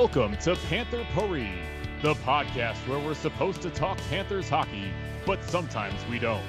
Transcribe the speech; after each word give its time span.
Welcome 0.00 0.38
to 0.38 0.56
Panther 0.70 1.04
Puri, 1.12 1.52
the 2.00 2.14
podcast 2.14 2.76
where 2.88 2.98
we're 2.98 3.12
supposed 3.12 3.60
to 3.60 3.68
talk 3.68 3.98
Panthers 4.08 4.48
hockey, 4.48 4.90
but 5.26 5.44
sometimes 5.44 5.94
we 6.10 6.18
don't. 6.18 6.42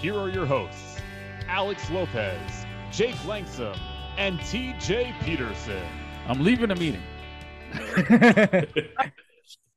Here 0.00 0.16
are 0.18 0.28
your 0.28 0.46
hosts, 0.46 0.98
Alex 1.46 1.88
Lopez, 1.92 2.66
Jake 2.90 3.14
Langsam, 3.24 3.78
and 4.18 4.40
TJ 4.40 5.16
Peterson. 5.20 5.80
I'm 6.26 6.42
leaving 6.42 6.70
the 6.70 6.74
meeting. 6.74 7.02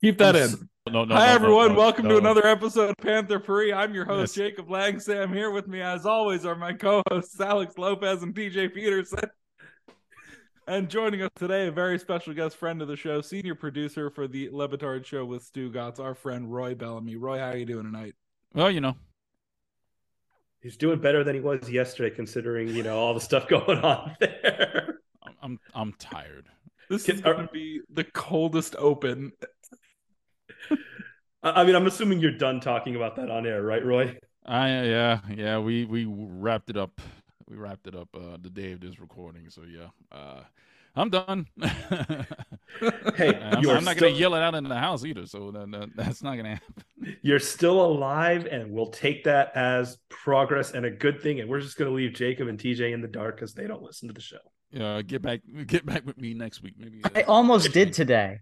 Keep 0.01 0.17
that 0.17 0.35
in. 0.35 0.67
No, 0.91 1.05
no, 1.05 1.13
Hi, 1.13 1.27
no, 1.27 1.31
everyone. 1.31 1.73
no, 1.73 1.77
Welcome 1.77 2.05
no. 2.05 2.13
to 2.13 2.17
another 2.17 2.47
episode 2.47 2.89
of 2.89 2.97
Panther 2.97 3.39
Free. 3.39 3.71
I'm 3.71 3.93
your 3.93 4.05
host, 4.05 4.35
Yes. 4.35 4.47
Jacob 4.47 4.67
Langsam. 4.67 5.31
Here 5.31 5.51
with 5.51 5.67
me, 5.67 5.79
as 5.79 6.07
always, 6.07 6.43
are 6.43 6.55
my 6.55 6.73
co 6.73 7.03
hosts, 7.11 7.39
Alex 7.39 7.77
Lopez 7.77 8.23
and 8.23 8.33
TJ 8.33 8.73
Peterson. 8.73 9.29
And 10.65 10.89
joining 10.89 11.21
us 11.21 11.29
today, 11.35 11.67
a 11.67 11.71
very 11.71 11.99
special 11.99 12.33
guest 12.33 12.55
friend 12.55 12.81
of 12.81 12.87
the 12.87 12.95
show, 12.95 13.19
senior 13.19 13.53
producer 13.53 14.09
for 14.09 14.27
the 14.29 14.49
Le 14.49 14.69
Batard 14.69 15.05
Show 15.05 15.25
with 15.25 15.43
Stugotz, 15.43 15.99
our 15.99 16.15
friend 16.15 16.53
Roy 16.53 16.73
Bellamy. 16.73 17.17
Roy, 17.17 17.37
how 17.37 17.49
are 17.49 17.57
you 17.57 17.65
doing 17.65 17.83
tonight? 17.83 18.15
Well, 18.53 18.71
you 18.71 18.79
know, 18.79 18.95
He's 20.61 20.77
doing 20.77 20.99
better 20.99 21.25
than 21.25 21.35
he 21.35 21.41
was 21.41 21.69
yesterday, 21.69 22.15
considering 22.15 22.69
you 22.69 22.83
know 22.83 22.97
all 22.97 23.13
the 23.13 23.19
stuff 23.19 23.47
going 23.49 23.79
on 23.79 24.15
there. 24.21 24.99
I'm 25.21 25.33
I'm, 25.41 25.59
I'm 25.75 25.93
tired. 25.99 26.47
This 26.89 27.03
Can- 27.03 27.15
is 27.15 27.21
going 27.21 27.45
to 27.45 27.51
be 27.51 27.81
the 27.89 28.05
coldest 28.05 28.77
open. 28.79 29.33
I 30.71 31.61
I 31.61 31.63
mean, 31.65 31.75
I'm 31.75 31.85
assuming 31.85 32.21
you're 32.21 32.37
done 32.37 32.61
talking 32.61 32.95
about 32.95 33.17
that 33.17 33.29
on 33.29 33.45
air, 33.45 33.61
right, 33.61 33.83
Roy? 33.83 34.17
I 34.45 34.69
yeah 34.85 35.19
yeah 35.29 35.59
we 35.59 35.83
we 35.83 36.05
wrapped 36.07 36.69
it 36.69 36.77
up. 36.77 37.01
We 37.49 37.57
wrapped 37.57 37.87
it 37.87 37.95
up 37.95 38.09
uh, 38.15 38.37
the 38.41 38.49
day 38.49 38.71
of 38.71 38.81
this 38.81 38.99
recording. 38.99 39.49
So 39.49 39.61
yeah, 39.63 39.87
uh, 40.11 40.41
I'm 40.95 41.09
done. 41.09 41.47
Hey, 43.15 43.35
I'm, 43.39 43.61
you're 43.61 43.77
I'm 43.77 43.83
not 43.83 43.97
still, 43.97 44.09
gonna 44.09 44.19
yell 44.19 44.33
it 44.35 44.41
out 44.41 44.55
in 44.55 44.63
the 44.63 44.77
house 44.77 45.05
either. 45.05 45.25
So 45.25 45.51
that, 45.51 45.69
that, 45.71 45.89
that's 45.95 46.23
not 46.23 46.35
gonna 46.37 46.55
happen. 46.55 46.83
You're 47.21 47.39
still 47.39 47.79
alive, 47.79 48.47
and 48.49 48.71
we'll 48.71 48.89
take 48.89 49.25
that 49.25 49.51
as 49.55 49.97
progress 50.09 50.71
and 50.71 50.85
a 50.85 50.91
good 50.91 51.21
thing. 51.21 51.39
And 51.39 51.49
we're 51.49 51.61
just 51.61 51.77
going 51.77 51.89
to 51.89 51.95
leave 51.95 52.13
Jacob 52.13 52.47
and 52.47 52.57
TJ 52.57 52.93
in 52.93 53.01
the 53.01 53.07
dark 53.07 53.35
because 53.35 53.53
they 53.53 53.67
don't 53.67 53.83
listen 53.83 54.07
to 54.07 54.13
the 54.13 54.21
show. 54.21 54.37
Uh, 54.79 55.01
get 55.03 55.21
back 55.21 55.41
get 55.67 55.85
back 55.85 56.05
with 56.05 56.17
me 56.17 56.33
next 56.33 56.63
week 56.63 56.73
maybe. 56.79 57.01
I 57.13 57.21
almost 57.23 57.73
did 57.73 57.93
today. 57.93 58.39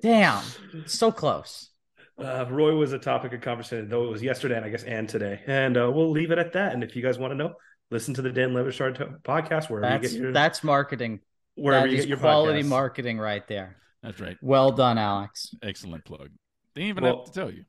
Damn, 0.00 0.42
so 0.86 1.12
close. 1.12 1.70
Uh, 2.18 2.46
Roy 2.50 2.74
was 2.74 2.92
a 2.92 2.98
topic 2.98 3.32
of 3.32 3.40
conversation, 3.40 3.88
though 3.88 4.04
it 4.04 4.10
was 4.10 4.22
yesterday 4.22 4.56
and 4.56 4.64
I 4.64 4.70
guess 4.70 4.82
and 4.82 5.08
today. 5.08 5.40
And 5.46 5.76
uh, 5.76 5.90
we'll 5.92 6.10
leave 6.10 6.30
it 6.30 6.38
at 6.38 6.52
that. 6.54 6.72
And 6.72 6.82
if 6.82 6.96
you 6.96 7.02
guys 7.02 7.18
want 7.18 7.32
to 7.32 7.36
know, 7.36 7.54
listen 7.92 8.14
to 8.14 8.22
the 8.22 8.30
Dan 8.32 8.54
Le 8.54 8.64
Batard 8.64 8.96
to- 8.96 9.18
podcast 9.22 9.70
wherever 9.70 10.00
That's 10.00 10.12
you 10.14 10.18
get 10.18 10.24
your 10.24 10.32
that's 10.32 10.64
marketing. 10.64 11.20
wherever 11.54 11.86
That 11.86 11.92
you 11.92 11.98
get 11.98 12.08
your 12.08 12.18
quality 12.18 12.62
podcasts. 12.62 12.66
marketing 12.68 13.18
right 13.18 13.46
there. 13.46 13.76
That's 14.02 14.18
right. 14.20 14.36
Well 14.42 14.72
done, 14.72 14.98
Alex. 14.98 15.54
Excellent 15.62 16.04
plug. 16.04 16.30
Didn't 16.74 16.88
even 16.88 17.04
Well- 17.04 17.18
have 17.18 17.26
to 17.26 17.32
tell 17.32 17.50
you. 17.50 17.64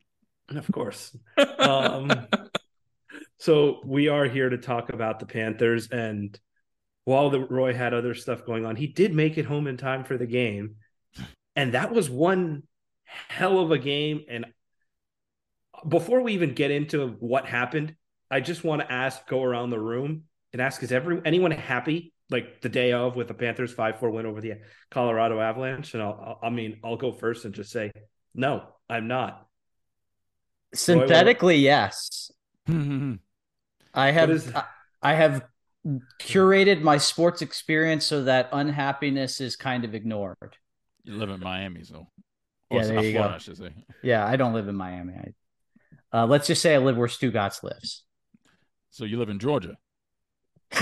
Of 0.56 0.70
course. 0.72 1.16
Um, 1.58 2.26
so 3.38 3.80
we 3.84 4.08
are 4.08 4.26
here 4.26 4.48
to 4.50 4.58
talk 4.58 4.90
about 4.90 5.18
the 5.20 5.26
Panthers, 5.26 5.88
and 5.88 6.38
while 7.04 7.30
the 7.30 7.40
Roy 7.40 7.72
had 7.72 7.94
other 7.94 8.14
stuff 8.14 8.44
going 8.44 8.66
on, 8.66 8.76
he 8.76 8.86
did 8.86 9.14
make 9.14 9.38
it 9.38 9.46
home 9.46 9.66
in 9.66 9.76
time 9.78 10.04
for 10.04 10.18
the 10.18 10.26
game, 10.26 10.76
and 11.56 11.72
that 11.72 11.92
was 11.92 12.10
one 12.10 12.64
hell 13.04 13.58
of 13.58 13.70
a 13.70 13.78
game. 13.78 14.22
And 14.28 14.46
before 15.88 16.20
we 16.20 16.34
even 16.34 16.52
get 16.54 16.70
into 16.70 17.08
what 17.20 17.46
happened, 17.46 17.94
I 18.34 18.40
just 18.40 18.64
want 18.64 18.82
to 18.82 18.90
ask, 18.90 19.24
go 19.28 19.44
around 19.44 19.70
the 19.70 19.78
room 19.78 20.24
and 20.52 20.60
ask: 20.60 20.82
Is 20.82 20.90
every 20.90 21.22
anyone 21.24 21.52
happy? 21.52 22.12
Like 22.30 22.60
the 22.62 22.68
day 22.68 22.92
of 22.92 23.14
with 23.14 23.28
the 23.28 23.34
Panthers 23.34 23.72
five 23.72 24.00
four 24.00 24.10
win 24.10 24.26
over 24.26 24.40
the 24.40 24.54
Colorado 24.90 25.38
Avalanche, 25.38 25.94
and 25.94 26.02
I'll, 26.02 26.38
I'll 26.42 26.48
I 26.48 26.50
mean 26.50 26.80
I'll 26.82 26.96
go 26.96 27.12
first 27.12 27.44
and 27.44 27.54
just 27.54 27.70
say 27.70 27.92
no, 28.34 28.64
I'm 28.90 29.06
not. 29.06 29.46
Synthetically, 30.74 31.58
yes. 31.58 32.32
I 32.68 34.10
have 34.10 34.30
is- 34.30 34.52
I, 34.52 34.64
I 35.00 35.14
have 35.14 35.44
curated 36.20 36.80
my 36.80 36.96
sports 36.98 37.40
experience 37.40 38.04
so 38.04 38.24
that 38.24 38.48
unhappiness 38.52 39.40
is 39.40 39.54
kind 39.54 39.84
of 39.84 39.94
ignored. 39.94 40.56
You 41.04 41.14
live 41.14 41.30
in 41.30 41.38
Miami, 41.38 41.84
so 41.84 42.08
Yeah, 42.70 42.80
or 42.80 42.84
there 42.86 43.04
you 43.04 43.12
Florida, 43.12 43.28
go. 43.28 43.34
I 43.36 43.38
should 43.38 43.58
say. 43.58 43.74
Yeah, 44.02 44.26
I 44.26 44.34
don't 44.34 44.54
live 44.54 44.66
in 44.66 44.74
Miami. 44.74 45.12
I, 45.14 46.18
uh, 46.18 46.26
let's 46.26 46.48
just 46.48 46.62
say 46.62 46.74
I 46.74 46.78
live 46.78 46.96
where 46.96 47.06
Stugotz 47.06 47.62
lives. 47.62 48.02
So 48.94 49.04
you 49.04 49.18
live 49.18 49.28
in 49.28 49.40
Georgia. 49.40 49.76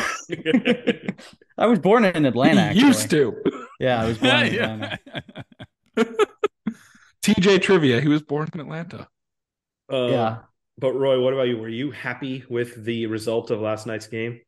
I 1.56 1.66
was 1.66 1.78
born 1.78 2.04
in 2.04 2.26
Atlanta. 2.26 2.60
He 2.64 2.68
Actually. 2.68 2.86
used 2.86 3.10
to. 3.10 3.42
Yeah, 3.80 4.02
I 4.02 4.06
was 4.06 4.18
born 4.18 4.42
in 4.44 4.52
Yeah. 4.54 4.96
Atlanta. 5.96 6.14
TJ 7.22 7.62
Trivia. 7.62 8.02
He 8.02 8.08
was 8.08 8.20
born 8.22 8.50
in 8.52 8.60
Atlanta. 8.60 9.08
Uh, 9.90 10.06
Yeah. 10.08 10.38
But 10.76 10.92
Roy, 10.92 11.22
what 11.22 11.32
about 11.32 11.44
you? 11.44 11.56
Were 11.56 11.70
you 11.70 11.90
happy 11.90 12.44
with 12.50 12.84
the 12.84 13.06
result 13.06 13.50
of 13.50 13.60
last 13.60 13.86
night's 13.86 14.06
game? 14.06 14.40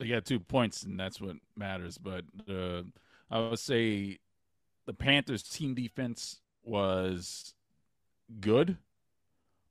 they 0.00 0.08
got 0.08 0.24
two 0.24 0.40
points, 0.40 0.82
and 0.82 0.98
that's 0.98 1.20
what 1.20 1.36
matters. 1.56 1.96
But 1.96 2.24
uh, 2.50 2.82
I 3.30 3.38
would 3.38 3.58
say 3.60 4.18
the 4.86 4.94
Panthers' 4.94 5.44
team 5.44 5.74
defense 5.76 6.40
was 6.64 7.54
good, 8.40 8.78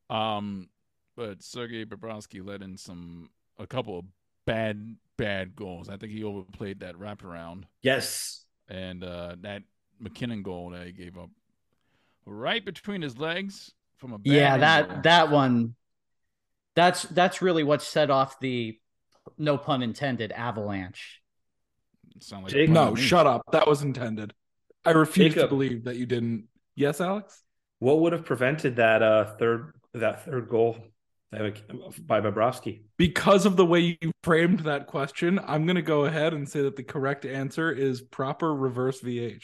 um, 0.10 0.70
but 1.16 1.44
Sergei 1.44 1.86
Bobrovsky 1.86 2.46
let 2.46 2.62
in 2.62 2.78
some 2.78 3.30
a 3.60 3.68
couple 3.68 4.00
of 4.00 4.06
bad 4.46 4.96
bad 5.18 5.56
goals. 5.56 5.90
I 5.90 5.98
think 5.98 6.12
he 6.12 6.24
overplayed 6.24 6.80
that 6.82 6.96
wraparound, 6.96 7.64
Yes. 7.82 8.46
and 8.68 9.04
uh, 9.04 9.36
that 9.42 9.64
MacKinnon 10.00 10.42
goal 10.44 10.72
that 10.72 10.86
he 10.88 10.92
gave 10.92 11.18
up 11.18 11.30
right 12.26 12.64
between 12.66 13.02
his 13.02 13.18
legs 13.18 13.72
from 13.98 14.14
a 14.14 14.18
bad 14.18 14.34
yeah 14.34 14.54
angle. 14.54 14.60
that 14.62 15.04
that 15.04 15.32
one 15.32 15.76
that's 16.76 17.04
that's 17.04 17.42
really 17.42 17.64
what 17.64 17.82
set 17.82 18.10
off 18.10 18.40
the 18.40 18.80
no 19.38 19.58
pun 19.58 19.82
intended 19.84 20.32
avalanche 20.32 21.22
Sound 22.20 22.44
like 22.44 22.54
Jake- 22.54 22.70
No, 22.70 22.96
shut 22.96 23.26
up. 23.28 23.42
That 23.52 23.68
was 23.68 23.82
intended. 23.82 24.34
I 24.86 24.92
refuse 24.92 25.34
to 25.34 25.48
believe 25.48 25.86
that 25.86 25.96
you 25.98 26.06
didn't. 26.06 26.48
Yes, 26.76 27.02
Alex? 27.02 27.42
What 27.80 28.00
would 28.02 28.14
have 28.14 28.24
prevented 28.26 28.76
that 28.78 29.02
uh 29.02 29.36
third 29.38 29.74
that 29.94 30.24
third 30.26 30.48
goal 30.48 30.78
by 32.06 32.22
Bobrovsky? 32.22 32.82
Because 32.98 33.46
of 33.46 33.56
the 33.56 33.66
way 33.66 33.98
you 34.02 34.12
framed 34.24 34.62
that 34.62 34.88
question, 34.88 35.40
I'm 35.46 35.66
going 35.66 35.76
to 35.76 35.82
go 35.82 36.06
ahead 36.06 36.34
and 36.34 36.48
say 36.48 36.62
that 36.64 36.76
the 36.76 36.84
correct 36.84 37.26
answer 37.26 37.72
is 37.72 38.02
proper 38.02 38.54
reverse 38.54 39.02
VH. 39.02 39.44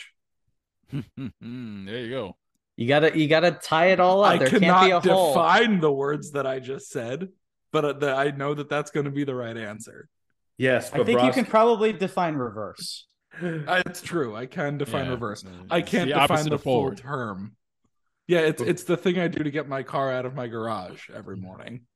there 0.91 1.03
you 1.41 2.09
go. 2.09 2.37
you 2.75 2.87
gotta 2.87 3.17
you 3.17 3.27
gotta 3.27 3.51
tie 3.51 3.87
it 3.87 3.99
all 3.99 4.23
up 4.23 4.31
I 4.33 4.37
there 4.37 4.49
can't 4.49 4.63
cannot 4.63 4.85
be 4.85 4.91
a 4.91 4.99
hole 4.99 5.33
define 5.33 5.79
the 5.79 5.91
words 5.91 6.31
that 6.31 6.47
I 6.47 6.59
just 6.59 6.89
said, 6.89 7.29
but 7.71 7.85
uh, 7.85 7.93
the, 7.93 8.13
I 8.13 8.31
know 8.31 8.53
that 8.55 8.69
that's 8.69 8.89
going 8.89 9.05
to 9.05 9.11
be 9.11 9.23
the 9.23 9.35
right 9.35 9.55
answer. 9.55 10.09
Yes, 10.57 10.91
i 10.93 11.03
think 11.03 11.21
you 11.21 11.31
can 11.31 11.45
probably 11.45 11.93
define 11.93 12.35
reverse 12.35 13.07
It's 13.41 14.01
true. 14.01 14.35
I 14.35 14.45
can 14.47 14.77
define 14.77 15.05
Yeah, 15.05 15.11
reverse. 15.11 15.45
I 15.69 15.81
can't 15.81 16.07
the 16.09 16.13
define 16.15 16.23
opposite 16.23 16.49
the 16.49 16.57
full 16.57 16.73
forward. 16.79 16.97
term. 16.97 17.55
Yeah, 18.29 18.41
it's 18.41 18.61
it's 18.61 18.83
the 18.83 18.95
thing 18.95 19.17
I 19.17 19.27
do 19.27 19.43
to 19.43 19.49
get 19.49 19.67
my 19.67 19.81
car 19.81 20.11
out 20.11 20.23
of 20.23 20.35
my 20.35 20.45
garage 20.45 21.09
every 21.09 21.35
morning. 21.35 21.87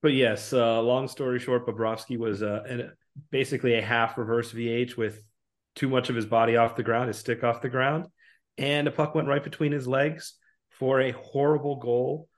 But 0.00 0.14
yes, 0.14 0.54
uh, 0.54 0.80
long 0.80 1.08
story 1.08 1.38
short, 1.40 1.66
Bobrovsky 1.66 2.16
was 2.16 2.42
uh, 2.42 2.62
an, 2.66 2.92
basically 3.30 3.74
a 3.74 3.82
half 3.82 4.16
reverse 4.16 4.50
VH 4.50 4.96
with 4.96 5.22
too 5.74 5.90
much 5.90 6.08
of 6.08 6.16
his 6.16 6.24
body 6.24 6.56
off 6.56 6.74
the 6.74 6.82
ground, 6.82 7.08
his 7.08 7.18
stick 7.18 7.44
off 7.44 7.60
the 7.60 7.68
ground, 7.68 8.06
and 8.56 8.88
a 8.88 8.90
puck 8.90 9.14
went 9.14 9.28
right 9.28 9.44
between 9.44 9.72
his 9.72 9.86
legs 9.86 10.32
for 10.70 11.02
a 11.02 11.10
horrible 11.10 11.76
goal. 11.76 12.30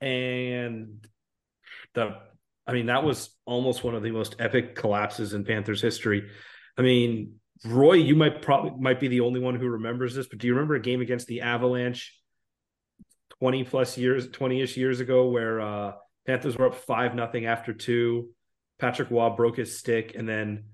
And 0.00 1.06
the, 1.94 2.16
I 2.66 2.72
mean, 2.72 2.86
that 2.86 3.04
was 3.04 3.30
almost 3.44 3.84
one 3.84 3.94
of 3.94 4.02
the 4.02 4.10
most 4.10 4.34
epic 4.40 4.74
collapses 4.74 5.34
in 5.34 5.44
Panthers 5.44 5.80
history. 5.80 6.28
I 6.76 6.82
mean, 6.82 7.34
Roy, 7.64 7.92
you 7.92 8.16
might 8.16 8.42
probably 8.42 8.72
might 8.80 8.98
be 8.98 9.06
the 9.06 9.20
only 9.20 9.38
one 9.38 9.54
who 9.54 9.68
remembers 9.68 10.16
this, 10.16 10.26
but 10.26 10.40
do 10.40 10.48
you 10.48 10.54
remember 10.54 10.74
a 10.74 10.80
game 10.80 11.00
against 11.00 11.28
the 11.28 11.42
Avalanche 11.42 12.16
20 13.40 13.64
plus 13.64 13.98
years, 13.98 14.28
20 14.28 14.60
ish 14.60 14.76
years 14.76 15.00
ago 15.00 15.28
where 15.28 15.60
uh 15.60 15.92
Panthers 16.26 16.56
were 16.56 16.66
up 16.66 16.74
five 16.74 17.14
nothing 17.14 17.46
after 17.46 17.72
two. 17.72 18.30
Patrick 18.78 19.10
Roy 19.10 19.30
broke 19.30 19.56
his 19.56 19.76
stick, 19.78 20.14
and 20.14 20.28
then 20.28 20.64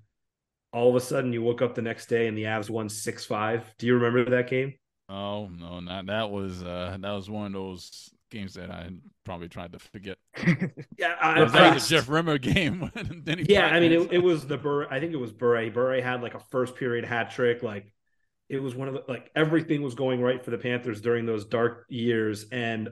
all 0.73 0.91
of 0.91 0.97
a 0.97 1.01
sudden 1.01 1.33
you 1.33 1.43
woke 1.43 1.63
up 1.63 1.75
the 1.75 1.83
next 1.83 2.07
day 2.07 2.27
and 2.27 2.37
the 2.37 2.45
Avs 2.45 2.69
won 2.69 2.89
six 2.89 3.25
five. 3.25 3.65
Do 3.79 3.87
you 3.87 3.95
remember 3.95 4.31
that 4.31 4.51
game? 4.51 4.75
Oh 5.09 5.47
no, 5.49 5.81
not 5.81 6.07
that 6.07 6.31
was 6.31 6.63
uh 6.63 6.97
that 7.01 7.13
was 7.13 7.31
one 7.31 7.47
of 7.47 7.53
those 7.53 8.11
games 8.31 8.55
that 8.55 8.71
I 8.71 8.91
probably 9.25 9.49
tried 9.49 9.73
to 9.73 9.79
forget. 9.79 10.19
yeah, 10.99 11.15
I, 11.21 11.35
that 11.35 11.41
was, 11.41 11.75
was 11.75 11.87
a 11.87 11.89
Jeff 11.89 12.09
Rimer 12.09 12.39
game. 12.39 12.91
yeah, 13.49 13.67
I 13.67 13.81
mean 13.81 13.93
it, 13.93 14.13
it 14.13 14.23
was 14.23 14.47
the 14.47 14.59
Bure. 14.59 14.93
I 14.93 15.01
think 15.01 15.13
it 15.13 15.17
was 15.17 15.33
Bure. 15.33 15.71
Bure 15.71 16.03
had 16.03 16.23
like 16.23 16.35
a 16.35 16.41
first 16.51 16.77
period 16.77 17.05
hat 17.05 17.31
trick. 17.31 17.63
Like 17.63 17.93
it 18.49 18.63
was 18.63 18.75
one 18.75 18.89
of 18.89 18.95
the 18.95 19.03
like 19.09 19.31
everything 19.35 19.83
was 19.83 19.95
going 19.95 20.21
right 20.21 20.45
for 20.45 20.51
the 20.51 20.59
Panthers 20.59 21.01
during 21.01 21.27
those 21.27 21.45
dark 21.45 21.87
years. 21.89 22.47
And 22.51 22.91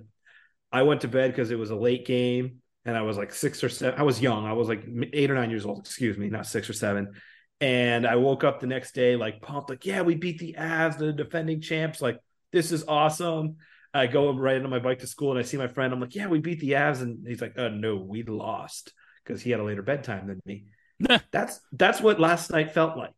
I 0.73 0.83
went 0.83 1.03
to 1.03 1.09
bed 1.09 1.31
because 1.31 1.51
it 1.51 1.59
was 1.59 1.71
a 1.71 1.77
late 1.77 2.07
game 2.07 2.61
and 2.85 2.97
I 2.97 3.03
was 3.03 3.17
like 3.17 3.33
six 3.33 3.63
or 3.63 3.69
seven. 3.69 3.99
I 3.99 4.03
was 4.03 4.21
young. 4.21 4.45
I 4.47 4.53
was 4.53 4.69
like 4.69 4.85
eight 5.13 5.31
or 5.31 5.35
nine 5.35 5.51
years 5.51 5.65
old. 5.65 5.87
Excuse 5.87 6.19
me, 6.19 6.29
not 6.29 6.47
six 6.47 6.69
or 6.69 6.73
seven. 6.73 7.13
And 7.61 8.07
I 8.07 8.17
woke 8.17 8.45
up 8.45 8.61
the 8.61 8.67
next 8.67 8.95
day 8.95 9.17
like 9.17 9.41
pumped, 9.41 9.71
like, 9.71 9.87
yeah, 9.87 10.03
we 10.03 10.17
beat 10.17 10.39
the 10.39 10.57
Avs, 10.59 10.99
the 10.99 11.13
defending 11.13 11.61
champs. 11.61 12.03
Like, 12.03 12.19
this 12.53 12.73
is 12.73 12.85
awesome. 12.89 13.57
I 13.95 14.09
go 14.09 14.33
right 14.33 14.61
on 14.61 14.69
my 14.69 14.81
bike 14.81 14.99
to 14.99 15.07
school 15.07 15.31
and 15.31 15.39
I 15.39 15.43
see 15.43 15.57
my 15.57 15.69
friend. 15.69 15.93
I'm 15.93 16.01
like, 16.01 16.17
yeah, 16.17 16.27
we 16.27 16.41
beat 16.41 16.59
the 16.59 16.73
Avs. 16.73 17.01
And 17.01 17.27
he's 17.27 17.41
like, 17.41 17.55
oh, 17.57 17.69
no, 17.69 17.97
we 17.97 18.25
lost 18.25 18.93
because 19.25 19.41
he 19.41 19.51
had 19.51 19.61
a 19.61 19.65
later 19.65 19.83
bedtime 19.83 20.27
than 20.27 20.41
me. 20.45 20.67
that's 21.31 21.61
that's 21.73 22.01
what 22.01 22.21
last 22.21 22.51
night 22.51 22.73
felt 22.73 22.97
like. 22.97 23.15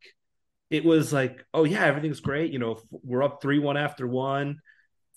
It 0.70 0.84
was 0.84 1.12
like, 1.12 1.44
oh 1.54 1.64
yeah, 1.64 1.84
everything's 1.84 2.20
great. 2.20 2.52
You 2.52 2.58
know, 2.58 2.80
we're 2.90 3.22
up 3.22 3.40
three 3.40 3.58
one 3.58 3.76
after 3.76 4.06
one, 4.06 4.60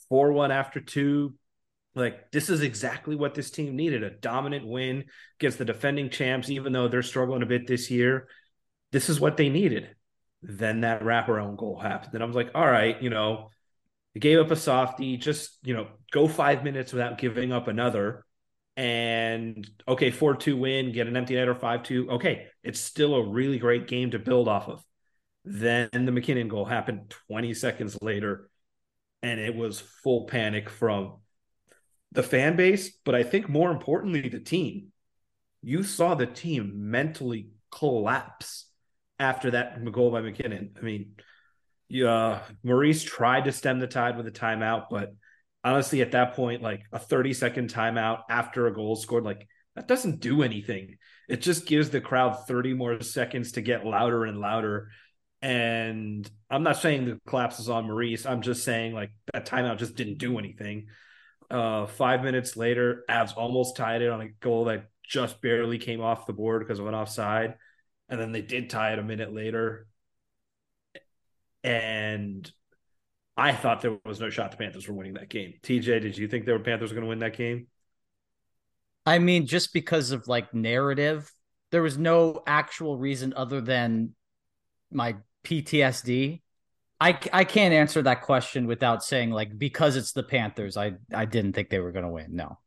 four 0.09 0.31
one 0.31 0.51
after 0.51 0.79
two. 0.79 1.35
Like 1.95 2.31
this 2.31 2.49
is 2.49 2.61
exactly 2.61 3.15
what 3.15 3.33
this 3.33 3.49
team 3.49 3.75
needed: 3.75 4.03
a 4.03 4.11
dominant 4.11 4.67
win 4.67 5.05
against 5.39 5.57
the 5.57 5.65
defending 5.65 6.09
champs, 6.09 6.49
even 6.49 6.71
though 6.71 6.87
they're 6.87 7.01
struggling 7.01 7.41
a 7.41 7.47
bit 7.47 7.67
this 7.67 7.89
year 7.89 8.27
this 8.91 9.09
is 9.09 9.19
what 9.19 9.37
they 9.37 9.49
needed. 9.49 9.95
Then 10.41 10.81
that 10.81 11.01
wraparound 11.01 11.57
goal 11.57 11.77
happened. 11.79 12.13
And 12.13 12.23
I 12.23 12.25
was 12.25 12.35
like, 12.35 12.51
all 12.55 12.65
right, 12.65 13.01
you 13.01 13.09
know, 13.09 13.49
they 14.13 14.19
gave 14.19 14.39
up 14.39 14.51
a 14.51 14.55
softie, 14.55 15.17
just, 15.17 15.57
you 15.63 15.73
know, 15.73 15.87
go 16.11 16.27
five 16.27 16.63
minutes 16.63 16.93
without 16.93 17.17
giving 17.17 17.51
up 17.51 17.67
another. 17.67 18.25
And 18.77 19.69
okay, 19.87 20.09
4 20.09 20.35
2 20.35 20.55
win, 20.55 20.93
get 20.93 21.07
an 21.07 21.17
empty 21.17 21.35
net 21.35 21.49
or 21.49 21.55
5 21.55 21.83
2. 21.83 22.11
Okay, 22.11 22.47
it's 22.63 22.79
still 22.79 23.15
a 23.15 23.27
really 23.27 23.59
great 23.59 23.87
game 23.87 24.11
to 24.11 24.19
build 24.19 24.47
off 24.47 24.69
of. 24.69 24.83
Then 25.45 25.89
the 25.91 26.11
MacKinnon 26.11 26.47
goal 26.47 26.65
happened 26.65 27.13
20 27.27 27.53
seconds 27.53 27.97
later, 28.01 28.49
and 29.21 29.39
it 29.39 29.55
was 29.55 29.79
full 29.79 30.25
panic 30.25 30.69
from 30.69 31.17
the 32.11 32.23
fan 32.23 32.55
base, 32.55 32.91
but 33.05 33.15
I 33.15 33.23
think 33.23 33.49
more 33.49 33.71
importantly, 33.71 34.27
the 34.29 34.39
team. 34.39 34.91
You 35.61 35.83
saw 35.83 36.15
the 36.15 36.25
team 36.25 36.89
mentally 36.89 37.49
collapse 37.71 38.65
after 39.19 39.51
that 39.51 39.83
goal 39.91 40.11
by 40.11 40.21
MacKinnon. 40.21 40.71
I 40.77 40.81
mean, 40.81 41.15
yeah, 41.89 42.41
Maurice 42.63 43.03
tried 43.03 43.45
to 43.45 43.51
stem 43.51 43.79
the 43.79 43.87
tide 43.87 44.17
with 44.17 44.27
a 44.27 44.31
timeout, 44.31 44.85
but 44.89 45.13
honestly, 45.63 46.01
at 46.01 46.13
that 46.13 46.33
point, 46.33 46.61
like 46.61 46.83
a 46.91 46.99
30 46.99 47.33
second 47.33 47.73
timeout 47.73 48.21
after 48.29 48.67
a 48.67 48.73
goal 48.73 48.95
scored, 48.95 49.25
like 49.25 49.47
that 49.75 49.87
doesn't 49.87 50.19
do 50.19 50.43
anything. 50.43 50.97
It 51.27 51.41
just 51.41 51.65
gives 51.65 51.89
the 51.89 52.01
crowd 52.01 52.47
30 52.47 52.73
more 52.73 53.01
seconds 53.01 53.53
to 53.53 53.61
get 53.61 53.85
louder 53.85 54.25
and 54.25 54.39
louder. 54.39 54.89
And 55.41 56.29
I'm 56.49 56.63
not 56.63 56.77
saying 56.77 57.05
the 57.05 57.19
collapse 57.27 57.59
is 57.59 57.69
on 57.69 57.87
Maurice. 57.87 58.25
I'm 58.25 58.41
just 58.41 58.63
saying 58.63 58.93
like 58.93 59.11
that 59.33 59.45
timeout 59.45 59.77
just 59.77 59.95
didn't 59.95 60.17
do 60.17 60.37
anything. 60.37 60.87
Uh, 61.49 61.85
five 61.85 62.23
minutes 62.23 62.57
later, 62.57 63.03
Avs 63.09 63.35
almost 63.35 63.75
tied 63.75 64.01
it 64.01 64.09
on 64.09 64.21
a 64.21 64.27
goal 64.27 64.65
that 64.65 64.85
just 65.03 65.41
barely 65.41 65.77
came 65.77 66.01
off 66.01 66.27
the 66.27 66.33
board 66.33 66.61
because 66.61 66.79
of 66.79 66.87
an 66.87 66.93
offside 66.93 67.55
and 68.09 68.19
then 68.19 68.31
they 68.31 68.41
did 68.41 68.69
tie 68.69 68.93
it 68.93 68.99
a 68.99 69.03
minute 69.03 69.33
later. 69.33 69.87
And 71.63 72.51
I 73.37 73.53
thought 73.53 73.81
there 73.81 73.97
was 74.05 74.19
no 74.19 74.29
shot 74.29 74.51
the 74.51 74.57
Panthers 74.57 74.87
were 74.87 74.95
winning 74.95 75.13
that 75.13 75.29
game. 75.29 75.53
TJ, 75.63 76.01
did 76.01 76.17
you 76.17 76.27
think 76.27 76.45
the 76.45 76.57
Panthers 76.59 76.91
were 76.91 76.95
going 76.95 77.05
to 77.05 77.09
win 77.09 77.19
that 77.19 77.37
game? 77.37 77.67
I 79.05 79.19
mean, 79.19 79.45
just 79.45 79.73
because 79.73 80.11
of 80.11 80.27
like 80.27 80.53
narrative, 80.53 81.31
there 81.71 81.81
was 81.81 81.97
no 81.97 82.41
actual 82.45 82.97
reason 82.97 83.33
other 83.35 83.61
than 83.61 84.15
my 84.91 85.15
PTSD. 85.43 86.41
I, 87.01 87.17
I 87.31 87.43
can't 87.45 87.73
answer 87.73 88.01
that 88.01 88.23
question 88.23 88.67
without 88.67 89.03
saying 89.03 89.31
like 89.31 89.57
because 89.57 89.95
it's 89.95 90.11
the 90.11 90.23
Panthers, 90.23 90.75
I 90.75 90.93
I 91.13 91.25
didn't 91.25 91.53
think 91.53 91.69
they 91.69 91.79
were 91.79 91.93
going 91.93 92.05
to 92.05 92.11
win. 92.11 92.35
No, 92.35 92.59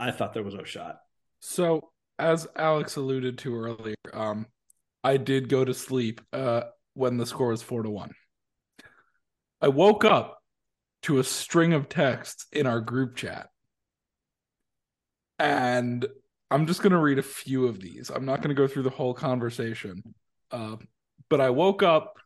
I 0.00 0.10
thought 0.10 0.34
there 0.34 0.42
was 0.42 0.54
no 0.54 0.64
shot. 0.64 0.98
So 1.40 1.90
as 2.18 2.48
Alex 2.56 2.96
alluded 2.96 3.38
to 3.38 3.54
earlier, 3.54 3.94
um, 4.12 4.46
I 5.04 5.16
did 5.16 5.48
go 5.48 5.64
to 5.64 5.74
sleep 5.74 6.20
uh, 6.32 6.62
when 6.94 7.16
the 7.16 7.26
score 7.26 7.48
was 7.48 7.62
four 7.62 7.82
to 7.82 7.90
one. 7.90 8.12
I 9.60 9.68
woke 9.68 10.04
up 10.04 10.42
to 11.02 11.18
a 11.18 11.24
string 11.24 11.72
of 11.72 11.88
texts 11.88 12.46
in 12.52 12.66
our 12.66 12.80
group 12.80 13.16
chat. 13.16 13.48
And 15.38 16.06
I'm 16.50 16.66
just 16.66 16.82
going 16.82 16.92
to 16.92 16.98
read 16.98 17.18
a 17.18 17.22
few 17.22 17.66
of 17.66 17.80
these. 17.80 18.10
I'm 18.10 18.24
not 18.24 18.38
going 18.38 18.54
to 18.54 18.60
go 18.60 18.68
through 18.68 18.84
the 18.84 18.90
whole 18.90 19.14
conversation. 19.14 20.02
Uh, 20.50 20.76
but 21.32 21.40
I 21.40 21.48
woke 21.48 21.82
up 21.82 22.18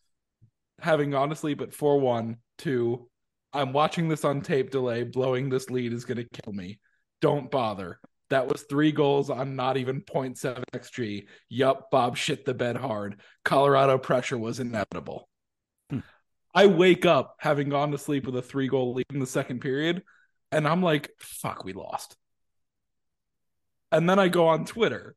having 0.81 1.13
gone 1.13 1.29
to 1.29 1.37
sleep 1.37 1.61
at 1.61 1.73
4 1.73 2.01
1 2.01 2.39
to 2.59 3.09
I'm 3.53 3.73
watching 3.73 4.09
this 4.09 4.25
on 4.25 4.41
tape 4.41 4.73
delay. 4.73 5.05
Blowing 5.05 5.49
this 5.49 5.71
lead 5.71 5.93
is 5.93 6.05
going 6.05 6.17
to 6.17 6.43
kill 6.43 6.53
me. 6.53 6.81
Don't 7.21 7.49
bother. 7.49 8.01
That 8.31 8.49
was 8.49 8.63
three 8.63 8.91
goals 8.91 9.31
on 9.31 9.55
not 9.55 9.77
even 9.77 10.01
0.7 10.01 10.61
XG. 10.75 11.27
Yup, 11.49 11.89
Bob 11.93 12.17
shit 12.17 12.45
the 12.45 12.53
bed 12.53 12.77
hard. 12.77 13.21
Colorado 13.45 13.97
pressure 13.97 14.37
was 14.37 14.59
inevitable. 14.59 15.29
Hmm. 15.89 16.01
I 16.53 16.67
wake 16.67 17.07
up 17.07 17.37
having 17.39 17.69
gone 17.69 17.93
to 17.93 17.99
sleep 17.99 18.27
with 18.27 18.35
a 18.35 18.43
three 18.43 18.67
goal 18.67 18.93
lead 18.95 19.07
in 19.11 19.21
the 19.21 19.27
second 19.27 19.61
period, 19.61 20.03
and 20.51 20.67
I'm 20.67 20.83
like, 20.83 21.11
fuck, 21.21 21.65
we 21.65 21.75
lost. 21.75 22.17
And 23.93 24.11
then 24.11 24.19
I 24.19 24.27
go 24.27 24.49
on 24.49 24.65
Twitter 24.65 25.15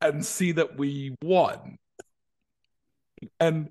and 0.00 0.26
see 0.26 0.50
that 0.50 0.76
we 0.76 1.14
won. 1.22 1.78
And 3.40 3.70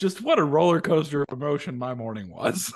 just 0.00 0.22
what 0.22 0.38
a 0.38 0.44
roller 0.44 0.80
coaster 0.80 1.22
of 1.22 1.32
emotion 1.32 1.78
my 1.78 1.94
morning 1.94 2.28
was. 2.28 2.72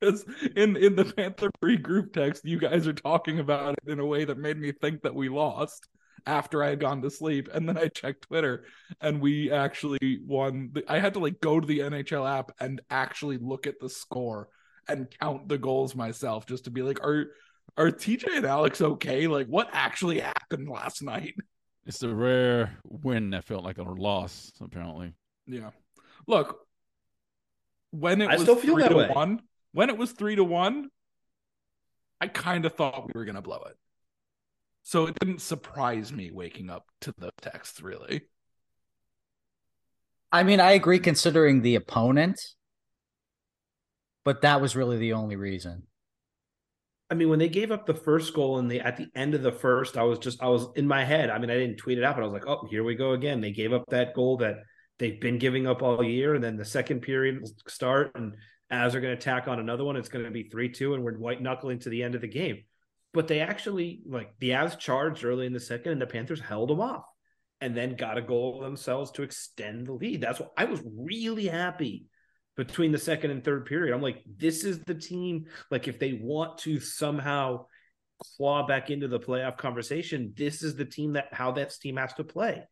because 0.00 0.24
in 0.56 0.76
in 0.76 0.96
the 0.96 1.04
Panther 1.04 1.50
Free 1.60 1.76
group 1.76 2.12
text, 2.12 2.44
you 2.44 2.58
guys 2.58 2.86
are 2.86 2.92
talking 2.92 3.38
about 3.38 3.74
it 3.74 3.90
in 3.90 4.00
a 4.00 4.06
way 4.06 4.24
that 4.24 4.38
made 4.38 4.58
me 4.58 4.72
think 4.72 5.02
that 5.02 5.14
we 5.14 5.28
lost 5.28 5.88
after 6.26 6.62
I 6.62 6.70
had 6.70 6.80
gone 6.80 7.02
to 7.02 7.10
sleep, 7.10 7.48
and 7.52 7.68
then 7.68 7.78
I 7.78 7.88
checked 7.88 8.22
Twitter, 8.22 8.64
and 9.00 9.20
we 9.20 9.50
actually 9.50 10.20
won. 10.26 10.72
I 10.88 10.98
had 10.98 11.14
to 11.14 11.20
like 11.20 11.40
go 11.40 11.60
to 11.60 11.66
the 11.66 11.80
NHL 11.80 12.28
app 12.28 12.52
and 12.60 12.80
actually 12.90 13.38
look 13.38 13.66
at 13.66 13.80
the 13.80 13.88
score 13.88 14.48
and 14.88 15.08
count 15.20 15.48
the 15.48 15.58
goals 15.58 15.94
myself 15.94 16.46
just 16.46 16.64
to 16.64 16.70
be 16.70 16.82
like, 16.82 17.00
are 17.02 17.26
are 17.76 17.90
TJ 17.90 18.36
and 18.36 18.46
Alex 18.46 18.80
okay? 18.80 19.26
Like, 19.26 19.46
what 19.48 19.68
actually 19.72 20.20
happened 20.20 20.68
last 20.68 21.02
night? 21.02 21.34
It's 21.86 22.02
a 22.02 22.12
rare 22.12 22.76
win 22.84 23.30
that 23.30 23.44
felt 23.44 23.64
like 23.64 23.78
a 23.78 23.82
loss, 23.82 24.52
apparently. 24.60 25.14
Yeah. 25.46 25.70
Look, 26.26 26.58
when 27.92 28.20
it 28.20 28.28
I 28.28 28.34
was 28.34 28.42
still 28.42 28.56
feel 28.56 28.76
that 28.76 28.94
way. 28.94 29.08
one, 29.08 29.40
when 29.72 29.88
it 29.88 29.96
was 29.96 30.10
three 30.10 30.34
to 30.34 30.42
one, 30.42 30.90
I 32.20 32.26
kind 32.26 32.64
of 32.64 32.74
thought 32.74 33.06
we 33.06 33.12
were 33.14 33.24
going 33.24 33.36
to 33.36 33.42
blow 33.42 33.62
it. 33.68 33.76
So 34.82 35.06
it 35.06 35.16
didn't 35.18 35.40
surprise 35.40 36.12
me 36.12 36.30
waking 36.32 36.70
up 36.70 36.86
to 37.02 37.14
the 37.16 37.30
text, 37.40 37.82
really. 37.82 38.22
I 40.32 40.42
mean, 40.42 40.60
I 40.60 40.72
agree 40.72 40.98
considering 40.98 41.62
the 41.62 41.76
opponent, 41.76 42.40
but 44.24 44.42
that 44.42 44.60
was 44.60 44.74
really 44.74 44.98
the 44.98 45.12
only 45.12 45.36
reason. 45.36 45.84
I 47.08 47.14
mean, 47.14 47.28
when 47.28 47.38
they 47.38 47.48
gave 47.48 47.70
up 47.70 47.86
the 47.86 47.94
first 47.94 48.34
goal 48.34 48.58
and 48.58 48.70
the 48.70 48.80
at 48.80 48.96
the 48.96 49.08
end 49.14 49.34
of 49.34 49.42
the 49.42 49.52
first, 49.52 49.96
I 49.96 50.02
was 50.02 50.18
just 50.18 50.42
I 50.42 50.48
was 50.48 50.66
in 50.74 50.88
my 50.88 51.04
head. 51.04 51.30
I 51.30 51.38
mean, 51.38 51.50
I 51.50 51.54
didn't 51.54 51.76
tweet 51.76 51.98
it 51.98 52.04
out, 52.04 52.16
but 52.16 52.22
I 52.22 52.26
was 52.26 52.32
like, 52.32 52.48
oh, 52.48 52.66
here 52.68 52.82
we 52.82 52.94
go 52.94 53.12
again. 53.12 53.40
They 53.40 53.52
gave 53.52 53.72
up 53.72 53.84
that 53.90 54.14
goal 54.14 54.38
that 54.38 54.56
they've 54.98 55.20
been 55.20 55.38
giving 55.38 55.66
up 55.66 55.82
all 55.82 56.02
year, 56.02 56.34
and 56.34 56.42
then 56.42 56.56
the 56.56 56.64
second 56.64 57.00
period 57.00 57.40
will 57.40 57.52
start, 57.68 58.12
and 58.16 58.34
as 58.70 58.92
they're 58.92 59.00
going 59.00 59.16
to 59.16 59.22
tack 59.22 59.46
on 59.46 59.60
another 59.60 59.84
one, 59.84 59.96
it's 59.96 60.08
going 60.08 60.24
to 60.24 60.30
be 60.30 60.48
3 60.48 60.70
2, 60.70 60.94
and 60.94 61.04
we're 61.04 61.16
white 61.18 61.40
knuckling 61.40 61.78
to 61.80 61.88
the 61.88 62.02
end 62.02 62.14
of 62.14 62.20
the 62.20 62.28
game. 62.28 62.64
But 63.12 63.28
they 63.28 63.40
actually, 63.40 64.02
like, 64.04 64.34
the 64.40 64.50
Avs 64.50 64.78
charged 64.78 65.24
early 65.24 65.46
in 65.46 65.52
the 65.52 65.60
second, 65.60 65.92
and 65.92 66.02
the 66.02 66.06
Panthers 66.06 66.40
held 66.40 66.70
them 66.70 66.80
off 66.80 67.04
and 67.60 67.76
then 67.76 67.96
got 67.96 68.18
a 68.18 68.22
goal 68.22 68.60
themselves 68.60 69.10
to 69.12 69.22
extend 69.22 69.86
the 69.86 69.92
lead. 69.92 70.20
That's 70.20 70.40
what 70.40 70.52
I 70.56 70.64
was 70.64 70.82
really 70.84 71.46
happy 71.46 72.06
between 72.56 72.92
the 72.92 72.98
second 72.98 73.30
and 73.30 73.44
third 73.44 73.66
period. 73.66 73.94
I'm 73.94 74.02
like, 74.02 74.22
this 74.38 74.64
is 74.64 74.80
the 74.80 74.94
team. 74.94 75.46
Like, 75.70 75.88
if 75.88 75.98
they 75.98 76.14
want 76.14 76.58
to 76.58 76.80
somehow 76.80 77.66
claw 78.36 78.66
back 78.66 78.90
into 78.90 79.08
the 79.08 79.20
playoff 79.20 79.58
conversation, 79.58 80.32
this 80.36 80.62
is 80.62 80.74
the 80.76 80.84
team 80.84 81.14
that 81.14 81.28
how 81.32 81.52
that 81.52 81.72
team 81.80 81.96
has 81.96 82.12
to 82.14 82.24
play. 82.24 82.62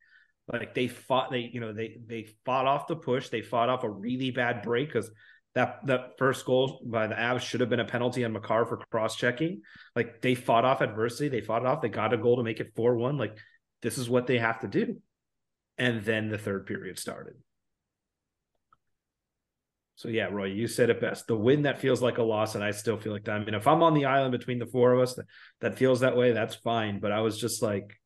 Like 0.52 0.74
they 0.74 0.88
fought, 0.88 1.30
they 1.30 1.50
you 1.52 1.60
know 1.60 1.72
they 1.72 1.98
they 2.06 2.26
fought 2.44 2.66
off 2.66 2.86
the 2.86 2.96
push. 2.96 3.28
They 3.30 3.42
fought 3.42 3.68
off 3.70 3.84
a 3.84 3.90
really 3.90 4.30
bad 4.30 4.62
break 4.62 4.88
because 4.88 5.10
that 5.54 5.86
that 5.86 6.18
first 6.18 6.44
goal 6.44 6.82
by 6.84 7.06
the 7.06 7.14
Avs 7.14 7.40
should 7.40 7.60
have 7.60 7.70
been 7.70 7.80
a 7.80 7.84
penalty 7.84 8.24
on 8.24 8.32
Makar 8.32 8.66
for 8.66 8.76
cross 8.90 9.16
checking. 9.16 9.62
Like 9.96 10.20
they 10.20 10.34
fought 10.34 10.64
off 10.64 10.80
adversity, 10.82 11.28
they 11.28 11.40
fought 11.40 11.62
it 11.62 11.66
off, 11.66 11.80
they 11.80 11.88
got 11.88 12.12
a 12.12 12.18
goal 12.18 12.36
to 12.36 12.42
make 12.42 12.60
it 12.60 12.72
four 12.76 12.96
one. 12.96 13.16
Like 13.16 13.38
this 13.82 13.96
is 13.98 14.08
what 14.10 14.26
they 14.26 14.38
have 14.38 14.60
to 14.60 14.68
do. 14.68 15.00
and 15.78 16.04
then 16.04 16.28
the 16.28 16.38
third 16.38 16.66
period 16.66 16.98
started. 16.98 17.34
So 19.96 20.08
yeah, 20.08 20.26
Roy, 20.26 20.46
you 20.46 20.66
said 20.66 20.90
it 20.90 21.00
best. 21.00 21.26
The 21.26 21.36
win 21.36 21.62
that 21.62 21.80
feels 21.80 22.02
like 22.02 22.18
a 22.18 22.22
loss, 22.22 22.54
and 22.54 22.64
I 22.64 22.72
still 22.72 22.96
feel 22.96 23.12
like 23.12 23.24
that. 23.24 23.36
I 23.36 23.44
mean, 23.44 23.54
if 23.54 23.66
I'm 23.66 23.82
on 23.82 23.94
the 23.94 24.06
island 24.06 24.32
between 24.32 24.58
the 24.58 24.66
four 24.66 24.92
of 24.92 25.00
us 25.00 25.14
that, 25.14 25.26
that 25.60 25.78
feels 25.78 26.00
that 26.00 26.16
way, 26.16 26.32
that's 26.32 26.56
fine. 26.56 26.98
But 26.98 27.12
I 27.12 27.20
was 27.20 27.38
just 27.38 27.62
like, 27.62 28.00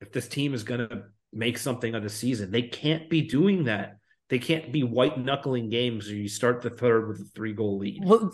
if 0.00 0.10
this 0.10 0.26
team 0.26 0.54
is 0.54 0.64
gonna 0.64 1.04
make 1.32 1.58
something 1.58 1.94
of 1.94 2.02
the 2.02 2.08
season, 2.08 2.50
they 2.50 2.62
can't 2.62 3.10
be 3.10 3.22
doing 3.22 3.64
that. 3.64 3.98
They 4.30 4.38
can't 4.38 4.72
be 4.72 4.82
white 4.82 5.18
knuckling 5.18 5.68
games 5.68 6.06
where 6.06 6.16
you 6.16 6.28
start 6.28 6.62
the 6.62 6.70
third 6.70 7.08
with 7.08 7.20
a 7.20 7.30
three 7.34 7.52
goal 7.52 7.78
lead. 7.78 8.02
Well, 8.02 8.32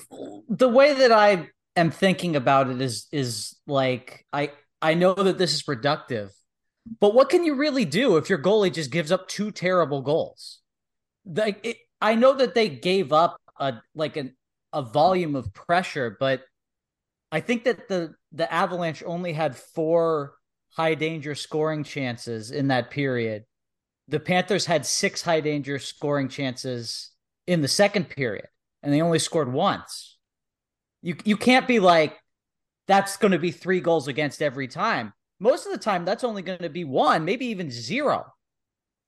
the 0.48 0.68
way 0.68 0.94
that 0.94 1.10
I 1.10 1.48
am 1.74 1.90
thinking 1.90 2.36
about 2.36 2.70
it 2.70 2.80
is 2.80 3.08
is 3.10 3.56
like 3.66 4.24
I 4.32 4.52
I 4.80 4.94
know 4.94 5.14
that 5.14 5.38
this 5.38 5.52
is 5.52 5.62
productive, 5.64 6.30
but 7.00 7.14
what 7.14 7.30
can 7.30 7.44
you 7.44 7.56
really 7.56 7.84
do 7.84 8.16
if 8.16 8.30
your 8.30 8.40
goalie 8.40 8.72
just 8.72 8.92
gives 8.92 9.10
up 9.10 9.26
two 9.26 9.50
terrible 9.50 10.02
goals? 10.02 10.60
Like 11.26 11.58
it, 11.64 11.76
I 12.00 12.14
know 12.14 12.34
that 12.34 12.54
they 12.54 12.68
gave 12.68 13.12
up 13.12 13.40
a 13.58 13.74
like 13.94 14.16
an 14.16 14.36
a 14.72 14.82
volume 14.82 15.34
of 15.34 15.52
pressure, 15.54 16.16
but 16.18 16.42
I 17.32 17.40
think 17.40 17.64
that 17.64 17.88
the 17.88 18.14
the 18.32 18.52
Avalanche 18.52 19.02
only 19.04 19.32
had 19.32 19.56
four 19.56 20.34
high 20.70 20.94
danger 20.94 21.34
scoring 21.34 21.84
chances 21.84 22.50
in 22.50 22.68
that 22.68 22.90
period. 22.90 23.44
The 24.08 24.20
Panthers 24.20 24.66
had 24.66 24.86
six 24.86 25.22
high 25.22 25.40
danger 25.40 25.78
scoring 25.78 26.28
chances 26.28 27.10
in 27.46 27.62
the 27.62 27.68
second 27.68 28.08
period, 28.08 28.46
and 28.82 28.92
they 28.92 29.02
only 29.02 29.18
scored 29.18 29.52
once. 29.52 30.18
You 31.02 31.16
you 31.24 31.36
can't 31.36 31.66
be 31.66 31.80
like 31.80 32.16
that's 32.86 33.16
going 33.16 33.32
to 33.32 33.38
be 33.38 33.50
three 33.50 33.80
goals 33.80 34.08
against 34.08 34.40
every 34.40 34.68
time. 34.68 35.12
Most 35.40 35.66
of 35.66 35.72
the 35.72 35.78
time, 35.78 36.04
that's 36.04 36.24
only 36.24 36.42
going 36.42 36.60
to 36.60 36.70
be 36.70 36.84
one, 36.84 37.24
maybe 37.24 37.46
even 37.46 37.70
zero. 37.70 38.26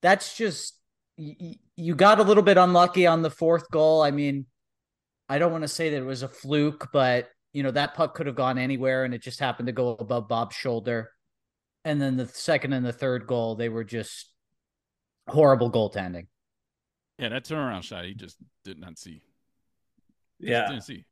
That's 0.03 0.37
just 0.37 0.80
you, 1.21 1.55
you 1.77 1.95
got 1.95 2.19
a 2.19 2.23
little 2.23 2.43
bit 2.43 2.57
unlucky 2.57 3.07
on 3.07 3.23
the 3.23 3.31
fourth 3.31 3.71
goal. 3.71 4.03
I 4.03 4.11
mean, 4.11 4.47
I 5.29 5.39
don't 5.39 5.53
want 5.53 5.63
to 5.63 5.69
say 5.69 5.91
that 5.91 5.97
it 5.97 6.07
was 6.07 6.23
a 6.23 6.29
fluke, 6.29 6.89
but 6.93 7.29
you 7.53 7.63
know 7.63 7.71
that 7.73 7.95
puck 7.95 8.15
could 8.15 8.27
have 8.27 8.37
gone 8.37 8.59
anywhere, 8.59 9.05
and 9.05 9.13
it 9.13 9.23
just 9.23 9.39
happened 9.39 9.67
to 9.67 9.73
go 9.73 9.91
above 9.91 10.29
Bob's 10.29 10.57
shoulder. 10.57 11.11
And 11.85 12.01
then 12.01 12.17
the 12.17 12.27
second 12.27 12.73
and 12.73 12.85
the 12.85 12.93
third 12.93 13.27
goal, 13.27 13.55
they 13.55 13.69
were 13.69 13.85
just 13.85 14.33
horrible 15.29 15.71
goaltending. 15.71 16.27
Yeah, 17.19 17.31
that 17.31 17.45
turnaround 17.45 17.83
shot 17.83 18.05
he 18.05 18.15
just 18.15 18.37
did 18.65 18.79
not 18.79 18.99
see. 18.99 19.23
Yeah, 20.39 20.69
didn't 20.69 20.85
see. 20.85 21.05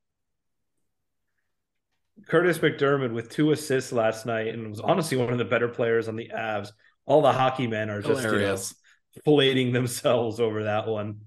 Kurtis 2.28 2.58
MacDermid 2.58 3.12
with 3.12 3.28
two 3.28 3.52
assists 3.52 3.92
last 3.92 4.26
night, 4.26 4.48
and 4.48 4.68
was 4.70 4.80
honestly 4.80 5.16
one 5.18 5.32
of 5.32 5.38
the 5.38 5.44
better 5.44 5.68
players 5.68 6.08
on 6.08 6.16
the 6.16 6.30
Avs. 6.34 6.70
All 7.04 7.22
the 7.22 7.32
hockey 7.32 7.66
men 7.66 7.90
are 7.90 8.02
just 8.02 8.22
Hilarious. 8.22 8.70
you 8.72 8.76
know, 8.76 8.87
filleting 9.26 9.72
themselves 9.72 10.40
over 10.40 10.64
that 10.64 10.86
one. 10.86 11.20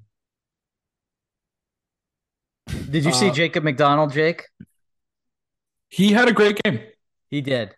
Did 2.89 3.05
you 3.05 3.11
see 3.13 3.29
Uh, 3.29 3.33
Jacob 3.33 3.63
MacDonald, 3.63 4.11
Jake? 4.13 4.47
He 5.89 6.11
had 6.13 6.27
a 6.27 6.33
great 6.33 6.61
game. 6.63 6.79
He 7.29 7.41
did. 7.41 7.75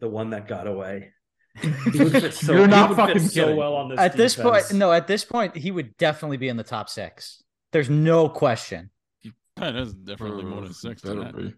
The 0.00 0.08
one 0.08 0.30
that 0.30 0.46
got 0.48 0.66
away. 0.66 1.12
He 1.92 1.98
would 2.02 2.12
fit 2.12 2.34
so, 2.34 2.52
You're 2.52 2.66
not 2.66 2.90
would 2.90 2.96
fit 2.96 3.06
fucking 3.06 3.28
so 3.28 3.42
kidding. 3.42 3.56
well 3.56 3.74
on 3.74 3.88
this. 3.90 3.98
At 3.98 4.16
this 4.16 4.34
point, 4.34 4.72
no, 4.72 4.92
at 4.92 5.06
this 5.06 5.24
point, 5.24 5.56
he 5.56 5.70
would 5.70 5.96
definitely 5.98 6.36
be 6.36 6.48
in 6.48 6.56
the 6.56 6.64
top 6.64 6.88
six. 6.88 7.42
There's 7.72 7.88
no 7.90 8.28
question. 8.28 8.90
Yeah, 9.22 9.30
That's 9.56 9.92
definitely 9.92 10.44
more 10.44 10.62
than 10.62 10.72
six. 10.72 11.02
To 11.02 11.14
Better 11.14 11.32
be. 11.36 11.54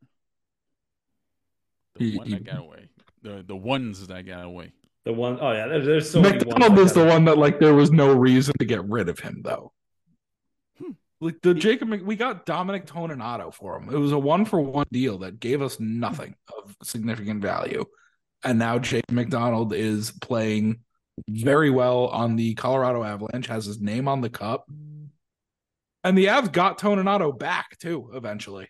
The 1.96 2.10
He- 2.10 2.18
one 2.18 2.26
he- 2.26 2.34
that 2.34 2.44
got 2.44 2.58
away. 2.58 2.88
The 3.22 3.42
the 3.46 3.56
ones 3.56 4.06
that 4.06 4.26
got 4.26 4.44
away. 4.44 4.72
The 5.06 5.12
one 5.12 5.38
oh 5.40 5.52
yeah, 5.52 5.68
there's, 5.68 5.86
there's 5.86 6.10
so 6.10 6.20
many 6.20 6.38
ones 6.38 6.46
MacDonald 6.46 6.78
that 6.78 6.82
is 6.82 6.92
the 6.92 7.04
one 7.04 7.24
that 7.26 7.38
like 7.38 7.60
there 7.60 7.74
was 7.74 7.92
no 7.92 8.12
reason 8.12 8.54
to 8.58 8.64
get 8.64 8.84
rid 8.84 9.08
of 9.08 9.20
him 9.20 9.40
though. 9.44 9.72
Hmm. 10.78 10.90
Like 11.20 11.40
the 11.42 11.54
Jacob, 11.54 11.86
Mc- 11.86 12.04
we 12.04 12.16
got 12.16 12.44
Dominic 12.44 12.86
Toninato 12.86 13.54
for 13.54 13.76
him. 13.76 13.88
It 13.94 13.98
was 13.98 14.10
a 14.10 14.18
one 14.18 14.44
for 14.44 14.60
one 14.60 14.88
deal 14.90 15.18
that 15.18 15.38
gave 15.38 15.62
us 15.62 15.78
nothing 15.78 16.34
of 16.48 16.76
significant 16.82 17.40
value, 17.40 17.84
and 18.42 18.58
now 18.58 18.80
Jake 18.80 19.08
MacDonald 19.08 19.72
is 19.72 20.10
playing 20.10 20.80
very 21.28 21.70
well 21.70 22.08
on 22.08 22.34
the 22.34 22.54
Colorado 22.54 23.04
Avalanche. 23.04 23.46
Has 23.46 23.64
his 23.64 23.80
name 23.80 24.08
on 24.08 24.22
the 24.22 24.28
cup, 24.30 24.68
and 26.02 26.18
the 26.18 26.26
Avs 26.26 26.50
got 26.50 26.80
Toninato 26.80 27.38
back 27.38 27.78
too 27.78 28.10
eventually 28.12 28.68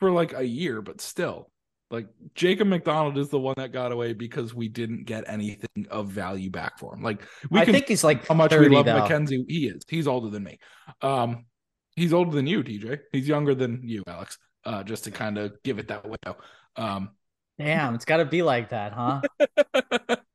for 0.00 0.10
like 0.10 0.32
a 0.32 0.42
year, 0.42 0.80
but 0.80 1.02
still. 1.02 1.50
Like 1.90 2.08
Jacob 2.34 2.66
MacDonald 2.68 3.16
is 3.16 3.28
the 3.28 3.38
one 3.38 3.54
that 3.58 3.70
got 3.72 3.92
away 3.92 4.12
because 4.12 4.52
we 4.52 4.68
didn't 4.68 5.04
get 5.04 5.24
anything 5.28 5.86
of 5.90 6.08
value 6.08 6.50
back 6.50 6.78
for 6.78 6.94
him. 6.94 7.02
Like 7.02 7.22
we 7.50 7.60
I 7.60 7.64
can 7.64 7.74
think 7.74 7.86
he's 7.88 8.02
like 8.02 8.26
how 8.26 8.34
much 8.34 8.50
30, 8.50 8.68
we 8.68 8.74
love 8.76 8.86
though. 8.86 8.98
Mackenzie. 9.00 9.44
He 9.48 9.68
is. 9.68 9.82
He's 9.88 10.08
older 10.08 10.28
than 10.28 10.42
me. 10.42 10.58
Um, 11.00 11.46
he's 11.94 12.12
older 12.12 12.32
than 12.32 12.46
you, 12.46 12.64
TJ. 12.64 12.98
He's 13.12 13.28
younger 13.28 13.54
than 13.54 13.82
you, 13.84 14.02
Alex. 14.08 14.36
Uh, 14.64 14.82
just 14.82 15.04
to 15.04 15.12
kind 15.12 15.38
of 15.38 15.54
give 15.62 15.78
it 15.78 15.86
that 15.88 16.02
window. 16.04 16.36
Um, 16.74 17.10
Damn, 17.58 17.94
it's 17.94 18.04
got 18.04 18.16
to 18.18 18.24
be 18.24 18.42
like 18.42 18.70
that, 18.70 18.92
huh? 18.92 19.20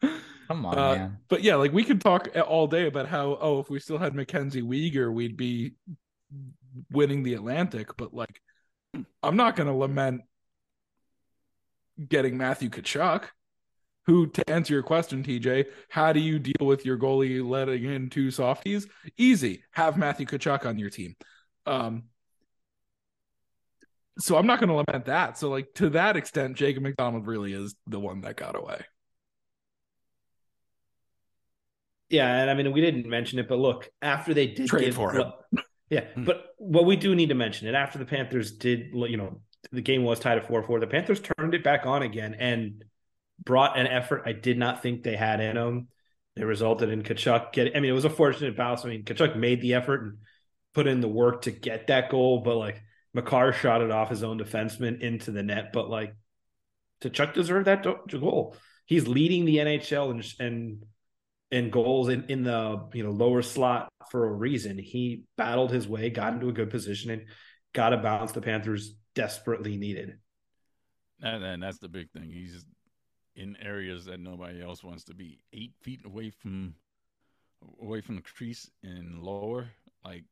Come 0.47 0.65
on, 0.65 0.77
Uh, 0.77 0.95
man. 0.95 1.17
but 1.27 1.43
yeah, 1.43 1.55
like 1.55 1.71
we 1.73 1.83
could 1.83 2.01
talk 2.01 2.29
all 2.47 2.65
day 2.67 2.87
about 2.87 3.07
how 3.07 3.37
oh, 3.39 3.59
if 3.59 3.69
we 3.69 3.79
still 3.79 3.97
had 3.97 4.13
MacKenzie 4.13 4.63
Weegar, 4.63 5.13
we'd 5.13 5.37
be 5.37 5.73
winning 6.91 7.23
the 7.23 7.33
Atlantic. 7.35 7.89
But 7.97 8.13
like, 8.13 8.41
I'm 9.21 9.35
not 9.35 9.55
going 9.55 9.67
to 9.67 9.73
lament 9.73 10.21
getting 12.07 12.37
Matthew 12.37 12.69
Tkachuk. 12.69 13.25
Who, 14.07 14.27
to 14.27 14.49
answer 14.49 14.73
your 14.73 14.83
question, 14.83 15.23
TJ, 15.23 15.65
how 15.89 16.11
do 16.11 16.19
you 16.19 16.39
deal 16.39 16.65
with 16.65 16.85
your 16.85 16.97
goalie 16.97 17.47
letting 17.47 17.85
in 17.85 18.09
two 18.09 18.31
softies? 18.31 18.87
Easy. 19.15 19.63
Have 19.71 19.95
Matthew 19.95 20.25
Tkachuk 20.25 20.65
on 20.65 20.79
your 20.79 20.89
team. 20.89 21.15
Um, 21.67 22.05
so 24.17 24.37
I'm 24.37 24.47
not 24.47 24.59
going 24.59 24.69
to 24.69 24.75
lament 24.75 25.05
that. 25.05 25.37
So, 25.37 25.49
like 25.49 25.73
to 25.75 25.89
that 25.91 26.17
extent, 26.17 26.57
Jacob 26.57 26.83
MacDonald 26.83 27.27
really 27.27 27.53
is 27.53 27.75
the 27.87 27.99
one 27.99 28.21
that 28.21 28.35
got 28.35 28.55
away. 28.55 28.81
Yeah, 32.09 32.41
and 32.41 32.49
I 32.49 32.53
mean 32.53 32.71
we 32.73 32.81
didn't 32.81 33.07
mention 33.07 33.39
it, 33.39 33.47
but 33.47 33.57
look, 33.57 33.89
after 34.01 34.33
they 34.33 34.47
did 34.47 34.67
Trade 34.67 34.85
give, 34.85 34.95
for 34.95 35.11
him. 35.13 35.17
well, 35.21 35.45
yeah, 35.89 36.05
but 36.17 36.47
what 36.57 36.85
we 36.85 36.97
do 36.97 37.15
need 37.15 37.29
to 37.29 37.35
mention 37.35 37.67
it 37.67 37.75
after 37.75 37.97
the 37.97 38.05
Panthers 38.05 38.51
did, 38.51 38.89
you 38.93 39.17
know, 39.17 39.41
the 39.71 39.81
game 39.81 40.03
was 40.03 40.19
tied 40.19 40.37
at 40.37 40.47
four 40.47 40.63
four. 40.63 40.79
The 40.79 40.87
Panthers 40.87 41.21
turned 41.21 41.53
it 41.53 41.63
back 41.63 41.85
on 41.85 42.01
again 42.01 42.35
and 42.35 42.83
brought 43.43 43.77
an 43.77 43.87
effort 43.87 44.23
I 44.25 44.33
did 44.33 44.57
not 44.57 44.81
think 44.81 45.03
they 45.03 45.15
had 45.15 45.39
in 45.39 45.55
them. 45.55 45.87
It 46.35 46.43
resulted 46.43 46.89
in 46.89 47.03
Tkachuk 47.03 47.51
getting. 47.51 47.75
I 47.75 47.79
mean, 47.79 47.91
it 47.91 47.95
was 47.95 48.05
a 48.05 48.09
fortunate 48.09 48.55
bounce. 48.55 48.85
I 48.85 48.89
mean, 48.89 49.03
Tkachuk 49.03 49.35
made 49.35 49.61
the 49.61 49.73
effort 49.73 50.01
and 50.03 50.17
put 50.73 50.87
in 50.87 51.01
the 51.01 51.07
work 51.07 51.43
to 51.43 51.51
get 51.51 51.87
that 51.87 52.09
goal, 52.09 52.39
but 52.39 52.55
like 52.55 52.81
Makar 53.13 53.53
shot 53.53 53.81
it 53.81 53.91
off 53.91 54.09
his 54.09 54.23
own 54.23 54.39
defenseman 54.39 55.01
into 55.01 55.31
the 55.31 55.43
net. 55.43 55.73
But 55.73 55.89
like, 55.89 56.15
Tkachuk 57.01 57.33
deserved 57.33 57.67
that 57.67 57.83
goal. 57.83 58.55
He's 58.85 59.07
leading 59.07 59.45
the 59.45 59.57
NHL 59.57 60.11
and 60.11 60.33
and 60.39 60.85
and 61.51 61.71
goals 61.71 62.07
in, 62.07 62.25
in 62.29 62.43
the 62.43 62.87
you 62.93 63.03
know 63.03 63.11
lower 63.11 63.41
slot 63.41 63.89
for 64.09 64.25
a 64.25 64.31
reason. 64.31 64.77
He 64.77 65.23
battled 65.37 65.71
his 65.71 65.87
way, 65.87 66.09
got 66.09 66.33
into 66.33 66.49
a 66.49 66.53
good 66.53 66.69
position, 66.69 67.11
and 67.11 67.23
got 67.73 67.93
a 67.93 67.97
bounce 67.97 68.31
the 68.31 68.41
Panthers 68.41 68.93
desperately 69.15 69.77
needed. 69.77 70.17
And, 71.21 71.43
and 71.43 71.63
that's 71.63 71.77
the 71.77 71.89
big 71.89 72.09
thing. 72.11 72.31
He's 72.31 72.65
in 73.35 73.57
areas 73.61 74.05
that 74.05 74.19
nobody 74.19 74.61
else 74.61 74.83
wants 74.83 75.03
to 75.05 75.13
be. 75.13 75.39
Eight 75.53 75.73
feet 75.81 76.01
away 76.05 76.29
from 76.31 76.75
away 77.81 78.01
from 78.01 78.15
the 78.15 78.21
crease 78.21 78.69
and 78.83 79.21
lower. 79.21 79.67
Like 80.03 80.23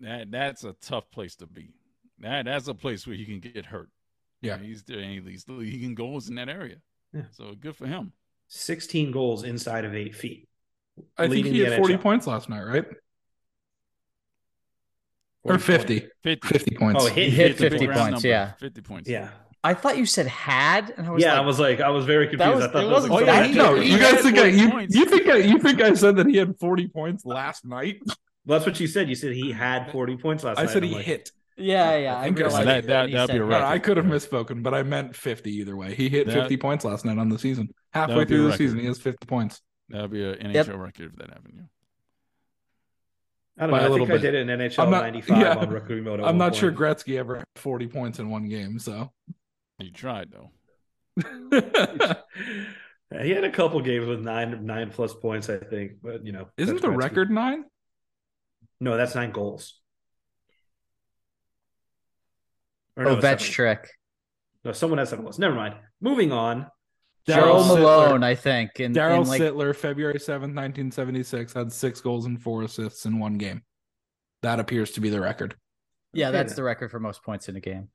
that 0.00 0.30
that's 0.30 0.64
a 0.64 0.74
tough 0.80 1.10
place 1.10 1.36
to 1.36 1.46
be. 1.46 1.74
That 2.18 2.46
that's 2.46 2.68
a 2.68 2.74
place 2.74 3.06
where 3.06 3.16
you 3.16 3.26
can 3.26 3.40
get 3.40 3.66
hurt. 3.66 3.90
Yeah. 4.40 4.54
And 4.54 4.64
he's 4.64 4.82
there 4.82 4.98
and 4.98 5.26
he's 5.26 5.48
leading 5.48 5.94
goals 5.94 6.28
in 6.28 6.34
that 6.34 6.48
area. 6.48 6.76
Yeah. 7.12 7.22
So 7.30 7.54
good 7.58 7.76
for 7.76 7.86
him. 7.86 8.12
16 8.48 9.10
goals 9.10 9.44
inside 9.44 9.84
of 9.84 9.94
eight 9.94 10.14
feet. 10.14 10.48
I 11.16 11.28
think 11.28 11.46
he 11.46 11.60
the 11.60 11.70
had 11.70 11.78
40 11.78 11.94
NHL. 11.94 12.00
points 12.02 12.26
last 12.26 12.48
night, 12.48 12.62
right? 12.62 12.84
Or 15.44 15.58
50. 15.58 16.08
50. 16.22 16.48
50 16.48 16.74
points. 16.76 17.04
Oh, 17.04 17.06
hit- 17.08 17.32
hit 17.32 17.50
It's 17.52 17.60
a 17.60 17.64
big 17.64 17.72
50 17.72 17.86
points, 17.86 17.98
number. 18.12 18.28
yeah. 18.28 18.52
50 18.54 18.80
points. 18.80 19.08
Yeah. 19.10 19.28
I 19.62 19.72
thought 19.74 19.96
you 19.96 20.04
said 20.06 20.26
had, 20.26 20.92
and 20.96 21.06
I 21.06 21.10
was 21.10 21.22
yeah, 21.22 21.32
like, 21.34 21.42
I 21.42 21.46
was 21.46 21.58
like, 21.60 21.80
I 21.80 21.88
was 21.90 22.04
very 22.04 22.28
confused. 22.28 22.54
was- 22.54 22.64
I 22.64 22.66
thought 22.68 22.72
that 22.80 22.84
was 22.86 23.08
wasn't 23.08 23.12
Oh, 23.14 23.18
yeah, 23.20 23.46
no, 23.52 23.74
you 23.76 23.98
guys 23.98 24.20
think 24.22 24.36
I, 24.38 24.46
you, 24.46 24.86
you 24.90 25.06
think 25.06 25.28
I, 25.28 25.36
you 25.36 25.58
think 25.58 25.80
I 25.80 25.94
said 25.94 26.16
that 26.16 26.26
he 26.26 26.36
had 26.36 26.58
40 26.58 26.88
points 26.88 27.24
last 27.24 27.64
night? 27.64 28.00
Well, 28.06 28.16
that's 28.58 28.66
what 28.66 28.78
you 28.80 28.86
said. 28.86 29.08
You 29.08 29.14
said 29.14 29.32
he 29.32 29.52
had 29.52 29.90
40 29.90 30.16
points 30.18 30.44
last 30.44 30.58
I 30.58 30.64
night. 30.64 30.70
said 30.72 30.82
I'm 30.82 30.88
he 30.90 30.94
like, 30.96 31.04
hit. 31.06 31.32
yeah, 31.56 31.96
yeah. 31.96 32.18
I 32.18 32.24
think 32.24 32.36
I 32.38 32.40
realized 32.42 32.56
said 32.56 32.66
that- 32.66 32.86
that, 32.86 33.10
that'd 33.10 33.10
be 33.10 33.16
said 33.32 33.36
a 33.36 33.38
No, 33.38 33.44
record. 33.46 33.64
I 33.64 33.78
could 33.78 33.96
have 33.96 34.06
misspoken, 34.06 34.62
but 34.62 34.74
I 34.74 34.82
meant 34.82 35.16
50 35.16 35.50
either 35.50 35.76
way. 35.76 35.94
He 35.94 36.10
hit 36.10 36.26
That- 36.26 36.34
50 36.34 36.56
points 36.58 36.84
last 36.84 37.04
night 37.06 37.16
on 37.18 37.28
the 37.30 37.38
season. 37.38 37.68
Halfway 37.94 38.14
That'd 38.16 38.28
be 38.28 38.34
a 38.34 38.36
through 38.36 38.42
the 38.44 38.48
record. 38.50 38.58
season, 38.58 38.78
he 38.80 38.86
has 38.86 38.98
50 38.98 39.26
points. 39.26 39.62
That'd 39.88 40.10
be 40.10 40.24
an 40.24 40.50
Yep. 40.52 40.66
NHL 40.66 40.78
record 40.78 41.10
if 41.12 41.16
that 41.16 41.28
happened. 41.30 41.54
Yeah. 41.56 41.62
I 43.58 43.62
don't 43.62 43.70
by 43.70 43.78
know. 43.78 43.84
a 43.84 43.86
I 43.86 43.88
little 43.90 44.06
think 44.06 44.18
I 44.18 44.22
did 44.22 44.34
it 44.34 44.48
in 44.48 44.58
NHL 44.58 44.90
not- 44.90 45.02
95 45.04 45.38
yeah. 45.38 45.54
on 45.54 45.70
Rookie 45.70 45.94
Remote. 45.94 46.20
at 46.20 46.26
I'm 46.26 46.36
one 46.36 46.38
not 46.38 46.54
sure. 46.56 46.72
Gretzky 46.72 47.18
ever 47.18 47.36
had 47.36 47.44
40 47.56 47.86
points 47.86 48.18
in 48.18 48.28
one 48.30 48.48
game, 48.48 48.78
so. 48.78 49.12
He 49.78 49.90
tried 49.90 50.30
though. 50.32 50.50
He 53.22 53.30
had 53.30 53.44
a 53.44 53.50
couple 53.50 53.80
games 53.80 54.06
with 54.08 54.20
nine 54.22 54.66
nine 54.66 54.90
plus 54.90 55.14
points, 55.14 55.48
I 55.48 55.58
think, 55.58 55.98
but 56.02 56.26
you 56.26 56.32
know, 56.32 56.48
Isn't 56.56 56.80
the 56.82 56.88
Gretzky. 56.88 56.96
record 56.96 57.30
nine? 57.30 57.64
No, 58.80 58.96
that's 58.96 59.14
nine 59.14 59.30
goals. 59.30 59.78
Or 62.96 63.04
no, 63.04 63.16
Ovech 63.16 63.22
seven. 63.40 63.52
trick. 63.52 63.88
No, 64.64 64.72
someone 64.72 64.98
has 64.98 65.10
seven 65.10 65.24
goals. 65.24 65.38
Never 65.38 65.54
mind. 65.54 65.76
Moving 66.00 66.32
on. 66.32 66.66
Joe 67.26 67.34
Daryl 67.34 67.66
Malone, 67.68 68.20
Sittler. 68.20 68.24
I 68.24 68.34
think. 68.34 68.80
In, 68.80 68.92
Daryl 68.92 69.22
in 69.22 69.28
like 69.28 69.40
Sittler, 69.40 69.74
February 69.74 70.20
seventh, 70.20 70.54
nineteen 70.54 70.90
seventy 70.90 71.22
six, 71.22 71.52
had 71.52 71.72
six 71.72 72.00
goals 72.00 72.26
and 72.26 72.40
four 72.40 72.62
assists 72.62 73.06
in 73.06 73.18
one 73.18 73.38
game. 73.38 73.62
That 74.42 74.60
appears 74.60 74.92
to 74.92 75.00
be 75.00 75.08
the 75.08 75.20
record. 75.20 75.56
yeah, 76.12 76.30
that's 76.30 76.52
then. 76.52 76.56
the 76.56 76.62
record 76.64 76.90
for 76.90 77.00
most 77.00 77.22
points 77.22 77.48
in 77.48 77.56
a 77.56 77.60
game. 77.60 77.88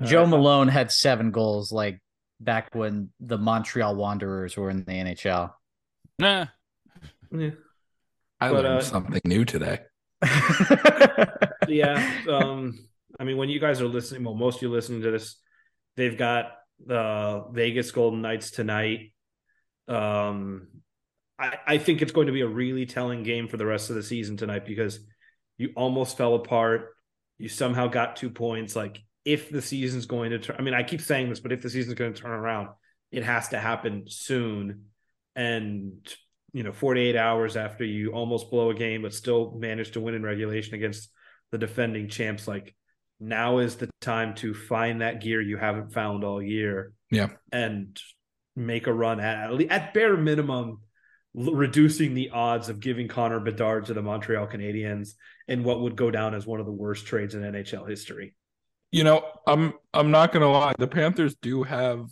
All 0.00 0.06
Joe 0.06 0.20
right. 0.22 0.28
Malone 0.30 0.68
had 0.68 0.92
seven 0.92 1.32
goals 1.32 1.72
like 1.72 2.00
back 2.38 2.74
when 2.74 3.10
the 3.18 3.36
Montreal 3.36 3.96
Wanderers 3.96 4.56
were 4.56 4.70
in 4.70 4.84
the 4.84 4.92
NHL. 4.92 5.50
Nah. 6.18 6.46
Yeah. 7.32 7.50
I 8.40 8.48
But, 8.50 8.64
learned 8.64 8.78
uh, 8.78 8.80
something 8.80 9.20
new 9.24 9.44
today. 9.44 9.80
yeah. 11.68 12.12
Um, 12.28 12.78
I 13.18 13.24
mean, 13.24 13.36
when 13.36 13.48
you 13.50 13.60
guys 13.60 13.80
are 13.80 13.88
listening, 13.88 14.24
well, 14.24 14.34
most 14.34 14.56
of 14.56 14.62
you 14.62 14.70
listening 14.70 15.02
to 15.02 15.10
this, 15.10 15.36
they've 15.96 16.16
got 16.16 16.52
the 16.84 17.44
Vegas 17.52 17.90
Golden 17.90 18.22
Knights 18.22 18.50
tonight. 18.50 19.12
Um, 19.88 20.68
I, 21.38 21.58
I 21.66 21.78
think 21.78 22.02
it's 22.02 22.12
going 22.12 22.26
to 22.26 22.32
be 22.32 22.42
a 22.42 22.48
really 22.48 22.86
telling 22.86 23.22
game 23.22 23.48
for 23.48 23.56
the 23.56 23.66
rest 23.66 23.90
of 23.90 23.96
the 23.96 24.02
season 24.02 24.36
tonight 24.36 24.66
because 24.66 25.00
you 25.58 25.72
almost 25.76 26.16
fell 26.16 26.34
apart. 26.34 26.94
You 27.38 27.48
somehow 27.48 27.88
got 27.88 28.16
two 28.16 28.30
points. 28.30 28.76
Like, 28.76 29.02
if 29.24 29.50
the 29.50 29.62
season's 29.62 30.06
going 30.06 30.30
to 30.30 30.38
turn, 30.38 30.56
I 30.58 30.62
mean, 30.62 30.74
I 30.74 30.82
keep 30.82 31.00
saying 31.00 31.28
this, 31.28 31.40
but 31.40 31.52
if 31.52 31.62
the 31.62 31.70
season's 31.70 31.94
going 31.94 32.14
to 32.14 32.20
turn 32.20 32.30
around, 32.30 32.68
it 33.10 33.24
has 33.24 33.48
to 33.48 33.58
happen 33.58 34.04
soon. 34.06 34.86
And 35.36 36.08
you 36.52 36.62
know 36.62 36.72
48 36.72 37.16
hours 37.16 37.56
after 37.56 37.84
you 37.84 38.12
almost 38.12 38.50
blow 38.50 38.70
a 38.70 38.74
game 38.74 39.02
but 39.02 39.14
still 39.14 39.52
manage 39.58 39.92
to 39.92 40.00
win 40.00 40.14
in 40.14 40.22
regulation 40.22 40.74
against 40.74 41.10
the 41.50 41.58
defending 41.58 42.08
champs 42.08 42.48
like 42.48 42.74
now 43.20 43.58
is 43.58 43.76
the 43.76 43.88
time 44.00 44.34
to 44.36 44.54
find 44.54 45.02
that 45.02 45.20
gear 45.20 45.40
you 45.40 45.56
haven't 45.58 45.92
found 45.92 46.24
all 46.24 46.42
year 46.42 46.92
Yeah. 47.10 47.28
and 47.52 48.00
make 48.56 48.86
a 48.86 48.92
run 48.92 49.20
at 49.20 49.52
at, 49.70 49.94
bare 49.94 50.16
minimum 50.16 50.80
reducing 51.34 52.14
the 52.14 52.30
odds 52.30 52.68
of 52.68 52.80
giving 52.80 53.06
Connor 53.06 53.38
Bedard 53.40 53.84
to 53.86 53.94
the 53.94 54.02
Montreal 54.02 54.48
Canadiens 54.48 55.10
in 55.46 55.62
what 55.62 55.80
would 55.80 55.94
go 55.96 56.10
down 56.10 56.34
as 56.34 56.46
one 56.46 56.58
of 56.60 56.66
the 56.66 56.72
worst 56.72 57.06
trades 57.06 57.34
in 57.34 57.42
NHL 57.42 57.88
history. 57.88 58.34
You 58.90 59.04
know, 59.04 59.24
I'm 59.46 59.74
I'm 59.94 60.10
not 60.10 60.32
gonna 60.32 60.50
lie. 60.50 60.72
The 60.78 60.88
Panthers 60.88 61.36
do 61.40 61.62
have 61.62 62.08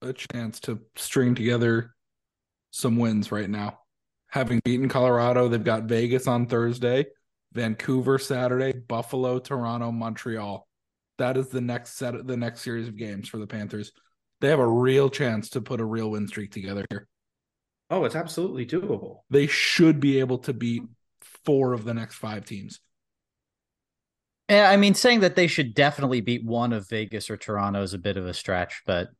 a 0.00 0.14
chance 0.14 0.60
to 0.60 0.80
string 0.96 1.34
together 1.34 1.94
some 2.70 2.96
wins 2.96 3.30
right 3.30 3.50
now. 3.50 3.80
Having 4.28 4.62
beaten 4.64 4.88
Colorado, 4.88 5.48
they've 5.48 5.62
got 5.62 5.82
Vegas 5.84 6.26
on 6.26 6.46
Thursday, 6.46 7.04
Vancouver 7.52 8.18
Saturday, 8.18 8.72
Buffalo, 8.72 9.38
Toronto, 9.38 9.92
Montreal. 9.92 10.66
That 11.18 11.36
is 11.36 11.48
the 11.48 11.60
next 11.60 11.96
set 11.96 12.14
of 12.14 12.26
the 12.26 12.36
next 12.36 12.62
series 12.62 12.88
of 12.88 12.96
games 12.96 13.28
for 13.28 13.38
the 13.38 13.46
Panthers. 13.46 13.92
They 14.40 14.48
have 14.48 14.58
a 14.58 14.66
real 14.66 15.08
chance 15.08 15.50
to 15.50 15.60
put 15.60 15.80
a 15.80 15.84
real 15.84 16.10
win 16.10 16.26
streak 16.26 16.52
together 16.52 16.84
here. 16.90 17.06
Oh, 17.90 18.04
it's 18.04 18.16
absolutely 18.16 18.66
doable. 18.66 19.18
They 19.30 19.46
should 19.46 20.00
be 20.00 20.18
able 20.20 20.38
to 20.38 20.52
beat 20.52 20.82
four 21.44 21.74
of 21.74 21.84
the 21.84 21.94
next 21.94 22.16
five 22.16 22.44
teams. 22.44 22.80
Yeah, 24.48 24.70
I 24.70 24.76
mean, 24.76 24.94
saying 24.94 25.20
that 25.20 25.36
they 25.36 25.46
should 25.46 25.74
definitely 25.74 26.20
beat 26.20 26.44
one 26.44 26.72
of 26.72 26.88
Vegas 26.88 27.30
or 27.30 27.36
Toronto 27.36 27.82
is 27.82 27.94
a 27.94 27.98
bit 27.98 28.16
of 28.16 28.26
a 28.26 28.34
stretch, 28.34 28.82
but 28.86 29.10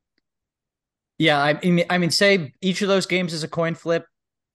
yeah, 1.19 1.41
I 1.41 1.55
mean, 1.63 1.85
I 1.89 1.99
mean, 1.99 2.11
say 2.11 2.53
each 2.61 2.83
of 2.83 2.89
those 2.89 3.07
games 3.07 3.33
is 3.33 3.45
a 3.45 3.49
coin 3.49 3.75
flip. 3.75 4.07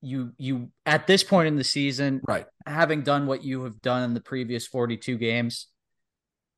You, 0.01 0.31
you 0.37 0.69
at 0.85 1.07
this 1.07 1.23
point 1.23 1.47
in 1.47 1.55
the 1.55 1.63
season, 1.63 2.21
Right. 2.27 2.45
having 2.65 3.01
done 3.01 3.25
what 3.25 3.43
you 3.43 3.63
have 3.63 3.81
done 3.81 4.03
in 4.03 4.13
the 4.13 4.21
previous 4.21 4.67
forty-two 4.67 5.17
games, 5.17 5.67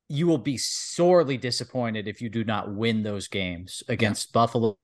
you 0.08 0.26
will 0.26 0.38
be 0.38 0.58
sorely 0.58 1.38
disappointed 1.38 2.06
if 2.06 2.20
you 2.20 2.28
do 2.28 2.44
not 2.44 2.74
win 2.74 3.02
those 3.02 3.28
games 3.28 3.82
against 3.88 4.32
Buffalo, 4.32 4.76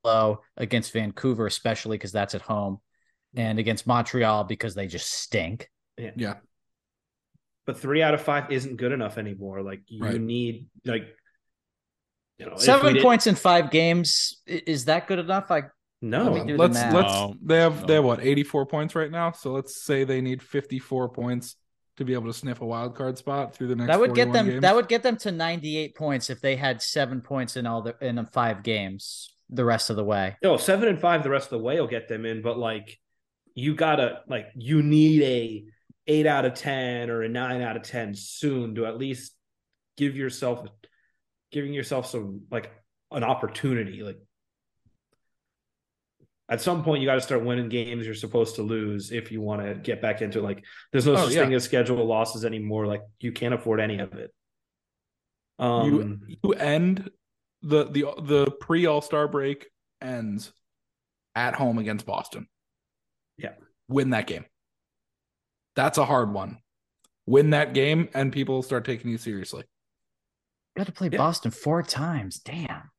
against 0.56 0.92
Vancouver, 0.92 1.46
especially 1.46 1.98
because 1.98 2.12
that's 2.12 2.34
at 2.34 2.42
home, 2.42 2.78
and 3.34 3.58
against 3.58 3.86
Montreal 3.86 4.44
because 4.44 4.74
they 4.74 4.86
just 4.86 5.10
stink. 5.12 5.68
Yeah. 5.98 6.12
yeah. 6.16 6.34
But 7.66 7.78
three 7.78 8.02
out 8.02 8.14
of 8.14 8.22
five 8.22 8.50
isn't 8.52 8.76
good 8.76 8.92
enough 8.92 9.18
anymore. 9.18 9.62
Like 9.62 9.82
you 9.88 10.02
Right. 10.02 10.20
need 10.20 10.68
like 10.84 11.08
you 12.38 12.46
know 12.46 12.52
if 12.52 12.58
we 12.60 12.64
Seven 12.64 12.94
did- 12.94 13.02
points 13.02 13.26
in 13.26 13.34
five 13.34 13.70
games 13.70 14.40
is 14.46 14.86
that 14.86 15.08
good 15.08 15.18
enough? 15.18 15.50
I 15.50 15.64
No, 16.02 16.24
Let 16.24 16.32
me 16.34 16.40
do 16.52 16.56
the 16.56 16.62
let's 16.62 16.74
math. 16.74 16.94
let's 16.94 17.12
No. 17.12 17.36
they 17.42 17.56
have 17.56 17.86
they 17.86 17.94
have 17.94 18.04
what 18.04 18.20
84 18.20 18.66
points 18.66 18.94
right 18.94 19.10
now 19.10 19.32
so 19.32 19.52
let's 19.52 19.82
say 19.82 20.04
they 20.04 20.20
need 20.20 20.42
54 20.42 21.08
points 21.08 21.56
to 21.96 22.04
be 22.04 22.12
able 22.12 22.26
to 22.26 22.34
sniff 22.34 22.60
a 22.60 22.66
wild 22.66 22.94
card 22.94 23.16
spot 23.16 23.54
through 23.54 23.68
the 23.68 23.76
next 23.76 23.88
that 23.88 23.98
would 23.98 24.14
get 24.14 24.30
them 24.32 24.46
games. 24.46 24.60
that 24.62 24.74
would 24.74 24.88
get 24.88 25.02
them 25.02 25.16
to 25.16 25.32
98 25.32 25.94
points 25.96 26.28
if 26.28 26.40
they 26.42 26.54
had 26.54 26.82
seven 26.82 27.22
points 27.22 27.56
in 27.56 27.66
all 27.66 27.80
the 27.82 27.96
in 28.02 28.24
five 28.26 28.62
games 28.62 29.32
the 29.48 29.64
rest 29.64 29.90
of 29.90 29.96
the 29.96 30.04
way. 30.04 30.36
no 30.42 30.56
seven 30.58 30.88
and 30.88 31.00
five 31.00 31.22
the 31.22 31.30
rest 31.30 31.46
of 31.46 31.58
the 31.58 31.64
way 31.64 31.80
will 31.80 31.86
get 31.86 32.08
them 32.08 32.26
in. 32.26 32.42
But 32.42 32.58
like 32.58 32.98
you 33.54 33.74
gotta 33.74 34.20
like 34.28 34.48
you 34.54 34.82
need 34.82 35.22
a 35.22 35.64
eight 36.06 36.26
out 36.26 36.44
of 36.44 36.54
ten 36.54 37.08
or 37.10 37.22
a 37.22 37.28
nine 37.28 37.62
out 37.62 37.76
of 37.76 37.82
ten 37.84 38.14
soon 38.14 38.74
to 38.74 38.84
at 38.86 38.98
least 38.98 39.32
give 39.96 40.16
yourself 40.16 40.66
giving 41.52 41.72
yourself 41.72 42.06
some 42.06 42.42
like 42.50 42.70
an 43.12 43.24
opportunity. 43.24 44.02
Like 44.02 44.18
at 46.48 46.60
some 46.60 46.84
point 46.84 47.00
you 47.02 47.06
got 47.08 47.14
to 47.16 47.20
start 47.20 47.44
winning 47.44 47.68
games 47.68 48.04
you're 48.06 48.14
supposed 48.14 48.54
to 48.56 48.62
lose 48.62 49.10
if 49.12 49.32
you 49.32 49.40
want 49.40 49.62
to 49.62 49.74
get 49.74 50.00
back 50.00 50.22
into 50.22 50.38
it. 50.38 50.42
like 50.42 50.64
there's 50.92 51.06
no 51.06 51.12
Oh, 51.14 51.24
such 51.26 51.34
yeah. 51.34 51.44
thing 51.44 51.54
as 51.54 51.64
schedule 51.64 52.04
losses 52.04 52.44
anymore 52.44 52.86
like 52.86 53.02
you 53.20 53.32
can't 53.32 53.54
afford 53.54 53.80
any 53.80 53.98
of 53.98 54.12
it 54.14 54.32
um 55.58 55.86
you 55.86 56.36
you 56.44 56.52
end 56.54 57.10
the 57.62 57.84
the 57.84 58.04
the 58.22 58.50
pre 58.60 58.86
All-Star 58.86 59.26
break 59.28 59.66
ends 60.00 60.52
at 61.34 61.54
home 61.54 61.78
against 61.78 62.06
Boston. 62.06 62.46
Yeah. 63.38 63.52
Win 63.88 64.10
that 64.10 64.26
game. 64.26 64.44
That's 65.74 65.98
a 65.98 66.04
hard 66.04 66.32
one. 66.32 66.58
Win 67.26 67.50
that 67.50 67.74
game 67.74 68.08
and 68.14 68.32
people 68.32 68.62
start 68.62 68.84
taking 68.84 69.10
you 69.10 69.18
seriously. 69.18 69.64
Got 70.76 70.86
to 70.86 70.92
play 70.92 71.08
Yeah. 71.10 71.18
Boston 71.18 71.50
four 71.50 71.82
times. 71.82 72.38
Damn. 72.38 72.90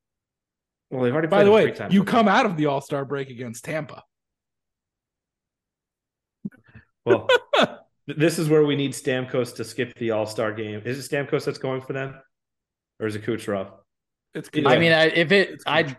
Well 0.90 1.04
they've 1.04 1.14
already 1.14 1.28
By 1.28 1.44
the 1.44 1.52
way, 1.52 1.72
three 1.74 1.88
you 1.90 2.02
with 2.02 2.10
come 2.10 2.28
out 2.28 2.46
of 2.46 2.58
the 2.58 2.68
All-Star 2.68 3.06
break 3.06 3.30
against 3.30 3.66
Tampa. 3.66 4.04
well 7.06 7.28
this 8.08 8.40
is 8.40 8.50
where 8.50 8.64
we 8.66 8.76
need 8.76 8.92
Stamkos 8.94 9.56
to 9.56 9.64
skip 9.64 9.94
the 9.98 10.12
all-star 10.12 10.54
game 10.54 10.82
is 10.86 10.98
it 11.00 11.10
Stamkos 11.12 11.46
that's 11.46 11.58
going 11.58 11.82
for 11.82 11.94
them 11.94 12.16
or 13.00 13.08
is 13.08 13.16
it 13.16 13.26
Kucherov 13.26 13.72
It's 14.34 14.50
Yeah. 14.54 14.70
I 14.70 14.80
mean, 14.80 14.92
I, 14.94 15.06
if 15.08 15.32
it, 15.32 15.50
It's 15.52 15.64
I, 15.68 15.84
Kuch. 15.84 15.96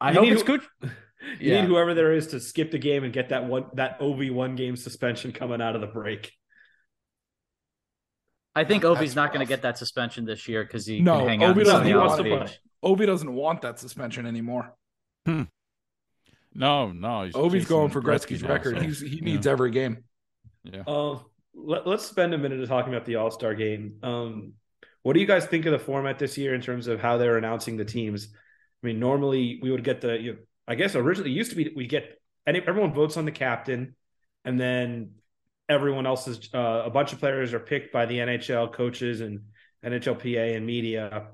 I 0.00 0.08
You 0.10 0.14
hope 0.14 0.24
need 0.24 0.32
it's 0.32 0.42
who- 0.42 0.58
good. 0.58 0.62
you 1.40 1.52
Yeah. 1.52 1.60
need 1.60 1.68
whoever 1.68 1.94
there 1.94 2.12
is 2.12 2.28
to 2.28 2.40
skip 2.40 2.70
the 2.72 2.78
game 2.78 3.04
and 3.04 3.12
get 3.12 3.28
that 3.30 3.46
one 3.46 3.66
that 3.74 4.00
ov 4.00 4.18
one 4.30 4.56
game 4.56 4.76
suspension 4.76 5.32
coming 5.32 5.60
out 5.62 5.74
of 5.74 5.80
the 5.80 5.86
break 5.86 6.32
I 8.54 8.64
think 8.64 8.82
That's 8.82 8.98
Ovi's 9.00 9.16
not 9.16 9.32
going 9.32 9.40
to 9.44 9.48
get 9.48 9.62
that 9.62 9.78
suspension 9.78 10.26
this 10.26 10.46
year 10.46 10.62
because 10.62 10.84
he 10.84 11.00
No, 11.00 11.20
can 11.20 11.28
hang 11.28 11.44
out 11.44 11.54
Ovi 11.54 11.60
and 11.60 11.64
doesn't 11.64 11.74
sunny 11.74 11.88
he 11.88 11.94
wants 11.94 12.12
Isles 12.14 12.22
to 12.22 12.22
play. 12.44 12.58
Beach. 12.82 12.90
Ovi 12.90 13.06
doesn't 13.06 13.32
want 13.32 13.62
that 13.62 13.78
suspension 13.78 14.26
anymore. 14.26 14.74
No, 16.54 16.92
no. 16.92 17.24
He's 17.24 17.34
Ovi's 17.34 17.66
going 17.66 17.90
for 17.90 18.02
Gretzky 18.02 18.36
Gretzky's 18.36 18.42
now, 18.42 18.48
record. 18.50 18.76
so, 18.76 18.82
He's 18.82 19.00
he 19.00 19.16
yeah. 19.16 19.24
needs 19.24 19.46
every 19.46 19.70
game. 19.70 20.04
Yeah. 20.64 20.82
Uh, 20.86 21.18
let, 21.54 21.86
us 21.86 22.06
spend 22.06 22.34
a 22.34 22.38
minute 22.38 22.66
talking 22.68 22.92
about 22.92 23.06
the 23.06 23.16
All 23.16 23.30
Star 23.30 23.54
game. 23.54 23.94
Um, 24.02 24.54
what 25.02 25.14
do 25.14 25.20
you 25.20 25.26
guys 25.26 25.46
think 25.46 25.66
of 25.66 25.72
the 25.72 25.78
format 25.78 26.18
this 26.18 26.38
year 26.38 26.54
in 26.54 26.60
terms 26.60 26.86
of 26.86 27.00
how 27.00 27.18
they're 27.18 27.38
announcing 27.38 27.76
the 27.76 27.84
teams? 27.84 28.28
I 28.82 28.86
mean, 28.86 29.00
normally 29.00 29.60
we 29.62 29.70
would 29.70 29.84
get 29.84 30.00
the, 30.00 30.20
you 30.20 30.32
know, 30.32 30.38
I 30.68 30.74
guess 30.74 30.94
originally 30.94 31.30
it 31.30 31.34
used 31.34 31.50
to 31.50 31.56
be 31.56 31.72
we 31.74 31.86
get, 31.86 32.20
and 32.46 32.56
everyone 32.56 32.92
votes 32.92 33.16
on 33.16 33.24
the 33.24 33.32
captain, 33.32 33.96
and 34.44 34.60
then 34.60 35.12
everyone 35.68 36.06
else 36.06 36.28
is, 36.28 36.50
uh, 36.54 36.82
a 36.84 36.90
bunch 36.90 37.12
of 37.12 37.18
players 37.18 37.52
are 37.52 37.60
picked 37.60 37.92
by 37.92 38.06
the 38.06 38.18
NHL 38.18 38.72
coaches 38.72 39.20
and 39.20 39.40
NHLPA 39.84 40.56
and 40.56 40.66
media. 40.66 41.28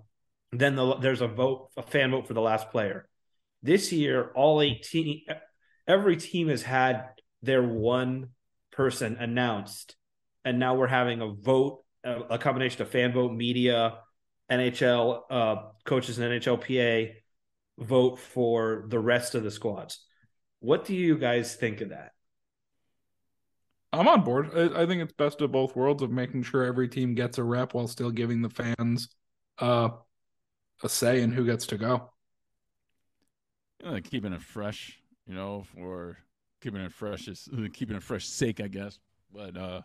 Then 0.53 0.77
the, 0.77 0.97
there's 0.97 1.21
a 1.21 1.29
vote, 1.29 1.71
a 1.77 1.83
fan 1.83 2.11
vote 2.11 2.27
for 2.27 2.35
the 2.35 2.41
last 2.41 2.71
player. 2.71 3.09
This 3.63 3.93
year, 3.93 4.31
all 4.35 4.63
18, 4.63 5.23
every 5.87 6.17
team 6.17 6.49
has 6.49 6.63
had 6.63 7.09
their 7.43 7.63
one 7.63 8.31
person 8.71 9.17
announced, 9.17 9.97
and 10.45 10.59
now 10.59 10.75
we're 10.75 10.87
having 10.87 11.21
a 11.21 11.29
vote, 11.29 11.85
a, 12.05 12.21
a 12.31 12.39
combination 12.39 12.83
of 12.83 12.91
fan 12.91 13.13
vote, 13.13 13.33
media, 13.33 13.99
NHL 14.51 15.23
uh, 15.31 15.57
coaches, 15.85 16.19
and 16.19 16.41
NHLPA 16.41 17.15
vote 17.79 18.19
for 18.19 18.85
the 18.89 18.99
rest 18.99 19.35
of 19.35 19.43
the 19.43 19.51
squads. 19.51 20.05
What 20.61 20.85
do 20.85 20.95
you 20.95 21.19
guys 21.19 21.55
think 21.55 21.81
of 21.81 21.91
that? 21.91 22.13
I'm 23.93 24.09
on 24.09 24.23
board. 24.23 24.51
I, 24.55 24.83
I 24.83 24.87
think 24.87 25.03
it's 25.03 25.13
best 25.13 25.41
of 25.41 25.53
both 25.53 25.77
worlds 25.77 26.03
of 26.03 26.11
making 26.11 26.43
sure 26.43 26.65
every 26.65 26.89
team 26.89 27.15
gets 27.15 27.39
a 27.39 27.45
rep 27.45 27.75
while 27.75 27.89
still 27.89 28.11
giving 28.11 28.43
the 28.43 28.51
fans 28.51 29.09
uh, 29.59 29.91
a 30.83 30.89
say 30.89 31.21
in 31.23 31.33
who 31.33 31.45
gets 31.45 31.67
to 31.69 31.79
go. 31.79 32.11
you 33.83 33.91
know, 33.91 34.01
keeping 34.01 34.33
it 34.33 34.43
fresh, 34.43 34.99
you 35.27 35.35
know, 35.35 35.65
for 35.75 36.19
keeping 36.61 36.81
it 36.81 36.93
fresh 36.93 37.29
is 37.29 37.49
keeping 37.73 37.97
it 37.97 38.03
fresh 38.03 38.27
sake, 38.27 38.61
I 38.61 38.69
guess. 38.69 38.99
But 39.33 39.57
uh 39.57 39.83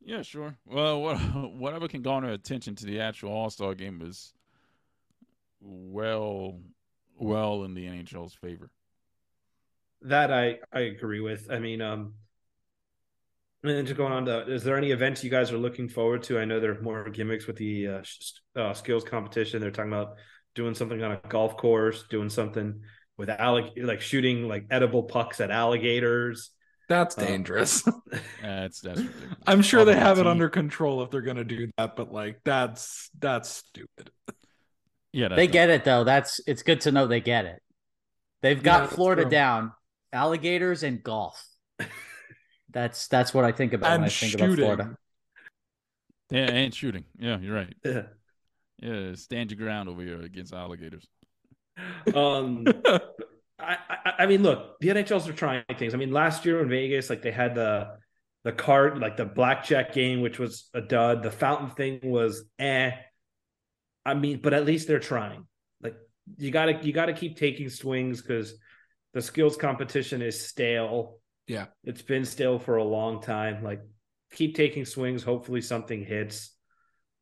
yeah, 0.00 0.22
sure. 0.22 0.56
Well, 0.66 1.02
what, 1.02 1.16
whatever 1.54 1.88
can 1.88 2.02
garner 2.02 2.30
attention 2.30 2.74
to 2.76 2.86
the 2.86 3.00
actual 3.00 3.32
All 3.32 3.50
Star 3.50 3.74
game 3.74 4.00
is 4.02 4.32
well, 5.60 6.60
well 7.18 7.64
in 7.64 7.74
the 7.74 7.86
NHL's 7.86 8.34
favor. 8.34 8.70
That 10.02 10.32
I 10.32 10.58
I 10.72 10.80
agree 10.80 11.20
with. 11.20 11.50
I 11.50 11.58
mean, 11.58 11.80
um, 11.82 12.14
and 13.62 13.72
then 13.72 13.86
just 13.86 13.96
going 13.96 14.12
on 14.12 14.24
to, 14.26 14.46
is 14.52 14.62
there 14.64 14.76
any 14.76 14.90
events 14.92 15.24
you 15.24 15.30
guys 15.30 15.50
are 15.52 15.58
looking 15.58 15.88
forward 15.88 16.22
to? 16.24 16.38
I 16.38 16.44
know 16.44 16.60
there 16.60 16.72
are 16.72 16.82
more 16.82 17.08
gimmicks 17.10 17.46
with 17.46 17.56
the 17.56 17.88
uh, 17.88 18.02
uh, 18.56 18.74
skills 18.74 19.04
competition. 19.04 19.60
They're 19.60 19.70
talking 19.70 19.92
about 19.92 20.14
doing 20.54 20.74
something 20.74 21.02
on 21.02 21.12
a 21.12 21.20
golf 21.28 21.56
course, 21.56 22.04
doing 22.08 22.30
something 22.30 22.80
with 23.16 23.28
allig- 23.28 23.84
like 23.84 24.00
shooting 24.00 24.46
like 24.48 24.66
edible 24.70 25.02
pucks 25.04 25.40
at 25.40 25.50
alligators. 25.50 26.50
That's 26.88 27.18
Uh, 27.18 27.26
dangerous. 27.26 27.82
That's 28.42 28.80
that's 28.80 29.00
ridiculous. 29.00 29.36
I'm 29.46 29.60
sure 29.62 29.84
they 29.84 29.92
Talking 29.92 30.06
have 30.06 30.18
it 30.18 30.20
about 30.22 30.30
under 30.30 30.48
control 30.48 31.02
if 31.02 31.10
they're 31.10 31.20
gonna 31.20 31.44
do 31.44 31.70
that, 31.76 31.96
but 31.96 32.12
like 32.12 32.40
that's 32.44 33.10
that's 33.18 33.48
stupid. 33.50 34.10
Yeah, 35.12 35.28
that's 35.28 35.36
They 35.36 35.46
get 35.48 35.68
it 35.68 35.84
though. 35.84 36.04
That's 36.04 36.40
it's 36.46 36.62
good 36.62 36.80
to 36.82 36.92
know 36.92 37.06
they 37.06 37.20
get 37.20 37.44
it. 37.44 37.60
They've 38.40 38.62
got 38.62 38.82
that's 38.82 38.94
Florida 38.94 39.24
down. 39.26 39.72
Alligators 40.12 40.82
and 40.82 41.02
golf. 41.02 41.44
That's 42.70 43.08
that's 43.08 43.32
what 43.32 43.44
I 43.44 43.52
think 43.52 43.72
about 43.72 43.92
when 43.92 44.04
I 44.04 44.08
think 44.08 44.32
shooting. 44.32 44.46
about 44.46 44.56
Florida. 44.56 44.96
Yeah, 46.30 46.50
and 46.50 46.74
shooting. 46.74 47.04
Yeah, 47.18 47.38
you're 47.38 47.54
right. 47.54 47.74
Yeah. 47.84 48.02
Yeah, 48.80 49.14
stand 49.14 49.50
your 49.50 49.58
ground 49.58 49.88
over 49.88 50.02
here 50.02 50.20
against 50.20 50.52
alligators. 50.52 51.08
Um, 52.14 52.64
I, 53.58 53.76
I 53.88 54.12
I 54.20 54.26
mean, 54.26 54.42
look, 54.42 54.78
the 54.80 54.88
NHLs 54.88 55.28
are 55.28 55.32
trying 55.32 55.64
things. 55.78 55.94
I 55.94 55.96
mean, 55.96 56.12
last 56.12 56.44
year 56.44 56.60
in 56.60 56.68
Vegas, 56.68 57.10
like 57.10 57.22
they 57.22 57.32
had 57.32 57.54
the 57.54 57.96
the 58.44 58.52
card, 58.52 58.98
like 58.98 59.16
the 59.16 59.24
blackjack 59.24 59.92
game, 59.92 60.20
which 60.20 60.38
was 60.38 60.68
a 60.74 60.80
dud. 60.80 61.22
The 61.22 61.30
fountain 61.30 61.70
thing 61.70 62.00
was 62.02 62.44
eh. 62.58 62.92
I 64.06 64.14
mean, 64.14 64.40
but 64.40 64.54
at 64.54 64.64
least 64.64 64.86
they're 64.86 65.00
trying. 65.00 65.46
Like 65.82 65.96
you 66.36 66.50
gotta 66.50 66.78
you 66.82 66.92
gotta 66.92 67.12
keep 67.12 67.36
taking 67.36 67.68
swings 67.68 68.22
because 68.22 68.54
the 69.12 69.22
skills 69.22 69.56
competition 69.56 70.22
is 70.22 70.46
stale. 70.46 71.18
Yeah. 71.48 71.66
It's 71.82 72.02
been 72.02 72.24
still 72.24 72.58
for 72.58 72.76
a 72.76 72.84
long 72.84 73.20
time. 73.20 73.64
Like 73.64 73.80
keep 74.32 74.54
taking 74.54 74.84
swings. 74.84 75.22
Hopefully 75.22 75.60
something 75.60 76.04
hits. 76.04 76.54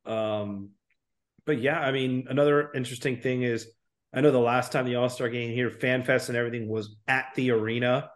Um, 0.04 0.70
but 1.46 1.60
yeah, 1.60 1.80
I 1.80 1.92
mean, 1.92 2.26
another 2.28 2.72
interesting 2.74 3.20
thing 3.20 3.42
is 3.42 3.68
I 4.12 4.20
know 4.20 4.30
the 4.30 4.38
last 4.38 4.72
time 4.72 4.84
the 4.84 4.96
All 4.96 5.08
Star 5.08 5.28
game 5.28 5.52
here, 5.52 5.70
FanFest 5.70 6.28
and 6.28 6.36
everything 6.36 6.68
was 6.68 6.96
at 7.06 7.26
the 7.36 7.52
arena, 7.52 8.10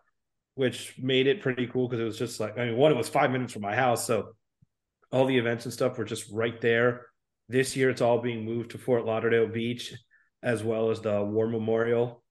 which 0.54 0.94
made 0.98 1.26
it 1.26 1.42
pretty 1.42 1.66
cool 1.66 1.88
because 1.88 2.00
it 2.00 2.04
was 2.04 2.18
just 2.18 2.40
like 2.40 2.58
I 2.58 2.66
mean, 2.66 2.76
one, 2.76 2.92
it 2.92 2.96
was 2.96 3.08
five 3.08 3.30
minutes 3.30 3.52
from 3.52 3.62
my 3.62 3.74
house, 3.74 4.06
so 4.06 4.34
all 5.12 5.26
the 5.26 5.38
events 5.38 5.64
and 5.64 5.72
stuff 5.72 5.98
were 5.98 6.04
just 6.04 6.30
right 6.32 6.60
there. 6.60 7.06
This 7.48 7.76
year, 7.76 7.90
it's 7.90 8.00
all 8.00 8.20
being 8.20 8.44
moved 8.44 8.70
to 8.72 8.78
Fort 8.78 9.04
Lauderdale 9.04 9.48
Beach, 9.48 9.92
as 10.42 10.62
well 10.62 10.90
as 10.90 11.00
the 11.00 11.22
War 11.22 11.48
Memorial. 11.48 12.22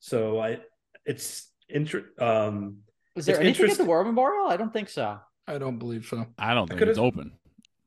So 0.00 0.38
I, 0.38 0.58
it's 1.04 1.50
inter- 1.68 2.10
um, 2.18 2.78
Is 3.16 3.26
there 3.26 3.36
It's 3.36 3.40
anything 3.58 3.70
at 3.70 3.78
the 3.78 3.84
War 3.84 4.04
Memorial? 4.04 4.46
I 4.46 4.56
don't 4.56 4.72
think 4.72 4.88
so. 4.88 5.18
I 5.48 5.58
don't 5.58 5.78
believe 5.78 6.06
so. 6.06 6.26
I 6.38 6.54
don't 6.54 6.66
think 6.68 6.78
could've- 6.78 6.90
it's 6.90 6.98
open. 6.98 7.32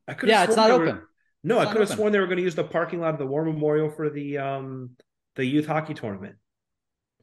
I 0.08 0.14
could 0.16 0.28
Yeah, 0.30 0.44
it's 0.44 0.56
not 0.56 0.72
open. 0.72 1.02
no, 1.44 1.62
It's 1.62 1.70
I 1.70 1.72
could 1.74 1.82
have 1.82 1.90
sworn 1.90 2.12
they 2.12 2.20
were 2.20 2.26
going 2.26 2.38
to 2.38 2.44
use 2.44 2.56
the 2.56 2.64
parking 2.64 3.00
lot 3.00 3.14
of 3.14 3.20
the 3.20 3.28
War 3.28 3.46
Memorial 3.46 3.90
for 3.92 4.10
the 4.10 4.38
um 4.40 4.92
the 5.36 5.46
youth 5.46 5.68
hockey 5.68 5.94
tournament. 5.94 6.36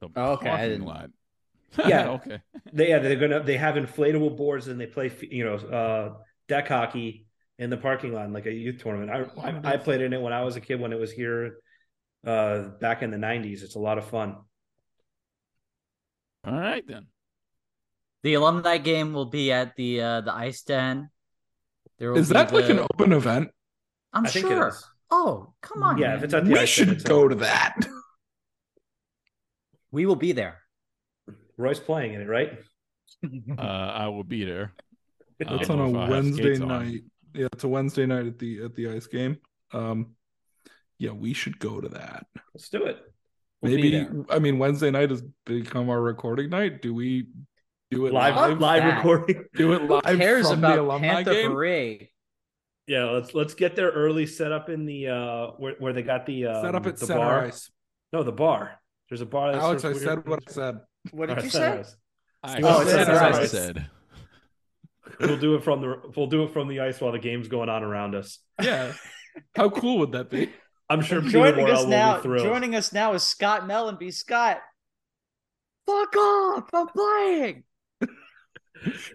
The 0.01 0.09
Oh, 0.15 0.33
okay, 0.35 0.47
I 0.49 0.51
parking 0.51 0.69
didn't- 0.71 0.87
lot. 0.87 1.11
Yeah. 1.87 2.09
okay. 2.17 2.41
They 2.73 2.89
yeah, 2.91 3.01
they're 3.01 3.17
gonna 3.17 3.43
they 3.43 3.57
have 3.57 3.75
inflatable 3.75 4.37
boards 4.37 4.69
and 4.69 4.81
they 4.81 4.87
play 4.87 5.11
you 5.31 5.45
know 5.45 5.55
uh 5.57 6.15
deck 6.49 6.69
hockey 6.69 7.27
in 7.59 7.71
the 7.71 7.77
parking 7.77 8.13
lot 8.13 8.31
like 8.31 8.47
a 8.47 8.53
youth 8.53 8.81
tournament. 8.83 9.11
I, 9.11 9.49
I 9.49 9.73
I 9.75 9.77
played 9.79 10.01
in 10.01 10.13
it 10.13 10.21
when 10.21 10.33
I 10.33 10.43
was 10.45 10.55
a 10.57 10.61
kid 10.61 10.81
when 10.81 10.93
it 10.93 10.99
was 10.99 11.11
here 11.11 11.57
uh 12.25 12.69
back 12.81 13.03
in 13.03 13.11
the 13.11 13.19
nineties. 13.19 13.63
It's 13.65 13.75
a 13.75 13.81
lot 13.81 13.99
of 13.99 14.07
fun. 14.09 14.37
All 16.45 16.55
right 16.55 16.87
then. 16.87 17.07
The 18.23 18.35
alumni 18.35 18.79
game 18.79 19.13
will 19.13 19.27
be 19.27 19.53
at 19.53 19.77
the 19.77 20.01
uh, 20.01 20.21
the 20.23 20.35
Ice 20.35 20.63
Den. 20.63 21.11
There 21.99 22.11
will 22.13 22.19
Is 22.19 22.29
be 22.29 22.35
that 22.35 22.53
like 22.53 22.69
an 22.69 22.81
open 22.81 23.13
event? 23.13 23.51
I'm 24.13 24.27
I 24.27 24.31
think 24.31 24.47
it 24.47 24.51
sure. 24.51 24.75
Oh, 25.11 25.53
come 25.63 25.83
on. 25.83 25.99
Yeah, 25.99 26.09
man. 26.09 26.17
if 26.19 26.25
it's 26.25 26.35
at 26.35 26.45
the 26.45 26.53
We 26.53 26.59
ice, 26.59 26.69
should 26.69 26.89
it's 26.89 27.05
go 27.05 27.25
on. 27.25 27.29
to 27.31 27.35
that. 27.37 27.75
we 29.91 30.07
will 30.07 30.17
be 30.17 30.33
there. 30.33 30.61
Roy's 31.57 31.81
playing 31.81 32.15
in 32.15 32.21
it, 32.21 32.29
right? 32.29 32.59
Uh, 33.59 33.63
I 33.63 34.09
will 34.09 34.25
be 34.25 34.45
there. 34.45 34.73
I 35.47 35.57
That's 35.57 35.71
on 35.71 35.79
a 35.81 35.89
if 35.91 35.97
I 35.97 36.01
have 36.03 36.11
Wednesday 36.11 36.43
skates 36.43 36.61
on. 36.61 36.69
night. 36.69 37.01
Yeah, 37.35 37.47
it's 37.53 37.65
a 37.65 37.69
Wednesday 37.69 38.07
night 38.07 38.27
at 38.27 38.39
the 38.39 38.65
at 38.65 38.75
the 38.75 38.91
ice 38.91 39.07
game. 39.07 39.39
Um, 39.73 40.15
yeah, 40.99 41.13
we 41.13 41.33
should 41.33 41.59
go 41.59 41.81
to 41.81 41.89
that. 41.91 42.27
Let's 42.55 42.69
do 42.69 42.85
it. 42.85 42.99
We'll 43.63 43.75
Maybe. 43.75 44.07
I 44.29 44.39
mean 44.39 44.59
Wednesday 44.59 44.91
night 44.91 45.11
has 45.11 45.23
become 45.45 45.89
our 45.89 46.01
recording 46.01 46.51
night. 46.51 46.83
Do 46.83 46.95
we 46.95 47.29
do 47.91 48.07
it 48.07 48.13
Live 48.13 48.35
live? 48.37 48.61
live 48.61 48.97
recording. 48.97 49.45
Do 49.55 49.73
it 49.75 49.81
Who 49.83 49.87
live 49.89 50.19
cares 50.19 50.51
from 50.51 50.61
the 50.61 50.67
about 50.67 50.79
alumni 50.79 51.09
Panther 51.09 51.33
game? 51.33 51.53
Parade? 51.53 52.09
Yeah, 52.89 53.05
let's 53.11 53.35
let's 53.35 53.55
get 53.55 53.75
there 53.77 53.91
early. 53.91 54.27
Set 54.27 54.53
up 54.53 54.69
in 54.69 54.87
the 54.87 55.09
uh 55.09 55.47
where, 55.59 55.75
where 55.79 55.93
they 55.93 56.03
got 56.03 56.27
the 56.27 56.47
um, 56.47 56.65
Set 56.65 56.75
up 56.75 56.87
at 56.87 56.97
the 56.99 57.07
center 57.07 57.21
bar. 57.21 57.45
ice. 57.47 57.71
No, 58.13 58.23
the 58.23 58.33
bar. 58.33 58.81
There's 59.09 59.21
a 59.21 59.27
bar. 59.27 59.53
that 59.53 59.61
Alex, 59.61 59.85
I 59.85 59.93
said 59.93 60.27
what 60.27 60.41
I 60.49 60.53
said. 60.53 60.81
What 61.13 61.27
did 61.27 61.31
All 61.31 61.37
right, 61.37 61.45
you 61.45 61.51
say? 61.51 61.79
ice. 61.81 61.97
I 62.43 62.61
Oh, 62.63 62.81
it's 62.83 62.91
said 62.91 63.07
center 63.07 63.21
what 63.21 63.35
I 63.35 63.47
said. 63.47 63.91
We'll 65.21 65.37
do 65.39 65.55
it 65.55 65.63
from 65.65 65.81
the 65.81 66.13
we'll 66.17 66.27
do 66.27 66.43
it 66.45 66.53
from 66.53 66.69
the 66.69 66.81
ice 66.81 67.01
while 67.01 67.13
the 67.13 67.19
game's 67.19 67.49
going 67.49 67.69
on 67.69 67.83
around 67.83 68.15
us. 68.15 68.39
Yeah. 68.61 68.93
How 69.55 69.69
cool 69.71 69.99
would 69.99 70.13
that 70.13 70.31
be? 70.31 70.51
I'm 70.89 71.01
sure 71.03 71.21
Peter 71.21 71.33
joining 71.33 71.57
Morel 71.67 71.73
us 71.79 71.83
will 71.85 71.91
now. 71.91 72.17
be 72.17 72.23
thrilled. 72.23 72.47
Joining 72.47 72.75
us 72.75 72.93
now 72.93 73.15
is 73.15 73.23
Scott 73.23 73.63
Mellanby. 73.63 74.13
Scott, 74.15 74.61
fuck 75.87 76.17
off! 76.17 76.65
I'm 76.73 76.87
playing. 76.89 77.65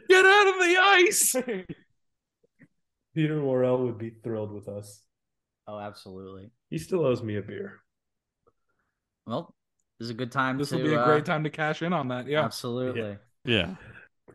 Get 0.09 0.25
out 0.25 0.47
of 0.47 0.55
the 0.55 0.77
ice. 0.79 1.35
Peter 3.15 3.35
Morel 3.37 3.85
would 3.85 3.97
be 3.97 4.09
thrilled 4.09 4.51
with 4.51 4.67
us. 4.67 5.01
oh, 5.67 5.79
absolutely. 5.79 6.51
He 6.69 6.77
still 6.77 7.05
owes 7.05 7.21
me 7.21 7.37
a 7.37 7.41
beer. 7.41 7.81
Well, 9.25 9.53
this 9.99 10.05
is 10.05 10.11
a 10.11 10.15
good 10.15 10.31
time. 10.31 10.57
This 10.57 10.69
to, 10.69 10.77
will 10.77 10.83
be 10.83 10.93
a 10.93 11.01
uh, 11.01 11.05
great 11.05 11.25
time 11.25 11.43
to 11.43 11.49
cash 11.49 11.81
in 11.81 11.93
on 11.93 12.07
that. 12.07 12.27
Yeah. 12.27 12.43
Absolutely. 12.43 13.17
Yeah. 13.45 13.75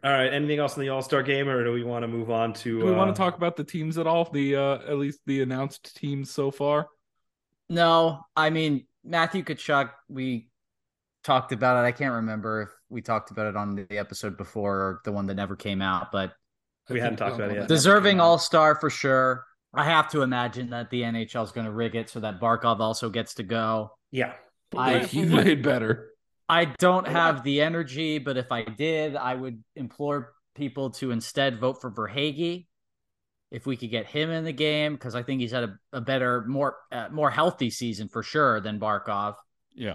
All 0.05 0.13
right. 0.13 0.33
Anything 0.33 0.59
else 0.59 0.77
in 0.77 0.83
the 0.83 0.91
All 0.91 1.03
Star 1.03 1.23
game, 1.23 1.49
or 1.49 1.65
do 1.65 1.73
we 1.73 1.83
want 1.83 2.03
to 2.03 2.09
move 2.09 2.31
on 2.31 2.53
to? 2.55 2.81
Do 2.81 2.87
we 2.87 2.93
uh, 2.93 2.97
want 2.97 3.15
to 3.15 3.19
talk 3.19 3.37
about 3.37 3.57
the 3.57 3.65
teams 3.65 3.99
at 3.99 4.07
all? 4.07 4.31
The 4.31 4.57
uh 4.57 4.79
at 4.87 4.99
least 4.99 5.21
the 5.27 5.43
announced 5.43 5.97
teams 5.97 6.31
so 6.31 6.51
far. 6.51 6.89
No, 7.69 8.21
I 8.37 8.51
mean 8.51 8.87
Matthew 9.05 9.43
Tkachuk. 9.43 9.91
We 10.09 10.49
talked 11.25 11.53
about 11.53 11.83
it. 11.83 11.87
I 11.87 11.93
can't 11.93 12.15
remember 12.15 12.63
if 12.63 12.71
we 12.89 13.03
talked 13.03 13.31
about 13.31 13.47
it 13.47 13.57
on 13.57 13.75
the 13.75 13.99
episode 13.99 14.37
before 14.37 15.01
the 15.05 15.13
one 15.13 15.27
that 15.27 15.35
never 15.35 15.57
came 15.57 15.83
out, 15.83 16.13
but 16.13 16.33
We 16.89 17.01
I 17.01 17.05
hadn't 17.05 17.19
talked 17.19 17.37
about 17.37 17.51
it 17.51 17.57
yet. 17.59 17.69
deserving. 17.69 18.21
All 18.21 18.39
Star 18.39 18.75
for 18.77 18.91
sure. 18.91 19.45
I 19.75 19.85
have 19.85 20.09
to 20.13 20.23
imagine 20.23 20.71
that 20.71 20.89
the 20.91 21.03
NHL 21.03 21.45
is 21.45 21.53
going 21.53 21.67
to 21.67 21.73
rig 21.73 21.95
it 21.97 22.09
so 22.09 22.21
that 22.21 22.41
Barkov 22.41 22.81
also 22.81 23.11
gets 23.11 23.35
to 23.35 23.43
go. 23.43 23.91
Yeah. 24.11 24.33
I- 24.77 25.01
he 25.01 25.27
played 25.29 25.63
better. 25.63 26.11
I 26.49 26.67
don't 26.79 27.09
have 27.09 27.43
the 27.43 27.61
energy, 27.61 28.19
but 28.19 28.37
if 28.37 28.53
I 28.53 28.63
did, 28.63 29.17
I 29.17 29.35
would 29.35 29.63
implore 29.75 30.33
people 30.55 30.91
to 30.91 31.11
instead 31.11 31.59
vote 31.59 31.81
for 31.81 31.91
Verhaeghe. 31.91 32.67
If 33.51 33.67
we 33.67 33.77
could 33.77 33.91
get 33.91 34.07
him 34.07 34.31
in 34.31 34.45
the 34.45 34.53
game, 34.53 34.95
because 34.95 35.15
I 35.15 35.23
think 35.23 35.41
he's 35.41 35.51
had 35.53 35.65
a, 35.65 35.79
a 35.93 36.01
better, 36.01 36.45
more 36.47 36.77
uh, 36.93 37.09
more 37.13 37.31
healthy 37.31 37.71
season 37.71 38.09
for 38.09 38.23
sure 38.23 38.61
than 38.61 38.79
Barkov. 38.81 39.35
Yeah. 39.75 39.95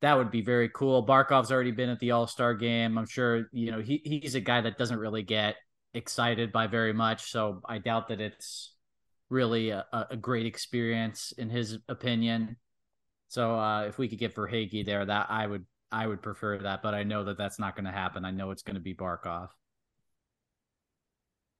That 0.00 0.16
would 0.16 0.30
be 0.30 0.42
very 0.42 0.68
cool. 0.68 1.04
Barkov's 1.04 1.50
already 1.50 1.72
been 1.72 1.88
at 1.88 1.98
the 1.98 2.12
All 2.12 2.26
Star 2.26 2.54
game. 2.54 2.96
I'm 2.98 3.06
sure 3.06 3.48
you 3.52 3.70
know 3.72 3.80
he 3.80 4.00
he's 4.04 4.34
a 4.36 4.40
guy 4.40 4.60
that 4.60 4.78
doesn't 4.78 4.98
really 4.98 5.22
get 5.22 5.56
excited 5.94 6.52
by 6.52 6.66
very 6.68 6.92
much, 6.92 7.30
so 7.30 7.60
I 7.64 7.78
doubt 7.78 8.08
that 8.08 8.20
it's 8.20 8.74
really 9.30 9.70
a, 9.70 9.84
a 9.92 10.06
a 10.10 10.16
great 10.16 10.46
experience 10.46 11.32
in 11.36 11.50
his 11.50 11.78
opinion. 11.88 12.56
So 13.28 13.58
uh, 13.58 13.82
if 13.88 13.98
we 13.98 14.08
could 14.08 14.18
get 14.18 14.34
Verhaeghe 14.36 14.86
there, 14.86 15.04
that 15.04 15.26
I 15.30 15.46
would 15.46 15.66
I 15.90 16.06
would 16.06 16.22
prefer 16.22 16.58
that, 16.58 16.82
but 16.82 16.94
I 16.94 17.02
know 17.02 17.24
that 17.24 17.36
that's 17.36 17.58
not 17.58 17.74
going 17.74 17.86
to 17.86 17.90
happen. 17.92 18.24
I 18.24 18.30
know 18.30 18.50
it's 18.52 18.62
going 18.62 18.76
to 18.76 18.80
be 18.80 18.94
Barkov. 18.94 19.48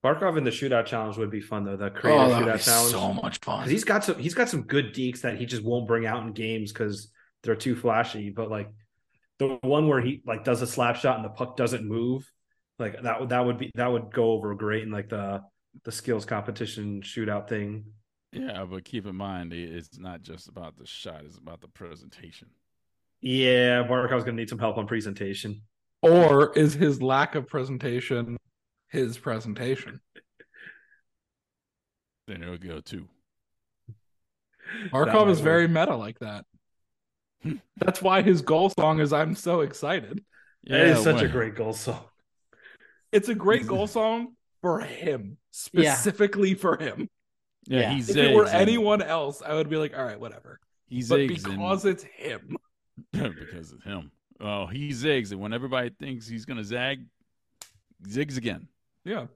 Barkov 0.05 0.39
in 0.39 0.45
the 0.45 0.51
shootout 0.51 0.87
challenge 0.87 1.17
would 1.19 1.31
be 1.31 1.41
fun 1.41 1.65
though. 1.65 1.77
The 1.77 1.91
creative 1.91 2.23
Oh, 2.23 2.29
that 2.31 2.43
shootout 2.45 2.59
be 2.59 2.63
challenge. 2.63 2.93
so 2.93 3.13
much 3.15 3.39
fun. 3.41 3.69
he's 3.69 3.85
got 3.85 4.05
some 4.05 4.19
he's 4.19 4.35
got 4.35 4.49
some 4.49 4.63
good 4.63 4.95
deeks 4.95 5.23
that 5.23 5.37
he 5.39 5.45
just 5.47 5.65
won't 5.65 5.89
bring 5.89 6.07
out 6.07 6.23
in 6.23 6.33
games 6.33 6.73
because 6.73 7.11
they're 7.43 7.57
too 7.57 7.77
flashy. 7.77 8.31
But 8.31 8.51
like 8.51 8.71
the 9.39 9.59
one 9.63 9.89
where 9.89 10.01
he 10.01 10.23
like 10.27 10.45
does 10.45 10.63
a 10.63 10.67
slap 10.67 10.97
shot 10.97 11.17
and 11.17 11.25
the 11.25 11.31
puck 11.31 11.57
doesn't 11.57 11.87
move, 11.87 12.31
like 12.79 13.03
that 13.03 13.21
would 13.21 13.29
that 13.31 13.45
would 13.45 13.59
be 13.59 13.71
that 13.75 13.91
would 13.91 14.13
go 14.13 14.33
over 14.33 14.55
great 14.55 14.83
in 14.83 14.91
like 14.91 15.09
the 15.09 15.43
the 15.85 15.93
skills 15.93 16.25
competition 16.25 17.03
shootout 17.03 17.49
thing. 17.49 17.85
Yeah, 18.33 18.65
but 18.65 18.85
keep 18.85 19.07
in 19.07 19.17
mind, 19.17 19.53
it's 19.55 19.99
not 19.99 20.23
just 20.23 20.49
about 20.49 20.77
the 20.77 20.87
shot; 20.87 21.23
it's 21.25 21.39
about 21.39 21.61
the 21.61 21.69
presentation. 21.69 22.49
Yeah, 23.21 23.83
Barkov's 23.85 24.25
gonna 24.25 24.37
need 24.37 24.49
some 24.49 24.59
help 24.59 24.77
on 24.77 24.87
presentation. 24.87 25.63
Or 26.03 26.53
is 26.57 26.75
his 26.75 27.03
lack 27.03 27.35
of 27.35 27.49
presentation 27.49 28.37
his 28.89 29.19
presentation? 29.19 30.01
Then 32.27 32.43
it'll 32.43 32.59
go 32.59 32.81
too. 32.81 33.09
Barkov 34.93 35.27
might 35.27 35.29
is 35.29 35.41
very 35.41 35.67
meta 35.67 35.97
like 35.97 36.19
that. 36.19 36.45
That's 37.77 38.03
why 38.03 38.23
his 38.23 38.43
goal 38.43 38.71
song 38.71 39.01
is 39.01 39.13
I'm 39.13 39.35
so 39.35 39.61
excited. 39.61 40.25
Yeah, 40.65 40.77
it 40.79 40.87
is 40.89 41.03
such 41.05 41.23
a 41.23 41.29
great 41.29 41.55
goal 41.55 41.73
song. 41.73 42.05
It's 43.13 43.29
a 43.29 43.35
great 43.35 43.67
goal 43.69 43.87
song 43.87 44.35
for 44.61 44.81
him, 44.81 45.39
specifically 45.51 46.55
for 46.55 46.77
him. 46.77 47.09
Yeah, 47.67 47.81
Yeah. 47.81 47.93
he 47.93 48.01
If 48.01 48.17
it 48.17 48.35
were 48.35 48.45
zigs 48.45 48.49
and- 48.53 48.57
anyone 48.63 49.03
else, 49.03 49.41
I 49.43 49.55
would 49.55 49.69
be 49.71 49.77
like, 49.77 49.97
all 49.97 50.05
right, 50.05 50.19
whatever. 50.19 50.59
He's 50.89 51.09
But 51.09 51.21
zigs 51.21 51.45
and- 51.45 51.59
because 51.59 51.85
it's 51.85 52.03
him, 52.03 52.57
because 53.13 53.73
of 53.73 53.83
him. 53.83 54.11
Oh, 54.41 54.67
he 54.67 54.91
zigs, 54.91 55.33
and 55.33 55.41
when 55.41 55.53
everybody 55.53 55.91
thinks 55.91 56.27
he's 56.29 56.45
gonna 56.45 56.65
zag, 56.65 57.05
zigs 58.07 58.37
again. 58.37 58.69
yeah. 59.05 59.27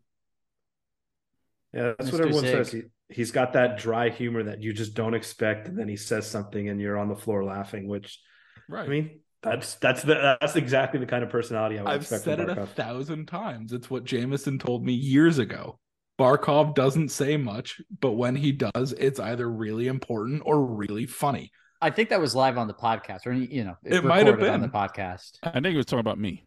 Yeah, 1.75 1.95
that's 1.99 2.11
Mr. 2.11 2.13
what 2.13 2.21
everyone 2.21 2.41
Zig. 2.45 2.51
says. 2.53 2.73
He, 2.73 2.83
he's 3.13 3.31
got 3.31 3.55
that 3.55 3.79
dry 3.79 4.11
humor 4.11 4.43
that 4.45 4.63
you 4.63 4.73
just 4.73 4.95
don't 4.95 5.15
expect, 5.15 5.69
and 5.69 5.79
then 5.79 5.89
he 5.89 5.97
says 5.97 6.27
something, 6.27 6.69
and 6.69 6.81
you're 6.81 6.99
on 6.99 7.09
the 7.09 7.17
floor 7.17 7.45
laughing. 7.45 7.89
Which 7.89 8.21
Right. 8.69 8.87
I 8.87 8.89
mean, 8.89 9.21
that's 9.43 9.75
that's 9.77 10.03
the 10.03 10.37
that's 10.41 10.57
exactly 10.57 11.01
the 11.01 11.07
kind 11.07 11.25
of 11.25 11.31
personality 11.31 11.79
I 11.79 11.83
would 11.83 11.91
I've 11.91 12.01
expect 12.03 12.25
said 12.25 12.39
from 12.39 12.51
it 12.51 12.59
a 12.59 12.67
thousand 12.67 13.27
times. 13.27 13.73
It's 13.73 13.91
what 13.91 14.05
Jameson 14.05 14.59
told 14.59 14.85
me 14.85 14.93
years 14.93 15.39
ago. 15.39 15.79
Barkov 16.19 16.75
doesn't 16.75 17.09
say 17.09 17.37
much, 17.37 17.81
but 18.01 18.13
when 18.13 18.37
he 18.37 18.53
does, 18.53 18.93
it's 18.93 19.19
either 19.19 19.51
really 19.51 19.89
important 19.89 20.43
or 20.45 20.65
really 20.65 21.07
funny. 21.07 21.51
I 21.81 21.91
think 21.91 22.11
that 22.11 22.21
was 22.21 22.35
live 22.35 22.59
on 22.59 22.69
the 22.69 22.75
podcast, 22.75 23.27
or 23.27 23.33
you 23.33 23.65
know, 23.65 23.77
It 23.83 24.05
might 24.05 24.27
have 24.27 24.37
recorded 24.37 24.51
on 24.55 24.61
been. 24.61 24.71
the 24.71 24.77
podcast. 24.77 25.39
I 25.43 25.53
think 25.53 25.67
he 25.67 25.77
was 25.77 25.87
talking 25.87 26.01
about 26.01 26.19
me. 26.19 26.45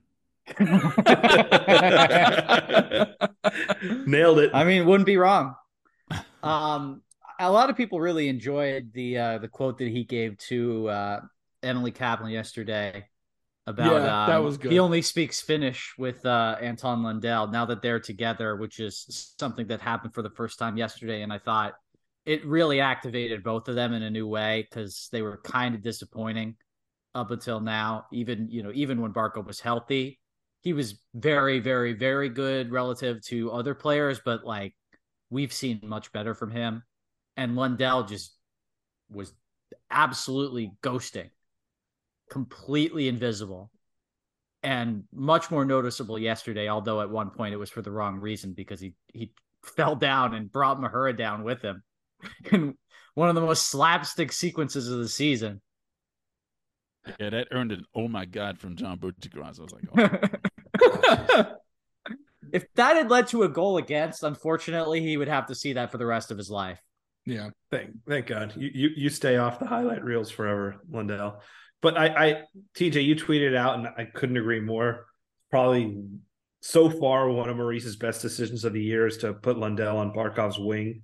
Nailed 4.08 4.40
it. 4.40 4.52
I 4.54 4.64
mean, 4.64 4.86
wouldn't 4.86 5.08
be 5.08 5.18
wrong. 5.18 5.56
Um, 6.46 7.02
a 7.40 7.52
lot 7.52 7.70
of 7.70 7.76
people 7.76 8.00
really 8.00 8.30
enjoyed 8.30 8.92
the 8.94 9.18
uh, 9.18 9.38
the 9.40 9.48
quote 9.48 9.78
that 9.80 9.90
he 9.90 10.04
gave 10.04 10.38
to 10.38 10.88
uh, 10.90 11.20
Emily 11.64 11.92
Kaplan 11.92 12.32
yesterday 12.32 13.08
about 13.68 13.94
Yeah, 13.94 14.00
that 14.00 14.38
um, 14.38 14.46
was 14.46 14.58
good. 14.58 14.72
He 14.72 14.80
only 14.80 15.02
speaks 15.02 15.42
Finnish 15.42 15.96
with 15.98 16.26
uh, 16.26 16.58
Anton 16.62 17.04
Lundell 17.04 17.48
now 17.48 17.66
that 17.66 17.82
they're 17.82 18.00
together, 18.00 18.56
which 18.56 18.80
is 18.80 19.34
something 19.40 19.68
that 19.68 19.82
happened 19.82 20.14
for 20.14 20.22
the 20.22 20.30
first 20.30 20.60
time 20.60 20.78
yesterday. 20.78 21.24
And 21.24 21.34
I 21.34 21.40
thought 21.40 21.74
it 22.26 22.46
really 22.46 22.80
activated 22.80 23.44
both 23.44 23.68
of 23.68 23.76
them 23.76 23.94
in 23.94 24.04
a 24.04 24.10
new 24.10 24.28
way 24.28 24.68
because 24.70 25.10
they 25.12 25.22
were 25.22 25.38
kind 25.44 25.76
of 25.76 25.82
disappointing 25.82 26.56
up 27.16 27.32
until 27.32 27.60
now. 27.60 28.06
Even 28.12 28.48
you 28.50 28.64
know, 28.64 28.72
even 28.74 29.02
when 29.02 29.14
Barkov 29.14 29.48
was 29.48 29.60
healthy, 29.60 30.20
he 30.62 30.74
was 30.74 31.00
very, 31.14 31.60
very, 31.60 31.94
very 31.94 32.30
good 32.30 32.72
relative 32.72 33.22
to 33.26 33.52
other 33.52 33.76
players, 33.76 34.22
but 34.24 34.46
like 34.46 34.74
we've 35.36 35.54
seen 35.54 35.82
much 35.84 36.14
better 36.14 36.34
from 36.34 36.50
him. 36.50 36.82
And 37.36 37.58
Lundell 37.58 38.06
just 38.06 38.34
was 39.10 39.34
absolutely 39.92 40.72
ghosting, 40.82 41.30
completely 42.32 43.10
invisible, 43.10 43.70
and 44.64 45.04
much 45.14 45.52
more 45.52 45.66
noticeable 45.66 46.18
yesterday. 46.18 46.70
Although 46.70 47.02
at 47.02 47.10
one 47.10 47.30
point 47.32 47.54
it 47.54 47.58
was 47.58 47.70
for 47.70 47.82
the 47.82 47.92
wrong 47.92 48.22
reason 48.22 48.54
because 48.54 48.80
he 48.80 48.94
he 49.14 49.34
fell 49.64 49.98
down 49.98 50.34
and 50.34 50.50
brought 50.50 50.80
Mahura 50.80 51.16
down 51.16 51.44
with 51.44 51.62
him 51.62 51.84
in 52.52 52.76
one 53.14 53.28
of 53.28 53.36
the 53.36 53.42
most 53.42 53.68
slapstick 53.68 54.32
sequences 54.32 54.90
of 54.90 55.00
the 55.00 55.10
season. 55.10 55.62
Yeah, 57.20 57.32
that 57.32 57.50
earned 57.52 57.74
an 57.74 57.84
oh 57.94 58.08
my 58.08 58.24
god 58.24 58.58
from 58.58 58.78
John 58.78 58.98
Buccigross. 58.98 59.60
I 59.60 59.64
was 59.64 59.74
like, 59.74 60.30
oh, 61.38 61.56
if 62.56 62.66
that 62.76 62.96
had 62.96 63.10
led 63.10 63.28
to 63.28 63.44
a 63.44 63.50
goal 63.50 63.78
against, 63.78 64.24
unfortunately, 64.24 65.02
he 65.02 65.18
would 65.18 65.28
have 65.28 65.48
to 65.48 65.56
see 65.56 65.74
that 65.74 65.92
for 65.92 65.98
the 65.98 66.06
rest 66.06 66.32
of 66.32 66.38
his 66.38 66.50
life. 66.50 66.80
yeah. 67.26 67.50
Thank 67.72 67.90
thank 68.08 68.28
God. 68.28 68.54
You 68.56 68.70
you 68.74 68.90
you 68.96 69.10
stay 69.10 69.38
off 69.38 69.60
the 69.60 69.66
highlight 69.68 70.04
reels 70.04 70.32
forever, 70.32 70.78
Lundell. 70.90 71.42
But 71.82 71.98
I, 71.98 72.06
I 72.08 72.42
TJ, 72.78 73.04
you 73.04 73.16
tweeted 73.16 73.56
out 73.56 73.78
and 73.78 73.88
I 73.98 74.06
couldn't 74.06 74.38
agree 74.38 74.60
more. 74.62 75.06
Probably 75.52 76.02
so 76.62 76.90
far 76.90 77.30
one 77.30 77.50
of 77.50 77.58
Maurice's 77.58 77.96
best 77.96 78.22
decisions 78.22 78.64
of 78.66 78.74
the 78.74 78.82
year 78.82 79.06
is 79.08 79.18
to 79.18 79.34
put 79.34 79.58
Lundell 79.58 79.98
on 79.98 80.14
Barkov's 80.14 80.58
wing. 80.58 81.04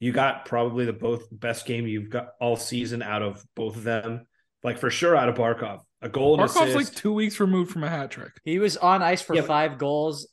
You 0.00 0.12
got 0.12 0.46
probably 0.46 0.84
the 0.86 0.92
both 0.92 1.28
best 1.30 1.66
game 1.66 1.86
you've 1.86 2.10
got 2.10 2.30
all 2.40 2.56
season 2.56 3.02
out 3.02 3.22
of 3.22 3.44
both 3.54 3.76
of 3.76 3.84
them. 3.84 4.26
Like 4.64 4.78
for 4.78 4.90
sure 4.90 5.14
out 5.16 5.28
of 5.28 5.36
Barkov. 5.36 5.80
A 6.02 6.08
goal 6.08 6.40
and 6.40 6.48
Barkov's 6.48 6.70
assist. 6.74 6.76
like 6.76 6.94
two 6.94 7.12
weeks 7.12 7.38
removed 7.38 7.70
from 7.70 7.84
a 7.84 7.88
hat 7.88 8.10
trick. 8.10 8.32
He 8.44 8.58
was 8.58 8.76
on 8.78 9.02
ice 9.02 9.22
for 9.22 9.34
Yeah, 9.34 9.42
but- 9.42 9.48
five 9.48 9.78
goals 9.78 10.26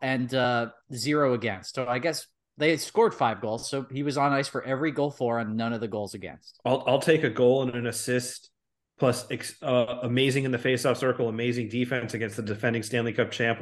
and 0.00 0.32
uh, 0.34 0.68
zero 0.94 1.34
against. 1.34 1.74
So 1.74 1.86
I 1.86 1.98
guess 1.98 2.26
they 2.56 2.76
scored 2.76 3.14
five 3.14 3.40
goals. 3.40 3.68
So 3.70 3.86
he 3.90 4.02
was 4.02 4.16
on 4.18 4.32
ice 4.32 4.48
for 4.48 4.62
every 4.62 4.90
goal 4.90 5.10
for 5.10 5.38
and 5.38 5.56
none 5.56 5.72
of 5.72 5.80
the 5.80 5.88
goals 5.88 6.14
against. 6.14 6.58
I'll 6.64 6.84
I'll 6.86 7.00
take 7.00 7.24
a 7.24 7.30
goal 7.30 7.62
and 7.62 7.74
an 7.74 7.86
assist 7.86 8.50
plus 8.98 9.26
ex, 9.30 9.54
uh, 9.62 10.00
amazing 10.02 10.44
in 10.44 10.50
the 10.50 10.58
faceoff 10.58 10.96
circle, 10.96 11.28
amazing 11.28 11.68
defense 11.68 12.14
against 12.14 12.36
the 12.36 12.42
defending 12.42 12.82
Stanley 12.82 13.12
Cup 13.12 13.30
champ 13.30 13.60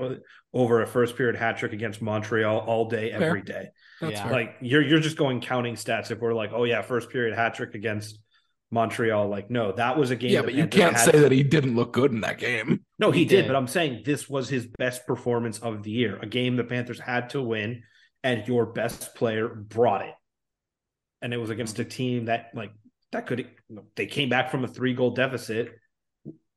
over 0.55 0.81
a 0.83 0.87
first 0.87 1.15
period 1.17 1.37
hat 1.37 1.59
trick 1.59 1.73
against 1.75 2.01
Montreal 2.01 2.61
all 2.61 2.89
day 2.89 3.11
Fair. 3.11 3.23
every 3.23 3.43
day. 3.43 3.69
That's 4.01 4.13
Yeah. 4.15 4.23
fair. 4.25 4.33
Like 4.33 4.57
you're 4.63 4.83
you're 4.83 5.01
just 5.01 5.19
going 5.19 5.41
counting 5.41 5.75
stats 5.75 6.11
if 6.11 6.21
we're 6.21 6.35
like, 6.35 6.53
"Oh 6.55 6.65
yeah, 6.65 6.81
first 6.83 7.11
period 7.11 7.35
hat 7.35 7.55
trick 7.55 7.75
against 7.75 8.19
Montreal." 8.71 9.29
Like 9.29 9.51
no, 9.51 9.73
that 9.73 9.97
was 9.99 10.11
a 10.11 10.17
game 10.17 10.33
yeah, 10.33 10.43
but 10.43 10.55
you 10.55 10.63
Panthers 10.67 10.81
can't 10.81 10.97
had- 10.97 11.11
say 11.13 11.19
that 11.21 11.33
he 11.33 11.43
didn't 11.43 11.77
look 11.77 11.93
good 11.93 12.13
in 12.13 12.21
that 12.23 12.39
game. 12.39 12.85
No, 12.99 13.11
he, 13.11 13.21
He 13.21 13.25
did, 13.27 13.43
did. 13.43 13.47
but 13.49 13.57
I'm 13.57 13.67
saying 13.67 14.03
this 14.05 14.29
was 14.29 14.49
his 14.49 14.67
best 14.79 15.07
performance 15.07 15.59
of 15.59 15.83
the 15.83 15.91
year. 15.91 16.19
A 16.21 16.27
game 16.27 16.57
the 16.57 16.65
Panthers 16.65 16.99
had 17.01 17.31
to 17.31 17.43
win 17.43 17.83
and 18.25 18.47
your 18.49 18.67
best 18.67 19.15
player 19.15 19.49
brought 19.49 20.03
it. 20.03 20.15
And 21.23 21.33
it 21.33 21.39
was 21.39 21.51
against 21.51 21.79
a 21.79 21.85
team 21.85 22.27
that 22.27 22.51
like 22.55 22.73
that 23.13 23.27
could 23.27 23.49
they 23.95 24.07
came 24.07 24.29
back 24.29 24.51
from 24.51 24.65
a 24.65 24.69
three 24.69 24.95
goal 24.95 25.11
deficit 25.13 25.73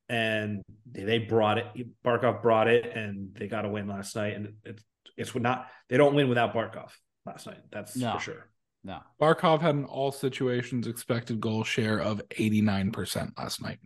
and 0.09 0.61
they, 0.91 1.03
they 1.03 1.17
brought 1.19 1.57
it. 1.59 1.65
Barkov 2.03 2.41
brought 2.41 2.67
it 2.67 2.85
and 2.95 3.33
they 3.35 3.47
got 3.47 3.65
a 3.65 3.69
win 3.69 3.87
last 3.87 4.15
night. 4.15 4.35
And 4.35 4.53
it's 4.65 4.83
it's 5.17 5.35
not 5.35 5.67
they 5.89 5.97
don't 5.97 6.15
win 6.15 6.29
without 6.29 6.53
Barkov 6.53 6.89
last 7.25 7.45
night. 7.47 7.59
That's 7.71 7.95
No. 7.95 8.13
for 8.13 8.19
sure. 8.19 8.49
No. 8.83 8.99
Barkov 9.21 9.61
had 9.61 9.75
an 9.75 9.85
all 9.85 10.11
situations 10.11 10.87
expected 10.87 11.39
goal 11.41 11.63
share 11.63 11.99
of 11.99 12.21
89% 12.29 13.37
last 13.37 13.61
night. 13.61 13.79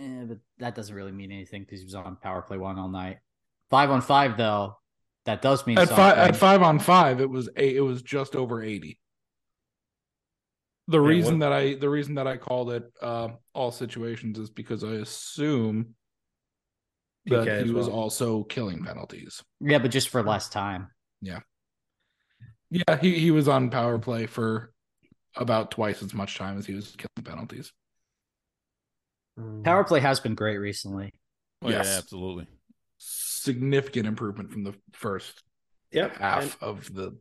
Eh, 0.00 0.24
but 0.26 0.38
that 0.58 0.74
doesn't 0.74 0.92
really 0.96 1.12
mean 1.12 1.30
anything 1.30 1.62
because 1.62 1.78
he 1.78 1.84
was 1.84 1.94
on 1.94 2.16
power 2.16 2.42
play 2.42 2.58
one 2.58 2.80
all 2.80 2.88
night. 2.88 3.18
Five 3.70 3.90
on 3.92 4.00
five, 4.00 4.36
though, 4.36 4.76
that 5.24 5.40
does 5.40 5.64
mean 5.68 5.78
At 5.78 5.86
something. 5.86 5.96
five 6.04 6.18
at 6.18 6.34
five 6.36 6.62
on 6.62 6.80
five, 6.80 7.20
it 7.20 7.30
was 7.30 7.48
eight, 7.56 7.76
it 7.76 7.80
was 7.80 8.02
just 8.02 8.34
over 8.34 8.60
80. 8.60 8.98
The 10.88 11.00
Yeah, 11.00 11.08
reason 11.08 11.34
what- 11.38 11.46
that 11.46 11.52
I 11.52 11.74
the 11.74 11.88
reason 11.88 12.16
that 12.16 12.26
I 12.26 12.38
called 12.38 12.72
it 12.72 12.92
uh, 13.00 13.28
all 13.54 13.70
situations 13.70 14.36
is 14.36 14.50
because 14.50 14.82
I 14.82 14.94
assume 14.94 15.94
that 17.26 17.46
PK 17.46 17.64
he 17.66 17.70
was 17.70 17.86
well. 17.86 17.96
also 17.96 18.42
killing 18.42 18.82
penalties. 18.84 19.44
Yeah, 19.60 19.78
but 19.78 19.92
just 19.92 20.08
for 20.08 20.24
less 20.24 20.48
time. 20.48 20.88
Yeah, 21.22 21.38
he, 22.70 23.18
he 23.18 23.30
was 23.30 23.48
on 23.48 23.70
power 23.70 23.98
play 23.98 24.26
for 24.26 24.72
about 25.36 25.70
twice 25.70 26.02
as 26.02 26.14
much 26.14 26.36
time 26.38 26.58
as 26.58 26.66
he 26.66 26.74
was 26.74 26.94
killing 26.96 27.24
penalties. 27.24 27.72
Mm. 29.38 29.64
Power 29.64 29.84
play 29.84 30.00
has 30.00 30.20
been 30.20 30.34
great 30.34 30.58
recently. 30.58 31.12
oh, 31.62 31.70
yeah, 31.70 31.78
absolutely. 31.80 32.46
Significant 32.98 34.06
improvement 34.06 34.52
from 34.52 34.64
the 34.64 34.74
first 34.92 35.42
Yep. 35.92 36.16
half 36.16 36.42
And- 36.42 36.56
of 36.70 36.92
the 36.94 37.16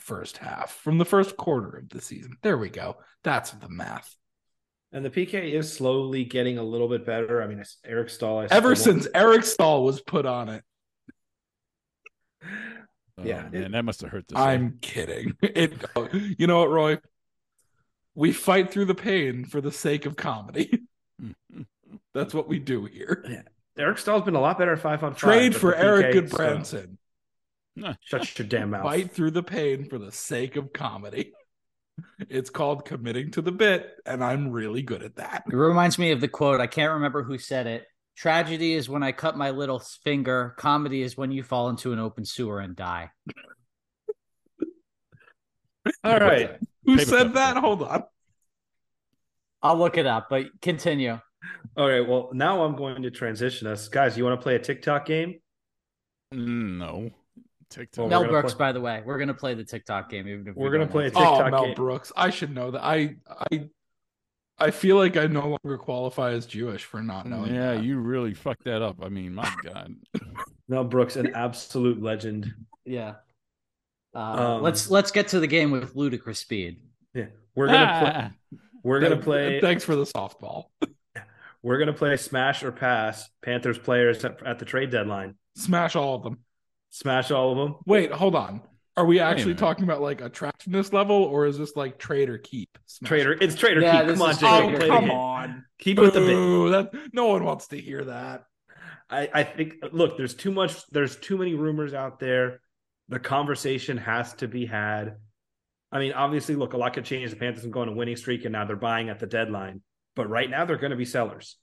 first 0.00 0.36
half, 0.38 0.72
from 0.72 0.98
the 0.98 1.04
first 1.04 1.36
quarter 1.36 1.78
of 1.78 1.88
the 1.88 2.00
season. 2.00 2.36
There 2.42 2.58
we 2.58 2.68
go. 2.70 2.98
That's 3.24 3.50
the 3.52 3.68
math. 3.68 4.14
And 4.92 5.04
the 5.04 5.10
PK 5.10 5.52
is 5.52 5.70
slowly 5.72 6.24
getting 6.24 6.56
a 6.58 6.62
little 6.62 6.88
bit 6.88 7.04
better. 7.04 7.42
I 7.42 7.46
mean, 7.46 7.58
it's 7.58 7.76
Eric 7.84 8.08
Staal. 8.10 8.38
I 8.40 8.46
Ever 8.50 8.74
still 8.74 8.94
since 8.94 9.08
Eric 9.14 9.44
Staal 9.44 9.84
was 9.84 10.00
put 10.00 10.24
on 10.24 10.48
it, 10.48 10.64
Yeah, 13.24 13.44
um, 13.46 13.50
man, 13.52 13.62
it- 13.64 13.72
that 13.72 13.84
must 13.84 14.00
have 14.02 14.10
hurt. 14.10 14.28
To. 14.28 14.38
I'm 14.38 14.78
kidding. 14.80 15.36
It, 15.42 15.72
you 16.38 16.46
know 16.46 16.60
what, 16.60 16.70
Roy? 16.70 16.98
We 18.14 18.32
fight 18.32 18.70
through 18.70 18.86
the 18.86 18.94
pain 18.94 19.44
for 19.44 19.60
the 19.60 19.72
sake 19.72 20.06
of 20.06 20.16
comedy. 20.16 20.82
That's 22.14 22.34
what 22.34 22.48
we 22.48 22.58
do 22.58 22.84
here. 22.86 23.44
Eric 23.78 23.98
Staal's 23.98 24.24
been 24.24 24.34
a 24.34 24.40
lot 24.40 24.58
better 24.58 24.72
at 24.72 24.80
five 24.80 25.02
on. 25.04 25.14
Trade 25.14 25.52
but 25.52 25.60
for 25.60 25.74
Eric 25.74 26.14
PK 26.14 26.28
still- 26.28 26.38
Gudbranson. 26.38 26.96
Shut 28.00 28.38
your 28.38 28.48
damn 28.48 28.70
mouth. 28.70 28.82
Fight 28.82 29.12
through 29.12 29.30
the 29.30 29.42
pain 29.42 29.88
for 29.88 29.98
the 29.98 30.10
sake 30.10 30.56
of 30.56 30.72
comedy. 30.72 31.32
It's 32.28 32.50
called 32.50 32.84
committing 32.84 33.30
to 33.32 33.42
the 33.42 33.52
bit, 33.52 33.90
and 34.04 34.22
I'm 34.22 34.50
really 34.50 34.82
good 34.82 35.02
at 35.02 35.16
that. 35.16 35.44
It 35.50 35.54
reminds 35.54 35.98
me 35.98 36.10
of 36.12 36.20
the 36.20 36.28
quote. 36.28 36.60
I 36.60 36.66
can't 36.66 36.94
remember 36.94 37.22
who 37.22 37.38
said 37.38 37.66
it. 37.68 37.86
Tragedy 38.18 38.74
is 38.74 38.88
when 38.88 39.04
I 39.04 39.12
cut 39.12 39.36
my 39.38 39.50
little 39.50 39.78
finger. 39.78 40.56
Comedy 40.58 41.02
is 41.02 41.16
when 41.16 41.30
you 41.30 41.44
fall 41.44 41.68
into 41.68 41.92
an 41.92 42.00
open 42.00 42.24
sewer 42.24 42.58
and 42.58 42.74
die. 42.74 43.10
All 46.02 46.18
right. 46.18 46.58
Who 46.84 46.96
Paper 46.96 47.08
said 47.08 47.26
cup. 47.26 47.34
that? 47.34 47.56
Hold 47.58 47.84
on. 47.84 48.02
I'll 49.62 49.76
look 49.76 49.96
it 49.98 50.06
up, 50.06 50.26
but 50.30 50.46
continue. 50.60 51.20
All 51.76 51.88
right. 51.88 52.06
Well, 52.06 52.30
now 52.32 52.64
I'm 52.64 52.74
going 52.74 53.02
to 53.02 53.10
transition 53.12 53.68
us, 53.68 53.88
guys. 53.88 54.18
You 54.18 54.24
want 54.24 54.40
to 54.40 54.42
play 54.42 54.56
a 54.56 54.58
TikTok 54.58 55.06
game? 55.06 55.40
No. 56.32 57.10
Oh, 57.10 57.10
TikTok. 57.70 58.10
Well, 58.10 58.22
Mel 58.22 58.30
Brooks, 58.30 58.54
play- 58.54 58.66
by 58.66 58.72
the 58.72 58.80
way, 58.80 59.00
we're 59.04 59.18
gonna 59.18 59.34
play 59.34 59.54
the 59.54 59.64
TikTok 59.64 60.10
game. 60.10 60.26
Even 60.26 60.48
if 60.48 60.56
we 60.56 60.62
We're 60.62 60.72
gonna 60.72 60.86
play 60.86 61.06
a 61.06 61.10
to. 61.10 61.18
Oh, 61.18 61.36
TikTok 61.36 61.50
Mel 61.52 61.64
game. 61.66 61.74
Brooks. 61.74 62.12
I 62.16 62.30
should 62.30 62.54
know 62.54 62.70
that. 62.72 62.82
I 62.84 63.16
I 63.52 63.68
I 64.58 64.70
feel 64.70 64.96
like 64.96 65.16
I 65.16 65.26
no 65.28 65.56
longer 65.62 65.78
qualify 65.78 66.32
as 66.32 66.46
Jewish 66.46 66.84
for 66.84 67.02
not 67.02 67.26
knowing. 67.26 67.54
yeah, 67.54 67.74
that. 67.74 67.84
you 67.84 67.98
really 67.98 68.34
fucked 68.34 68.64
that 68.64 68.82
up. 68.82 68.96
I 69.02 69.08
mean, 69.08 69.34
my 69.34 69.52
God. 69.62 69.94
Mel 70.68 70.84
Brooks, 70.84 71.16
an 71.16 71.34
absolute 71.34 72.02
legend. 72.02 72.52
Yeah. 72.84 73.14
Uh, 74.14 74.18
Um, 74.56 74.62
let's 74.62 74.90
let's 74.90 75.10
get 75.10 75.28
to 75.28 75.40
the 75.40 75.46
game 75.46 75.70
with 75.70 75.94
ludicrous 75.94 76.38
speed. 76.40 76.80
Yeah, 77.14 77.26
we're 77.54 77.66
gonna 77.66 78.00
play. 78.00 78.12
Ah, 78.14 78.58
We're 78.82 79.00
gonna 79.00 79.16
play. 79.16 79.60
Thanks 79.60 79.84
for 79.84 79.94
the 79.96 80.04
softball. 80.04 80.64
We're 81.62 81.78
gonna 81.78 81.92
play 81.92 82.16
smash 82.16 82.62
or 82.62 82.70
pass. 82.72 83.28
Panthers 83.42 83.78
players 83.78 84.24
at, 84.24 84.44
at 84.46 84.58
the 84.58 84.64
trade 84.64 84.90
deadline. 84.90 85.34
Smash 85.56 85.96
all 85.96 86.14
of 86.14 86.22
them. 86.22 86.38
Smash 86.90 87.30
all 87.30 87.52
of 87.52 87.58
them. 87.58 87.76
Wait, 87.84 88.10
hold 88.12 88.34
on. 88.34 88.62
Are 88.98 89.04
we 89.06 89.20
actually 89.20 89.44
minute. 89.46 89.58
talking 89.58 89.84
about 89.84 90.00
like 90.02 90.20
attractiveness 90.20 90.92
level, 90.92 91.16
or 91.16 91.46
is 91.46 91.56
this 91.56 91.76
like 91.76 91.98
trade 91.98 92.28
or 92.28 92.36
keep? 92.38 92.76
Smash 92.86 93.08
Trader, 93.08 93.32
it's 93.40 93.54
trader 93.54 93.80
Yeah, 93.80 93.98
keep. 94.00 94.08
this 94.08 94.18
Come 94.18 94.22
on, 94.22 94.30
is 94.30 94.38
Jake. 94.38 94.48
trader 94.50 94.62
don't 94.62 94.74
Oh, 94.74 94.78
play 94.78 94.86
keep. 94.88 94.94
come 94.94 95.04
game. 95.08 95.10
on. 95.16 95.64
Keep 95.78 95.98
it 95.98 96.00
with 96.02 96.14
the 96.14 96.20
bit. 96.20 96.26
Boo, 96.28 96.70
that 96.70 96.90
no 97.12 97.26
one 97.28 97.44
wants 97.44 97.68
to 97.68 97.80
hear 97.80 98.04
that. 98.04 98.44
I, 99.08 99.30
I 99.32 99.42
think 99.44 99.74
look, 99.92 100.16
there's 100.16 100.34
too 100.34 100.50
much, 100.50 100.84
there's 100.90 101.16
too 101.16 101.38
many 101.38 101.54
rumors 101.54 101.94
out 101.94 102.18
there. 102.18 102.60
The 103.08 103.18
conversation 103.20 103.96
has 103.98 104.34
to 104.34 104.48
be 104.48 104.66
had. 104.66 105.16
I 105.90 105.98
mean, 106.00 106.12
obviously, 106.12 106.56
look, 106.56 106.74
a 106.74 106.76
lot 106.76 106.92
could 106.92 107.06
change. 107.06 107.30
The 107.30 107.36
Panthers 107.36 107.62
have 107.62 107.70
gone 107.72 107.88
a 107.88 107.92
winning 107.92 108.16
streak, 108.16 108.44
and 108.44 108.52
now 108.52 108.66
they're 108.66 108.76
buying 108.76 109.08
at 109.08 109.18
the 109.20 109.26
deadline. 109.26 109.80
But 110.16 110.28
right 110.28 110.50
now, 110.50 110.64
they're 110.66 110.76
going 110.76 110.90
to 110.90 110.96
be 110.96 111.06
sellers, 111.06 111.56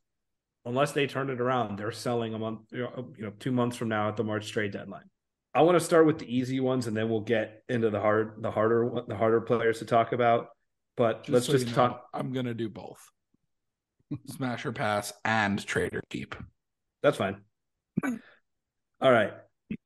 unless 0.65 0.93
they 0.93 1.05
turn 1.05 1.29
it 1.29 1.39
around. 1.39 1.77
They're 1.77 1.91
selling 1.91 2.33
a 2.33 2.39
month, 2.39 2.61
you 2.71 2.87
know, 3.19 3.33
two 3.39 3.51
months 3.51 3.77
from 3.77 3.89
now 3.89 4.07
at 4.09 4.15
the 4.17 4.23
March 4.23 4.51
trade 4.51 4.71
deadline. 4.71 5.03
I 5.55 5.61
want 5.61 5.79
to 5.79 5.83
start 5.83 6.05
with 6.05 6.19
the 6.19 6.35
easy 6.35 6.59
ones, 6.59 6.87
and 6.87 6.95
then 6.95 7.09
we'll 7.09 7.21
get 7.21 7.63
into 7.69 7.89
the 7.89 7.99
hard, 7.99 8.33
the 8.39 8.51
harder, 8.51 8.91
the 9.07 9.15
harder 9.15 9.39
players 9.39 9.79
to 9.79 9.85
talk 9.85 10.11
about. 10.11 10.47
But 10.97 11.23
Just 11.23 11.33
let's 11.33 11.45
so 11.45 11.53
just 11.53 11.65
you 11.67 11.71
know, 11.71 11.75
talk. 11.75 12.05
I'm 12.13 12.33
gonna 12.33 12.53
do 12.53 12.69
both. 12.69 12.99
Smash 14.27 14.65
or 14.65 14.73
pass 14.73 15.13
and 15.23 15.65
trade 15.65 15.95
or 15.95 16.03
keep. 16.09 16.35
That's 17.01 17.17
fine. 17.17 17.37
All 19.01 19.11
right. 19.11 19.33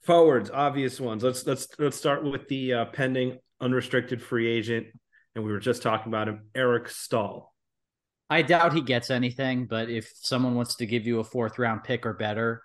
Forwards, 0.04 0.52
obvious 0.52 1.00
ones. 1.00 1.24
Let's 1.24 1.46
let's 1.46 1.68
let's 1.78 1.98
start 1.98 2.24
with 2.24 2.48
the 2.48 2.74
uh, 2.74 2.86
pending 2.86 3.38
unrestricted 3.62 4.22
free 4.22 4.48
agent, 4.48 4.88
and 5.36 5.44
we 5.44 5.52
were 5.52 5.60
just 5.60 5.82
talking 5.82 6.12
about 6.12 6.28
him, 6.28 6.50
Eric 6.56 6.90
Staal. 6.90 7.54
I 8.30 8.42
doubt 8.42 8.74
he 8.74 8.82
gets 8.82 9.10
anything, 9.10 9.66
but 9.66 9.90
if 9.90 10.12
someone 10.16 10.56
wants 10.56 10.76
to 10.76 10.86
give 10.86 11.08
you 11.08 11.20
a 11.20 11.24
fourth 11.24 11.58
round 11.58 11.84
pick 11.84 12.06
or 12.06 12.14
better, 12.14 12.62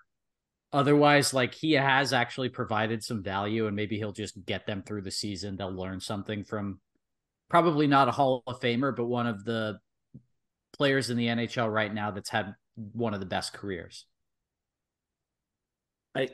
otherwise, 0.75 1.33
like 1.33 1.55
he 1.55 1.73
has 1.73 2.13
actually 2.13 2.51
provided 2.51 3.03
some 3.03 3.23
value, 3.23 3.67
and 3.67 3.77
maybe 3.77 3.97
he'll 3.97 4.13
just 4.13 4.45
get 4.45 4.67
them 4.67 4.83
through 4.83 5.03
the 5.03 5.11
season. 5.11 5.57
They'll 5.57 5.75
learn 5.75 6.01
something 6.01 6.45
from 6.45 6.81
probably 7.49 7.87
not 7.87 8.09
a 8.09 8.13
Hall 8.13 8.43
of 8.47 8.61
Famer, 8.61 8.95
but 8.95 9.07
one 9.07 9.29
of 9.29 9.45
the 9.45 9.79
players 10.77 11.09
in 11.09 11.17
the 11.17 11.29
NHL 11.29 11.73
right 11.73 11.95
now 11.95 12.11
that's 12.11 12.29
had 12.29 12.55
one 12.75 13.15
of 13.15 13.21
the 13.21 13.27
best 13.27 13.55
careers. 13.55 14.05
I 16.15 16.29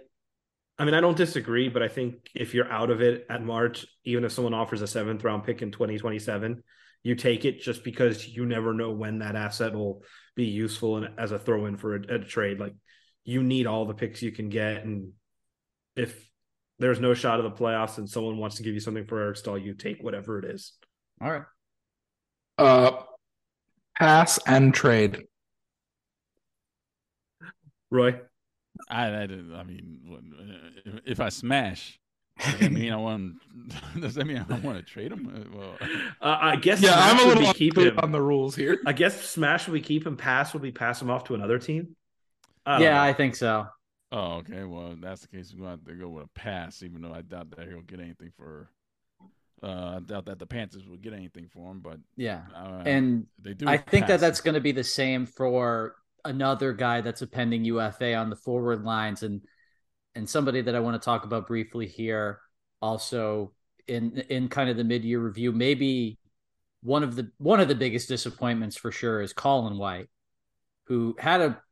I 0.79 0.87
mean, 0.87 0.94
I 0.94 1.03
don't 1.03 1.16
disagree, 1.16 1.68
but 1.68 1.83
I 1.83 1.88
think 1.88 2.31
if 2.35 2.55
you're 2.55 2.72
out 2.72 2.88
of 2.88 3.03
it 3.03 3.26
at 3.29 3.44
March, 3.44 3.85
even 4.05 4.24
if 4.24 4.33
someone 4.33 4.55
offers 4.55 4.81
a 4.81 4.87
seventh 4.87 5.22
round 5.22 5.44
pick 5.44 5.61
in 5.61 5.70
2027, 5.70 6.62
you 7.03 7.14
take 7.14 7.44
it 7.44 7.61
just 7.61 7.85
because 7.85 8.26
you 8.26 8.46
never 8.46 8.72
know 8.72 8.90
when 8.90 9.18
that 9.18 9.37
asset 9.37 9.74
will 9.74 10.03
be 10.35 10.46
useful 10.46 10.96
and 10.96 11.18
as 11.18 11.33
a 11.33 11.38
throw 11.38 11.66
in 11.66 11.76
for 11.76 11.96
a, 11.96 12.14
a 12.14 12.18
trade. 12.20 12.59
Like 12.59 12.74
you 13.25 13.43
need 13.43 13.67
all 13.67 13.85
the 13.87 13.95
picks 13.95 14.23
you 14.23 14.33
can 14.33 14.49
get. 14.49 14.85
And 14.85 15.13
if 15.97 16.29
there's 16.79 17.01
no 17.01 17.15
shot 17.15 17.39
of 17.41 17.45
the 17.45 17.51
playoffs 17.63 17.99
and 17.99 18.09
someone 18.09 18.39
wants 18.39 18.57
to 18.57 18.63
give 18.63 18.75
you 18.75 18.81
something 18.81 19.05
for 19.07 19.21
Eric 19.21 19.37
Staal, 19.37 19.59
you 19.59 19.75
take 19.75 20.03
whatever 20.03 20.39
it 20.39 20.45
is. 20.47 20.73
All 21.21 21.31
right. 21.31 21.43
Uh, 22.59 23.03
pass 23.99 24.39
and 24.47 24.73
trade. 24.75 25.25
Roy, 27.91 28.21
I, 28.89 29.09
I, 29.09 29.27
didn't- 29.27 29.55
I 29.55 29.65
mean, 29.65 30.21
if- 30.85 31.01
if 31.05 31.21
I 31.21 31.29
smash, 31.29 31.99
does 32.39 32.59
that 32.61 32.73
mean 32.73 32.91
I 32.93 32.97
want? 32.97 33.35
Does 34.01 34.15
that 34.15 34.25
mean 34.27 34.39
I 34.39 34.45
don't 34.45 34.63
want 34.63 34.79
to 34.79 34.83
trade 34.83 35.13
him? 35.13 35.51
Well, 35.55 35.77
uh, 36.23 36.39
I 36.41 36.57
guess 36.57 36.81
Yeah, 36.81 36.93
Smash 36.93 37.11
I'm 37.13 37.21
a 37.21 37.29
would 37.29 37.37
little 37.39 37.53
be 37.53 37.59
keep 37.59 37.73
unclear 37.77 37.93
him. 37.93 37.99
on 37.99 38.13
the 38.13 38.23
rules 38.23 38.57
here. 38.57 38.79
I 38.87 38.95
guess 38.95 39.21
Smash 39.29 39.67
will 39.67 39.75
be 39.75 39.83
keep 39.83 40.07
him. 40.07 40.17
Pass 40.17 40.55
will 40.55 40.61
be 40.61 40.73
pass 40.73 41.03
him 41.03 41.11
off 41.11 41.25
to 41.25 41.35
another 41.35 41.59
team. 41.59 41.97
I 42.66 42.81
Yeah, 42.81 42.94
know. 42.94 43.01
I 43.03 43.12
think 43.12 43.37
so. 43.37 43.66
oh, 44.12 44.33
okay. 44.38 44.64
Well, 44.64 44.92
if 44.92 45.01
that's 45.01 45.23
the 45.23 45.29
case. 45.29 45.53
We're 45.53 45.66
going 45.66 45.79
to 45.79 45.85
have 45.85 45.96
to 45.99 46.03
go 46.03 46.09
with 46.09 46.25
a 46.25 46.29
pass, 46.29 46.83
even 46.83 47.03
though 47.03 47.12
I 47.12 47.23
doubt 47.23 47.51
that 47.57 47.68
he'll 47.68 47.81
get 47.83 48.01
anything 48.01 48.33
for. 48.37 48.68
Uh, 49.62 49.96
I 49.96 50.01
doubt 50.01 50.27
that 50.27 50.38
the 50.38 50.46
Panthers 50.46 50.87
will 50.87 50.96
get 50.96 51.12
anything 51.12 51.49
for 51.53 51.70
him, 51.70 51.81
but 51.81 51.99
Yeah. 52.16 52.42
uh, 52.55 52.83
And 52.87 53.27
they 53.42 53.53
do. 53.55 53.68
I 53.68 53.77
think 53.77 54.07
that 54.07 54.20
that's 54.20 54.40
going 54.40 54.55
to 54.55 54.61
be 54.61 54.73
the 54.73 54.85
same 54.85 55.27
for 55.27 55.96
another 56.25 56.73
guy 56.73 57.01
that's 57.03 57.23
a 57.23 57.27
pending 57.27 57.64
UFA 57.64 58.14
on 58.14 58.31
the 58.31 58.37
forward 58.37 58.85
lines 58.85 59.23
and 59.23 59.42
and 60.14 60.29
somebody 60.29 60.61
that 60.61 60.75
I 60.75 60.81
want 60.81 61.01
to 61.01 61.05
talk 61.05 61.25
about 61.25 61.46
briefly 61.46 61.87
here 61.87 62.40
also 62.83 63.53
in 63.87 64.18
in 64.29 64.49
kind 64.49 64.68
of 64.68 64.77
the 64.77 64.85
mid-year 64.85 65.18
review 65.18 65.53
maybe 65.53 66.18
one 66.83 67.03
of 67.03 67.16
the 67.16 67.31
one 67.38 67.61
of 67.61 67.68
the 67.68 67.75
biggest 67.75 68.09
disappointments 68.09 68.77
for 68.77 68.90
sure 68.92 69.23
is 69.23 69.33
Colin 69.33 69.79
White 69.79 70.09
who 70.88 71.16
had 71.18 71.40
a 71.40 71.62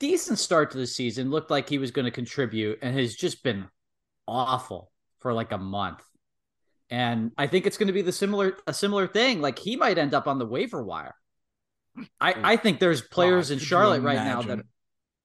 decent 0.00 0.38
start 0.38 0.70
to 0.72 0.78
the 0.78 0.86
season 0.86 1.30
looked 1.30 1.50
like 1.50 1.68
he 1.68 1.78
was 1.78 1.90
going 1.90 2.04
to 2.04 2.10
contribute 2.10 2.78
and 2.82 2.98
has 2.98 3.14
just 3.14 3.42
been 3.42 3.66
awful 4.26 4.90
for 5.20 5.32
like 5.32 5.52
a 5.52 5.58
month 5.58 6.02
and 6.90 7.32
I 7.38 7.46
think 7.46 7.66
it's 7.66 7.78
going 7.78 7.86
to 7.86 7.92
be 7.92 8.02
the 8.02 8.12
similar 8.12 8.56
a 8.66 8.74
similar 8.74 9.06
thing 9.06 9.40
like 9.40 9.58
he 9.58 9.76
might 9.76 9.98
end 9.98 10.14
up 10.14 10.26
on 10.26 10.38
the 10.38 10.46
waiver 10.46 10.82
wire 10.82 11.14
I, 12.20 12.34
I 12.42 12.56
think 12.56 12.80
there's 12.80 13.00
players 13.00 13.48
God, 13.48 13.54
in 13.54 13.58
Charlotte 13.60 14.02
right 14.02 14.16
now 14.16 14.42
that? 14.42 14.60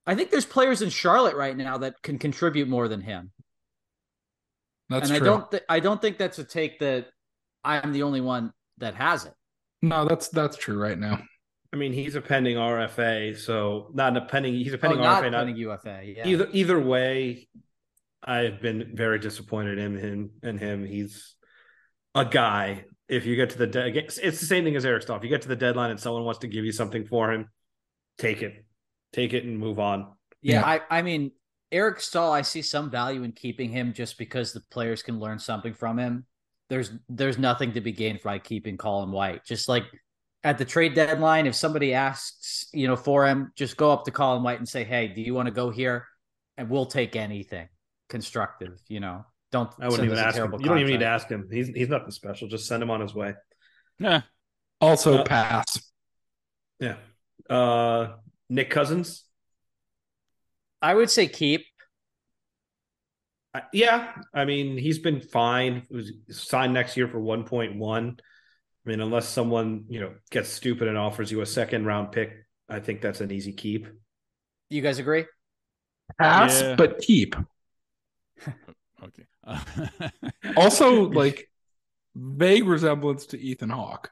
I 0.05 0.15
think 0.15 0.31
there's 0.31 0.45
players 0.45 0.81
in 0.81 0.89
Charlotte 0.89 1.35
right 1.35 1.55
now 1.55 1.77
that 1.79 2.01
can 2.01 2.17
contribute 2.17 2.67
more 2.67 2.87
than 2.87 3.01
him. 3.01 3.31
That's 4.89 5.09
and 5.09 5.19
true. 5.19 5.27
I 5.27 5.29
don't 5.29 5.51
th- 5.51 5.63
I 5.69 5.79
don't 5.79 6.01
think 6.01 6.17
that's 6.17 6.39
a 6.39 6.43
take 6.43 6.79
that 6.79 7.07
I'm 7.63 7.91
the 7.91 8.03
only 8.03 8.21
one 8.21 8.53
that 8.79 8.95
has 8.95 9.25
it. 9.25 9.33
No, 9.81 10.05
that's 10.05 10.29
that's 10.29 10.57
true 10.57 10.79
right 10.79 10.97
now. 10.97 11.21
I 11.71 11.75
mean, 11.77 11.93
he's 11.93 12.15
a 12.15 12.21
pending 12.21 12.55
RFA, 12.57 13.37
so 13.37 13.91
not 13.93 14.17
a 14.17 14.21
pending. 14.21 14.53
He's 14.55 14.73
a 14.73 14.77
Oh, 14.77 14.79
pending 14.79 15.01
not 15.01 15.23
RFA. 15.23 15.31
Not, 15.31 15.37
pending 15.45 15.55
UFA. 15.57 16.01
Yeah. 16.03 16.27
Either 16.27 16.47
either 16.51 16.79
way, 16.79 17.47
I've 18.23 18.61
been 18.61 18.91
very 18.95 19.19
disappointed 19.19 19.77
in 19.77 19.95
him. 19.97 20.31
And 20.41 20.59
him, 20.59 20.85
he's 20.85 21.35
a 22.15 22.25
guy. 22.25 22.85
If 23.07 23.25
you 23.25 23.35
get 23.35 23.51
to 23.51 23.57
the 23.57 23.67
de- 23.67 23.97
it's 23.97 24.15
the 24.17 24.31
same 24.45 24.63
thing 24.63 24.75
as 24.75 24.85
Eric 24.85 25.03
Staal. 25.03 25.17
If 25.17 25.23
you 25.23 25.29
get 25.29 25.41
to 25.43 25.47
the 25.47 25.55
deadline 25.55 25.91
and 25.91 25.99
someone 25.99 26.23
wants 26.25 26.39
to 26.39 26.47
give 26.47 26.65
you 26.65 26.71
something 26.71 27.05
for 27.05 27.31
him, 27.31 27.47
take 28.17 28.41
it, 28.41 28.65
take 29.13 29.33
it, 29.33 29.43
and 29.45 29.57
move 29.57 29.79
on. 29.79 30.11
Yeah, 30.41 30.59
Yeah. 30.59 30.65
I, 30.89 30.99
I 30.99 31.01
mean, 31.01 31.31
Eric 31.71 32.01
Staal, 32.01 32.31
I 32.31 32.41
see 32.43 32.61
some 32.61 32.89
value 32.91 33.23
in 33.23 33.31
keeping 33.31 33.69
him 33.69 33.93
just 33.93 34.17
because 34.17 34.53
the 34.53 34.61
players 34.71 35.01
can 35.03 35.19
learn 35.19 35.39
something 35.39 35.73
from 35.73 35.97
him. 35.99 36.25
There's 36.69 36.91
there's 37.09 37.37
nothing 37.39 37.73
to 37.73 37.81
be 37.81 37.91
gained 37.91 38.19
by 38.23 38.37
keeping 38.39 38.77
Colin 38.77 39.11
White. 39.11 39.43
Just 39.45 39.67
like 39.69 39.85
at 40.43 40.57
the 40.57 40.65
trade 40.65 40.93
deadline, 40.93 41.47
if 41.47 41.55
somebody 41.55 41.93
asks, 41.93 42.67
you 42.73 42.87
know, 42.87 42.95
for 42.95 43.27
him, 43.27 43.51
just 43.55 43.75
go 43.77 43.91
up 43.91 44.05
to 44.05 44.11
Colin 44.11 44.43
White 44.43 44.59
and 44.59 44.67
say, 44.67 44.83
Hey, 44.83 45.07
do 45.09 45.21
you 45.21 45.33
want 45.33 45.47
to 45.47 45.51
go 45.53 45.69
here? 45.69 46.07
And 46.57 46.69
we'll 46.69 46.85
take 46.85 47.15
anything 47.15 47.67
constructive, 48.09 48.79
you 48.87 48.99
know. 48.99 49.25
Don't 49.51 49.71
I 49.79 49.87
wouldn't 49.87 50.05
even 50.05 50.17
ask 50.19 50.27
him. 50.27 50.33
terrible 50.41 50.61
You 50.61 50.67
don't 50.67 50.79
even 50.79 50.91
need 50.91 50.99
to 50.99 51.05
ask 51.07 51.27
him. 51.27 51.47
He's 51.51 51.69
he's 51.69 51.89
nothing 51.89 52.11
special. 52.11 52.47
Just 52.47 52.67
send 52.67 52.83
him 52.83 52.91
on 52.91 53.01
his 53.01 53.15
way. 53.15 53.33
Yeah. 53.97 54.21
Also, 54.79 55.17
Uh, 55.19 55.23
pass. 55.23 55.91
Yeah. 56.79 56.97
Uh, 57.49 58.13
Nick 58.49 58.69
Cousins. 58.69 59.25
I 60.81 60.93
would 60.93 61.09
say 61.09 61.27
keep. 61.27 61.65
Uh, 63.55 63.61
Yeah, 63.73 64.13
I 64.33 64.45
mean 64.45 64.77
he's 64.77 64.99
been 64.99 65.19
fine. 65.19 65.87
He 65.89 65.95
was 65.95 66.11
signed 66.29 66.73
next 66.73 66.95
year 66.95 67.07
for 67.07 67.19
one 67.19 67.43
point 67.43 67.75
one. 67.75 68.19
I 68.89 68.91
mean, 68.91 69.01
unless 69.01 69.29
someone 69.29 69.85
you 69.87 69.99
know 69.99 70.13
gets 70.31 70.49
stupid 70.49 70.87
and 70.87 70.97
offers 70.97 71.31
you 71.31 71.41
a 71.41 71.45
second 71.45 71.85
round 71.85 72.11
pick, 72.11 72.33
I 72.67 72.79
think 72.79 73.01
that's 73.01 73.21
an 73.21 73.31
easy 73.31 73.51
keep. 73.53 73.85
You 74.71 74.81
guys 74.81 74.97
agree? 74.97 75.25
Pass, 76.19 76.59
Yeah. 76.59 76.75
but 76.75 76.97
keep. 76.99 77.35
Okay. 79.03 79.25
Also, 80.57 81.03
like 81.09 81.49
vague 82.15 82.65
resemblance 82.65 83.27
to 83.27 83.39
Ethan 83.39 83.69
Hawke. 83.69 84.09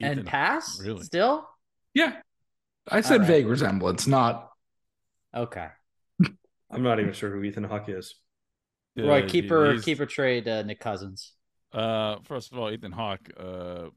and 0.00 0.12
Ethan, 0.20 0.24
pass? 0.26 0.80
really? 0.80 1.02
Still? 1.02 1.48
Yeah, 1.94 2.12
I 2.88 3.00
said 3.00 3.22
right. 3.22 3.26
vague 3.26 3.46
resemblance, 3.48 4.06
not. 4.06 4.50
Okay. 5.36 5.66
I'm 6.70 6.82
not 6.84 7.00
even 7.00 7.12
sure 7.12 7.30
who 7.30 7.42
Ethan 7.42 7.64
Hawke 7.64 7.88
is. 7.88 8.14
Roy, 8.96 9.24
uh, 9.24 9.28
keep 9.28 9.50
or 9.50 9.72
he's- 9.72 9.84
keep 9.84 9.98
or 10.00 10.06
trade 10.06 10.46
uh, 10.46 10.62
Nick 10.62 10.78
Cousins. 10.80 11.32
Uh, 11.72 12.16
first 12.24 12.52
of 12.52 12.58
all, 12.58 12.70
Ethan 12.70 12.92
Hawke 12.92 13.30
uh 13.38 13.88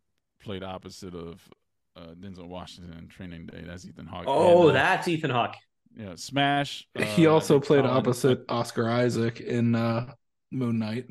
played 0.41 0.63
opposite 0.63 1.13
of 1.13 1.47
uh, 1.95 2.13
Denzel 2.19 2.47
Washington 2.47 2.97
in 2.97 3.07
Training 3.07 3.45
Day. 3.45 3.63
That's 3.65 3.85
Ethan 3.85 4.07
Hawke. 4.07 4.25
Oh, 4.27 4.69
And, 4.69 4.69
uh, 4.71 4.73
that's 4.73 5.07
Ethan 5.07 5.29
Hawke. 5.31 5.55
yeah. 5.95 6.15
Smash. 6.15 6.87
uh, 6.95 7.03
he 7.03 7.27
also 7.27 7.59
played 7.59 7.83
Collins, 7.83 7.97
opposite 7.97 8.45
Oscar 8.49 8.89
Isaac 8.89 9.39
in 9.39 9.75
uh, 9.75 10.13
Moon 10.51 10.79
Knight. 10.79 11.07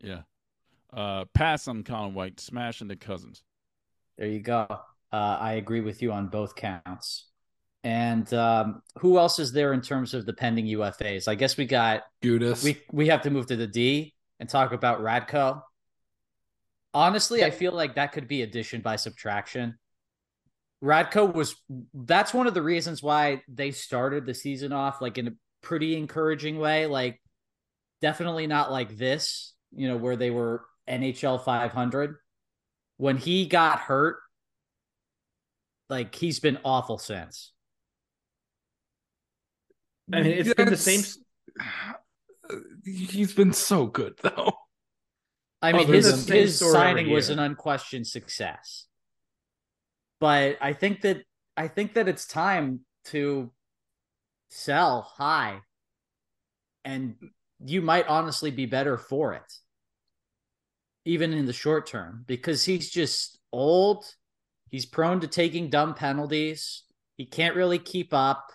Yeah. 0.00 0.20
Uh, 0.92 1.24
pass 1.34 1.66
on 1.68 1.82
Colin 1.82 2.14
White. 2.14 2.40
Smash 2.40 2.80
into 2.80 2.96
Cousins. 2.96 3.42
There 4.16 4.28
you 4.28 4.40
go. 4.40 4.66
Uh, 4.70 5.16
I 5.40 5.54
agree 5.54 5.80
with 5.80 6.02
you 6.02 6.12
on 6.12 6.28
both 6.28 6.54
counts. 6.54 7.26
And 7.84 8.32
um, 8.34 8.82
who 8.98 9.18
else 9.18 9.38
is 9.38 9.52
there 9.52 9.72
in 9.72 9.80
terms 9.80 10.12
of 10.12 10.26
the 10.26 10.32
pending 10.32 10.66
UFAs? 10.66 11.28
I 11.28 11.34
guess 11.34 11.56
we 11.56 11.64
got 11.64 12.02
Gudas. 12.22 12.62
we 12.64 12.78
we 12.92 13.08
have 13.08 13.22
to 13.22 13.30
move 13.30 13.46
to 13.46 13.56
the 13.56 13.66
D 13.66 14.14
and 14.40 14.48
talk 14.48 14.72
about 14.72 15.00
Radko. 15.00 15.62
Honestly, 16.94 17.44
I 17.44 17.50
feel 17.50 17.72
like 17.72 17.94
that 17.94 18.12
could 18.12 18.28
be 18.28 18.42
addition 18.42 18.80
by 18.80 18.96
subtraction. 18.96 19.78
Radko 20.82 21.32
was 21.32 21.56
that's 21.92 22.32
one 22.32 22.46
of 22.46 22.54
the 22.54 22.62
reasons 22.62 23.02
why 23.02 23.42
they 23.48 23.72
started 23.72 24.26
the 24.26 24.34
season 24.34 24.72
off 24.72 25.02
like 25.02 25.18
in 25.18 25.28
a 25.28 25.32
pretty 25.60 25.96
encouraging 25.96 26.58
way. 26.58 26.86
Like 26.86 27.20
definitely 28.00 28.46
not 28.46 28.70
like 28.70 28.96
this, 28.96 29.54
you 29.74 29.88
know, 29.88 29.96
where 29.96 30.16
they 30.16 30.30
were 30.30 30.64
NHL 30.88 31.44
500. 31.44 32.16
When 32.96 33.16
he 33.16 33.46
got 33.46 33.80
hurt, 33.80 34.18
like 35.90 36.14
he's 36.14 36.40
been 36.40 36.58
awful 36.64 36.98
since. 36.98 37.52
I 40.12 40.22
mean, 40.22 40.32
it's 40.32 40.54
been 40.54 40.70
the 40.70 40.76
same. 40.76 41.02
He's 42.84 43.34
been 43.34 43.52
so 43.52 43.86
good 43.86 44.14
though. 44.22 44.52
I 45.60 45.72
mean, 45.72 45.88
his 45.88 46.28
his 46.28 46.58
signing 46.58 47.10
was 47.10 47.30
an 47.30 47.38
unquestioned 47.38 48.06
success. 48.06 48.86
But 50.20 50.58
I 50.60 50.72
think 50.72 51.02
that 51.02 51.22
I 51.56 51.68
think 51.68 51.94
that 51.94 52.08
it's 52.08 52.26
time 52.26 52.80
to 53.06 53.50
sell 54.50 55.02
high, 55.02 55.60
and 56.84 57.16
you 57.64 57.82
might 57.82 58.06
honestly 58.06 58.50
be 58.50 58.66
better 58.66 58.96
for 58.96 59.34
it, 59.34 59.52
even 61.04 61.32
in 61.32 61.46
the 61.46 61.52
short 61.52 61.86
term, 61.86 62.24
because 62.26 62.64
he's 62.64 62.90
just 62.90 63.38
old. 63.52 64.04
He's 64.70 64.86
prone 64.86 65.20
to 65.20 65.26
taking 65.26 65.70
dumb 65.70 65.94
penalties. 65.94 66.84
He 67.16 67.24
can't 67.24 67.56
really 67.56 67.78
keep 67.78 68.12
up. 68.12 68.52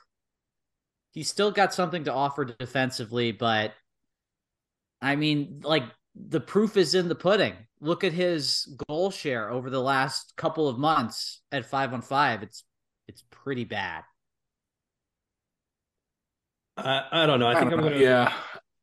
He's 1.11 1.29
still 1.29 1.51
got 1.51 1.73
something 1.73 2.05
to 2.05 2.13
offer 2.13 2.45
defensively, 2.45 3.31
but 3.31 3.73
I 5.01 5.15
mean, 5.15 5.61
like 5.63 5.83
the 6.15 6.39
proof 6.39 6.77
is 6.77 6.95
in 6.95 7.07
the 7.09 7.15
pudding. 7.15 7.53
Look 7.81 8.03
at 8.03 8.13
his 8.13 8.75
goal 8.87 9.11
share 9.11 9.49
over 9.49 9.69
the 9.69 9.81
last 9.81 10.33
couple 10.37 10.67
of 10.67 10.77
months 10.77 11.41
at 11.51 11.65
five 11.65 11.93
on 11.93 12.01
five. 12.01 12.43
It's 12.43 12.63
it's 13.07 13.23
pretty 13.29 13.65
bad. 13.65 14.03
I, 16.77 17.03
I 17.11 17.25
don't 17.25 17.39
know. 17.39 17.47
I 17.47 17.55
think 17.59 17.71
don't 17.71 17.79
I'm 17.79 17.85
gonna. 17.85 17.97
yeah. 17.99 18.33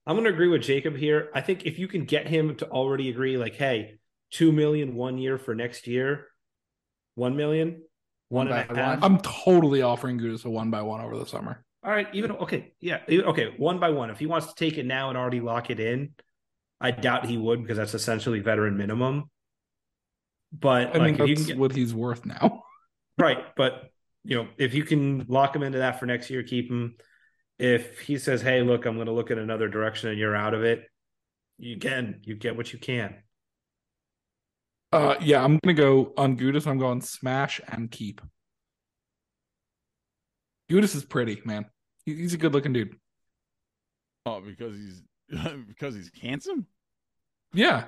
I'm 0.07 0.17
gonna 0.17 0.31
agree 0.31 0.49
with 0.49 0.63
Jacob 0.63 0.97
here. 0.97 1.31
I 1.35 1.41
think 1.41 1.67
if 1.67 1.79
you 1.79 1.87
can 1.89 2.05
get 2.05 2.27
him 2.27 2.57
to 2.57 2.69
already 2.69 3.11
agree, 3.11 3.37
like, 3.37 3.55
hey, 3.55 3.99
two 4.31 4.53
million 4.53 4.95
one 4.95 5.19
year 5.19 5.39
for 5.39 5.55
next 5.55 5.87
year, 5.87 6.27
one 7.15 7.37
million, 7.37 7.83
one 8.29 8.49
One 8.49 8.59
and 8.59 8.77
a 8.79 8.81
half. 8.81 9.01
one? 9.01 9.13
I'm 9.13 9.21
totally 9.21 9.83
offering 9.83 10.19
Gudas 10.19 10.45
a 10.45 10.51
one 10.51 10.71
by 10.71 10.83
one 10.83 11.01
over 11.01 11.17
the 11.17 11.27
summer. 11.27 11.65
All 11.83 11.91
right, 11.91 12.09
even 12.13 12.33
okay, 12.33 12.73
yeah, 12.81 13.01
okay, 13.09 13.55
one 13.57 13.79
by 13.79 13.91
one. 13.91 14.11
If 14.11 14.19
he 14.19 14.27
wants 14.27 14.49
to 14.49 14.55
take 14.55 14.77
it 14.79 14.85
now 14.87 15.09
and 15.09 15.17
already 15.17 15.41
lock 15.41 15.71
it 15.71 15.81
in, 15.81 16.11
I 16.81 16.91
doubt 16.91 17.27
he 17.27 17.37
would 17.37 17.63
because 17.63 17.77
that's 17.77 17.95
essentially 17.95 18.41
veteran 18.41 18.77
minimum. 18.77 19.31
But 20.53 20.95
I 20.95 20.99
like, 20.99 21.03
mean, 21.03 21.15
if 21.15 21.29
you 21.29 21.35
that's 21.35 21.47
can 21.47 21.47
get 21.55 21.59
what 21.59 21.75
he's 21.75 21.95
worth 21.95 22.25
now. 22.25 22.65
right, 23.19 23.39
but 23.57 23.91
you 24.25 24.37
know, 24.37 24.49
if 24.59 24.75
you 24.75 24.85
can 24.85 25.27
lock 25.29 25.55
him 25.55 25.63
into 25.63 25.79
that 25.79 26.01
for 26.01 26.07
next 26.07 26.31
year, 26.31 26.43
keep 26.43 26.71
him. 26.71 26.97
If 27.59 28.01
he 28.01 28.19
says, 28.19 28.41
"Hey, 28.41 28.63
look, 28.63 28.87
I'm 28.87 28.95
going 28.95 29.07
to 29.07 29.13
look 29.13 29.31
in 29.31 29.39
another 29.39 29.69
direction," 29.69 30.09
and 30.09 30.19
you're 30.19 30.35
out 30.35 30.55
of 30.55 30.65
it, 30.65 30.85
you 31.59 31.79
can 31.79 32.21
you 32.25 32.35
get 32.35 32.57
what 32.57 32.73
you 32.73 32.79
can. 32.79 33.17
Uh, 34.93 35.15
yeah, 35.21 35.45
I'm 35.45 35.59
gonna 35.63 35.75
go 35.75 36.13
on 36.17 36.37
Gudas. 36.37 36.67
I'm 36.67 36.79
going 36.79 37.01
smash 37.01 37.61
and 37.69 37.91
keep. 37.91 38.21
Gudas 40.71 40.97
is 40.97 41.05
pretty, 41.05 41.41
man. 41.45 41.67
He's 42.07 42.35
a 42.35 42.39
good 42.39 42.53
looking 42.55 42.73
dude. 42.73 42.97
Oh, 44.27 44.41
because 44.41 44.77
he's 44.77 45.03
because 45.69 45.95
he's 45.95 46.11
handsome. 46.21 46.67
Yeah. 47.53 47.85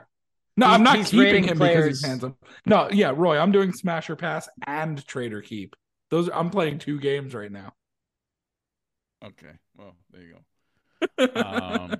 No, 0.56 0.66
He's- 0.66 0.76
I'm 0.76 0.82
not 0.82 0.96
keeping 1.06 1.18
rating 1.20 1.44
him 1.44 1.58
because 1.58 1.86
he's 1.86 2.04
handsome. 2.04 2.36
No, 2.66 2.88
yeah, 2.92 3.12
Roy, 3.14 3.38
I'm 3.38 3.52
doing 3.52 3.72
Smasher 3.72 4.16
pass 4.16 4.48
and 4.66 5.04
Trader 5.06 5.40
keep. 5.40 5.76
Those 6.10 6.28
I'm 6.32 6.50
playing 6.50 6.78
two 6.78 7.00
games 7.00 7.34
right 7.34 7.50
now. 7.50 7.72
Okay. 9.24 9.52
Well, 9.76 9.94
there 10.10 10.22
you 10.22 10.32
go. 10.34 10.38
Um, 11.34 11.94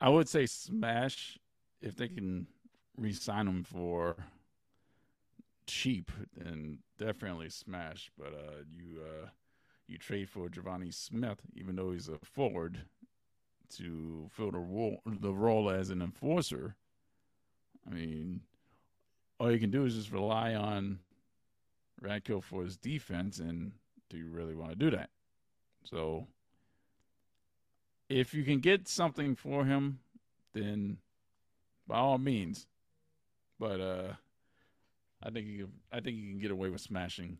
I 0.00 0.08
would 0.08 0.28
say 0.28 0.46
smash 0.46 1.38
if 1.80 1.96
they 1.96 2.08
can 2.08 2.46
re-sign 2.96 3.48
him 3.48 3.64
for 3.64 4.16
cheap, 5.66 6.10
then 6.36 6.78
definitely 6.98 7.48
smash. 7.48 8.10
But 8.18 8.28
uh, 8.34 8.62
you 8.72 9.00
uh, 9.00 9.28
you 9.88 9.98
trade 9.98 10.28
for 10.28 10.48
Givani 10.48 10.92
Smith, 10.94 11.38
even 11.54 11.74
though 11.76 11.92
he's 11.92 12.08
a 12.08 12.18
forward, 12.22 12.82
to 13.76 14.28
fill 14.30 14.50
the 14.50 14.58
role 14.58 15.00
the 15.06 15.32
role 15.32 15.70
as 15.70 15.90
an 15.90 16.02
enforcer. 16.02 16.76
I 17.86 17.94
mean, 17.94 18.42
all 19.38 19.50
you 19.50 19.58
can 19.58 19.70
do 19.70 19.84
is 19.84 19.94
just 19.94 20.12
rely 20.12 20.54
on 20.54 21.00
Radko 22.02 22.42
for 22.42 22.62
his 22.62 22.76
defense, 22.76 23.38
and 23.38 23.72
do 24.08 24.16
you 24.16 24.28
really 24.28 24.54
want 24.54 24.70
to 24.70 24.76
do 24.76 24.90
that? 24.90 25.10
So 25.84 26.26
if 28.08 28.34
you 28.34 28.44
can 28.44 28.60
get 28.60 28.88
something 28.88 29.34
for 29.34 29.64
him, 29.64 30.00
then 30.52 30.98
by 31.86 31.96
all 31.96 32.18
means. 32.18 32.66
But 33.58 33.80
uh 33.80 34.12
I 35.22 35.30
think 35.30 35.46
you 35.46 35.70
I 35.92 36.00
think 36.00 36.16
you 36.16 36.30
can 36.30 36.40
get 36.40 36.50
away 36.50 36.68
with 36.68 36.80
smashing 36.80 37.38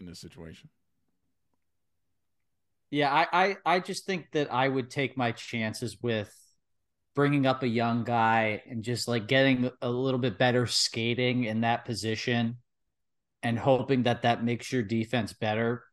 in 0.00 0.06
this 0.06 0.18
situation. 0.18 0.68
Yeah, 2.90 3.12
I, 3.12 3.26
I 3.32 3.56
I 3.66 3.80
just 3.80 4.06
think 4.06 4.30
that 4.32 4.52
I 4.52 4.68
would 4.68 4.90
take 4.90 5.16
my 5.16 5.32
chances 5.32 5.96
with 6.00 6.32
bringing 7.14 7.46
up 7.46 7.62
a 7.62 7.68
young 7.68 8.04
guy 8.04 8.62
and 8.68 8.82
just 8.82 9.08
like 9.08 9.26
getting 9.28 9.70
a 9.82 9.88
little 9.88 10.18
bit 10.18 10.38
better 10.38 10.66
skating 10.66 11.44
in 11.44 11.60
that 11.62 11.84
position 11.84 12.58
and 13.42 13.58
hoping 13.58 14.04
that 14.04 14.22
that 14.22 14.44
makes 14.44 14.72
your 14.72 14.82
defense 14.82 15.32
better 15.32 15.84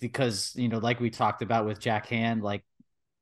because 0.00 0.52
you 0.56 0.68
know 0.68 0.78
like 0.78 1.00
we 1.00 1.10
talked 1.10 1.42
about 1.42 1.66
with 1.66 1.80
Jack 1.80 2.06
Hand 2.06 2.42
like 2.42 2.64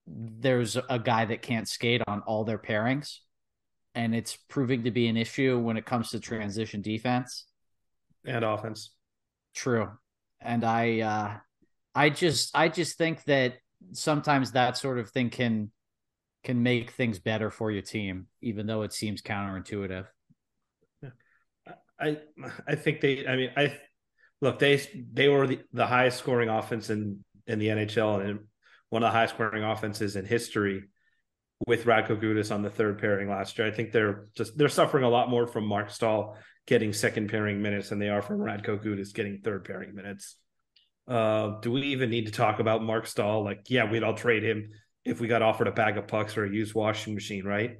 there's 0.06 0.76
a 0.88 0.98
guy 0.98 1.24
that 1.26 1.42
can't 1.42 1.68
skate 1.68 2.02
on 2.06 2.20
all 2.22 2.44
their 2.44 2.58
pairings 2.58 3.18
and 3.94 4.14
it's 4.14 4.36
proving 4.48 4.84
to 4.84 4.90
be 4.90 5.06
an 5.08 5.16
issue 5.16 5.58
when 5.58 5.76
it 5.76 5.86
comes 5.86 6.10
to 6.10 6.20
transition 6.20 6.82
defense 6.82 7.46
And 8.24 8.44
offense. 8.44 8.90
True. 9.54 9.90
And 10.40 10.64
I 10.64 11.00
uh 11.00 11.38
I 11.94 12.10
just 12.10 12.56
I 12.56 12.68
just 12.68 12.98
think 12.98 13.24
that 13.24 13.54
sometimes 13.92 14.52
that 14.52 14.76
sort 14.76 14.98
of 14.98 15.10
thing 15.10 15.30
can 15.30 15.70
can 16.42 16.62
make 16.62 16.90
things 16.90 17.18
better 17.18 17.50
for 17.50 17.70
your 17.70 17.82
team, 17.82 18.26
even 18.42 18.66
though 18.66 18.82
it 18.82 18.92
seems 18.92 19.22
counterintuitive. 19.22 20.06
I 22.00 22.18
I 22.66 22.74
think 22.74 23.00
they. 23.00 23.26
I 23.26 23.36
mean, 23.36 23.50
I 23.56 23.78
look 24.40 24.58
they 24.58 24.80
they 25.12 25.28
were 25.28 25.46
the, 25.46 25.60
the 25.72 25.86
highest 25.86 26.18
scoring 26.18 26.48
offense 26.48 26.90
in 26.90 27.24
in 27.46 27.58
the 27.58 27.68
NHL 27.68 28.24
and 28.24 28.40
one 28.90 29.02
of 29.02 29.08
the 29.08 29.16
highest 29.16 29.34
scoring 29.34 29.64
offenses 29.64 30.16
in 30.16 30.24
history 30.24 30.84
with 31.66 31.84
Radko 31.84 32.20
Gudas 32.20 32.52
on 32.52 32.62
the 32.62 32.70
third 32.70 32.98
pairing 32.98 33.28
last 33.28 33.58
year. 33.58 33.66
I 33.66 33.70
think 33.70 33.92
they're 33.92 34.26
just 34.36 34.56
they're 34.58 34.68
suffering 34.68 35.04
a 35.04 35.08
lot 35.08 35.30
more 35.30 35.46
from 35.46 35.66
Marc 35.66 35.90
Staal 35.90 36.36
getting 36.66 36.92
second 36.92 37.28
pairing 37.28 37.62
minutes 37.62 37.90
than 37.90 37.98
they 37.98 38.08
are 38.08 38.22
from 38.22 38.38
Radko 38.38 38.82
Gudas 38.82 39.14
getting 39.14 39.38
third 39.38 39.64
pairing 39.64 39.94
minutes. 39.94 40.36
Uh, 41.06 41.60
do 41.60 41.70
we 41.70 41.82
even 41.82 42.10
need 42.10 42.26
to 42.26 42.32
talk 42.32 42.60
about 42.60 42.82
Marc 42.82 43.06
Staal? 43.06 43.44
Like, 43.44 43.66
yeah, 43.68 43.90
we'd 43.90 44.02
all 44.02 44.14
trade 44.14 44.42
him 44.42 44.70
if 45.04 45.20
we 45.20 45.28
got 45.28 45.42
offered 45.42 45.68
a 45.68 45.72
bag 45.72 45.98
of 45.98 46.08
pucks 46.08 46.36
or 46.36 46.44
a 46.44 46.50
used 46.50 46.74
washing 46.74 47.14
machine, 47.14 47.44
right? 47.44 47.78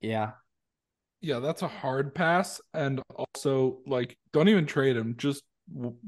Yeah. 0.00 0.32
Yeah, 1.22 1.38
that's 1.40 1.62
a 1.62 1.68
hard 1.68 2.14
pass, 2.14 2.60
and 2.72 3.02
also 3.14 3.78
like 3.86 4.16
don't 4.32 4.48
even 4.48 4.64
trade 4.64 4.96
him. 4.96 5.16
Just 5.18 5.42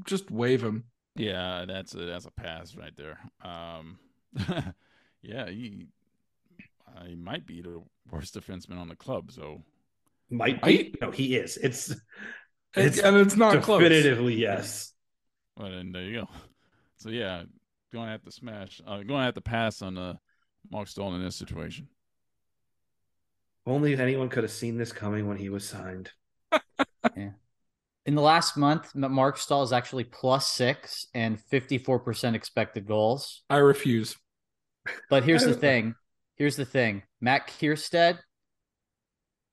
just 0.05 0.31
waive 0.31 0.63
him. 0.63 0.85
Yeah, 1.15 1.65
that's 1.67 1.93
a 1.93 1.99
that's 2.05 2.25
a 2.25 2.31
pass 2.31 2.75
right 2.75 2.93
there. 2.97 3.19
Um 3.43 3.99
yeah, 5.21 5.47
he 5.49 5.85
he 7.05 7.15
might 7.15 7.45
be 7.45 7.61
the 7.61 7.81
worst 8.11 8.33
defenseman 8.35 8.79
on 8.79 8.87
the 8.87 8.95
club, 8.95 9.31
so 9.31 9.61
Might 10.31 10.59
I- 10.63 10.67
be. 10.67 10.95
No, 10.99 11.11
he 11.11 11.35
is. 11.35 11.57
It's 11.57 11.93
It's 12.75 12.97
and 12.97 13.15
it's 13.17 13.35
not 13.35 13.61
close. 13.61 13.81
definitively 13.83 14.33
yes. 14.33 14.92
Well 15.57 15.71
then 15.71 15.91
there 15.91 16.03
you 16.03 16.21
go. 16.21 16.27
So 16.97 17.09
yeah, 17.09 17.43
going 17.91 18.05
to 18.05 18.11
have 18.11 18.23
to 18.23 18.31
smash 18.31 18.79
uh, 18.87 18.97
going 18.97 19.07
to 19.07 19.25
have 19.25 19.33
to 19.33 19.41
pass 19.41 19.81
on 19.81 19.97
uh 19.97 20.13
Marc 20.71 20.87
Staal 20.87 21.13
in 21.15 21.23
this 21.23 21.35
situation. 21.35 21.89
Only 23.65 23.91
if 23.91 23.99
anyone 23.99 24.29
could 24.29 24.43
have 24.43 24.51
seen 24.51 24.77
this 24.77 24.93
coming 24.93 25.27
when 25.27 25.37
he 25.37 25.49
was 25.49 25.67
signed. 25.67 26.11
Yeah. 27.17 27.31
In 28.05 28.15
the 28.15 28.21
last 28.21 28.57
month, 28.57 28.95
Marc 28.95 29.37
Staal 29.37 29.63
is 29.63 29.73
actually 29.73 30.05
plus 30.05 30.47
six 30.47 31.07
and 31.13 31.37
54% 31.37 32.33
expected 32.33 32.85
goals. 32.87 33.43
I 33.49 33.57
refuse. 33.57 34.15
But 35.09 35.23
here's 35.23 35.45
the 35.45 35.53
thing. 35.67 35.95
Here's 36.35 36.55
the 36.55 36.65
thing. 36.65 37.03
Matt 37.21 37.47
Kiersted 37.47 38.19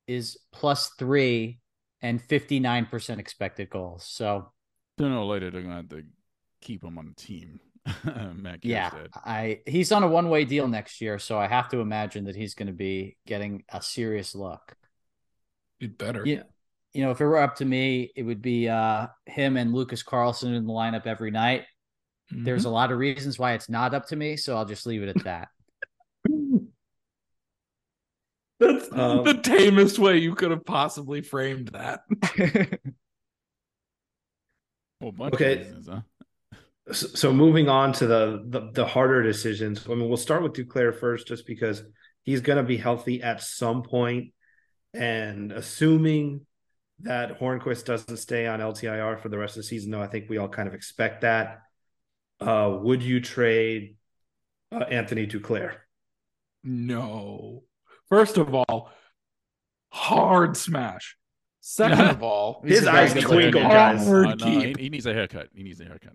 is 0.07 0.39
plus 0.53 0.91
three 0.99 1.61
and 2.03 2.21
59% 2.23 3.19
expected 3.19 3.71
goals. 3.71 4.07
So 4.09 4.53
Sooner 5.01 5.17
or 5.17 5.25
later, 5.25 5.51
they're 5.51 5.63
gonna 5.63 5.77
have 5.77 5.89
to 5.91 6.05
keep 6.61 6.85
him 6.85 6.99
on 6.99 7.07
the 7.09 7.15
team. 7.15 7.61
Matt 8.35 8.63
yeah, 8.63 8.91
Kiersted. 8.91 9.09
I 9.15 9.61
he's 9.67 9.91
on 9.93 10.03
a 10.03 10.09
one 10.09 10.29
way 10.29 10.45
deal 10.45 10.69
next 10.69 11.01
year, 11.01 11.19
so 11.19 11.39
I 11.39 11.47
have 11.47 11.71
to 11.71 11.79
imagine 11.81 12.25
that 12.25 12.37
he's 12.37 12.55
going 12.55 12.67
to 12.67 12.75
be 12.75 13.17
getting 13.27 13.65
a 13.71 13.81
serious 13.81 14.35
look. 14.35 14.77
You'd 15.79 15.97
better. 15.97 16.23
Yeah. 16.27 16.43
You 16.93 17.05
know, 17.05 17.13
if 17.13 17.21
it 17.21 17.25
were 17.25 17.39
up 17.39 17.57
to 17.57 17.65
me, 17.65 18.13
it 18.15 18.23
would 18.25 18.43
be 18.43 18.69
uh 18.69 19.07
him 19.25 19.57
and 19.57 19.73
Lucas 19.73 20.03
Carlsson 20.03 20.55
in 20.55 20.67
the 20.67 20.73
lineup 20.73 21.07
every 21.07 21.31
night. 21.31 21.65
There's 22.33 22.65
a 22.65 22.71
lot 22.71 22.93
of 22.93 22.99
reasons 22.99 23.39
why 23.41 23.55
it's 23.55 23.69
not 23.69 23.93
up 23.93 24.07
to 24.09 24.17
me, 24.17 24.37
so 24.37 24.57
I'll 24.57 24.65
just 24.65 24.87
leave 24.87 25.03
it 25.03 25.09
at 25.09 25.25
that. 25.25 25.49
That's 28.61 28.93
Um, 28.93 29.25
the 29.25 29.41
tamest 29.43 29.99
way 29.99 30.19
you 30.19 30.35
could 30.35 30.51
have 30.53 30.65
possibly 30.65 31.23
framed 31.23 31.69
that. 31.69 32.03
Okay. 35.03 35.53
of 35.53 35.59
reasons, 35.59 35.89
huh? 35.89 36.01
So, 36.93 37.07
so 37.07 37.33
moving 37.33 37.69
on 37.69 37.93
to 37.95 38.07
the, 38.07 38.45
the 38.47 38.71
the 38.73 38.87
harder 38.87 39.23
decisions. 39.23 39.87
I 39.87 39.95
mean, 39.95 40.09
we'll 40.09 40.17
start 40.17 40.43
with 40.43 40.53
Duclair 40.53 40.99
first, 40.99 41.29
just 41.29 41.47
because 41.47 41.83
he's 42.23 42.41
going 42.41 42.59
to 42.59 42.65
be 42.65 42.77
healthy 42.77 43.23
at 43.23 43.43
some 43.43 43.83
point, 43.83 44.33
and 44.93 45.53
assuming 45.53 46.47
that 47.03 47.41
Hornqvist 47.41 47.85
doesn't 47.85 48.19
stay 48.19 48.47
on 48.47 48.61
LTIR 48.61 49.21
for 49.21 49.29
the 49.29 49.39
rest 49.39 49.57
of 49.57 49.63
the 49.63 49.69
season, 49.69 49.91
though 49.91 50.03
I 50.03 50.07
think 50.07 50.29
we 50.29 50.39
all 50.39 50.49
kind 50.49 50.69
of 50.69 50.75
expect 50.75 51.23
that. 51.23 51.63
Uh, 52.41 52.79
would 52.81 53.03
you 53.03 53.21
trade 53.21 53.97
uh, 54.73 54.79
Anthony 54.79 55.27
Duclair? 55.27 55.75
No. 56.63 57.65
First 58.09 58.37
of 58.37 58.55
all, 58.55 58.91
hard 59.91 60.57
smash. 60.57 61.17
Second 61.61 62.01
of 62.01 62.23
all, 62.23 62.63
His 62.65 62.81
He's 62.81 62.89
a 62.89 62.91
very 62.91 62.99
eyes 62.99 63.15
good 63.15 63.23
twinkle, 63.25 63.61
looking 63.61 63.69
guys. 63.69 64.09
Uh, 64.09 64.35
no, 64.35 64.47
he, 64.47 64.75
he 64.79 64.89
needs 64.89 65.07
a 65.07 65.13
haircut. 65.13 65.49
He 65.55 65.63
needs 65.63 65.81
a 65.81 65.85
haircut. 65.85 66.15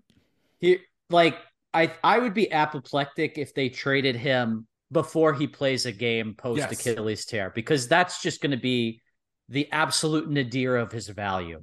He 0.58 0.78
like 1.08 1.36
I 1.72 1.92
I 2.02 2.18
would 2.18 2.34
be 2.34 2.50
apoplectic 2.50 3.38
if 3.38 3.54
they 3.54 3.68
traded 3.68 4.16
him 4.16 4.66
before 4.90 5.34
he 5.34 5.46
plays 5.46 5.86
a 5.86 5.92
game 5.92 6.34
post 6.34 6.58
Yes. 6.58 6.86
Achilles 6.86 7.24
tear 7.24 7.50
because 7.54 7.86
that's 7.88 8.22
just 8.22 8.40
going 8.40 8.52
to 8.52 8.56
be 8.56 9.00
the 9.48 9.70
absolute 9.70 10.28
nadir 10.28 10.76
of 10.76 10.90
his 10.90 11.08
value. 11.08 11.62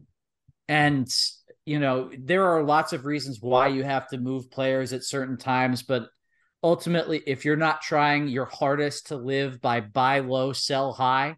And 0.69 1.07
you 1.65 1.79
know, 1.79 2.09
there 2.17 2.45
are 2.45 2.63
lots 2.63 2.93
of 2.93 3.05
reasons 3.05 3.39
why 3.41 3.67
you 3.67 3.83
have 3.83 4.07
to 4.09 4.17
move 4.17 4.51
players 4.51 4.93
at 4.93 5.03
certain 5.03 5.37
times, 5.37 5.83
but 5.83 6.07
ultimately 6.61 7.21
if 7.25 7.43
you're 7.43 7.55
not 7.57 7.81
trying 7.81 8.27
your 8.27 8.45
hardest 8.45 9.07
to 9.07 9.17
live 9.17 9.61
by 9.61 9.81
buy 9.81 10.19
low, 10.19 10.53
sell 10.53 10.93
high, 10.93 11.35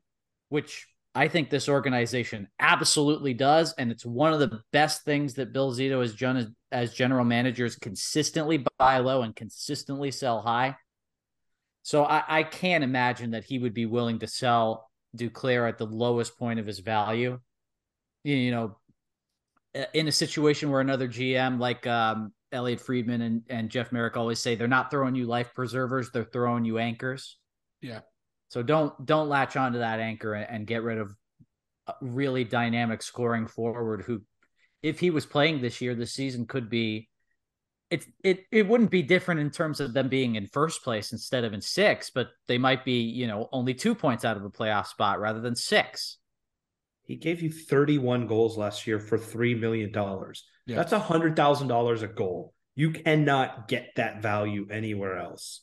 which 0.50 0.88
I 1.16 1.30
think 1.30 1.50
this 1.50 1.70
organization 1.70 2.50
absolutely 2.60 3.34
does. 3.34 3.74
And 3.78 3.90
it's 3.90 4.06
one 4.06 4.34
of 4.34 4.40
the 4.40 4.60
best 4.74 5.06
things 5.06 5.36
that 5.36 5.54
Bill 5.54 5.72
Zito 5.72 6.02
has 6.02 6.14
done 6.14 6.54
as, 6.72 6.94
general 6.94 7.24
managers 7.24 7.78
consistently 7.78 8.66
buy 8.78 8.98
low 8.98 9.22
and 9.22 9.34
consistently 9.34 10.12
sell 10.12 10.42
high. 10.42 10.76
So 11.84 12.04
I, 12.04 12.24
I 12.28 12.44
can't 12.44 12.84
imagine 12.84 13.32
that 13.32 13.46
he 13.46 13.60
would 13.60 13.74
be 13.74 13.86
willing 13.86 14.20
to 14.20 14.28
sell 14.28 14.90
Duclair 15.16 15.70
at 15.70 15.78
the 15.78 15.86
lowest 15.86 16.38
point 16.38 16.60
of 16.60 16.68
his 16.68 16.80
value. 16.80 17.40
You, 18.26 18.36
you 18.36 18.52
know, 18.52 18.78
in 19.94 20.10
a 20.10 20.12
situation 20.12 20.70
where 20.70 20.82
another 20.82 21.08
GM 21.08 21.60
like 21.60 21.88
um, 21.88 22.34
Elliotte 22.52 22.82
Friedman 22.82 23.22
and, 23.22 23.44
and 23.50 23.70
Jeff 23.70 23.94
Marek 23.94 24.18
always 24.18 24.40
say 24.40 24.56
they're 24.56 24.68
not 24.68 24.92
throwing 24.92 25.16
you 25.16 25.28
life 25.28 25.54
preservers, 25.54 26.12
they're 26.12 26.26
throwing 26.26 26.66
you 26.66 26.78
anchors. 26.78 27.38
Yeah. 27.82 28.02
So 28.50 28.64
don't 28.64 29.06
don't 29.06 29.30
latch 29.30 29.56
onto 29.58 29.80
that 29.80 30.00
anchor 30.00 30.34
and, 30.34 30.68
get 30.68 30.84
rid 30.84 30.98
of 30.98 31.14
a 31.88 31.94
really 32.02 32.44
dynamic 32.44 33.02
scoring 33.02 33.48
forward 33.48 34.04
who, 34.04 34.22
if 34.82 35.00
he 35.00 35.10
was 35.10 35.26
playing 35.26 35.62
this 35.62 35.82
year, 35.82 35.96
this 35.96 36.14
season 36.14 36.46
could 36.46 36.70
be. 36.70 37.10
It 37.92 38.06
it 38.24 38.46
it 38.52 38.68
wouldn't 38.68 38.90
be 38.90 39.04
different 39.04 39.42
in 39.42 39.52
terms 39.52 39.80
of 39.80 39.94
them 39.94 40.10
being 40.10 40.36
in 40.36 40.48
first 40.48 40.84
place 40.84 41.12
instead 41.12 41.44
of 41.44 41.54
in 41.54 41.62
six, 41.62 42.10
but 42.10 42.30
they 42.48 42.58
might 42.58 42.84
be 42.84 43.02
you 43.02 43.28
know 43.28 43.48
only 43.52 43.76
two 43.76 43.94
points 43.94 44.26
out 44.26 44.38
of 44.38 44.44
a 44.44 44.50
playoff 44.50 44.88
spot 44.88 45.20
rather 45.20 45.40
than 45.40 45.56
six. 45.56 46.18
He 47.04 47.16
gave 47.16 47.44
you 47.44 47.52
31 47.52 48.26
goals 48.26 48.58
last 48.58 48.88
year 48.88 49.00
for 49.00 49.20
$3 49.20 49.60
million. 49.60 49.92
Yeah. 50.66 50.76
That's 50.76 50.92
$100,000 50.92 52.02
a 52.02 52.08
goal. 52.08 52.54
You 52.74 52.92
cannot 52.92 53.68
get 53.68 53.92
that 53.98 54.24
value 54.24 54.68
anywhere 54.72 55.20
else. 55.20 55.62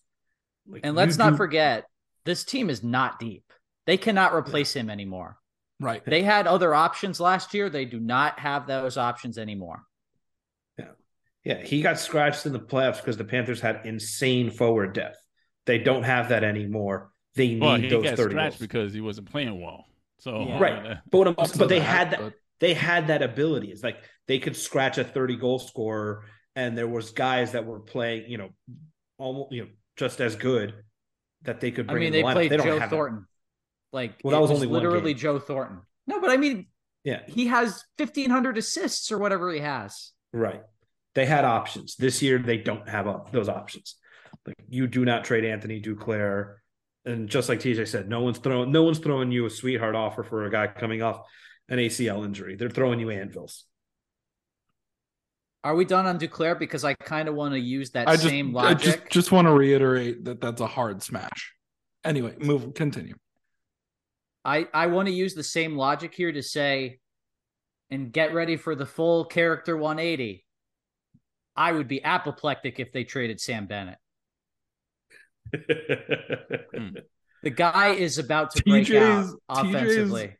Like, 0.68 0.82
And 0.84 0.94
let's 0.94 1.18
not 1.18 1.30
do- 1.30 1.36
forget, 1.38 1.84
this 2.24 2.44
team 2.44 2.70
is 2.70 2.82
not 2.82 3.18
deep. 3.18 3.44
They 3.86 3.96
cannot 3.96 4.34
replace 4.34 4.74
him 4.74 4.88
anymore. 4.90 5.38
right. 5.80 6.04
They 6.04 6.22
had 6.22 6.46
other 6.46 6.74
options 6.74 7.18
last 7.18 7.52
year. 7.54 7.68
They 7.68 7.84
do 7.84 7.98
not 7.98 8.38
have 8.38 8.66
those 8.68 8.96
options 8.96 9.36
anymore. 9.38 9.82
Yeah, 10.78 10.84
Yeah. 11.44 11.62
he 11.64 11.82
got 11.82 11.98
scratched 11.98 12.46
in 12.46 12.52
the 12.52 12.60
playoffs 12.60 12.98
because 12.98 13.16
the 13.16 13.24
Panthers 13.24 13.60
had 13.60 13.80
insane 13.84 14.50
forward 14.50 14.92
depth. 14.92 15.18
They 15.66 15.78
don't 15.78 16.04
have 16.04 16.28
that 16.28 16.44
anymore. 16.44 17.10
They 17.34 17.48
need 17.48 17.60
Well, 17.62 17.76
he 17.76 17.88
those 17.88 18.04
got 18.04 18.16
30 18.16 18.30
scratched 18.32 18.52
goals. 18.58 18.60
because 18.60 18.92
he 18.94 19.00
wasn't 19.00 19.30
playing 19.30 19.60
well. 19.60 19.86
So 20.18 20.46
Yeah. 20.46 20.60
Right. 20.60 20.86
uh, 20.86 20.94
But, 21.10 21.18
what 21.18 21.26
I'm- 21.26 21.34
but 21.58 21.68
they 21.68 21.80
that, 21.80 21.84
had 21.84 22.10
that 22.12 22.20
but- 22.20 22.34
they 22.60 22.74
had 22.74 23.08
that 23.08 23.22
ability. 23.22 23.72
It's 23.72 23.82
like 23.82 23.96
they 24.28 24.38
could 24.38 24.54
scratch 24.56 24.98
a 24.98 25.02
30 25.04 25.34
goal 25.36 25.58
scorer 25.58 26.24
and 26.54 26.78
there 26.78 26.86
was 26.86 27.10
guys 27.10 27.52
that 27.52 27.64
were 27.66 27.80
playing, 27.80 28.30
you 28.30 28.38
know, 28.38 28.50
almost 29.18 29.50
you 29.52 29.64
know, 29.64 29.70
just 29.96 30.20
as 30.20 30.36
good 30.36 30.74
that 31.44 31.60
they 31.60 31.70
could 31.70 31.86
bring. 31.86 31.96
I 31.96 32.00
mean, 32.00 32.06
in 32.08 32.12
they 32.12 32.22
the 32.22 32.32
played 32.32 32.50
They 32.50 32.56
don't 32.56 32.66
Joe. 32.80 32.86
Thornton. 32.88 33.26
Like, 33.92 34.14
Well, 34.24 34.32
that 34.32 34.38
it 34.38 34.42
was 34.42 34.50
only 34.50 34.66
literally. 34.66 35.14
Joe 35.14 35.38
Thornton. 35.38 35.80
No, 36.06 36.20
but 36.20 36.30
I 36.30 36.36
mean, 36.36 36.66
Yeah, 37.04 37.22
he 37.26 37.46
has 37.48 37.84
1,500 37.98 38.58
assists 38.58 39.10
or 39.12 39.18
whatever 39.18 39.52
he 39.52 39.60
has. 39.60 40.12
right. 40.32 40.62
They 41.14 41.26
had 41.26 41.44
options. 41.44 41.96
This 41.96 42.22
year 42.22 42.38
they 42.38 42.56
don't 42.56 42.88
have 42.88 43.06
those 43.32 43.48
options. 43.50 43.96
Like 44.46 44.56
you 44.70 44.86
do 44.86 45.04
not 45.04 45.24
trade 45.24 45.44
Anthony 45.44 45.78
Duclair. 45.78 46.54
And 47.04 47.28
just 47.28 47.50
like 47.50 47.58
TJ 47.60 47.86
said, 47.86 48.08
no 48.08 48.22
one's 48.22 48.38
throwing 48.38 48.72
no 48.72 48.82
one's 48.84 48.98
throwing 48.98 49.30
you 49.30 49.44
a 49.44 49.50
sweetheart 49.50 49.94
offer 49.94 50.22
for 50.22 50.46
a 50.46 50.50
guy 50.50 50.68
coming 50.68 51.02
off 51.02 51.20
an 51.68 51.78
ACL 51.78 52.24
injury. 52.24 52.56
They're 52.56 52.70
throwing 52.70 52.98
you 52.98 53.10
anvils. 53.10 53.64
Are 55.64 55.74
we 55.74 55.84
done 55.84 56.06
on 56.06 56.18
Duclair? 56.18 56.58
Because 56.58 56.84
I 56.84 56.94
kind 56.94 57.28
of 57.28 57.34
want 57.34 57.54
to 57.54 57.60
use 57.60 57.90
that 57.90 58.08
I 58.08 58.12
just, 58.12 58.28
same 58.28 58.56
I 58.56 58.62
logic. 58.62 58.82
just, 58.82 59.10
just 59.10 59.32
want 59.32 59.46
to 59.46 59.52
reiterate 59.52 60.24
that 60.24 60.40
that's 60.40 60.60
a 60.60 60.66
hard 60.66 61.02
smash. 61.02 61.54
Anyway, 62.04 62.34
move. 62.40 62.74
Continue. 62.74 63.14
I, 64.44 64.66
I 64.74 64.88
want 64.88 65.06
to 65.06 65.14
use 65.14 65.34
the 65.34 65.44
same 65.44 65.76
logic 65.76 66.14
here 66.14 66.32
to 66.32 66.42
say, 66.42 66.98
and 67.90 68.12
get 68.12 68.34
ready 68.34 68.56
for 68.56 68.74
the 68.74 68.86
full 68.86 69.24
character 69.24 69.76
180. 69.76 70.44
I 71.54 71.72
would 71.72 71.86
be 71.86 72.02
apoplectic 72.02 72.80
if 72.80 72.92
they 72.92 73.04
traded 73.04 73.40
Sam 73.40 73.66
Bennett. 73.66 73.98
Hmm. 76.74 76.88
The 77.42 77.50
guy 77.50 77.88
is 77.88 78.18
about 78.18 78.54
to 78.54 78.62
break 78.62 78.90
out 78.92 79.26
TJ's 79.26 79.36
offensively. 79.48 80.36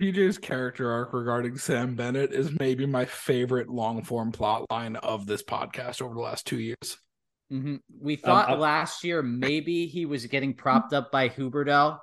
PJ's 0.00 0.36
character 0.38 0.90
arc 0.90 1.12
regarding 1.12 1.56
Sam 1.56 1.94
Bennett 1.94 2.32
is 2.32 2.50
maybe 2.58 2.84
my 2.86 3.04
favorite 3.06 3.68
long 3.68 4.02
form 4.02 4.30
plot 4.30 4.66
line 4.70 4.96
of 4.96 5.26
this 5.26 5.42
podcast 5.42 6.02
over 6.02 6.14
the 6.14 6.20
last 6.20 6.46
two 6.46 6.58
years. 6.60 6.98
Mhm. 7.50 7.80
We 8.00 8.16
thought 8.16 8.50
I'm- 8.50 8.60
last 8.60 9.04
year 9.04 9.22
maybe 9.22 9.86
he 9.86 10.04
was 10.04 10.26
getting 10.26 10.54
propped 10.54 10.92
up 10.92 11.10
by 11.10 11.28
Huberdeau, 11.28 11.98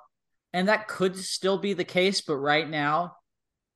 and 0.52 0.68
that 0.68 0.88
could 0.88 1.16
still 1.16 1.58
be 1.58 1.72
the 1.72 1.84
case. 1.84 2.20
But 2.20 2.36
right 2.36 2.68
now, 2.68 3.16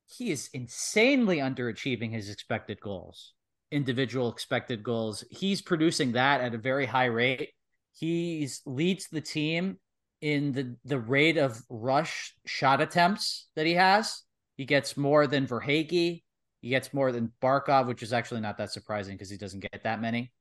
he 0.07 0.31
is 0.31 0.49
insanely 0.53 1.37
underachieving 1.37 2.11
his 2.11 2.29
expected 2.29 2.81
goals, 2.81 3.33
individual 3.71 4.29
expected 4.31 4.83
goals. 4.83 5.23
He's 5.29 5.61
producing 5.61 6.13
that 6.13 6.41
at 6.41 6.55
a 6.55 6.57
very 6.57 6.87
high 6.87 7.05
rate. 7.05 7.51
He 7.93 8.49
leads 8.65 9.07
the 9.07 9.21
team 9.21 9.79
in 10.21 10.51
the 10.51 10.75
the 10.85 10.99
rate 10.99 11.37
of 11.37 11.61
rush 11.69 12.33
shot 12.45 12.81
attempts 12.81 13.47
that 13.55 13.65
he 13.65 13.73
has. 13.73 14.23
He 14.55 14.65
gets 14.65 14.97
more 14.97 15.27
than 15.27 15.47
Verhaeghe. 15.47 16.23
He 16.61 16.69
gets 16.69 16.93
more 16.93 17.11
than 17.11 17.31
Barkov, 17.41 17.87
which 17.87 18.03
is 18.03 18.11
actually 18.11 18.41
not 18.41 18.57
that 18.57 18.71
surprising 18.71 19.15
because 19.15 19.29
he 19.29 19.37
doesn't 19.37 19.61
get 19.61 19.83
that 19.83 20.01
many 20.01 20.31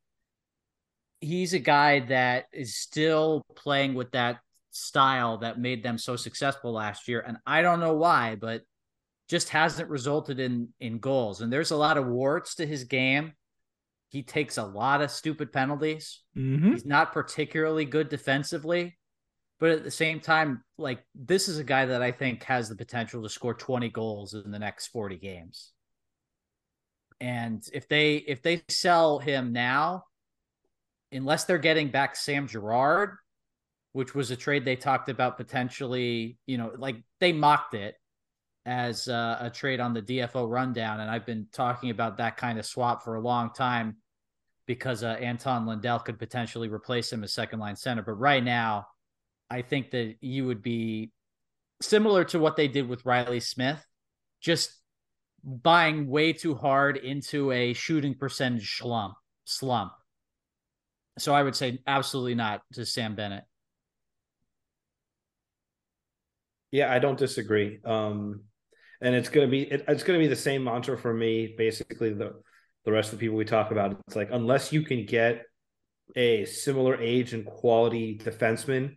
he's 1.20 1.53
a 1.53 1.59
guy 1.59 2.01
that 2.01 2.45
is 2.53 2.76
still 2.76 3.45
playing 3.57 3.95
with 3.95 4.12
that 4.12 4.39
style 4.70 5.39
that 5.39 5.59
made 5.59 5.83
them 5.83 5.99
so 5.99 6.14
successful 6.14 6.72
last 6.72 7.09
year 7.09 7.24
and 7.26 7.37
i 7.47 7.61
don't 7.62 7.81
know 7.81 7.95
why 7.95 8.37
but 8.37 8.62
just 9.29 9.49
hasn't 9.49 9.89
resulted 9.91 10.39
in 10.39 10.68
in 10.79 10.99
goals 10.99 11.41
and 11.41 11.53
there's 11.53 11.72
a 11.72 11.76
lot 11.76 11.97
of 11.99 12.07
warts 12.07 12.55
to 12.55 12.66
his 12.66 12.85
game 12.85 13.33
he 14.11 14.22
takes 14.22 14.59
a 14.59 14.64
lot 14.64 15.03
of 15.03 15.11
stupid 15.11 15.53
penalties 15.53 16.22
Mm-hmm. 16.37 16.70
he's 16.70 16.87
not 16.87 17.12
particularly 17.12 17.85
good 17.85 18.09
defensively 18.09 18.97
But 19.61 19.70
at 19.70 19.84
the 19.84 19.90
same 19.90 20.20
time, 20.20 20.62
like 20.76 21.02
this 21.14 21.48
is 21.48 21.59
a 21.59 21.64
guy 21.64 21.86
that 21.86 22.02
I 22.02 22.12
think 22.12 22.44
has 22.44 22.68
the 22.68 22.76
potential 22.76 23.22
to 23.22 23.28
score 23.28 23.54
20 23.54 23.88
goals 23.90 24.34
in 24.34 24.50
the 24.50 24.59
next 24.59 24.88
40 24.88 25.16
games. 25.16 25.72
And 27.20 27.64
if 27.72 27.88
they 27.88 28.16
if 28.16 28.42
they 28.42 28.62
sell 28.68 29.18
him 29.18 29.52
now, 29.52 30.04
unless 31.11 31.44
they're 31.44 31.59
getting 31.59 31.88
back 31.88 32.14
Sam 32.14 32.46
Girard, 32.46 33.16
which 33.92 34.14
was 34.14 34.30
a 34.30 34.36
trade 34.36 34.64
they 34.64 34.76
talked 34.76 35.09
about 35.09 35.36
potentially, 35.36 36.38
you 36.46 36.59
know, 36.59 36.72
like 36.76 37.02
they 37.18 37.32
mocked 37.32 37.74
it 37.74 37.96
as 38.64 39.09
uh, 39.09 39.38
a 39.40 39.50
trade 39.50 39.80
on 39.80 39.94
the 39.94 40.02
DFO 40.02 40.48
rundown, 40.48 41.00
and 41.00 41.11
I've 41.11 41.26
been 41.26 41.48
talking 41.52 41.90
about 41.90 42.18
that 42.18 42.36
kind 42.36 42.59
of 42.59 42.66
swap 42.66 43.02
for 43.02 43.16
a 43.16 43.20
long 43.20 43.52
time 43.52 43.96
because 44.66 45.02
uh, 45.02 45.16
Anton 45.20 45.66
Lundell 45.66 45.98
could 45.98 46.18
potentially 46.18 46.68
replace 46.68 47.11
him 47.11 47.24
as 47.24 47.32
second 47.32 47.59
line 47.59 47.74
center. 47.74 48.02
But 48.02 48.12
right 48.12 48.44
now, 48.44 48.86
I 49.51 49.62
think 49.62 49.90
that 49.92 50.16
you 50.20 50.46
would 50.46 50.62
be 50.62 51.12
similar 51.80 52.24
to 52.24 52.38
what 52.38 52.57
they 52.57 52.68
did 52.68 52.88
with 52.88 53.05
Reilly 53.05 53.40
Smith, 53.40 53.84
just 54.40 54.72
buying 55.44 56.09
way 56.09 56.32
too 56.32 56.55
hard 56.55 56.96
into 56.96 57.53
a 57.53 57.72
shooting 57.72 58.14
percentage 58.14 58.76
slump. 58.76 59.14
Slump. 59.44 59.92
So 61.18 61.34
I 61.34 61.42
would 61.42 61.57
say 61.57 61.80
absolutely 61.86 62.34
not 62.34 62.62
to 62.74 62.84
Sam 62.84 63.14
Bennett. 63.14 63.44
Yeah, 66.70 66.92
I 66.92 66.99
don't 66.99 67.18
disagree. 67.18 67.80
Um, 67.84 68.42
and 69.01 69.14
it's 69.14 69.28
gonna 69.28 69.49
be 69.49 69.62
it, 69.62 69.84
it's 69.88 70.03
gonna 70.03 70.18
be 70.18 70.26
the 70.26 70.36
same 70.36 70.64
mantra 70.64 70.99
for 70.99 71.14
me. 71.14 71.55
Basically, 71.57 72.12
the 72.12 72.34
the 72.84 72.92
rest 72.92 73.12
of 73.12 73.18
the 73.18 73.24
people 73.24 73.36
we 73.36 73.44
talk 73.44 73.70
about, 73.70 73.99
it's 74.07 74.16
like 74.16 74.28
unless 74.32 74.72
you 74.72 74.82
can 74.82 75.07
get 75.07 75.44
a 76.16 76.44
similar 76.44 77.01
age 77.01 77.32
and 77.32 77.44
quality 77.46 78.18
defenseman, 78.18 78.96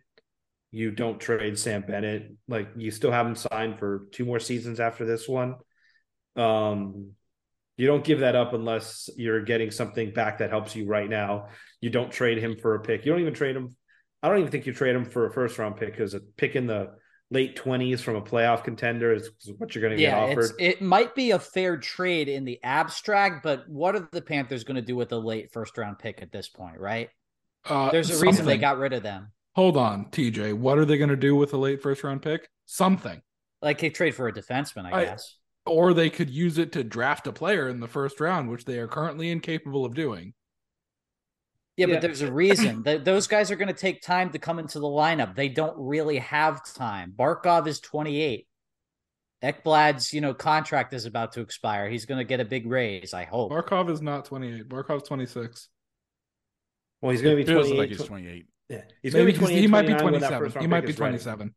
you 0.72 0.90
don't 0.90 1.20
trade 1.20 1.58
Sam 1.58 1.82
Bennett. 1.82 2.34
Like 2.48 2.70
you 2.76 2.90
still 2.90 3.12
have 3.12 3.26
him 3.26 3.36
signed 3.36 3.78
for 3.78 4.06
two 4.10 4.24
more 4.24 4.40
seasons 4.40 4.80
after 4.80 5.04
this 5.04 5.28
one. 5.28 5.56
Um, 6.34 7.12
you 7.76 7.86
don't 7.86 8.02
give 8.04 8.20
that 8.20 8.34
up 8.34 8.54
unless 8.54 9.10
you're 9.16 9.42
getting 9.42 9.70
something 9.70 10.12
back 10.12 10.38
that 10.38 10.50
helps 10.50 10.74
you 10.74 10.86
right 10.86 11.08
now. 11.08 11.48
You 11.80 11.90
don't 11.90 12.10
trade 12.10 12.38
him 12.38 12.56
for 12.56 12.74
a 12.74 12.80
pick. 12.80 13.04
You 13.04 13.12
don't 13.12 13.20
even 13.20 13.34
trade 13.34 13.54
him. 13.54 13.76
I 14.22 14.28
don't 14.28 14.38
even 14.38 14.50
think 14.50 14.66
you 14.66 14.72
trade 14.72 14.96
him 14.96 15.04
for 15.04 15.26
a 15.26 15.32
first 15.32 15.58
round 15.58 15.76
pick 15.76 15.90
because 15.90 16.14
a 16.14 16.20
pick 16.20 16.56
in 16.56 16.66
the 16.66 16.92
late 17.30 17.56
twenties 17.56 18.00
from 18.00 18.16
a 18.16 18.22
playoff 18.22 18.64
contender 18.64 19.12
is 19.12 19.30
what 19.58 19.74
you're 19.74 19.82
going 19.82 19.96
to 19.96 20.02
yeah, 20.02 20.26
get 20.26 20.38
offered. 20.38 20.52
it 20.58 20.80
might 20.80 21.14
be 21.14 21.32
a 21.32 21.38
fair 21.38 21.76
trade 21.76 22.28
in 22.28 22.44
the 22.44 22.62
abstract, 22.62 23.42
but 23.42 23.68
what 23.68 23.94
are 23.94 24.08
the 24.12 24.22
Panthers 24.22 24.64
going 24.64 24.76
to 24.76 24.82
do 24.82 24.96
with 24.96 25.12
a 25.12 25.18
late 25.18 25.52
first 25.52 25.76
round 25.76 25.98
pick 25.98 26.22
at 26.22 26.32
this 26.32 26.48
point? 26.48 26.78
Right? 26.78 27.10
Uh, 27.64 27.90
There's 27.90 28.10
a 28.10 28.24
reason 28.24 28.46
they 28.46 28.58
got 28.58 28.78
rid 28.78 28.92
of 28.92 29.02
them. 29.02 29.32
Hold 29.54 29.76
on, 29.76 30.06
TJ. 30.06 30.54
What 30.54 30.78
are 30.78 30.84
they 30.84 30.96
going 30.98 31.10
to 31.10 31.16
do 31.16 31.36
with 31.36 31.52
a 31.52 31.56
late 31.58 31.82
first 31.82 32.02
round 32.04 32.22
pick? 32.22 32.48
Something. 32.66 33.20
Like 33.60 33.78
they 33.80 33.90
trade 33.90 34.14
for 34.14 34.26
a 34.28 34.32
defenseman, 34.32 34.86
I, 34.92 35.00
I- 35.00 35.04
guess. 35.04 35.36
Or 35.64 35.94
they 35.94 36.10
could 36.10 36.28
use 36.28 36.58
it 36.58 36.72
to 36.72 36.82
draft 36.82 37.28
a 37.28 37.32
player 37.32 37.68
in 37.68 37.78
the 37.78 37.86
first 37.86 38.18
round, 38.18 38.50
which 38.50 38.64
they 38.64 38.78
are 38.80 38.88
currently 38.88 39.30
incapable 39.30 39.84
of 39.84 39.94
doing. 39.94 40.34
Yeah, 41.76 41.86
Yeah. 41.86 41.94
but 41.94 42.02
there's 42.02 42.20
a 42.22 42.32
reason. 42.32 42.82
Th- 42.82 43.04
those 43.04 43.28
guys 43.28 43.52
are 43.52 43.56
going 43.56 43.68
to 43.68 43.72
take 43.74 44.02
time 44.02 44.30
to 44.30 44.40
come 44.40 44.58
into 44.58 44.80
the 44.80 44.88
lineup. 44.88 45.36
They 45.36 45.48
don't 45.48 45.76
really 45.78 46.18
have 46.18 46.64
time. 46.74 47.14
Barkov 47.16 47.68
is 47.68 47.78
28. 47.78 48.48
Ekblad's, 49.44 50.12
you 50.12 50.20
know, 50.20 50.34
contract 50.34 50.94
is 50.94 51.06
about 51.06 51.32
to 51.34 51.40
expire. 51.40 51.88
He's 51.88 52.06
going 52.06 52.18
to 52.18 52.24
get 52.24 52.40
a 52.40 52.44
big 52.44 52.66
raise, 52.66 53.14
I 53.14 53.24
hope. 53.24 53.52
Barkov 53.52 53.88
is 53.88 54.02
not 54.02 54.24
28. 54.24 54.68
Barkov's 54.68 55.06
26. 55.06 55.68
well, 57.00 57.12
he's 57.12 57.22
going 57.22 57.36
to 57.36 57.42
be 57.44 57.46
Feels 57.46 57.66
28. 57.68 57.78
like 57.78 57.88
he's 57.88 58.04
28. 58.04 58.46
Yeah, 58.68 58.82
he's 59.02 59.12
going 59.12 59.26
to 59.26 59.32
be 59.32 59.38
28. 59.38 59.60
he 59.60 59.66
might 59.66 59.86
be 59.86 59.94
29 59.94 60.12
when 60.12 60.20
that 60.20 60.38
27. 60.38 60.62
He 60.62 60.66
might 60.66 60.80
be 60.82 60.90
is 60.90 60.98
ready. 60.98 61.18
27. 61.18 61.54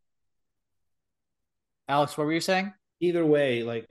Alex, 1.87 2.17
what 2.17 2.25
were 2.25 2.33
you 2.33 2.41
saying? 2.41 2.73
Either 2.99 3.25
way, 3.25 3.63
like 3.63 3.87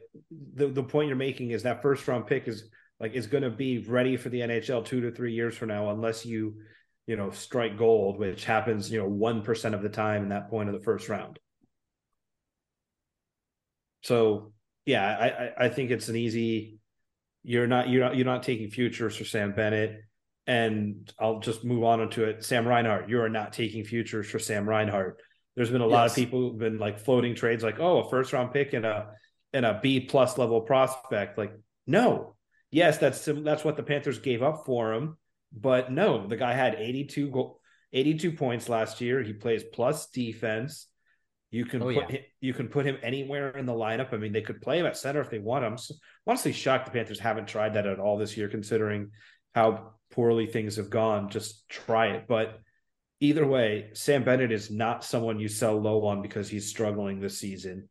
the 0.55 0.67
the 0.67 0.83
point 0.83 1.09
you're 1.09 1.17
making 1.17 1.51
is 1.51 1.63
that 1.63 1.83
first 1.83 2.07
round 2.09 2.27
pick 2.27 2.49
is 2.49 2.71
like 2.99 3.15
is 3.15 3.27
going 3.27 3.45
to 3.45 3.51
be 3.51 3.79
ready 3.79 4.17
for 4.17 4.29
the 4.31 4.41
NHL 4.41 4.85
two 4.85 5.01
to 5.03 5.11
three 5.11 5.33
years 5.33 5.57
from 5.57 5.69
now, 5.69 5.91
unless 5.91 6.25
you 6.25 6.57
you 7.07 7.17
know 7.17 7.31
strike 7.31 7.77
gold, 7.77 8.19
which 8.19 8.45
happens 8.45 8.91
you 8.91 8.99
know 8.99 9.09
one 9.09 9.43
percent 9.43 9.75
of 9.75 9.83
the 9.83 9.89
time 9.89 10.23
in 10.23 10.29
that 10.31 10.49
point 10.49 10.69
of 10.69 10.75
the 10.75 10.83
first 10.83 11.09
round. 11.09 11.39
So 14.03 14.53
yeah, 14.87 15.05
I, 15.05 15.27
I 15.27 15.67
I 15.67 15.69
think 15.69 15.91
it's 15.91 16.09
an 16.09 16.17
easy. 16.17 16.79
You're 17.43 17.67
not 17.67 17.89
you're 17.89 18.05
not 18.05 18.17
you're 18.17 18.27
not 18.27 18.43
taking 18.43 18.71
futures 18.71 19.17
for 19.17 19.25
Sam 19.25 19.53
Bennett, 19.53 20.03
and 20.47 21.13
I'll 21.19 21.41
just 21.41 21.65
move 21.65 21.85
on 21.85 22.01
into 22.01 22.25
it. 22.25 22.45
Sam 22.45 22.67
Reinhart, 22.67 23.09
you 23.09 23.21
are 23.21 23.29
not 23.29 23.53
taking 23.53 23.85
futures 23.85 24.29
for 24.29 24.39
Sam 24.39 24.69
Reinhart. 24.69 25.21
There's 25.57 25.71
been 25.71 25.81
a 25.81 25.87
lot 25.87 26.07
of 26.09 26.15
people 26.15 26.41
who've 26.41 26.59
been 26.59 26.79
like 26.79 26.99
floating 27.01 27.35
trades, 27.35 27.63
like 27.63 27.79
oh, 27.81 27.99
a 27.99 28.11
first 28.11 28.33
round 28.33 28.53
pick 28.53 28.73
and 28.73 28.85
a 28.85 29.11
and 29.53 29.65
a 29.65 29.79
B 29.83 30.01
plus 30.01 30.37
level 30.37 30.61
prospect. 30.63 31.39
Like 31.39 31.53
no, 31.87 32.35
yes, 32.71 32.99
that's 32.99 33.25
that's 33.25 33.65
what 33.65 33.77
the 33.77 33.83
Panthers 33.83 34.19
gave 34.19 34.43
up 34.43 34.65
for 34.67 34.93
him, 34.93 35.17
but 35.53 35.93
no, 35.93 36.27
the 36.27 36.37
guy 36.37 36.53
had 36.55 36.75
82 36.75 37.31
goal, 37.31 37.61
82 37.93 38.33
points 38.33 38.69
last 38.69 39.01
year. 39.01 39.23
He 39.23 39.33
plays 39.33 39.63
plus 39.73 40.09
defense. 40.11 40.89
You 41.53 41.65
can 41.65 41.81
Oh, 41.83 41.87
put 41.87 42.11
yeah. 42.11 42.17
him, 42.17 42.23
you 42.41 42.53
can 42.53 42.67
put 42.67 42.85
him 42.85 42.99
anywhere 43.01 43.51
in 43.57 43.65
the 43.65 43.73
lineup. 43.73 44.13
I 44.13 44.17
mean, 44.17 44.33
they 44.33 44.43
could 44.43 44.61
play 44.61 44.81
him 44.81 44.87
at 44.87 44.97
center 44.97 45.21
if 45.21 45.31
they 45.31 45.39
want. 45.39 45.65
I'm 45.65 45.75
s- 45.75 45.93
honestly 46.27 46.51
shocked 46.53 46.87
the 46.87 46.91
Panthers 46.91 47.21
haven't 47.21 47.47
tried 47.47 47.75
that 47.75 47.87
at 47.87 48.01
all 48.01 48.19
this 48.19 48.37
year, 48.37 48.49
considering 48.49 49.13
how 49.55 49.93
poorly 50.11 50.47
things 50.47 50.77
have 50.77 50.91
gone. 50.91 51.31
Just 51.31 51.69
try 51.69 52.09
it. 52.09 52.27
But 52.29 52.61
either 53.21 53.47
way, 53.47 53.91
Sam 53.95 54.25
Bennett 54.25 54.53
is 54.53 54.71
not 54.71 55.05
someone 55.05 55.41
you 55.41 55.49
sell 55.49 55.81
low 55.81 56.07
on 56.07 56.23
because 56.23 56.49
he's 56.49 56.69
struggling 56.69 57.21
this 57.21 57.39
season. 57.39 57.89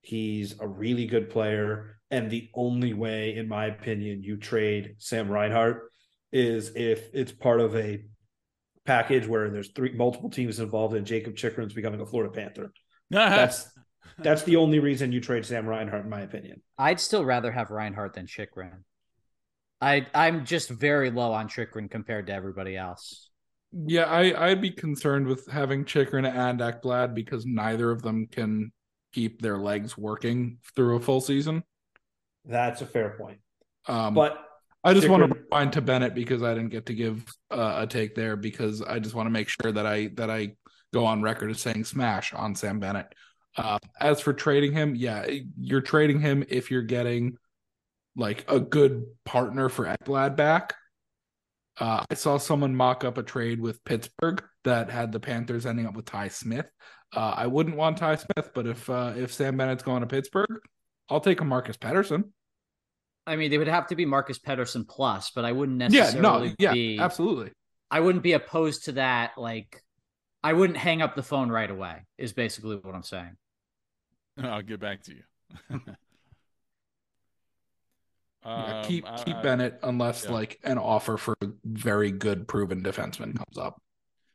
He's 0.00 0.58
a 0.60 0.66
really 0.66 1.06
good 1.06 1.28
player, 1.30 1.98
and 2.10 2.30
the 2.30 2.48
only 2.54 2.94
way, 2.94 3.34
in 3.34 3.48
my 3.48 3.66
opinion, 3.66 4.22
you 4.22 4.36
trade 4.36 4.94
Sam 4.98 5.28
Reinhart 5.28 5.90
is 6.32 6.72
if 6.76 7.08
it's 7.12 7.32
part 7.32 7.60
of 7.60 7.74
a 7.74 8.04
package 8.86 9.26
where 9.26 9.50
there's 9.50 9.70
three 9.72 9.92
multiple 9.92 10.30
teams 10.30 10.60
involved 10.60 10.94
and 10.94 11.06
Jacob 11.06 11.36
Chychrun's 11.36 11.74
becoming 11.74 12.00
a 12.00 12.06
Florida 12.06 12.32
Panther. 12.32 12.72
That's 13.10 13.70
that's 14.18 14.42
the 14.42 14.56
only 14.56 14.80
reason 14.80 15.12
you 15.12 15.20
trade 15.20 15.46
Sam 15.46 15.66
Reinhart, 15.66 16.04
in 16.04 16.10
my 16.10 16.22
opinion. 16.22 16.60
I'd 16.76 17.00
still 17.00 17.24
rather 17.24 17.52
have 17.52 17.70
Reinhart 17.70 18.14
than 18.14 18.26
Chychrun. 18.26 18.84
I 19.80 20.06
I'm 20.14 20.44
just 20.44 20.70
very 20.70 21.10
low 21.10 21.32
on 21.32 21.48
Chychrun 21.48 21.88
compared 21.88 22.26
to 22.28 22.32
everybody 22.32 22.76
else. 22.76 23.30
Yeah, 23.72 24.04
I, 24.04 24.48
I'd 24.48 24.62
be 24.62 24.70
concerned 24.70 25.26
with 25.26 25.46
having 25.46 25.84
Chychrun 25.84 26.24
and 26.24 26.58
Ekblad 26.60 27.14
because 27.14 27.44
neither 27.44 27.90
of 27.90 28.02
them 28.02 28.26
can 28.26 28.72
keep 29.12 29.42
their 29.42 29.58
legs 29.58 29.96
working 29.96 30.58
through 30.74 30.96
a 30.96 31.00
full 31.00 31.20
season. 31.20 31.62
That's 32.46 32.80
a 32.80 32.86
fair 32.86 33.10
point. 33.18 33.40
Um, 33.86 34.14
But 34.14 34.42
I 34.82 34.94
just 34.94 35.08
want 35.08 35.22
to 35.22 35.28
Chychrun- 35.28 35.44
rewind 35.50 35.72
to 35.74 35.80
Bennett 35.82 36.14
because 36.14 36.42
I 36.42 36.54
didn't 36.54 36.70
get 36.70 36.86
to 36.86 36.94
give 36.94 37.24
uh, 37.50 37.80
a 37.80 37.86
take 37.86 38.14
there 38.14 38.36
because 38.36 38.80
I 38.80 38.98
just 39.00 39.14
want 39.14 39.26
to 39.26 39.30
make 39.30 39.48
sure 39.48 39.70
that 39.70 39.84
I 39.86 40.08
that 40.14 40.30
I 40.30 40.56
go 40.94 41.04
on 41.04 41.20
record 41.20 41.50
as 41.50 41.60
saying 41.60 41.84
smash 41.84 42.32
on 42.32 42.54
Sam 42.54 42.80
Bennett. 42.80 43.14
Uh, 43.56 43.78
as 44.00 44.20
for 44.20 44.32
trading 44.32 44.72
him, 44.72 44.94
yeah, 44.94 45.26
you're 45.60 45.80
trading 45.82 46.20
him 46.20 46.44
if 46.48 46.70
you're 46.70 46.82
getting 46.82 47.36
like 48.16 48.44
a 48.48 48.60
good 48.60 49.06
partner 49.24 49.68
for 49.68 49.84
Ekblad 49.84 50.36
back. 50.36 50.74
Uh, 51.78 52.04
I 52.10 52.14
saw 52.14 52.38
someone 52.38 52.74
mock 52.74 53.04
up 53.04 53.18
a 53.18 53.22
trade 53.22 53.60
with 53.60 53.84
Pittsburgh 53.84 54.42
that 54.64 54.90
had 54.90 55.12
the 55.12 55.20
Panthers 55.20 55.64
ending 55.64 55.86
up 55.86 55.94
with 55.94 56.06
Ty 56.06 56.28
Smith. 56.28 56.68
Uh, 57.14 57.34
I 57.36 57.46
wouldn't 57.46 57.76
want 57.76 57.98
Ty 57.98 58.16
Smith, 58.16 58.50
but 58.54 58.66
if 58.66 58.90
uh, 58.90 59.12
if 59.16 59.32
Sam 59.32 59.56
Bennett's 59.56 59.82
going 59.82 60.00
to 60.00 60.06
Pittsburgh, 60.06 60.60
I'll 61.08 61.20
take 61.20 61.40
a 61.40 61.44
Marcus 61.44 61.76
Pettersson. 61.76 62.24
I 63.26 63.36
mean, 63.36 63.50
they 63.50 63.58
would 63.58 63.68
have 63.68 63.86
to 63.88 63.96
be 63.96 64.04
Marcus 64.04 64.38
Pettersson 64.38 64.88
plus, 64.88 65.30
but 65.34 65.44
I 65.44 65.52
wouldn't 65.52 65.78
necessarily. 65.78 66.08
Yeah, 66.08 66.20
necessarily 66.20 66.48
no, 66.48 66.54
yeah, 66.58 66.72
be 66.72 66.98
absolutely. 66.98 67.52
I 67.90 68.00
wouldn't 68.00 68.24
be 68.24 68.32
opposed 68.32 68.86
to 68.86 68.92
that. 68.92 69.32
Like, 69.36 69.82
I 70.42 70.52
wouldn't 70.52 70.78
hang 70.78 71.00
up 71.02 71.14
the 71.14 71.22
phone 71.22 71.50
right 71.50 71.70
away. 71.70 72.06
Is 72.16 72.32
basically 72.32 72.76
what 72.76 72.94
I'm 72.94 73.02
saying. 73.02 73.36
I'll 74.42 74.62
get 74.62 74.80
back 74.80 75.02
to 75.04 75.14
you. 75.14 75.80
Yeah, 78.48 78.78
Um, 78.80 78.84
keep 78.84 79.06
I- 79.06 79.22
keep 79.24 79.36
I- 79.36 79.42
Bennett 79.42 79.78
unless 79.82 80.24
yeah. 80.24 80.32
like 80.32 80.58
an 80.64 80.78
offer 80.78 81.16
for 81.16 81.34
a 81.42 81.48
very 81.64 82.10
good 82.10 82.48
proven 82.48 82.82
defenseman 82.82 83.36
comes 83.36 83.58
up. 83.58 83.82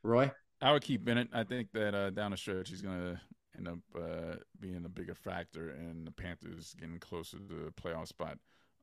Roy, 0.03 0.31
I 0.61 0.71
would 0.71 0.83
keep 0.83 1.03
Bennett. 1.03 1.29
I 1.33 1.43
think 1.43 1.71
that 1.73 1.95
uh, 1.95 2.09
down 2.11 2.31
the 2.31 2.37
stretch 2.37 2.69
he's 2.69 2.81
going 2.81 2.99
to 2.99 3.21
end 3.57 3.67
up 3.67 3.79
uh, 3.95 4.35
being 4.59 4.83
a 4.85 4.89
bigger 4.89 5.15
factor 5.15 5.69
in 5.71 6.05
the 6.05 6.11
Panthers 6.11 6.73
getting 6.79 6.99
closer 6.99 7.37
to 7.37 7.43
the 7.65 7.71
playoff 7.71 8.07
spot. 8.07 8.37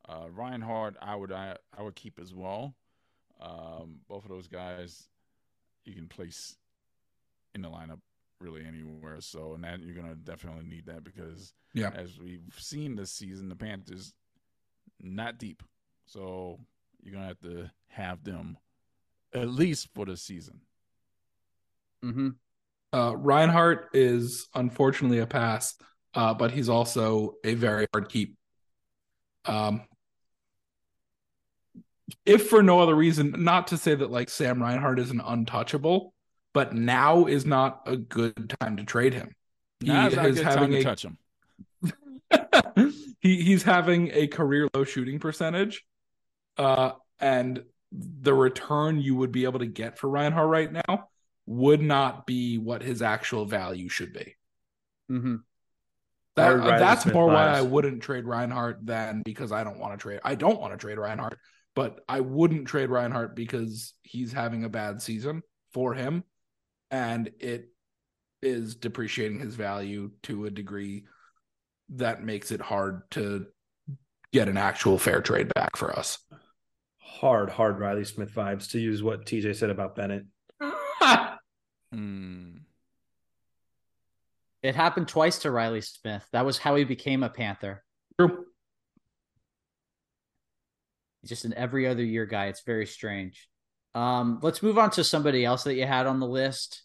Uh, 0.09 0.27
Reinhart, 0.31 0.97
I 1.01 1.15
would 1.15 1.31
I, 1.33 1.57
I 1.77 1.83
would 1.83 1.95
keep 1.95 2.19
as 2.19 2.35
well. 2.35 2.75
Um, 3.41 4.01
both 4.09 4.25
of 4.25 4.31
those 4.31 4.49
guys 4.49 5.09
you 5.85 5.95
can 5.95 6.09
place 6.09 6.57
in 7.55 7.63
the 7.63 7.69
lineup 7.71 8.01
really 8.41 8.65
anywhere. 8.65 9.21
So 9.21 9.55
and 9.55 9.65
that 9.65 9.81
you're 9.81 9.95
going 9.95 10.09
to 10.09 10.15
definitely 10.15 10.65
need 10.65 10.87
that 10.87 11.05
because 11.05 11.53
Yeah. 11.75 11.91
as 11.95 12.19
we've 12.19 12.55
seen 12.59 12.97
this 12.97 13.13
season, 13.13 13.49
the 13.49 13.57
Panthers 13.57 14.13
not 15.01 15.39
deep. 15.39 15.63
So 16.07 16.59
you're 17.03 17.15
going 17.15 17.23
to 17.25 17.29
have 17.29 17.41
to 17.41 17.71
have 17.89 18.25
them 18.25 18.57
at 19.33 19.49
least 19.49 19.89
for 19.95 20.07
the 20.07 20.17
season. 20.17 20.61
mm-hmm. 22.05 22.31
Uh, 22.93 23.15
Reinhart 23.17 23.91
is 23.93 24.49
unfortunately 24.53 25.19
a 25.19 25.27
pass, 25.27 25.77
uh, 26.15 26.35
but 26.35 26.51
he's 26.51 26.69
also 26.69 27.35
a 27.45 27.55
very 27.55 27.87
hard 27.93 28.09
keep. 28.09 28.37
Um, 29.45 29.83
if 32.27 32.49
for 32.49 32.63
no 32.63 32.81
other 32.81 32.97
reason, 32.97 33.37
not 33.39 33.69
to 33.69 33.79
say 33.79 33.95
that 33.95 34.11
like 34.11 34.29
Sam 34.29 34.61
Reinhart 34.61 34.99
is 34.99 35.13
an 35.13 35.21
untouchable, 35.25 36.13
but 36.53 36.75
now 36.75 37.27
is 37.27 37.47
not 37.47 37.83
a 37.87 37.97
good 37.97 38.57
time 38.61 38.77
to 38.79 38.85
trade 38.85 39.15
him. 39.15 39.37
Now's 39.81 40.17
not 40.17 40.27
a 40.27 40.33
good 40.33 40.43
time 40.43 40.71
to 40.73 40.83
touch 40.83 41.05
him. 41.05 41.19
he 43.21 43.43
he's 43.43 43.63
having 43.63 44.11
a 44.13 44.27
career 44.27 44.69
low 44.75 44.85
shooting 44.85 45.19
percentage, 45.19 45.85
uh, 46.57 46.93
and 47.19 47.63
the 47.93 48.35
return 48.35 49.01
you 49.01 49.17
would 49.17 49.33
be 49.33 49.45
able 49.45 49.59
to 49.61 49.67
get 49.67 49.99
for 49.99 50.09
Reinhart 50.09 50.49
right 50.49 50.73
now 50.73 51.09
would 51.47 51.83
not 51.83 52.27
be 52.27 52.59
what 52.59 52.83
his 52.83 53.03
actual 53.03 53.45
value 53.45 53.89
should 53.89 54.13
be. 54.13 54.37
Mm-hmm. 55.11 55.37
That, 56.37 56.79
that's 56.79 57.07
more 57.07 57.27
why. 57.27 57.49
I 57.49 57.61
wouldn't 57.61 58.03
trade 58.03 58.25
Reinhart 58.25 58.79
than 58.87 59.23
because 59.25 59.53
I 59.53 59.65
don't 59.65 59.79
want 59.79 59.93
to 59.93 59.99
trade. 59.99 60.21
I 60.25 60.35
don't 60.37 60.61
want 60.61 60.73
to 60.73 60.79
trade 60.79 60.97
Reinhart, 60.97 61.39
but 61.75 62.01
I 62.09 62.21
wouldn't 62.21 62.67
trade 62.67 62.89
Reinhart 62.89 63.37
because 63.37 63.95
he's 64.03 64.33
having 64.33 64.65
a 64.65 64.69
bad 64.69 65.03
season 65.03 65.43
for 65.73 65.93
him, 65.93 66.25
and 66.91 67.31
it 67.41 67.69
is 68.41 68.77
depreciating 68.77 69.41
his 69.41 69.55
value 69.55 70.13
to 70.23 70.47
a 70.47 70.51
degree 70.51 71.05
that 71.91 72.23
makes 72.23 72.51
it 72.51 72.61
hard 72.61 73.03
to 73.13 73.47
get 74.33 74.49
an 74.49 74.57
actual 74.57 74.99
fair 74.99 75.21
trade 75.21 75.53
back 75.55 75.77
for 75.77 75.97
us. 75.97 76.19
Hard, 76.99 77.51
hard 77.51 77.79
Reilly 77.79 78.05
Smith 78.05 78.33
vibes 78.35 78.71
to 78.71 78.79
use 78.79 79.03
what 79.03 79.27
TJ 79.27 79.57
said 79.57 79.71
about 79.71 79.97
Bennett. 79.97 80.25
Hmm. 81.93 82.59
It 84.63 84.77
happened 84.77 85.09
twice 85.09 85.41
to 85.41 85.51
Reilly 85.51 85.81
Smith. 85.81 86.25
That 86.33 86.45
was 86.45 86.59
how 86.59 86.77
he 86.77 86.85
became 86.85 87.25
a 87.25 87.29
Panther. 87.29 87.83
True. 88.17 88.45
He's 91.21 91.31
just 91.31 91.45
an 91.45 91.55
every 91.55 91.87
other 91.87 92.05
year 92.05 92.27
guy. 92.27 92.47
It's 92.47 92.63
very 92.63 92.87
strange. 92.87 93.49
Um, 93.95 94.39
let's 94.43 94.63
move 94.63 94.79
on 94.79 94.91
to 94.93 95.05
somebody 95.05 95.45
else 95.45 95.65
that 95.65 95.75
you 95.75 95.87
had 95.87 96.07
on 96.07 96.21
the 96.21 96.27
list. 96.27 96.83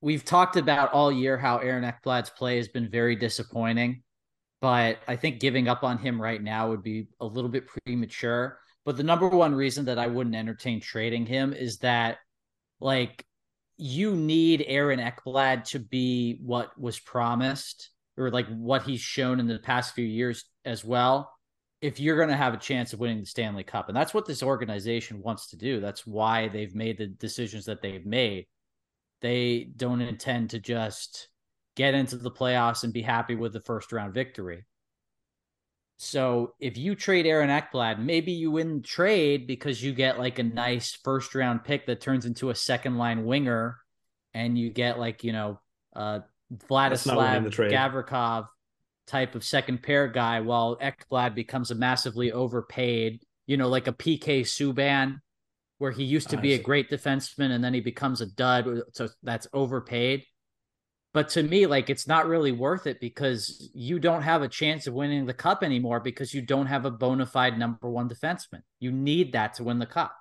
We've 0.00 0.24
talked 0.24 0.56
about 0.56 0.92
all 0.92 1.10
year 1.10 1.36
how 1.38 1.58
Aaron 1.58 1.84
Ekblad's 1.84 2.30
play 2.30 2.56
has 2.56 2.68
been 2.68 2.88
very 2.88 3.16
disappointing, 3.16 4.02
but 4.62 5.00
I 5.08 5.16
think 5.16 5.40
giving 5.40 5.66
up 5.68 5.82
on 5.82 5.98
him 5.98 6.22
right 6.22 6.40
now 6.40 6.70
would 6.70 6.84
be 6.84 7.08
a 7.20 7.26
little 7.26 7.50
bit 7.50 7.66
premature. 7.66 8.60
But 8.84 8.96
the 8.96 9.02
number 9.02 9.28
one 9.28 9.56
reason 9.56 9.86
that 9.86 9.98
I 9.98 10.06
wouldn't 10.06 10.36
entertain 10.36 10.80
trading 10.80 11.26
him 11.26 11.52
is 11.52 11.78
that, 11.78 12.18
like, 12.80 13.24
you 13.76 14.14
need 14.14 14.64
Aaron 14.68 15.00
Ekblad 15.00 15.64
to 15.70 15.80
be 15.80 16.38
what 16.40 16.78
was 16.78 17.00
promised 17.00 17.90
or 18.16 18.30
like 18.30 18.46
what 18.46 18.84
he's 18.84 19.00
shown 19.00 19.40
in 19.40 19.48
the 19.48 19.58
past 19.58 19.94
few 19.94 20.04
years 20.04 20.44
as 20.64 20.84
well 20.84 21.32
if 21.80 21.98
you're 21.98 22.16
going 22.16 22.28
to 22.28 22.36
have 22.36 22.54
a 22.54 22.58
chance 22.58 22.92
of 22.92 23.00
winning 23.00 23.18
the 23.18 23.26
Stanley 23.26 23.64
Cup. 23.64 23.88
And 23.88 23.96
that's 23.96 24.14
what 24.14 24.26
this 24.26 24.44
organization 24.44 25.20
wants 25.22 25.48
to 25.48 25.56
do. 25.56 25.80
That's 25.80 26.06
why 26.06 26.46
they've 26.46 26.74
made 26.74 26.98
the 26.98 27.08
decisions 27.08 27.64
that 27.64 27.82
they've 27.82 28.06
made. 28.06 28.46
They 29.22 29.64
don't 29.74 30.00
intend 30.00 30.50
to 30.50 30.60
just 30.60 31.28
get 31.76 31.94
into 31.94 32.16
the 32.16 32.30
playoffs 32.30 32.84
and 32.84 32.92
be 32.92 33.02
happy 33.02 33.34
with 33.34 33.52
the 33.52 33.60
first 33.60 33.92
round 33.92 34.14
victory. 34.14 34.64
So 35.98 36.54
if 36.58 36.76
you 36.76 36.96
trade 36.96 37.26
Aaron 37.26 37.48
Ekblad, 37.48 37.98
maybe 37.98 38.32
you 38.32 38.50
win 38.50 38.78
the 38.78 38.82
trade 38.82 39.46
because 39.46 39.82
you 39.82 39.92
get 39.92 40.18
like 40.18 40.38
a 40.38 40.42
nice 40.42 40.98
first 41.04 41.34
round 41.34 41.62
pick 41.64 41.86
that 41.86 42.00
turns 42.00 42.26
into 42.26 42.50
a 42.50 42.54
second 42.54 42.98
line 42.98 43.24
winger 43.24 43.78
and 44.34 44.58
you 44.58 44.70
get 44.70 44.98
like, 44.98 45.22
you 45.22 45.32
know, 45.32 45.60
uh 45.94 46.20
That's 46.68 47.06
not 47.06 47.18
winning 47.18 47.50
Vladislav. 47.50 47.70
Gavrikov 47.70 48.46
type 49.06 49.34
of 49.34 49.44
second 49.44 49.82
pair 49.82 50.08
guy, 50.08 50.40
while 50.40 50.76
Ekblad 50.78 51.34
becomes 51.34 51.70
a 51.70 51.74
massively 51.74 52.32
overpaid, 52.32 53.22
you 53.46 53.56
know, 53.56 53.68
like 53.68 53.86
a 53.86 53.92
PK 53.92 54.40
Subban, 54.40 55.20
where 55.78 55.92
he 55.92 56.04
used 56.04 56.30
to 56.30 56.38
I 56.38 56.40
be 56.40 56.52
a 56.54 56.58
great 56.58 56.90
defenseman 56.90 57.50
and 57.50 57.62
then 57.62 57.74
he 57.74 57.80
becomes 57.80 58.20
a 58.20 58.26
dud. 58.26 58.82
So 58.92 59.08
that's 59.22 59.46
overpaid. 59.52 60.24
But 61.14 61.28
to 61.30 61.42
me, 61.42 61.66
like 61.66 61.90
it's 61.90 62.06
not 62.06 62.26
really 62.26 62.52
worth 62.52 62.86
it 62.86 62.98
because 63.00 63.70
you 63.74 63.98
don't 63.98 64.22
have 64.22 64.42
a 64.42 64.48
chance 64.48 64.86
of 64.86 64.94
winning 64.94 65.26
the 65.26 65.34
cup 65.34 65.62
anymore 65.62 66.00
because 66.00 66.32
you 66.32 66.40
don't 66.40 66.66
have 66.66 66.86
a 66.86 66.90
bona 66.90 67.26
fide 67.26 67.58
number 67.58 67.90
one 67.90 68.08
defenseman. 68.08 68.62
You 68.80 68.92
need 68.92 69.32
that 69.32 69.54
to 69.54 69.64
win 69.64 69.78
the 69.78 69.86
cup. 69.86 70.14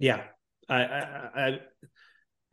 Yeah, 0.00 0.22
I, 0.68 0.82
I, 0.82 1.00
I, 1.34 1.60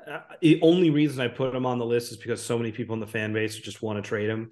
I, 0.05 0.21
the 0.41 0.59
only 0.61 0.89
reason 0.89 1.21
I 1.21 1.29
put 1.29 1.55
him 1.55 1.65
on 1.65 1.79
the 1.79 1.85
list 1.85 2.11
is 2.11 2.17
because 2.17 2.43
so 2.43 2.57
many 2.57 2.71
people 2.71 2.93
in 2.93 2.99
the 2.99 3.07
fan 3.07 3.33
base 3.33 3.55
just 3.55 3.81
want 3.81 4.03
to 4.03 4.07
trade 4.07 4.29
him. 4.29 4.51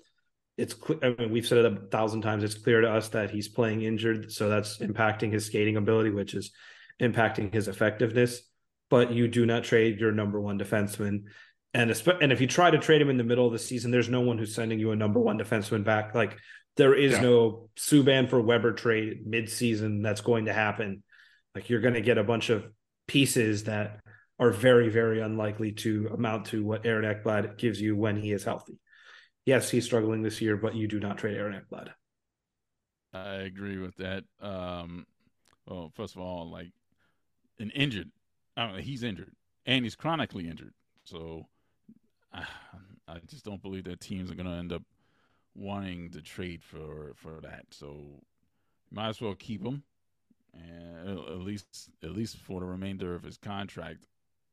It's, 0.58 0.74
cle- 0.74 1.00
I 1.04 1.10
mean, 1.20 1.32
we've 1.32 1.46
said 1.46 1.60
it 1.60 1.66
a 1.66 1.88
thousand 1.92 2.22
times. 2.22 2.44
It's 2.44 2.56
clear 2.56 2.82
to 2.82 2.90
us 2.90 3.10
that 3.10 3.32
he's 3.32 3.50
playing 3.50 3.82
injured, 3.82 4.32
so 4.32 4.50
that's 4.50 4.78
impacting 4.78 5.32
his 5.32 5.46
skating 5.46 5.76
ability, 5.76 6.10
which 6.10 6.34
is 6.34 6.52
impacting 7.02 7.54
his 7.54 7.68
effectiveness. 7.68 8.42
But 8.90 9.12
you 9.12 9.28
do 9.28 9.46
not 9.46 9.64
trade 9.64 10.00
your 10.00 10.12
number 10.12 10.40
one 10.40 10.60
defenseman, 10.60 11.24
and 11.74 11.92
and 12.22 12.32
if 12.32 12.40
you 12.40 12.48
try 12.48 12.70
to 12.72 12.78
trade 12.78 13.02
him 13.02 13.10
in 13.10 13.18
the 13.18 13.24
middle 13.24 13.48
of 13.48 13.54
the 13.54 13.60
season, 13.60 13.92
there's 13.92 14.10
no 14.10 14.22
one 14.22 14.38
who's 14.38 14.54
sending 14.54 14.80
you 14.80 14.92
a 14.92 14.96
number 14.96 15.20
one 15.20 15.38
defenseman 15.40 15.84
back. 15.84 16.14
Like 16.14 16.38
there 16.78 16.94
is 16.94 17.14
Yeah. 17.14 17.22
no 17.22 17.70
Subban 17.78 18.30
for 18.30 18.40
Weber 18.42 18.74
trade 18.74 19.26
mid-season 19.26 20.02
that's 20.02 20.22
going 20.22 20.46
to 20.46 20.54
happen. 20.54 21.04
Like 21.56 21.70
you're 21.70 21.82
going 21.82 21.94
to 21.96 22.02
get 22.02 22.18
a 22.18 22.24
bunch 22.24 22.50
of 22.50 22.66
pieces 23.08 23.64
that 23.64 24.02
are 24.38 24.52
very, 24.52 24.90
very 24.90 25.22
unlikely 25.22 25.72
to 25.72 26.10
amount 26.14 26.48
to 26.48 26.64
what 26.64 26.86
Aaron 26.86 27.06
Ekblad 27.06 27.58
gives 27.58 27.80
you 27.80 27.96
when 27.96 28.18
he 28.18 28.32
is 28.34 28.44
healthy. 28.44 28.78
Yes, 29.46 29.70
he's 29.70 29.86
struggling 29.86 30.22
this 30.22 30.42
year, 30.42 30.58
but 30.58 30.76
you 30.76 30.88
do 30.88 31.00
not 31.00 31.18
trade 31.18 31.38
Aaron 31.38 31.60
Ekblad. 31.60 31.90
I 33.14 33.36
agree 33.44 33.78
with 33.78 33.96
that. 33.98 34.24
Um, 34.42 35.06
well, 35.66 35.92
first 35.96 36.16
of 36.16 36.22
all, 36.22 36.52
like 36.52 36.72
an 37.60 37.70
injured, 37.70 38.12
I 38.58 38.72
mean, 38.72 38.82
he's 38.82 39.04
injured 39.04 39.34
and 39.66 39.86
he's 39.86 39.96
chronically 39.96 40.48
injured. 40.48 40.74
So 41.04 41.48
I, 42.34 42.46
I 43.08 43.20
just 43.28 43.46
don't 43.46 43.62
believe 43.62 43.86
that 43.86 44.00
teams 44.00 44.32
are 44.32 44.36
going 44.36 44.48
to 44.48 44.54
end 44.54 44.74
up 44.74 44.84
wanting 45.56 46.12
to 46.12 46.22
trade 46.22 46.64
for 46.64 47.14
for 47.16 47.40
that. 47.42 47.66
So 47.72 48.22
might 48.92 49.10
as 49.10 49.22
well 49.22 49.36
keep 49.36 49.64
him, 49.64 49.84
and 50.54 51.10
at- 51.10 51.28
at 51.28 51.40
least 51.40 51.90
at 52.04 52.12
least 52.12 52.38
for 52.38 52.60
the 52.60 52.66
remainder 52.66 53.16
of 53.16 53.24
his 53.24 53.38
contract 53.38 54.08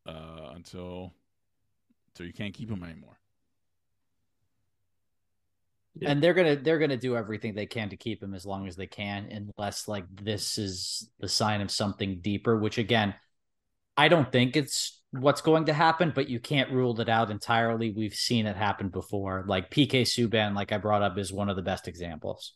uh, 0.06 0.50
until 0.54 1.12
until 2.08 2.26
you 2.26 2.32
can't 2.32 2.54
keep 2.54 2.70
him 2.70 2.82
anymore. 2.82 3.18
Yeah. 5.94 6.10
And 6.10 6.22
they're 6.22 6.34
gonna 6.34 6.56
they're 6.56 6.78
gonna 6.78 6.96
do 6.96 7.16
everything 7.16 7.54
they 7.54 7.66
can 7.66 7.90
to 7.90 7.96
keep 7.96 8.22
him 8.22 8.34
as 8.34 8.46
long 8.46 8.66
as 8.66 8.76
they 8.76 8.86
can, 8.86 9.28
unless 9.30 9.88
like 9.88 10.04
this 10.10 10.56
is 10.56 11.10
the 11.20 11.28
sign 11.28 11.60
of 11.60 11.70
something 11.70 12.20
deeper. 12.20 12.58
Which 12.58 12.78
again, 12.78 13.14
I 13.96 14.08
don't 14.08 14.30
think 14.32 14.56
it's 14.56 15.00
what's 15.10 15.42
going 15.42 15.66
to 15.66 15.72
happen, 15.72 16.12
but 16.14 16.28
you 16.28 16.40
can't 16.40 16.70
rule 16.70 16.98
it 17.00 17.08
out 17.08 17.30
entirely. 17.30 17.90
We've 17.90 18.14
seen 18.14 18.46
it 18.46 18.56
happen 18.56 18.88
before. 18.88 19.44
Like 19.46 19.70
PK 19.70 20.02
Subban, 20.02 20.54
like 20.54 20.72
I 20.72 20.78
brought 20.78 21.02
up, 21.02 21.18
is 21.18 21.32
one 21.32 21.48
of 21.50 21.56
the 21.56 21.62
best 21.62 21.88
examples. 21.88 22.54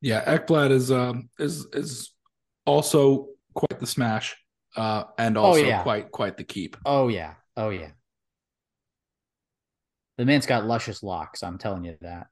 Yeah, 0.00 0.24
Ekblad 0.24 0.70
is 0.70 0.90
um 0.90 1.28
is 1.38 1.66
is 1.72 2.12
also 2.66 3.28
quite 3.54 3.80
the 3.80 3.86
smash, 3.86 4.36
uh, 4.76 5.04
and 5.18 5.36
Oh, 5.36 5.42
also 5.42 5.64
yeah. 5.64 5.82
quite 5.82 6.10
quite 6.10 6.36
the 6.36 6.44
keep. 6.44 6.76
Oh 6.84 7.08
yeah, 7.08 7.34
oh 7.56 7.70
yeah. 7.70 7.90
The 10.16 10.24
man's 10.26 10.46
got 10.46 10.66
luscious 10.66 11.02
locks. 11.02 11.42
I'm 11.42 11.58
telling 11.58 11.84
you 11.84 11.96
that. 12.02 12.28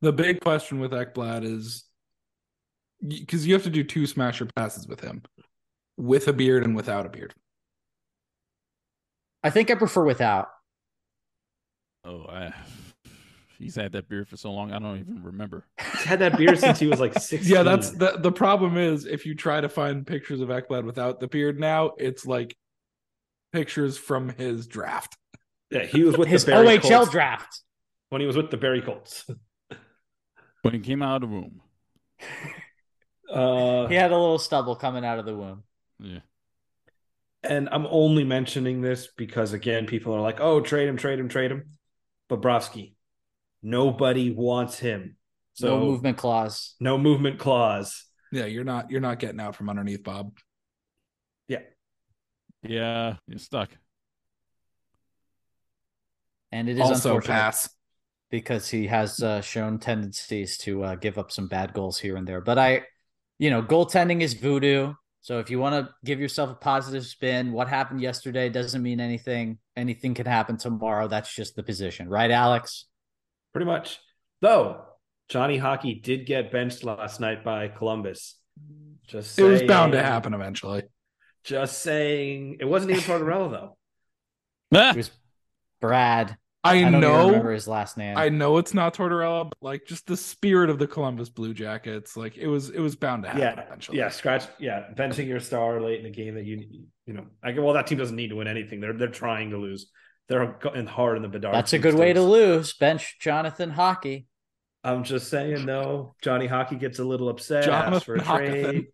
The 0.00 0.12
big 0.12 0.40
question 0.40 0.78
with 0.78 0.92
Ekblad 0.92 1.44
is 1.44 1.84
because 3.06 3.46
you 3.46 3.54
have 3.54 3.64
to 3.64 3.70
do 3.70 3.82
two 3.84 4.06
smasher 4.06 4.46
passes 4.56 4.86
with 4.86 5.00
him, 5.00 5.22
with 5.98 6.26
a 6.28 6.32
beard 6.32 6.64
and 6.64 6.74
without 6.74 7.04
a 7.04 7.10
beard. 7.10 7.34
I 9.44 9.50
think 9.50 9.70
I 9.70 9.74
prefer 9.74 10.04
without. 10.04 10.48
Oh, 12.04 12.22
I, 12.28 12.52
he's 13.58 13.74
had 13.76 13.92
that 13.92 14.08
beard 14.08 14.28
for 14.28 14.36
so 14.36 14.50
long, 14.52 14.72
I 14.72 14.78
don't 14.78 14.98
even 14.98 15.22
remember. 15.22 15.66
He's 15.92 16.04
had 16.04 16.20
that 16.20 16.38
beard 16.38 16.58
since 16.58 16.78
he 16.78 16.86
was 16.86 17.00
like 17.00 17.18
six. 17.18 17.46
Yeah, 17.48 17.62
that's 17.64 17.90
the 17.90 18.16
the 18.18 18.32
problem 18.32 18.76
is 18.78 19.04
if 19.04 19.26
you 19.26 19.34
try 19.34 19.60
to 19.60 19.68
find 19.68 20.06
pictures 20.06 20.40
of 20.40 20.48
Ekblad 20.48 20.84
without 20.84 21.20
the 21.20 21.28
beard 21.28 21.60
now, 21.60 21.92
it's 21.98 22.24
like 22.24 22.56
pictures 23.52 23.98
from 23.98 24.28
his 24.30 24.66
draft. 24.66 25.16
yeah, 25.70 25.84
he 25.84 26.02
was 26.04 26.16
with 26.16 26.28
His 26.28 26.44
the 26.44 26.52
Barrie 26.52 26.78
OHL 26.78 26.82
Colts 26.88 27.10
draft. 27.10 27.60
when 28.10 28.20
he 28.20 28.26
was 28.26 28.36
with 28.36 28.50
the 28.50 28.56
Barrie 28.56 28.82
Colts. 28.82 29.26
When 30.62 30.74
he 30.74 30.80
came 30.80 31.02
out 31.02 31.22
of 31.22 31.28
the 31.28 31.34
room. 31.36 31.60
Uh, 33.30 33.86
He 33.88 33.94
had 33.94 34.10
a 34.10 34.16
little 34.16 34.38
stubble 34.38 34.74
coming 34.74 35.04
out 35.04 35.18
of 35.18 35.26
the 35.26 35.36
womb. 35.36 35.62
Yeah. 36.00 36.20
and 37.42 37.68
I'm 37.72 37.86
only 37.86 38.24
mentioning 38.24 38.80
this 38.80 39.08
because 39.16 39.52
again, 39.52 39.86
people 39.86 40.14
are 40.14 40.20
like, 40.20 40.40
"Oh, 40.40 40.60
trade 40.60 40.88
him, 40.88 40.96
trade 40.96 41.18
him, 41.18 41.28
trade 41.28 41.50
him." 41.50 41.78
Bobrovsky, 42.30 42.94
nobody 43.62 44.30
wants 44.30 44.78
him. 44.78 45.16
So 45.54 45.78
no 45.78 45.84
movement 45.84 46.18
clause. 46.18 46.74
no 46.78 46.98
movement 46.98 47.38
clause. 47.38 48.04
Yeah, 48.30 48.44
you're 48.46 48.64
not 48.64 48.90
you're 48.90 49.00
not 49.00 49.18
getting 49.18 49.40
out 49.40 49.56
from 49.56 49.68
underneath 49.70 50.02
Bob. 50.04 50.36
Yeah, 51.48 51.62
Yeah, 52.62 53.16
you're 53.26 53.38
stuck. 53.38 53.70
And 56.52 56.68
it 56.68 56.74
is 56.76 56.80
Also 56.80 57.20
pass. 57.20 57.68
because 58.30 58.68
he 58.68 58.86
has 58.86 59.22
uh, 59.22 59.40
shown 59.40 59.78
tendencies 59.78 60.56
to 60.58 60.82
uh, 60.84 60.94
give 60.94 61.18
up 61.18 61.30
some 61.30 61.46
bad 61.48 61.72
goals 61.72 61.98
here 61.98 62.16
and 62.16 62.26
there. 62.26 62.40
But 62.40 62.58
I, 62.58 62.82
you 63.38 63.50
know, 63.50 63.62
goaltending 63.62 64.22
is 64.22 64.34
voodoo. 64.34 64.94
So 65.28 65.40
if 65.40 65.50
you 65.50 65.58
want 65.58 65.74
to 65.74 65.94
give 66.06 66.20
yourself 66.20 66.48
a 66.48 66.54
positive 66.54 67.04
spin, 67.04 67.52
what 67.52 67.68
happened 67.68 68.00
yesterday 68.00 68.48
doesn't 68.48 68.82
mean 68.82 68.98
anything. 68.98 69.58
Anything 69.76 70.14
can 70.14 70.24
happen 70.24 70.56
tomorrow. 70.56 71.06
That's 71.06 71.34
just 71.34 71.54
the 71.54 71.62
position, 71.62 72.08
right, 72.08 72.30
Alex? 72.30 72.86
Pretty 73.52 73.66
much. 73.66 73.98
Though 74.40 74.84
Johnny 75.28 75.58
Hockey 75.58 75.96
did 75.96 76.24
get 76.24 76.50
benched 76.50 76.82
last 76.82 77.20
night 77.20 77.44
by 77.44 77.68
Columbus. 77.68 78.36
Just 79.06 79.38
It 79.38 79.42
was 79.42 79.62
bound 79.64 79.92
to 79.92 80.02
happen 80.02 80.32
eventually. 80.32 80.84
Just 81.44 81.82
saying, 81.82 82.56
it 82.60 82.64
wasn't 82.64 82.92
even 82.92 83.02
Tortorella 83.02 83.50
though. 83.50 83.76
It 84.80 84.96
was 84.96 85.10
Brad. 85.78 86.38
I, 86.64 86.84
I 86.84 86.90
don't 86.90 87.00
know. 87.00 87.26
remember 87.28 87.52
his 87.52 87.68
last 87.68 87.96
name. 87.96 88.16
I 88.18 88.28
know 88.28 88.58
it's 88.58 88.74
not 88.74 88.94
Tortorella, 88.94 89.48
but 89.48 89.58
like 89.62 89.86
just 89.86 90.06
the 90.06 90.16
spirit 90.16 90.70
of 90.70 90.78
the 90.78 90.86
Columbus 90.86 91.28
Blue 91.28 91.54
Jackets, 91.54 92.16
like 92.16 92.36
it 92.36 92.48
was 92.48 92.70
it 92.70 92.80
was 92.80 92.96
bound 92.96 93.22
to 93.22 93.28
happen 93.28 93.42
Yeah, 93.42 93.64
eventually. 93.64 93.98
yeah, 93.98 94.08
scratch. 94.08 94.44
Yeah, 94.58 94.84
benching 94.94 95.28
your 95.28 95.40
star 95.40 95.80
late 95.80 95.98
in 95.98 96.04
the 96.04 96.10
game 96.10 96.34
that 96.34 96.44
you 96.44 96.86
you 97.06 97.14
know. 97.14 97.26
I 97.42 97.52
well, 97.52 97.74
that 97.74 97.86
team 97.86 97.98
doesn't 97.98 98.16
need 98.16 98.28
to 98.30 98.36
win 98.36 98.48
anything. 98.48 98.80
They're 98.80 98.92
they're 98.92 99.08
trying 99.08 99.50
to 99.50 99.56
lose. 99.56 99.90
They're 100.28 100.58
going 100.60 100.86
hard 100.86 101.16
in 101.16 101.22
the 101.22 101.28
Bedard. 101.28 101.54
That's 101.54 101.72
a 101.72 101.78
good 101.78 101.94
way 101.94 102.12
to 102.12 102.20
lose. 102.22 102.74
Bench 102.74 103.18
Jonathan 103.18 103.70
Hockey. 103.70 104.26
I'm 104.84 105.02
just 105.02 105.28
saying, 105.28 105.64
though. 105.64 106.14
Johnny 106.22 106.46
Hockey 106.46 106.76
gets 106.76 106.98
a 106.98 107.04
little 107.04 107.28
upset. 107.28 107.68
asks 107.68 108.04
for 108.04 108.16
a 108.16 108.20
trade. 108.20 108.86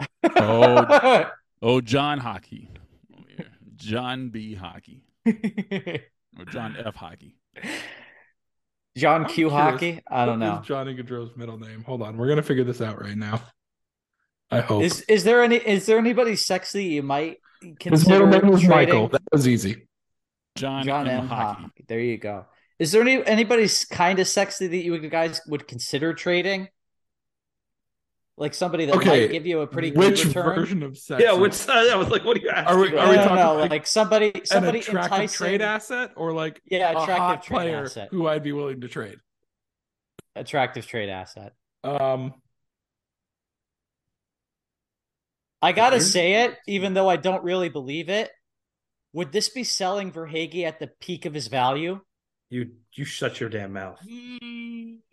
Hockey. 0.00 0.30
oh, 0.36 1.30
oh, 1.62 1.80
John 1.80 2.18
Hockey. 2.18 2.70
Oh. 3.14 3.44
John 3.76 4.30
B. 4.30 4.54
Hockey. 4.54 5.04
Or 6.38 6.44
John 6.44 6.76
F. 6.78 6.94
Hockey. 6.94 7.36
John 8.96 9.22
I'm 9.22 9.28
Q 9.28 9.48
curious, 9.48 9.52
Hockey. 9.52 10.00
I 10.10 10.26
don't 10.26 10.40
what 10.40 10.46
know. 10.46 10.60
is 10.60 10.66
Johnny 10.66 10.94
Gaudreau's 10.94 11.36
middle 11.36 11.58
name? 11.58 11.84
Hold 11.84 12.02
on, 12.02 12.16
we're 12.16 12.28
gonna 12.28 12.42
figure 12.42 12.64
this 12.64 12.80
out 12.80 13.00
right 13.00 13.16
now. 13.16 13.40
I 14.50 14.60
hope 14.60 14.82
Is 14.82 15.02
is 15.02 15.22
there 15.24 15.42
any 15.42 15.56
is 15.56 15.86
there 15.86 15.98
anybody 15.98 16.34
sexy 16.36 16.84
you 16.84 17.02
might 17.02 17.38
his 17.60 17.76
consider 17.78 18.26
middle 18.26 18.40
name 18.42 18.50
was 18.50 18.60
trading? 18.62 18.70
Michael. 18.70 19.08
That 19.08 19.22
was 19.30 19.46
easy. 19.46 19.86
John, 20.56 20.84
John 20.84 21.06
M. 21.08 21.20
M. 21.20 21.26
Hockey. 21.28 21.62
Hockey. 21.62 21.84
There 21.86 22.00
you 22.00 22.18
go. 22.18 22.46
Is 22.78 22.92
there 22.92 23.02
any 23.02 23.24
anybody 23.24 23.68
kind 23.90 24.18
of 24.18 24.26
sexy 24.26 24.66
that 24.66 24.76
you 24.76 24.98
guys 25.08 25.40
would 25.46 25.68
consider 25.68 26.12
trading? 26.14 26.68
Like 28.40 28.54
somebody 28.54 28.86
that 28.86 28.96
Okay, 28.96 29.26
might 29.26 29.30
give 29.32 29.44
you 29.46 29.60
a 29.60 29.66
pretty 29.66 29.90
good 29.90 29.98
Which 29.98 30.24
return. 30.24 30.54
version 30.56 30.82
of 30.82 30.96
sex? 30.96 31.22
Yeah, 31.22 31.34
which 31.34 31.68
I 31.68 31.94
was 31.94 32.08
like, 32.08 32.24
what 32.24 32.38
are 32.38 32.40
you 32.40 32.48
asking? 32.48 32.74
Are 32.74 32.80
we- 32.80 32.90
No, 32.90 32.98
are 32.98 33.10
we 33.10 33.16
no, 33.16 33.22
talking 33.22 33.36
no, 33.36 33.54
like 33.56 33.70
like 33.70 33.86
somebody 33.86 34.32
an 34.34 34.46
somebody 34.46 34.78
attractive 34.78 35.12
enticing, 35.12 35.36
trade 35.46 35.60
asset 35.60 36.12
or 36.16 36.32
like 36.32 36.62
Yeah, 36.64 36.88
a 36.88 36.92
attractive 37.02 37.16
hot 37.18 37.42
trade 37.42 37.54
player 37.56 37.84
asset. 37.84 38.08
who 38.10 38.26
I'd 38.26 38.42
be 38.42 38.52
willing 38.52 38.80
to 38.80 38.88
trade? 38.88 39.18
attractive 40.36 40.86
trade 40.86 41.10
asset. 41.10 41.52
Um, 41.84 42.32
I 45.60 45.72
gotta 45.72 45.96
Here's- 45.96 46.10
say 46.10 46.44
it, 46.44 46.56
even 46.66 46.94
though 46.94 47.10
I 47.10 47.16
don't 47.16 47.44
really 47.44 47.68
believe 47.68 48.08
it. 48.08 48.30
Would 49.12 49.32
this 49.32 49.50
be 49.50 49.64
selling 49.64 50.12
Verhaeghe 50.12 50.62
at 50.64 50.78
the 50.78 50.86
peak 50.86 51.26
of 51.26 51.34
his 51.34 51.48
value? 51.48 52.00
You 52.50 52.70
you 52.94 53.04
shut 53.04 53.38
your 53.40 53.48
damn 53.48 53.72
mouth. 53.72 54.00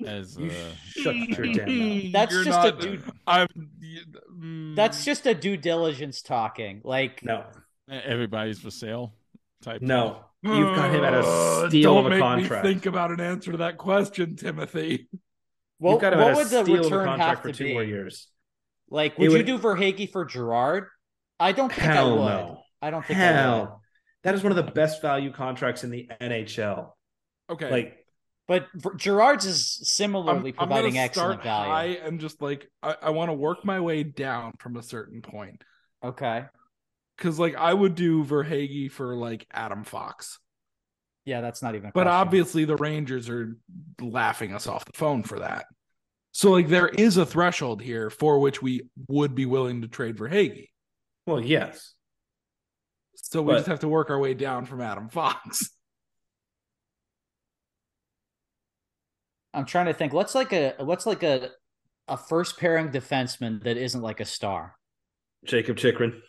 As 0.05 0.35
You 0.37 0.49
uh, 0.49 0.53
shut 0.89 1.15
your 1.15 1.53
damn 1.53 2.03
mouth. 2.03 2.11
That's 2.13 2.33
You're 2.33 2.43
just 2.43 2.59
a 2.67 2.71
not- 2.71 2.79
dude- 2.81 3.03
I'm. 3.27 3.47
you- 3.79 4.01
mm. 4.33 4.75
That's 4.75 5.05
just 5.05 5.25
a 5.27 5.33
due 5.35 5.55
diligence 5.57 6.21
talking. 6.23 6.81
Like 6.83 7.23
No, 7.23 7.45
everybody's 7.87 8.59
for 8.59 8.71
sale 8.71 9.13
type. 9.61 9.81
no. 9.81 10.23
You've 10.43 10.75
got 10.75 10.93
him 10.93 11.03
at 11.03 11.13
a 11.13 11.19
Uh, 11.19 11.67
steal 11.69 11.95
Don't 11.95 12.05
of 12.05 12.05
a 12.05 12.09
make 12.11 12.19
contract. 12.19 12.63
me 12.65 12.71
think 12.73 12.85
about 12.85 13.11
an 13.11 13.19
answer 13.19 13.51
to 13.51 13.57
that 13.57 13.77
question, 13.77 14.35
Timothy. 14.35 15.07
what, 15.79 15.93
You've 15.93 16.01
got 16.01 16.13
him 16.13 16.19
what 16.19 16.27
at 16.29 16.33
a 16.33 16.37
would 16.37 16.45
the 16.47 16.63
steal 16.63 16.75
of 16.75 16.79
a 16.79 16.83
return 16.83 17.05
contract 17.05 17.29
have 17.29 17.41
for 17.41 17.47
to 17.51 17.53
two 17.57 17.63
be? 17.65 17.73
more 17.73 17.83
years. 17.83 18.27
Like, 18.89 19.13
It 19.13 19.19
would, 19.19 19.29
would- 19.31 19.37
you 19.47 19.57
do 19.57 19.59
Verhaeghe 19.59 20.11
for 20.11 20.25
Girard? 20.25 20.87
I 21.39 21.51
don't 21.51 21.69
think 21.69 21.81
Hell 21.81 22.07
I 22.07 22.11
would. 22.11 22.45
no. 22.45 22.61
I 22.81 22.89
don't 22.91 23.05
think 23.05 23.19
I 23.19 23.23
would. 23.31 23.35
Hell, 23.35 23.81
that 24.23 24.35
is 24.35 24.43
one 24.43 24.51
of 24.51 24.55
the 24.63 24.71
best 24.71 25.01
value 25.01 25.31
contracts 25.31 25.83
in 25.83 25.89
the 25.89 26.07
NHL. 26.21 26.91
Okay, 27.49 27.71
Like, 27.71 28.05
But 28.47 28.67
Girard's 28.97 29.45
is 29.45 29.77
I'm, 29.81 29.85
similarly 29.85 30.49
I'm 30.51 30.55
providing 30.67 30.93
gonna 30.93 31.05
excellent 31.05 31.41
start 31.41 31.43
value. 31.43 31.71
high 31.99 32.05
and 32.05 32.19
just 32.19 32.41
like 32.41 32.69
I, 32.83 32.95
I 33.03 33.09
want 33.11 33.29
to 33.29 33.33
work 33.33 33.63
my 33.65 33.79
way 33.79 34.03
down 34.03 34.53
from 34.59 34.75
a 34.77 34.83
certain 34.83 35.21
point 35.21 35.63
Okay. 36.03 36.45
because 37.17 37.39
like 37.39 37.55
I 37.55 37.73
would 37.73 37.95
do 37.95 38.23
Verhaeghe 38.23 38.91
for 38.91 39.15
like 39.15 39.45
Adam 39.51 39.83
Fox, 39.83 40.39
Yeah, 41.25 41.41
that's 41.41 41.61
not 41.61 41.75
even. 41.75 41.89
a 41.89 41.91
but 41.93 42.03
question. 42.03 42.07
obviously 42.13 42.65
the 42.65 42.75
Rangers 42.77 43.29
are 43.29 43.57
laughing 44.01 44.53
us 44.53 44.67
off 44.67 44.85
the 44.85 44.93
phone 44.97 45.23
for 45.23 45.39
that. 45.39 45.65
So 46.33 46.51
like 46.51 46.67
there 46.67 46.87
is 46.87 47.17
a 47.17 47.25
threshold 47.25 47.81
here 47.81 48.09
for 48.09 48.39
which 48.39 48.61
we 48.61 48.83
would 49.07 49.35
be 49.35 49.45
willing 49.45 49.81
to 49.81 49.87
trade 49.87 50.17
Verhaeghe. 50.17 50.67
well, 51.25 51.41
yes. 51.41 51.93
So 53.15 53.41
we 53.41 53.53
But- 53.53 53.57
just 53.59 53.67
have 53.67 53.79
to 53.81 53.87
work 53.87 54.09
our 54.09 54.19
way 54.19 54.33
down 54.35 54.65
from 54.65 54.79
Adam 54.81 55.09
Fox. 55.09 55.69
I'm 59.53 59.65
trying 59.65 59.87
to 59.87 59.93
think. 59.93 60.13
What's 60.13 60.35
like 60.35 60.53
a 60.53 60.75
what's 60.79 61.05
like 61.05 61.23
a 61.23 61.49
a 62.07 62.17
first 62.17 62.57
pairing 62.59 62.89
defenseman 62.89 63.63
that 63.63 63.77
isn't 63.77 64.01
like 64.01 64.19
a 64.19 64.25
star? 64.25 64.75
Jacob 65.45 65.77
Chychrun. 65.77 66.21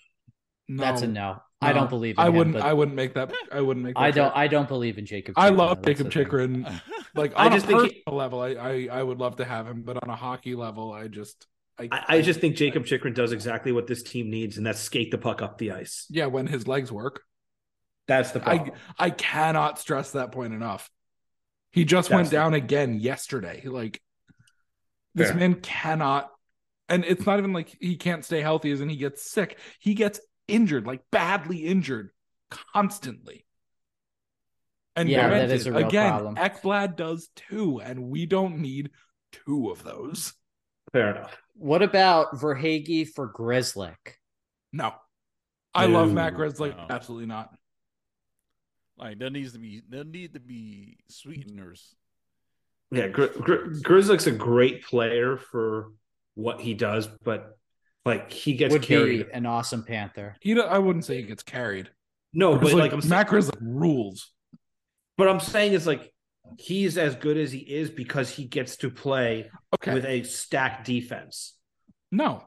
No, 0.68 0.82
That's 0.82 1.02
a 1.02 1.06
no. 1.06 1.42
I 1.60 1.72
don't 1.72 1.90
believe. 1.90 2.16
In 2.18 2.20
I 2.20 2.26
him, 2.28 2.34
wouldn't. 2.36 2.56
but 2.56 2.62
I 2.64 2.72
wouldn't 2.72 2.94
make 2.96 3.14
that. 3.14 3.32
I 3.50 3.60
wouldn't 3.60 3.84
make. 3.84 3.94
That 3.96 4.00
I 4.00 4.10
don't. 4.12 4.30
trade. 4.30 4.40
I 4.42 4.46
don't 4.46 4.68
believe 4.68 4.96
in 4.98 5.06
Jacob. 5.06 5.34
I 5.36 5.48
love 5.48 5.82
Jacob. 5.82 6.10
Chychrun. 6.10 6.66
Like 7.14 7.32
I 7.36 7.48
just 7.48 7.64
a 7.64 7.68
think 7.68 7.78
personal 7.80 8.02
he- 8.06 8.12
level, 8.12 8.40
I, 8.42 8.48
I 8.50 8.88
I 8.98 9.02
would 9.02 9.18
love 9.18 9.36
to 9.36 9.44
have 9.44 9.66
him, 9.66 9.82
but 9.82 9.96
on 10.04 10.10
a 10.10 10.14
hockey 10.14 10.54
level, 10.54 10.92
I 10.92 11.08
just 11.08 11.46
I 11.78 11.88
I, 11.90 12.04
I 12.08 12.20
just 12.20 12.38
think 12.38 12.54
Jacob 12.54 12.84
Chychrun 12.84 13.14
does 13.14 13.32
exactly 13.32 13.72
what 13.72 13.86
this 13.88 14.02
team 14.04 14.30
needs, 14.30 14.56
and 14.58 14.64
that's 14.66 14.78
skate 14.78 15.10
the 15.10 15.18
puck 15.18 15.40
up 15.42 15.56
the 15.58 15.72
ice. 15.72 16.06
yeah, 16.10 16.26
when 16.26 16.46
his 16.46 16.68
legs 16.68 16.92
work, 16.92 17.22
That's 18.06 18.30
the 18.32 18.46
I. 18.48 18.70
I 18.98 19.10
cannot 19.10 19.78
stress 19.80 20.12
that 20.12 20.30
point 20.32 20.52
enough. 20.52 20.90
He 21.70 21.84
just 21.84 22.08
That's 22.08 22.16
went 22.16 22.30
the- 22.30 22.36
down 22.36 22.54
again 22.54 22.98
yesterday. 23.00 23.62
Like 23.66 24.00
this 25.14 25.28
Fair. 25.30 25.36
man 25.38 25.54
cannot, 25.56 26.30
and 26.88 27.04
it's 27.04 27.26
not 27.26 27.38
even 27.38 27.52
like 27.52 27.76
he 27.80 27.96
can't 27.96 28.24
stay 28.24 28.40
healthy, 28.40 28.70
as 28.70 28.80
in 28.80 28.88
he 28.88 28.96
gets 28.96 29.30
sick. 29.30 29.58
He 29.80 29.94
gets 29.94 30.20
injured, 30.46 30.86
like 30.86 31.02
badly 31.10 31.58
injured, 31.66 32.10
constantly. 32.72 33.44
And 34.96 35.08
Yeah, 35.08 35.22
that 35.22 35.28
granted, 35.28 35.54
is 35.54 35.66
a 35.66 35.72
real 35.72 35.86
again, 35.88 36.10
problem. 36.10 36.36
Ekblad 36.36 36.96
does 36.96 37.28
too, 37.36 37.80
and 37.80 38.04
we 38.08 38.26
don't 38.26 38.58
need 38.58 38.90
two 39.30 39.70
of 39.70 39.82
those. 39.84 40.34
Fair 40.92 41.10
enough. 41.16 41.36
What 41.54 41.82
about 41.82 42.32
Verhaeghe 42.34 43.08
for 43.14 43.32
Grzelcyk? 43.32 44.14
No. 44.72 44.94
I 45.74 45.86
love 45.86 46.08
No. 46.08 46.14
Matt 46.14 46.34
Grzelcyk. 46.34 46.76
No. 46.76 46.86
Absolutely 46.90 47.26
not. 47.26 47.50
Like 48.98 49.18
there 49.18 49.30
needs 49.30 49.52
to 49.52 49.58
be 49.58 49.82
there 49.88 50.04
need 50.04 50.34
to 50.34 50.40
be 50.40 50.98
sweeteners. 51.08 51.94
Yeah, 52.90 53.08
Gri- 53.08 53.28
Gri- 53.28 53.80
Grzelcyk's 53.82 54.26
a 54.26 54.32
great 54.32 54.82
player 54.84 55.36
for 55.36 55.92
what 56.34 56.60
he 56.60 56.74
does, 56.74 57.06
but 57.22 57.56
like 58.04 58.32
he 58.32 58.54
gets 58.54 58.72
Would 58.72 58.82
carried. 58.82 59.26
be 59.26 59.32
an 59.32 59.44
awesome 59.46 59.84
Panther. 59.84 60.34
He, 60.40 60.54
don't- 60.54 60.70
I 60.70 60.78
wouldn't 60.78 61.04
say 61.04 61.16
he 61.16 61.22
gets 61.22 61.42
carried. 61.42 61.90
No, 62.32 62.54
but 62.56 62.64
like, 62.72 62.74
like, 62.74 62.92
I'm, 62.92 63.02
sa- 63.02 63.08
Matt 63.08 63.28
Grzelcyk 63.28 63.58
rules. 63.60 64.30
but 65.16 65.28
I'm 65.28 65.40
saying 65.40 65.72
is 65.74 65.86
like 65.86 66.12
he's 66.58 66.96
as 66.96 67.14
good 67.14 67.36
as 67.36 67.52
he 67.52 67.58
is 67.58 67.90
because 67.90 68.30
he 68.30 68.46
gets 68.46 68.76
to 68.78 68.90
play 68.90 69.50
Okay. 69.74 69.92
with 69.94 70.04
a 70.06 70.22
stacked 70.24 70.86
defense. 70.86 71.54
no, 72.10 72.42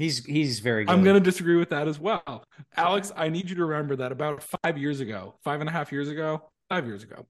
He's 0.00 0.24
he's 0.24 0.60
very 0.60 0.86
good. 0.86 0.92
I'm 0.92 1.04
going 1.04 1.16
to 1.16 1.20
disagree 1.20 1.56
with 1.56 1.68
that 1.68 1.86
as 1.86 2.00
well. 2.00 2.42
Alex, 2.74 3.12
I 3.14 3.28
need 3.28 3.50
you 3.50 3.56
to 3.56 3.66
remember 3.66 3.96
that 3.96 4.12
about 4.12 4.42
five 4.42 4.78
years 4.78 5.00
ago, 5.00 5.34
five 5.44 5.60
and 5.60 5.68
a 5.68 5.72
half 5.72 5.92
years 5.92 6.08
ago, 6.08 6.48
five 6.70 6.86
years 6.86 7.02
ago. 7.02 7.26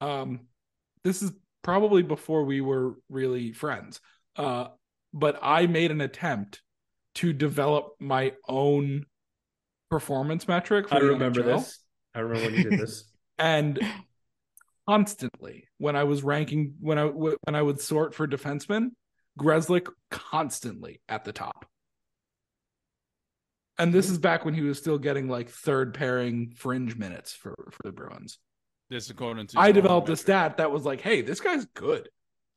Um, 0.00 0.40
this 1.04 1.22
is 1.22 1.30
probably 1.62 2.02
before 2.02 2.42
we 2.42 2.60
were 2.60 2.96
really 3.08 3.52
friends. 3.52 4.00
Uh, 4.34 4.66
but 5.14 5.38
I 5.40 5.68
made 5.68 5.92
an 5.92 6.00
attempt 6.00 6.60
to 7.16 7.32
develop 7.32 7.92
my 8.00 8.32
own 8.48 9.06
performance 9.88 10.48
metric. 10.48 10.88
For 10.88 10.96
I 10.96 10.98
remember 10.98 11.40
NHL. 11.42 11.58
this. 11.58 11.78
I 12.16 12.18
remember 12.18 12.50
when 12.50 12.54
you 12.56 12.70
did 12.70 12.80
this. 12.80 13.04
and 13.38 13.78
constantly 14.88 15.68
when 15.78 15.94
I 15.94 16.02
was 16.02 16.24
ranking 16.24 16.74
when 16.80 16.98
I 16.98 17.04
when 17.04 17.54
I 17.54 17.62
would 17.62 17.80
sort 17.80 18.12
for 18.12 18.26
defensemen, 18.26 18.88
Grzelcyk 19.38 19.86
constantly 20.10 21.00
at 21.08 21.24
the 21.24 21.32
top. 21.32 21.64
And 23.78 23.92
this 23.94 24.10
is 24.10 24.18
back 24.18 24.44
when 24.44 24.54
he 24.54 24.62
was 24.62 24.78
still 24.78 24.98
getting 24.98 25.28
like 25.28 25.48
third 25.50 25.94
pairing 25.94 26.52
fringe 26.56 26.96
minutes 26.96 27.32
for 27.32 27.54
for 27.70 27.80
the 27.84 27.92
Bruins. 27.92 28.38
This 28.90 29.10
according 29.10 29.46
to 29.48 29.58
I 29.60 29.66
your 29.66 29.74
developed 29.74 30.08
a 30.08 30.16
stat 30.16 30.56
that 30.56 30.70
was 30.72 30.84
like, 30.84 31.00
"Hey, 31.00 31.20
this 31.22 31.40
guy's 31.40 31.66
good," 31.74 32.08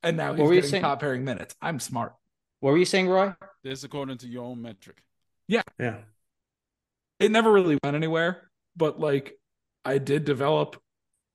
and 0.02 0.18
now 0.18 0.30
What 0.32 0.40
he's 0.40 0.48
were 0.48 0.54
you 0.54 0.62
getting 0.62 0.72
saying? 0.72 0.84
top 0.84 1.00
pairing 1.02 1.24
minutes. 1.24 1.56
I'm 1.62 1.80
smart. 1.80 2.14
what 2.60 2.72
were 2.72 2.78
you 2.78 2.86
saying, 2.86 3.08
Roy? 3.10 3.34
This 3.64 3.84
according 3.84 4.18
to 4.20 4.28
your 4.28 4.46
own 4.46 4.62
metric. 4.62 5.02
Yeah. 5.48 5.64
Yeah. 5.80 5.98
It 7.20 7.32
never 7.32 7.52
really 7.52 7.78
went 7.84 7.96
anywhere, 7.96 8.50
but 8.76 9.00
like 9.00 9.34
I 9.86 9.98
did 10.00 10.26
develop 10.26 10.82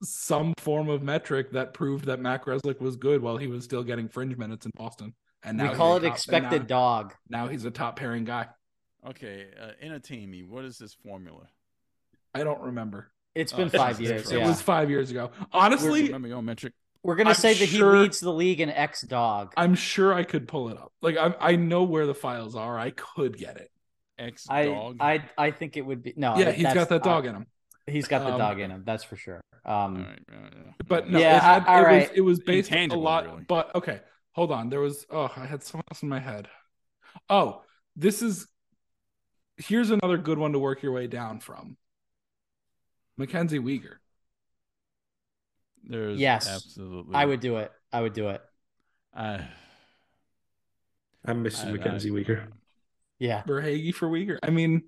some 0.03 0.55
form 0.59 0.89
of 0.89 1.03
metric 1.03 1.53
that 1.53 1.74
proved 1.74 2.07
that 2.07 2.20
Matt 2.20 2.45
Grzelcyk 2.45 2.80
was 2.80 2.97
good 2.97 3.22
while 3.22 3.37
he 3.37 3.47
was 3.47 3.64
still 3.64 3.82
getting 3.82 4.09
fringe 4.09 4.37
minutes 4.37 4.66
in 4.66 4.72
Boston. 4.76 5.14
And 5.43 5.59
now 5.59 5.70
we 5.70 5.76
call 5.76 5.97
it 5.97 6.01
top- 6.01 6.12
expected 6.12 6.62
now, 6.62 6.66
dog. 6.68 7.14
now 7.28 7.49
he's 7.49 7.64
a 7.64 7.70
top 7.70 7.97
pairing 7.97 8.24
guy. 8.24 8.49
Okay, 9.09 9.47
uh, 9.61 9.71
entertain 9.81 10.31
me. 10.31 10.43
What 10.43 10.65
is 10.65 10.79
this 10.79 10.95
formula? 10.95 11.49
I 12.35 12.43
don't 12.45 12.61
remember. 12.61 13.11
It's 13.35 13.53
been 13.53 13.67
oh, 13.67 13.71
five 13.79 13.81
five 13.97 14.01
years. 14.01 14.23
different. 14.23 14.33
It 14.33 14.45
Yeah. 14.45 14.49
was 14.49 14.63
five 14.63 14.91
years 14.91 15.11
ago. 15.11 15.31
Honestly, 15.53 16.05
remember 16.05 16.29
your 16.29 16.43
metric. 16.43 16.73
We're 17.03 17.15
gonna 17.15 17.31
I'm 17.31 17.37
say 17.37 17.55
that 17.55 17.67
sure- 17.69 17.95
he 17.95 18.01
leads 18.03 18.19
the 18.21 18.33
league 18.33 18.61
in 18.61 18.69
X 18.71 19.03
dog. 19.03 19.53
I'm 19.57 19.75
sure 19.77 20.13
I 20.13 20.25
could 20.25 20.49
pull 20.49 20.71
it 20.71 20.77
up. 20.77 20.93
Like 21.03 21.17
I, 21.17 21.35
I 21.41 21.57
know 21.57 21.85
where 21.85 22.07
the 22.07 22.15
files 22.15 22.57
are. 22.57 22.79
I 22.79 22.91
could 22.91 23.37
get 23.39 23.57
it. 23.59 23.71
X 24.19 24.47
I, 24.51 24.65
dog. 24.67 24.97
I 24.99 25.23
I 25.39 25.51
think 25.53 25.77
it 25.77 25.83
would 25.83 26.03
be 26.03 26.15
no. 26.17 26.37
yeah, 26.37 26.51
he's 26.51 26.73
got 26.75 26.89
that 26.89 27.05
dog 27.05 27.27
uh, 27.27 27.29
in 27.29 27.35
him. 27.37 27.47
He's 27.87 28.09
got 28.09 28.21
the 28.25 28.33
Um, 28.33 28.39
dog 28.39 28.59
in 28.59 28.71
him. 28.73 28.83
That's 28.85 29.05
for 29.05 29.15
sure. 29.15 29.41
Um, 29.65 29.73
All 29.75 29.89
right, 30.03 30.19
yeah, 30.29 30.39
yeah. 30.57 30.73
But 30.89 31.09
no, 31.11 31.19
Yeah, 31.21 31.37
it, 31.37 31.43
had, 31.43 31.67
all 31.67 31.79
it 31.79 31.83
right. 31.83 32.09
was 32.09 32.17
it 32.19 32.21
was 32.23 32.41
based 32.41 32.71
Intangible, 32.71 33.03
a 33.03 33.05
lot. 33.05 33.25
really. 33.27 33.45
But 33.47 33.73
okay, 33.77 34.01
hold 34.33 34.51
on. 34.51 34.69
There 34.71 34.81
was 34.81 35.07
oh, 35.11 35.31
I 35.37 35.47
had 35.47 35.63
someone 35.63 35.85
else 35.93 36.03
in 36.03 36.09
my 36.09 36.19
head. 36.19 36.49
Oh, 37.31 37.63
this 37.95 38.23
is 38.23 38.49
here's 39.57 39.91
another 39.91 40.19
good 40.19 40.39
one 40.39 40.53
to 40.53 40.59
work 40.59 40.83
your 40.83 40.93
way 40.93 41.07
down 41.07 41.41
from. 41.41 41.77
Mackenzie 43.17 43.59
Weegar. 43.59 43.97
There's 45.85 46.19
Yes, 46.19 46.49
absolutely. 46.49 47.15
I 47.15 47.25
would 47.25 47.41
do 47.41 47.57
it. 47.59 47.73
I 47.93 48.01
would 48.01 48.13
do 48.13 48.29
it. 48.31 48.43
Uh, 49.15 49.39
I'm 51.25 51.43
missing 51.43 51.71
I- 51.71 51.73
Mackenzie 51.73 52.11
I- 52.11 52.13
Weegar. 52.13 52.49
Yeah, 53.19 53.43
Verhaeghe 53.45 53.95
for 53.95 54.09
Weegar. 54.09 54.39
I 54.43 54.51
mean, 54.51 54.83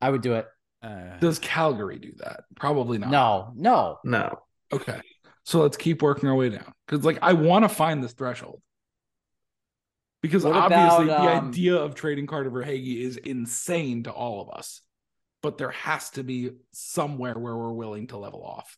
I 0.00 0.10
would 0.10 0.22
do 0.22 0.34
it. 0.34 0.48
uh, 0.82 1.16
does 1.18 1.38
Calgary 1.38 1.98
do 1.98 2.12
that? 2.18 2.44
Probably 2.56 2.98
not. 2.98 3.10
No, 3.10 3.52
no. 3.54 3.98
No. 4.04 4.42
Okay. 4.72 5.00
So 5.44 5.60
let's 5.62 5.76
keep 5.76 6.02
working 6.02 6.28
our 6.28 6.34
way 6.34 6.48
down. 6.50 6.72
Because 6.86 7.04
like 7.04 7.18
I 7.22 7.34
want 7.34 7.64
to 7.64 7.68
find 7.68 8.02
this 8.02 8.12
threshold. 8.12 8.60
Because 10.26 10.44
What 10.44 10.56
obviously 10.56 11.06
about, 11.06 11.22
the 11.22 11.36
um, 11.36 11.48
idea 11.48 11.76
of 11.76 11.94
trading 11.94 12.26
Carter 12.26 12.50
Verhaeghe 12.50 13.00
is 13.00 13.16
insane 13.16 14.04
to 14.04 14.10
all 14.10 14.42
of 14.42 14.50
us. 14.50 14.80
But 15.42 15.58
there 15.58 15.70
has 15.70 16.10
to 16.10 16.24
be 16.24 16.50
somewhere 16.72 17.38
where 17.38 17.56
we're 17.56 17.72
willing 17.72 18.08
to 18.08 18.16
level 18.16 18.42
off. 18.42 18.76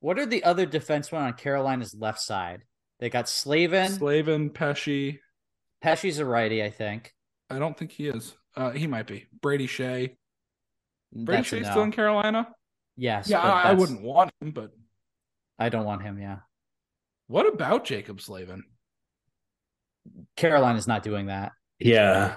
What 0.00 0.18
are 0.18 0.26
the 0.26 0.44
other 0.44 0.66
defensemen 0.66 1.20
on 1.20 1.32
Carolina's 1.32 1.94
left 1.94 2.20
side? 2.20 2.62
They 3.00 3.10
got 3.10 3.28
Slavin. 3.28 3.90
Slavin, 3.90 4.50
Pesce. 4.50 5.18
Pesce's 5.80 6.18
a 6.18 6.24
righty, 6.24 6.62
I 6.62 6.70
think. 6.70 7.12
I 7.50 7.58
don't 7.58 7.76
think 7.76 7.92
he 7.92 8.08
is. 8.08 8.36
Uh, 8.56 8.70
he 8.70 8.86
might 8.86 9.06
be. 9.06 9.26
Brady 9.40 9.66
Skjei. 9.66 10.16
Brady 11.12 11.42
Skjei's 11.42 11.64
no. 11.64 11.70
still 11.70 11.82
in 11.82 11.92
Carolina? 11.92 12.48
Yes. 12.96 13.28
yeah, 13.28 13.40
I, 13.40 13.70
I 13.70 13.72
wouldn't 13.74 14.02
want 14.02 14.32
him, 14.40 14.50
but 14.50 14.72
I 15.58 15.68
don't 15.68 15.84
want 15.84 16.02
him. 16.02 16.18
Yeah, 16.20 16.38
what 17.28 17.46
about 17.46 17.84
Jaccob 17.84 18.20
Slavin? 18.20 18.64
Carolina's 20.36 20.86
not 20.88 21.02
doing 21.02 21.26
that. 21.26 21.52
Yeah. 21.78 22.36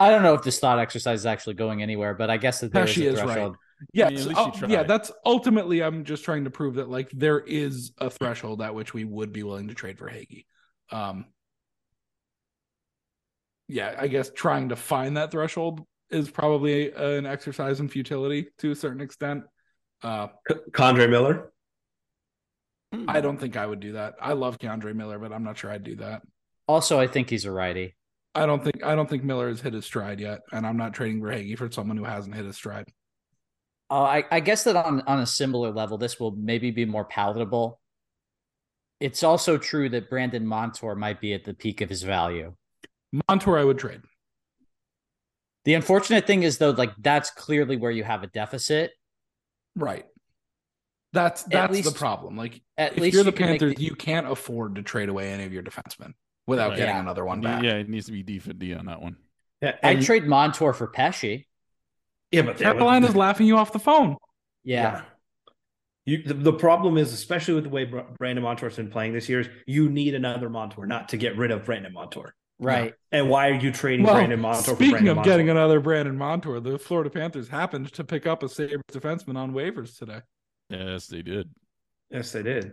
I 0.00 0.10
don't 0.10 0.22
know 0.22 0.34
if 0.34 0.42
this 0.42 0.58
thought 0.60 0.78
exercise 0.78 1.20
is 1.20 1.26
actually 1.26 1.54
going 1.54 1.82
anywhere, 1.82 2.14
but 2.14 2.30
I 2.30 2.36
guess 2.36 2.60
that 2.60 2.72
there 2.72 2.84
is 2.84 2.94
Pesce 2.94 3.04
a 3.04 3.08
is 3.08 3.16
right. 3.16 3.24
threshold. 3.24 3.56
Yes, 3.92 4.06
I 4.06 4.10
mean, 4.10 4.18
at 4.18 4.26
least 4.26 4.60
you 4.60 4.66
uh, 4.66 4.70
yeah, 4.70 4.82
that's 4.82 5.12
ultimately 5.24 5.82
I'm 5.82 6.04
just 6.04 6.24
trying 6.24 6.44
to 6.44 6.50
prove 6.50 6.76
that 6.76 6.88
like 6.88 7.10
there 7.12 7.40
is 7.40 7.92
a 7.98 8.10
threshold 8.10 8.60
at 8.62 8.74
which 8.74 8.92
we 8.92 9.04
would 9.04 9.32
be 9.32 9.42
willing 9.42 9.68
to 9.68 9.74
trade 9.74 9.98
for 9.98 10.08
Hagee. 10.08 10.46
Um 10.90 11.26
yeah, 13.68 13.94
I 13.98 14.08
guess 14.08 14.30
trying 14.34 14.70
to 14.70 14.76
find 14.76 15.16
that 15.16 15.30
threshold 15.30 15.82
is 16.10 16.30
probably 16.30 16.90
an 16.92 17.26
exercise 17.26 17.80
in 17.80 17.88
futility 17.88 18.48
to 18.58 18.70
a 18.72 18.74
certain 18.74 19.00
extent. 19.00 19.44
Uh 20.02 20.28
K'Andre 20.72 21.08
Miller. 21.08 21.52
I 23.06 23.20
don't 23.20 23.38
think 23.38 23.56
I 23.56 23.66
would 23.66 23.80
do 23.80 23.92
that. 23.92 24.14
I 24.20 24.32
love 24.32 24.58
K'Andre 24.58 24.94
Miller, 24.94 25.18
but 25.18 25.32
I'm 25.32 25.44
not 25.44 25.58
sure 25.58 25.70
I'd 25.70 25.84
do 25.84 25.96
that. 25.96 26.22
Also, 26.66 26.98
I 26.98 27.06
think 27.06 27.30
he's 27.30 27.44
a 27.44 27.52
righty. 27.52 27.96
I 28.34 28.46
don't 28.46 28.62
think 28.62 28.84
I 28.84 28.94
don't 28.94 29.08
think 29.08 29.24
Miller 29.24 29.48
has 29.48 29.60
hit 29.60 29.72
his 29.74 29.84
stride 29.84 30.20
yet, 30.20 30.40
and 30.52 30.66
I'm 30.66 30.76
not 30.76 30.94
trading 30.94 31.20
Verhaeghe 31.20 31.58
for 31.58 31.70
someone 31.70 31.96
who 31.96 32.04
hasn't 32.04 32.34
hit 32.34 32.44
his 32.44 32.56
stride. 32.56 32.86
Uh, 33.90 34.02
I, 34.02 34.24
I 34.30 34.40
guess 34.40 34.64
that 34.64 34.76
on 34.76 35.02
on 35.02 35.20
a 35.20 35.26
similar 35.26 35.70
level, 35.70 35.98
this 35.98 36.20
will 36.20 36.32
maybe 36.32 36.70
be 36.70 36.84
more 36.84 37.04
palatable. 37.04 37.80
It's 39.00 39.22
also 39.22 39.58
true 39.58 39.88
that 39.90 40.10
Brandon 40.10 40.46
Montour 40.46 40.94
might 40.94 41.20
be 41.20 41.32
at 41.32 41.44
the 41.44 41.54
peak 41.54 41.80
of 41.80 41.88
his 41.88 42.02
value. 42.02 42.54
Montour, 43.28 43.58
I 43.58 43.64
would 43.64 43.78
trade. 43.78 44.02
The 45.64 45.74
unfortunate 45.74 46.26
thing 46.26 46.42
is 46.42 46.58
though, 46.58 46.70
like 46.70 46.92
that's 46.98 47.30
clearly 47.30 47.76
where 47.76 47.90
you 47.90 48.04
have 48.04 48.22
a 48.22 48.28
deficit. 48.28 48.92
Right. 49.76 50.06
That's 51.12 51.42
that's 51.44 51.72
least- 51.72 51.92
the 51.92 51.98
problem. 51.98 52.36
Like 52.36 52.60
At 52.76 52.92
if 52.92 52.98
least 52.98 53.14
you're 53.14 53.24
the 53.24 53.30
you 53.30 53.36
Panthers, 53.36 53.74
the- 53.76 53.82
you 53.82 53.94
can't 53.94 54.26
afford 54.30 54.74
to 54.76 54.82
trade 54.82 55.08
away 55.08 55.30
any 55.32 55.44
of 55.44 55.52
your 55.52 55.62
defensemen 55.62 56.12
without 56.46 56.70
Right. 56.70 56.76
getting 56.78 56.94
Yeah. 56.96 57.00
another 57.00 57.24
one 57.24 57.42
Yeah, 57.42 57.54
back. 57.54 57.62
yeah, 57.64 57.74
it 57.76 57.88
needs 57.88 58.06
to 58.06 58.12
be 58.12 58.22
D 58.22 58.38
for 58.38 58.52
D 58.52 58.74
on 58.74 58.86
that 58.86 59.00
one. 59.00 59.16
Yeah, 59.62 59.76
I'd 59.82 60.02
trade 60.02 60.26
Montour 60.26 60.72
for 60.72 60.86
Pesce. 60.86 61.22
yeah, 62.30 62.42
but 62.42 62.58
that 62.58 62.74
would- 62.74 62.80
Carolina's 62.80 63.16
laughing 63.16 63.46
you 63.46 63.56
off 63.56 63.72
the 63.72 63.78
phone. 63.78 64.16
Yeah. 64.64 65.02
You, 66.04 66.22
the, 66.22 66.34
the 66.34 66.52
problem 66.52 66.96
is, 66.96 67.12
especially 67.12 67.54
with 67.54 67.64
the 67.64 67.70
way 67.70 67.84
Brandon 68.18 68.42
Montour's 68.42 68.76
been 68.76 68.90
playing 68.90 69.12
this 69.12 69.28
year, 69.28 69.40
is 69.40 69.48
you 69.66 69.90
need 69.90 70.14
another 70.14 70.48
Montour, 70.48 70.86
not 70.86 71.10
to 71.10 71.16
get 71.18 71.36
rid 71.36 71.50
of 71.50 71.64
Brandon 71.66 71.92
Montour. 71.92 72.34
Right. 72.58 72.94
And 73.12 73.28
why 73.28 73.48
are 73.50 73.54
you 73.54 73.70
trading 73.70 74.04
Well, 74.06 74.14
Brandon 74.14 74.40
Montour 74.40 74.62
for 74.62 74.74
speaking 74.76 74.90
Brandon 74.92 75.18
of 75.18 75.24
getting 75.24 75.48
another 75.50 75.80
Brandon 75.80 76.16
Montour, 76.16 76.60
the 76.60 76.78
Florida 76.78 77.10
Panthers 77.10 77.48
happened 77.48 77.92
to 77.92 78.04
pick 78.04 78.26
up 78.26 78.42
a 78.42 78.48
Sabres 78.48 78.80
defenseman 78.90 79.36
on 79.36 79.52
waivers 79.52 79.98
today. 79.98 80.20
Yes, 80.68 81.06
they 81.06 81.22
did. 81.22 81.50
Yes, 82.10 82.32
they 82.32 82.42
did. 82.42 82.72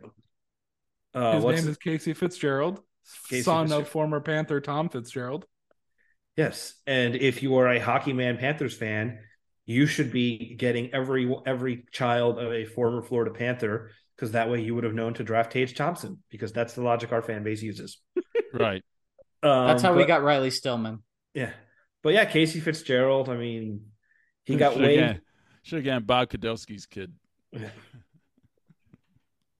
Uh, 1.13 1.33
His 1.39 1.43
name 1.63 1.71
is 1.71 1.77
Casey 1.77 2.13
Fitzgerald, 2.13 2.81
Casey 3.29 3.43
son 3.43 3.65
Fitzgerald. 3.65 3.83
of 3.83 3.89
former 3.89 4.19
Panther 4.19 4.59
Tom 4.59 4.89
Fitzgerald. 4.89 5.45
Yes, 6.35 6.75
and 6.85 7.15
if 7.15 7.41
you 7.41 7.55
are 7.57 7.69
a 7.69 7.79
Hockey 7.79 8.11
Man 8.11 8.37
Panthers 8.37 8.75
fan, 8.75 9.19
you 9.65 9.85
should 9.85 10.11
be 10.11 10.55
getting 10.55 10.93
every 10.93 11.33
every 11.45 11.85
child 11.91 12.37
of 12.39 12.51
a 12.51 12.65
former 12.65 13.01
Florida 13.01 13.31
Panther 13.31 13.91
because 14.15 14.31
that 14.33 14.49
way 14.49 14.61
you 14.61 14.75
would 14.75 14.83
have 14.83 14.93
known 14.93 15.13
to 15.13 15.23
draft 15.23 15.51
Tage 15.53 15.73
Thompson 15.75 16.21
because 16.29 16.51
that's 16.51 16.73
the 16.73 16.81
logic 16.81 17.11
our 17.11 17.21
fan 17.21 17.43
base 17.43 17.61
uses. 17.61 18.01
Right. 18.53 18.83
Um, 19.43 19.67
That's 19.67 19.83
how 19.83 19.93
we 19.93 20.05
got 20.05 20.23
Riley 20.23 20.49
Stillman. 20.49 21.03
Yeah, 21.33 21.51
but 22.01 22.13
yeah, 22.13 22.23
Casey 22.23 22.61
Fitzgerald. 22.61 23.27
I 23.27 23.35
mean, 23.35 23.87
he 24.45 24.55
got 24.55 24.73
Should 24.73 24.81
waived. 24.81 25.19
Should 25.63 25.75
have 25.77 25.85
gotten 25.85 26.03
Bob 26.05 26.29
Kadowski's 26.29 26.85
kid. 26.85 27.11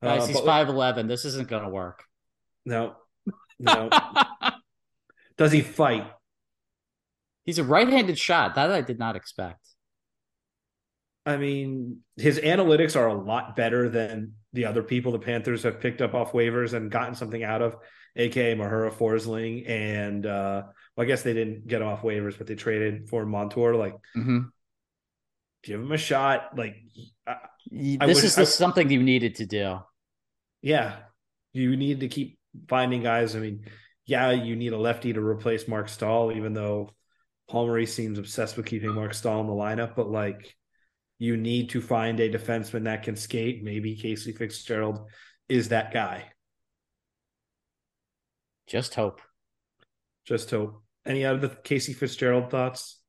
Guys, 0.04 0.24
Uh, 0.24 0.26
he's 0.28 0.40
five 0.42 0.70
eleven. 0.70 1.08
This 1.08 1.26
isn't 1.26 1.48
gonna 1.48 1.70
work. 1.70 2.04
No, 2.66 2.96
no. 3.60 3.90
Does 5.38 5.52
he 5.52 5.62
fight? 5.62 6.10
He's 7.44 7.60
a 7.60 7.64
right-handed 7.64 8.18
shot. 8.18 8.56
That 8.56 8.72
I 8.72 8.82
did 8.82 8.98
not 9.00 9.16
expect. 9.16 9.60
I 11.26 11.38
mean, 11.38 12.00
his 12.18 12.40
analytics 12.40 12.96
are 12.96 13.08
a 13.08 13.14
lot 13.14 13.56
better 13.56 13.90
than 13.90 14.34
the 14.54 14.66
other 14.66 14.84
people 14.84 15.12
the 15.12 15.20
Panthers 15.20 15.64
have 15.64 15.80
picked 15.80 16.02
up 16.02 16.14
off 16.14 16.34
waivers 16.34 16.74
and 16.74 16.92
gotten 16.92 17.16
something 17.16 17.44
out 17.44 17.62
of, 17.62 17.76
aka 18.16 18.56
Mahura 18.56 18.92
Forsling. 18.92 19.68
And 19.70 20.26
uh, 20.26 20.64
well, 20.96 21.04
I 21.04 21.08
guess 21.08 21.24
they 21.24 21.34
didn't 21.34 21.68
get 21.68 21.82
off 21.82 22.02
waivers, 22.04 22.38
but 22.38 22.48
they 22.48 22.56
traded 22.56 23.10
for 23.10 23.26
Montour. 23.26 23.76
Like, 23.76 23.96
Mm-hmm. 24.16 24.40
Give 25.66 25.82
him 25.82 25.91
a 25.91 25.97
shot. 25.97 26.57
Like, 26.57 26.76
I, 27.28 27.36
This 27.70 27.97
I 27.99 28.05
wish- 28.05 28.24
is 28.24 28.38
I- 28.38 28.43
something 28.45 28.89
you 28.89 29.03
needed 29.03 29.36
to 29.36 29.45
do. 29.45 29.80
yeah, 30.61 30.97
you 31.53 31.76
need 31.76 31.99
to 32.01 32.07
keep 32.07 32.39
finding 32.70 33.01
guys. 33.03 33.36
I 33.36 33.39
mean, 33.39 33.66
yeah, 34.05 34.32
you 34.32 34.55
need 34.55 34.72
a 34.74 34.78
lefty 34.78 35.11
to 35.13 35.22
replace 35.22 35.68
Marc 35.68 35.89
Staal, 35.89 36.32
even 36.32 36.53
though 36.53 36.91
Paul 37.49 37.66
Maurice 37.68 37.93
seems 37.93 38.20
obsessed 38.20 38.55
with 38.57 38.68
keeping 38.68 38.93
Marc 38.93 39.13
Staal 39.16 39.41
in 39.41 39.47
the 39.47 39.53
lineup. 39.53 39.95
But 39.95 40.09
like, 40.09 40.55
you 41.18 41.36
need 41.38 41.72
to 41.72 41.82
find 41.82 42.20
a 42.20 42.30
defenseman 42.30 42.84
that 42.84 43.03
can 43.03 43.16
skate. 43.16 43.63
Maybe 43.63 43.95
Casey 43.95 44.32
Fitzgerald 44.34 45.09
is 45.49 45.70
that 45.70 45.91
guy. 45.93 46.26
Just 48.68 48.95
hope. 48.95 49.22
Just 50.26 50.49
hope. 50.51 50.82
Any 51.05 51.24
other 51.26 51.49
Casey 51.49 51.93
Fitzgerald 51.93 52.49
thoughts? 52.49 52.99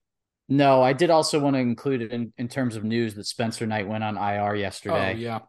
No, 0.49 0.83
I 0.83 0.93
did 0.93 1.11
also 1.11 1.41
want 1.41 1.55
to 1.57 1.61
include 1.61 2.03
it 2.03 2.13
in, 2.13 2.33
in 2.39 2.47
terms 2.49 2.77
of 2.77 2.85
news 2.85 3.15
that 3.17 3.25
Spencer 3.27 3.67
Knight 3.67 3.89
went 3.89 4.05
on 4.05 4.17
IR 4.17 4.51
Oh 4.51 4.53
yesterday. 4.55 5.15
yeah, 5.15 5.41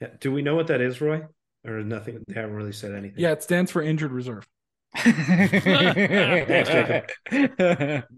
Yeah. 0.00 0.08
Do 0.20 0.32
we 0.32 0.42
know 0.42 0.56
what 0.56 0.66
that 0.68 0.80
is, 0.80 1.00
Roy? 1.00 1.22
Or 1.66 1.82
nothing? 1.84 2.24
They 2.26 2.34
haven't 2.34 2.56
really 2.56 2.72
said 2.72 2.92
anything. 2.94 3.20
yeah. 3.20 3.30
It 3.32 3.42
stands 3.42 3.70
for 3.70 3.80
injured 3.82 4.12
reserve. 4.12 4.48
Thanks, 4.96 6.70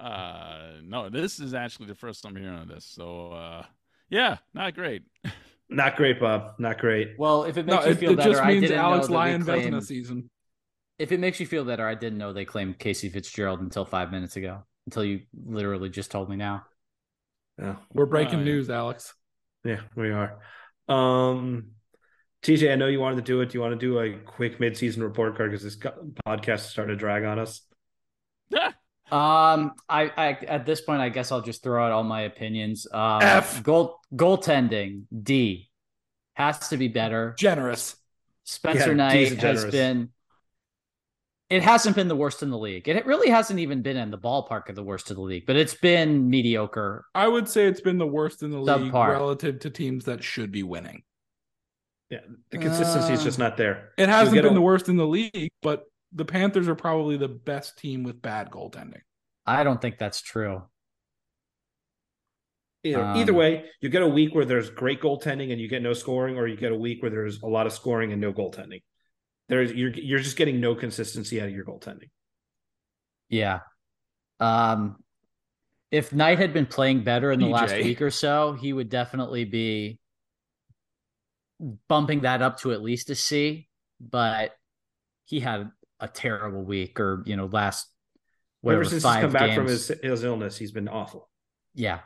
Uh, 0.00 0.72
no, 0.82 1.08
this 1.08 1.38
is 1.40 1.54
actually 1.54 1.86
the 1.86 1.94
first 1.94 2.26
I'm 2.26 2.34
hearing 2.36 2.58
of 2.58 2.68
this. 2.68 2.84
So, 2.86 3.30
uh, 3.32 3.64
yeah, 4.10 4.38
not 4.52 4.74
great. 4.74 5.02
Not 5.70 5.96
great, 5.96 6.20
Bob. 6.20 6.56
Not 6.58 6.78
great. 6.78 7.14
well, 7.18 7.44
if 7.44 7.56
it 7.56 7.64
No, 7.64 7.76
makes 7.76 7.86
you 7.86 7.92
it, 7.92 7.98
feel 7.98 8.10
it 8.12 8.16
better, 8.16 8.30
just 8.32 8.42
I 8.42 8.48
means 8.48 8.60
didn't 8.62 8.78
Alex 8.80 9.08
know 9.08 9.12
that 9.14 9.18
Lyon 9.18 9.42
claimed, 9.44 9.72
Vezina 9.74 9.82
season. 9.82 10.30
If 10.98 11.10
it 11.10 11.20
makes 11.20 11.40
you 11.40 11.46
feel 11.46 11.64
better, 11.64 11.86
I 11.88 11.94
didn't 11.94 12.18
know 12.18 12.34
they 12.34 12.44
claimed 12.44 12.78
Casey 12.78 13.08
Fitzgerald 13.08 13.60
until 13.60 13.86
five 13.86 14.12
minutes 14.12 14.36
ago. 14.36 14.64
Until 14.86 15.04
you 15.04 15.22
literally 15.46 15.88
just 15.88 16.10
told 16.10 16.28
me 16.28 16.36
now. 16.36 16.64
Yeah, 17.58 17.76
We're 17.92 18.06
breaking 18.06 18.36
Oh, 18.36 18.38
yeah. 18.38 18.44
news, 18.44 18.70
Alex. 18.70 19.14
yeah, 19.64 19.80
we 19.96 20.10
are. 20.10 20.38
Um, 20.88 21.70
TJ, 22.42 22.72
I 22.72 22.74
know 22.76 22.88
you 22.88 23.00
wanted 23.00 23.16
to 23.16 23.22
do 23.22 23.40
it. 23.40 23.50
Do 23.50 23.58
you 23.58 23.60
want 23.62 23.78
to 23.78 23.86
do 23.86 23.98
a 24.00 24.18
quick 24.18 24.60
mid-season 24.60 25.02
report 25.02 25.36
card 25.36 25.50
because 25.52 25.62
this 25.64 25.76
podcast 26.26 26.56
is 26.56 26.62
starting 26.64 26.94
to 26.94 26.98
drag 26.98 27.24
on 27.24 27.38
us? 27.38 27.62
Um, 29.10 29.72
I, 29.88 30.10
I 30.16 30.28
at 30.48 30.66
this 30.66 30.80
point, 30.80 31.00
I 31.00 31.08
guess 31.08 31.30
I'll 31.30 31.42
just 31.42 31.62
throw 31.62 31.84
out 31.84 31.92
all 31.92 32.02
my 32.02 32.22
opinions. 32.22 32.86
Um, 32.92 33.22
F. 33.22 33.62
goal 33.62 34.00
goaltending 34.14 35.02
D 35.22 35.70
has 36.34 36.68
to 36.70 36.76
be 36.76 36.88
better. 36.88 37.34
Generous. 37.38 37.96
Spencer 38.44 38.88
Yeah, 38.88 38.94
Knight 38.94 39.12
D's 39.12 39.28
has 39.34 39.38
generous. 39.40 39.70
been. 39.72 40.08
It 41.50 41.62
hasn't 41.62 41.94
been 41.94 42.08
the 42.08 42.16
worst 42.16 42.42
in 42.42 42.50
the 42.50 42.58
league. 42.58 42.88
It 42.88 43.04
really 43.06 43.28
hasn't 43.28 43.60
even 43.60 43.82
been 43.82 43.96
in 43.98 44.10
the 44.10 44.18
ballpark 44.18 44.68
of 44.70 44.76
the 44.76 44.82
worst 44.82 45.10
of 45.10 45.16
the 45.16 45.22
league, 45.22 45.44
but 45.46 45.56
it's 45.56 45.74
been 45.74 46.28
mediocre. 46.30 47.04
I 47.14 47.28
would 47.28 47.48
say 47.48 47.66
it's 47.66 47.82
been 47.82 47.98
the 47.98 48.06
worst 48.06 48.42
in 48.42 48.50
the 48.50 48.58
league 48.82 48.92
relative 49.10 49.60
to 49.60 49.70
teams 49.70 50.06
that 50.06 50.24
should 50.24 50.50
be 50.50 50.62
winning. 50.62 51.02
Yeah, 52.10 52.20
the 52.50 52.58
consistency 52.58 53.12
is 53.12 53.22
just 53.22 53.38
not 53.38 53.56
there. 53.56 53.92
It 53.98 54.08
hasn't 54.08 54.34
been 54.44 54.52
a- 54.52 54.54
the 54.54 54.60
worst 54.62 54.88
in 54.88 54.96
the 54.96 55.06
league, 55.06 55.50
but 55.62 55.84
the 56.12 56.24
Panthers 56.24 56.66
are 56.68 56.74
probably 56.74 57.16
the 57.16 57.28
best 57.28 57.76
team 57.78 58.04
with 58.04 58.22
bad 58.22 58.50
goaltending. 58.50 59.00
I 59.46 59.64
don't 59.64 59.80
think 59.82 59.98
that's 59.98 60.22
true. 60.22 60.62
Either, 62.84 63.02
Um, 63.02 63.16
either 63.16 63.32
way, 63.34 63.64
you 63.80 63.88
get 63.88 64.02
a 64.02 64.08
week 64.08 64.34
where 64.34 64.44
there's 64.44 64.70
great 64.70 65.00
goaltending 65.00 65.50
and 65.52 65.60
you 65.60 65.68
get 65.68 65.82
no 65.82 65.92
scoring, 65.94 66.36
or 66.38 66.46
you 66.46 66.56
get 66.56 66.72
a 66.72 66.76
week 66.76 67.02
where 67.02 67.10
there's 67.10 67.42
a 67.42 67.46
lot 67.46 67.66
of 67.66 67.72
scoring 67.72 68.12
and 68.12 68.20
no 68.20 68.32
goaltending. 68.32 68.82
There's 69.48 69.72
you're 69.72 69.90
you're 69.90 70.18
just 70.20 70.36
getting 70.36 70.60
no 70.60 70.74
consistency 70.74 71.40
out 71.40 71.48
of 71.48 71.54
your 71.54 71.64
goaltending. 71.64 72.10
Yeah. 73.28 73.60
Um, 74.40 74.96
if 75.90 76.12
Knight 76.12 76.38
had 76.38 76.52
been 76.52 76.66
playing 76.66 77.04
better 77.04 77.30
in 77.30 77.40
the 77.40 77.46
last 77.46 77.74
week 77.74 78.02
or 78.02 78.10
so, 78.10 78.54
he 78.54 78.72
would 78.72 78.88
definitely 78.88 79.44
be 79.44 79.98
bumping 81.88 82.20
that 82.20 82.42
up 82.42 82.58
to 82.60 82.72
at 82.72 82.82
least 82.82 83.10
a 83.10 83.14
C. 83.14 83.68
But 84.00 84.52
he 85.26 85.40
had 85.40 85.70
a 86.00 86.08
terrible 86.08 86.62
week, 86.62 86.98
or 87.00 87.22
you 87.26 87.36
know, 87.36 87.46
last 87.46 87.86
whatever 88.60 88.82
Ever 88.82 88.90
since 88.90 89.02
five 89.02 89.16
he's 89.16 89.22
come 89.22 89.32
back 89.32 89.54
from 89.54 89.66
his 89.66 89.88
his 90.02 90.24
illness, 90.24 90.56
he's 90.56 90.72
been 90.72 90.88
awful. 90.88 91.28
yeah, 91.74 92.00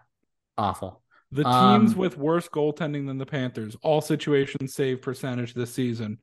awful. 0.56 1.02
The 1.30 1.46
Um, 1.46 1.82
teams 1.82 1.96
with 1.96 2.16
worse 2.16 2.48
goaltending 2.48 3.06
than 3.06 3.18
the 3.18 3.26
Panthers, 3.26 3.76
all 3.82 4.00
situations 4.00 4.74
save 4.74 5.02
percentage 5.02 5.54
this 5.54 5.72
season. 5.72 6.18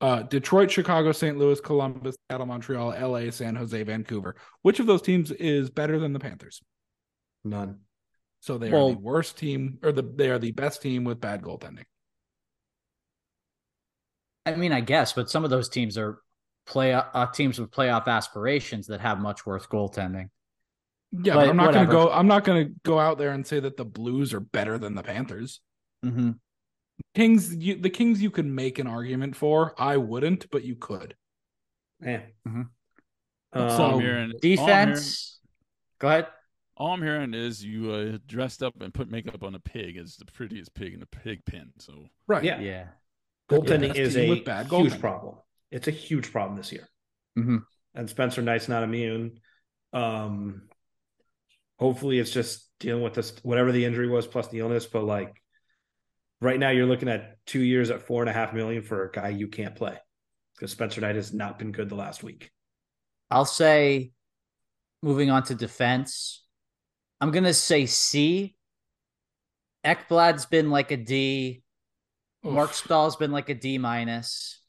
Uh, 0.00 0.22
Detroit, 0.22 0.70
Chicago, 0.70 1.10
St. 1.10 1.36
Louis, 1.36 1.60
Columbus, 1.60 2.16
Seattle, 2.30 2.46
Montreal, 2.46 2.90
LA, 2.90 3.30
San 3.30 3.56
Jose, 3.56 3.82
Vancouver. 3.82 4.36
Which 4.62 4.78
of 4.78 4.86
those 4.86 5.02
teams 5.02 5.32
is 5.32 5.70
better 5.70 5.98
than 5.98 6.12
the 6.12 6.20
Panthers? 6.20 6.62
None. 7.44 7.80
So 8.40 8.58
they 8.58 8.68
are 8.68 8.90
the 8.90 8.98
worst 8.98 9.36
team, 9.36 9.78
or 9.82 9.90
the 9.90 10.02
they 10.02 10.30
are 10.30 10.38
the 10.38 10.52
best 10.52 10.80
team 10.82 11.02
with 11.02 11.20
bad 11.20 11.42
goaltending. 11.42 11.84
I 14.46 14.54
mean, 14.54 14.72
I 14.72 14.80
guess, 14.80 15.12
but 15.12 15.28
some 15.28 15.44
of 15.44 15.50
those 15.50 15.68
teams 15.68 15.98
are 15.98 16.20
play 16.66 16.92
uh, 16.92 17.26
teams 17.26 17.58
with 17.58 17.70
playoff 17.70 18.06
aspirations 18.06 18.86
that 18.86 19.00
have 19.00 19.18
much 19.18 19.44
worse 19.44 19.66
goaltending. 19.66 20.30
Yeah, 21.10 21.34
But 21.34 21.40
but 21.40 21.48
I'm 21.48 21.56
not 21.56 21.72
going 21.72 21.86
to 21.86 21.92
go. 21.92 22.10
I'm 22.10 22.26
not 22.26 22.44
going 22.44 22.66
to 22.66 22.74
go 22.84 22.98
out 22.98 23.18
there 23.18 23.32
and 23.32 23.46
say 23.46 23.58
that 23.60 23.76
the 23.76 23.84
Blues 23.84 24.32
are 24.32 24.40
better 24.40 24.78
than 24.78 24.94
the 24.94 25.02
Panthers. 25.02 25.60
Mm-hmm. 26.04 26.32
Kings, 27.14 27.54
you, 27.54 27.76
the 27.76 27.90
Kings, 27.90 28.22
you 28.22 28.30
could 28.30 28.46
make 28.46 28.78
an 28.78 28.86
argument 28.86 29.36
for. 29.36 29.74
I 29.80 29.96
wouldn't, 29.96 30.50
but 30.50 30.64
you 30.64 30.76
could. 30.76 31.14
Yeah. 32.00 32.22
Mhm. 32.46 32.68
Um, 33.52 33.70
So 33.70 33.84
I'm 33.84 34.00
hearing, 34.00 34.30
all 34.32 34.36
I'm 34.36 34.40
hearing- 34.40 34.56
Defense. 34.56 35.40
Go 35.98 36.08
ahead. 36.08 36.28
all 36.76 36.92
I'm 36.92 37.02
hearing 37.02 37.34
is 37.34 37.64
you 37.64 37.90
uh, 37.92 38.18
dressed 38.26 38.62
up 38.62 38.80
and 38.80 38.94
put 38.94 39.10
makeup 39.10 39.42
on 39.42 39.54
a 39.56 39.58
pig 39.58 39.96
as 39.96 40.16
the 40.16 40.24
prettiest 40.26 40.72
pig 40.74 40.94
in 40.94 41.00
the 41.00 41.06
pig 41.06 41.44
pen. 41.44 41.72
So 41.78 42.06
Right. 42.28 42.44
Yeah. 42.44 42.60
Yeah. 42.60 42.88
goaltending 43.50 43.88
best 43.88 43.98
is 43.98 44.16
a 44.16 44.40
bad 44.42 44.66
huge 44.66 44.92
goaltending. 44.92 45.00
problem. 45.00 45.36
It's 45.72 45.88
a 45.88 45.90
huge 45.92 46.30
problem 46.30 46.56
this 46.56 46.70
year. 46.70 46.88
Mhm. 47.36 47.64
And 47.94 48.08
Spencer 48.08 48.42
Knight's 48.42 48.68
not 48.68 48.84
immune. 48.84 49.40
Um, 49.92 50.68
hopefully, 51.78 52.18
it's 52.20 52.30
just 52.30 52.70
dealing 52.78 53.02
with 53.02 53.14
this 53.14 53.32
whatever 53.42 53.72
the 53.72 53.84
injury 53.84 54.06
was 54.08 54.26
plus 54.28 54.46
the 54.48 54.60
illness. 54.60 54.86
But 54.86 55.02
like 55.04 55.42
right 56.40 56.58
now, 56.58 56.70
you're 56.70 56.86
looking 56.86 57.08
at 57.08 57.44
two 57.46 57.62
years 57.62 57.90
at 57.90 58.02
four 58.02 58.22
and 58.22 58.30
a 58.30 58.32
half 58.32 58.52
million 58.52 58.82
for 58.82 59.04
a 59.04 59.10
guy 59.10 59.28
you 59.28 59.48
can't 59.48 59.74
play 59.74 59.96
because 60.54 60.70
Spencer 60.72 61.00
Knight 61.00 61.16
has 61.16 61.32
not 61.32 61.58
been 61.58 61.72
good 61.72 61.88
the 61.88 61.94
last 61.94 62.22
week. 62.22 62.50
I'll 63.30 63.44
say, 63.44 64.12
moving 65.02 65.30
on 65.30 65.42
to 65.44 65.54
defense, 65.54 66.44
I'm 67.20 67.30
gonna 67.30 67.54
say 67.54 67.86
C. 67.86 68.56
Ekblad's 69.84 70.46
been 70.46 70.70
like 70.70 70.90
a 70.90 70.96
D. 70.96 71.62
Oof. 72.46 72.52
Marc 72.52 72.74
Staal's 72.74 73.16
been 73.16 73.32
like 73.32 73.48
a 73.48 73.54
D 73.54 73.78
minus. 73.78 74.60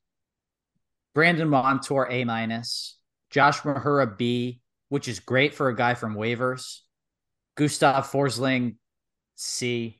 Brandon 1.14 1.50
Montour 1.50 2.08
A 2.10 2.24
minus. 2.24 2.98
Josh 3.30 3.60
Mahura 3.62 4.18
B, 4.18 4.62
which 4.90 5.08
is 5.08 5.20
great 5.20 5.54
for 5.54 5.70
a 5.70 5.76
guy 5.76 5.94
from 5.94 6.16
waivers. 6.16 6.80
Gustav 7.56 8.10
Forsling 8.10 8.76
C. 9.36 9.99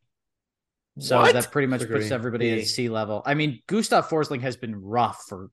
So 1.00 1.20
What? 1.20 1.34
that 1.34 1.52
pretty 1.52 1.68
much 1.68 1.88
puts 1.88 2.12
everybody 2.12 2.52
at 2.52 2.68
C 2.68 2.90
level. 2.90 3.22
I 3.26 3.34
mean, 3.34 3.62
Gustav 3.68 4.08
Forsling 4.10 4.42
has 4.42 4.58
been 4.58 4.76
rough 4.82 5.24
for 5.28 5.50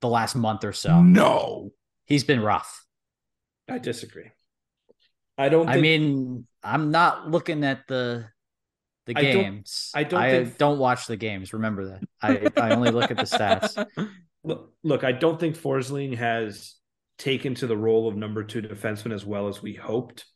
the 0.00 0.08
last 0.08 0.34
month 0.34 0.64
or 0.64 0.72
so. 0.72 1.02
No. 1.02 1.70
He's 2.06 2.24
been 2.24 2.40
rough. 2.40 2.84
I 3.68 3.78
disagree. 3.78 4.30
I 5.38 5.48
don't. 5.48 5.68
I 5.68 5.78
mean, 5.80 6.46
I'm 6.62 6.90
not 6.90 7.30
looking 7.30 7.64
at 7.64 7.86
the 7.88 8.26
the 9.06 9.14
I 9.16 9.22
don't- 9.22 9.32
games. 9.42 9.90
I 9.94 10.04
don't 10.04 10.20
I 10.20 10.30
think- 10.30 10.58
don't 10.58 10.78
watch 10.78 11.06
the 11.06 11.16
games. 11.16 11.52
Remember 11.52 11.86
that. 11.86 12.02
I 12.22 12.50
I 12.60 12.74
only 12.74 12.90
look 12.90 13.10
at 13.10 13.16
the 13.16 13.22
stats. 13.24 13.86
Look, 14.46 14.74
look, 14.82 15.04
I 15.04 15.12
don't 15.12 15.40
think 15.40 15.56
Forsling 15.56 16.18
has 16.18 16.74
taken 17.16 17.54
to 17.54 17.66
the 17.66 17.76
role 17.78 18.06
of 18.08 18.14
number 18.14 18.44
two 18.44 18.60
defenseman 18.60 19.14
as 19.14 19.24
well 19.24 19.48
as 19.48 19.62
we 19.62 19.72
hoped, 19.72 20.26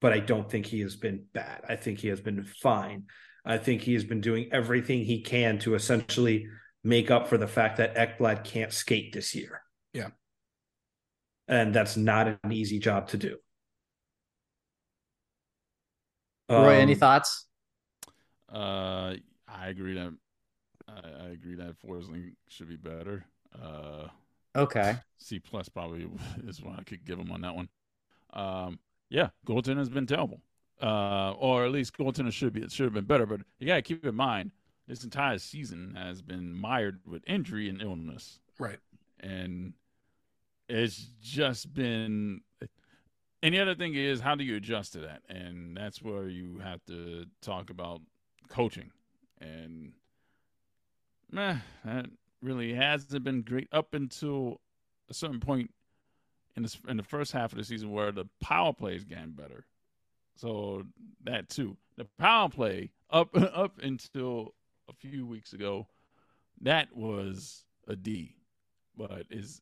but 0.00 0.12
I 0.12 0.18
don't 0.18 0.50
think 0.50 0.66
he 0.66 0.80
has 0.80 0.96
been 0.96 1.26
bad. 1.32 1.60
I 1.68 1.76
think 1.76 2.00
he 2.00 2.08
has 2.08 2.20
been 2.20 2.42
fine. 2.42 3.04
I 3.44 3.58
think 3.58 3.82
he 3.82 3.94
has 3.94 4.04
been 4.04 4.20
doing 4.20 4.48
everything 4.52 5.04
he 5.04 5.20
can 5.22 5.58
to 5.60 5.74
essentially 5.74 6.46
make 6.84 7.10
up 7.10 7.28
for 7.28 7.38
the 7.38 7.48
fact 7.48 7.78
that 7.78 7.94
Ekblad 7.96 8.44
can't 8.44 8.72
skate 8.72 9.12
this 9.12 9.34
year. 9.34 9.62
Yeah. 9.92 10.10
And 11.48 11.74
that's 11.74 11.96
not 11.96 12.28
an 12.28 12.52
easy 12.52 12.78
job 12.78 13.08
to 13.08 13.16
do. 13.16 13.38
Roy, 16.48 16.78
any 16.80 16.94
Um, 16.94 16.98
thoughts? 16.98 17.46
uh, 18.48 19.14
I 19.48 19.68
agree 19.68 19.94
that 19.94 20.14
I, 20.88 21.24
I 21.26 21.28
agree 21.28 21.54
that 21.56 21.78
Forsling 21.80 22.34
should 22.48 22.68
be 22.68 22.76
better. 22.76 23.24
Uh, 23.60 24.08
Okay. 24.54 24.96
C 25.18 25.38
plus 25.38 25.68
probably 25.68 26.08
is 26.46 26.62
what 26.62 26.78
I 26.78 26.82
could 26.82 27.04
give 27.04 27.18
him 27.18 27.30
on 27.32 27.40
that 27.42 27.54
one. 27.54 27.68
Um, 28.32 28.78
yeah, 29.10 29.30
goaltender 29.46 29.78
has 29.78 29.88
been 29.90 30.06
terrible, 30.06 30.40
uh, 30.82 31.32
or 31.38 31.64
at 31.64 31.70
least 31.72 31.96
goaltender 31.96 32.32
should 32.32 32.52
be 32.52 32.62
it 32.62 32.72
should 32.72 32.84
have 32.84 32.94
been 32.94 33.04
better. 33.04 33.26
But 33.26 33.40
you 33.58 33.66
got 33.66 33.76
to 33.76 33.82
keep 33.82 34.04
in 34.04 34.14
mind 34.14 34.50
this 34.88 35.04
entire 35.04 35.38
season 35.38 35.94
has 35.96 36.20
been 36.22 36.52
mired 36.54 37.00
with 37.06 37.22
injury 37.26 37.68
and 37.68 37.80
illness, 37.80 38.40
Right. 38.58 38.78
and 39.20 39.74
it's 40.68 41.06
just 41.22 41.72
been. 41.72 42.40
And 43.44 43.54
the 43.54 43.60
other 43.60 43.74
thing 43.74 43.94
is, 43.94 44.20
how 44.20 44.34
do 44.36 44.44
you 44.44 44.56
adjust 44.56 44.92
to 44.92 45.00
that? 45.00 45.22
And 45.28 45.76
that's 45.76 46.00
where 46.00 46.28
you 46.28 46.58
have 46.58 46.84
to 46.86 47.26
talk 47.40 47.70
about 47.70 48.00
coaching. 48.48 48.90
And 49.40 49.92
meh, 51.30 51.56
that 51.84 52.06
really 52.40 52.72
hasn't 52.74 53.24
been 53.24 53.42
great 53.42 53.68
up 53.72 53.94
until 53.94 54.60
a 55.10 55.14
certain 55.14 55.40
point 55.40 55.70
in 56.56 56.62
the 56.62 56.76
in 56.88 56.96
the 56.96 57.02
first 57.02 57.32
half 57.32 57.52
of 57.52 57.58
the 57.58 57.64
season 57.64 57.90
where 57.90 58.12
the 58.12 58.26
power 58.40 58.72
play 58.72 58.94
is 58.94 59.04
getting 59.04 59.30
better. 59.32 59.64
So 60.36 60.84
that 61.24 61.48
too, 61.48 61.76
the 61.96 62.06
power 62.18 62.48
play 62.48 62.90
up 63.10 63.30
up 63.36 63.78
until 63.82 64.54
a 64.88 64.92
few 64.92 65.26
weeks 65.26 65.52
ago, 65.52 65.86
that 66.62 66.94
was 66.96 67.64
a 67.88 67.94
D, 67.96 68.34
but 68.96 69.24
is 69.30 69.60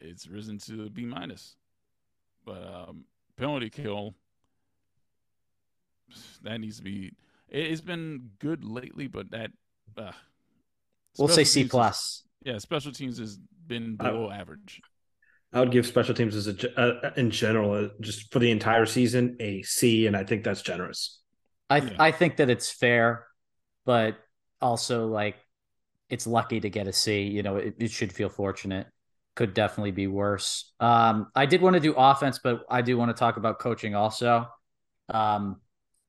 it's 0.00 0.26
risen 0.26 0.58
to 0.58 0.84
a 0.84 0.90
B 0.90 1.04
minus. 1.04 1.56
But 2.44 2.64
um, 2.66 3.04
penalty 3.36 3.68
kill 3.70 4.14
that 6.42 6.58
needs 6.60 6.78
to 6.78 6.82
be. 6.82 7.12
It, 7.48 7.66
it's 7.66 7.80
been 7.80 8.30
good 8.38 8.64
lately, 8.64 9.06
but 9.06 9.30
that 9.30 9.50
uh, 9.96 10.12
We'll 11.18 11.28
say 11.28 11.44
C 11.44 11.60
teams 11.60 11.66
is- 11.66 11.70
plus. 11.70 12.22
yeah, 12.44 12.58
special 12.58 12.92
teams 12.92 13.18
has 13.18 13.38
been 13.66 13.96
below 13.96 14.30
average. 14.30 14.80
I 15.52 15.60
would 15.60 15.70
give 15.70 15.86
special 15.86 16.14
teams 16.14 16.34
as 16.36 16.46
a 16.46 16.52
ge- 16.52 16.66
uh, 16.76 17.10
in 17.16 17.30
general, 17.30 17.72
uh, 17.72 17.88
just 18.00 18.32
for 18.32 18.38
the 18.38 18.50
entire 18.50 18.86
season, 18.86 19.36
a 19.40 19.62
C, 19.62 20.06
and 20.06 20.16
I 20.16 20.24
think 20.24 20.44
that's 20.44 20.62
generous. 20.62 21.20
I 21.70 21.78
Yeah. 21.78 21.96
I 21.98 22.12
think 22.12 22.36
that 22.36 22.50
it's 22.50 22.70
fair, 22.70 23.26
but 23.84 24.18
also 24.60 25.06
like 25.08 25.36
it's 26.10 26.26
lucky 26.26 26.60
to 26.60 26.70
get 26.70 26.88
a 26.88 26.92
C. 26.92 27.22
You 27.24 27.42
know, 27.42 27.56
it, 27.56 27.76
it 27.78 27.90
should 27.90 28.12
feel 28.12 28.28
fortunate. 28.28 28.86
could 29.36 29.54
definitely 29.54 29.92
be 29.92 30.06
worse. 30.08 30.72
Um, 30.80 31.28
I 31.34 31.46
did 31.46 31.62
want 31.62 31.74
to 31.74 31.80
do 31.80 31.94
offense, 31.96 32.40
but 32.42 32.62
I 32.70 32.82
do 32.82 32.96
want 32.98 33.10
to 33.10 33.14
talk 33.18 33.36
about 33.36 33.60
coaching 33.60 33.94
also. 33.94 34.48
Um, 35.08 35.60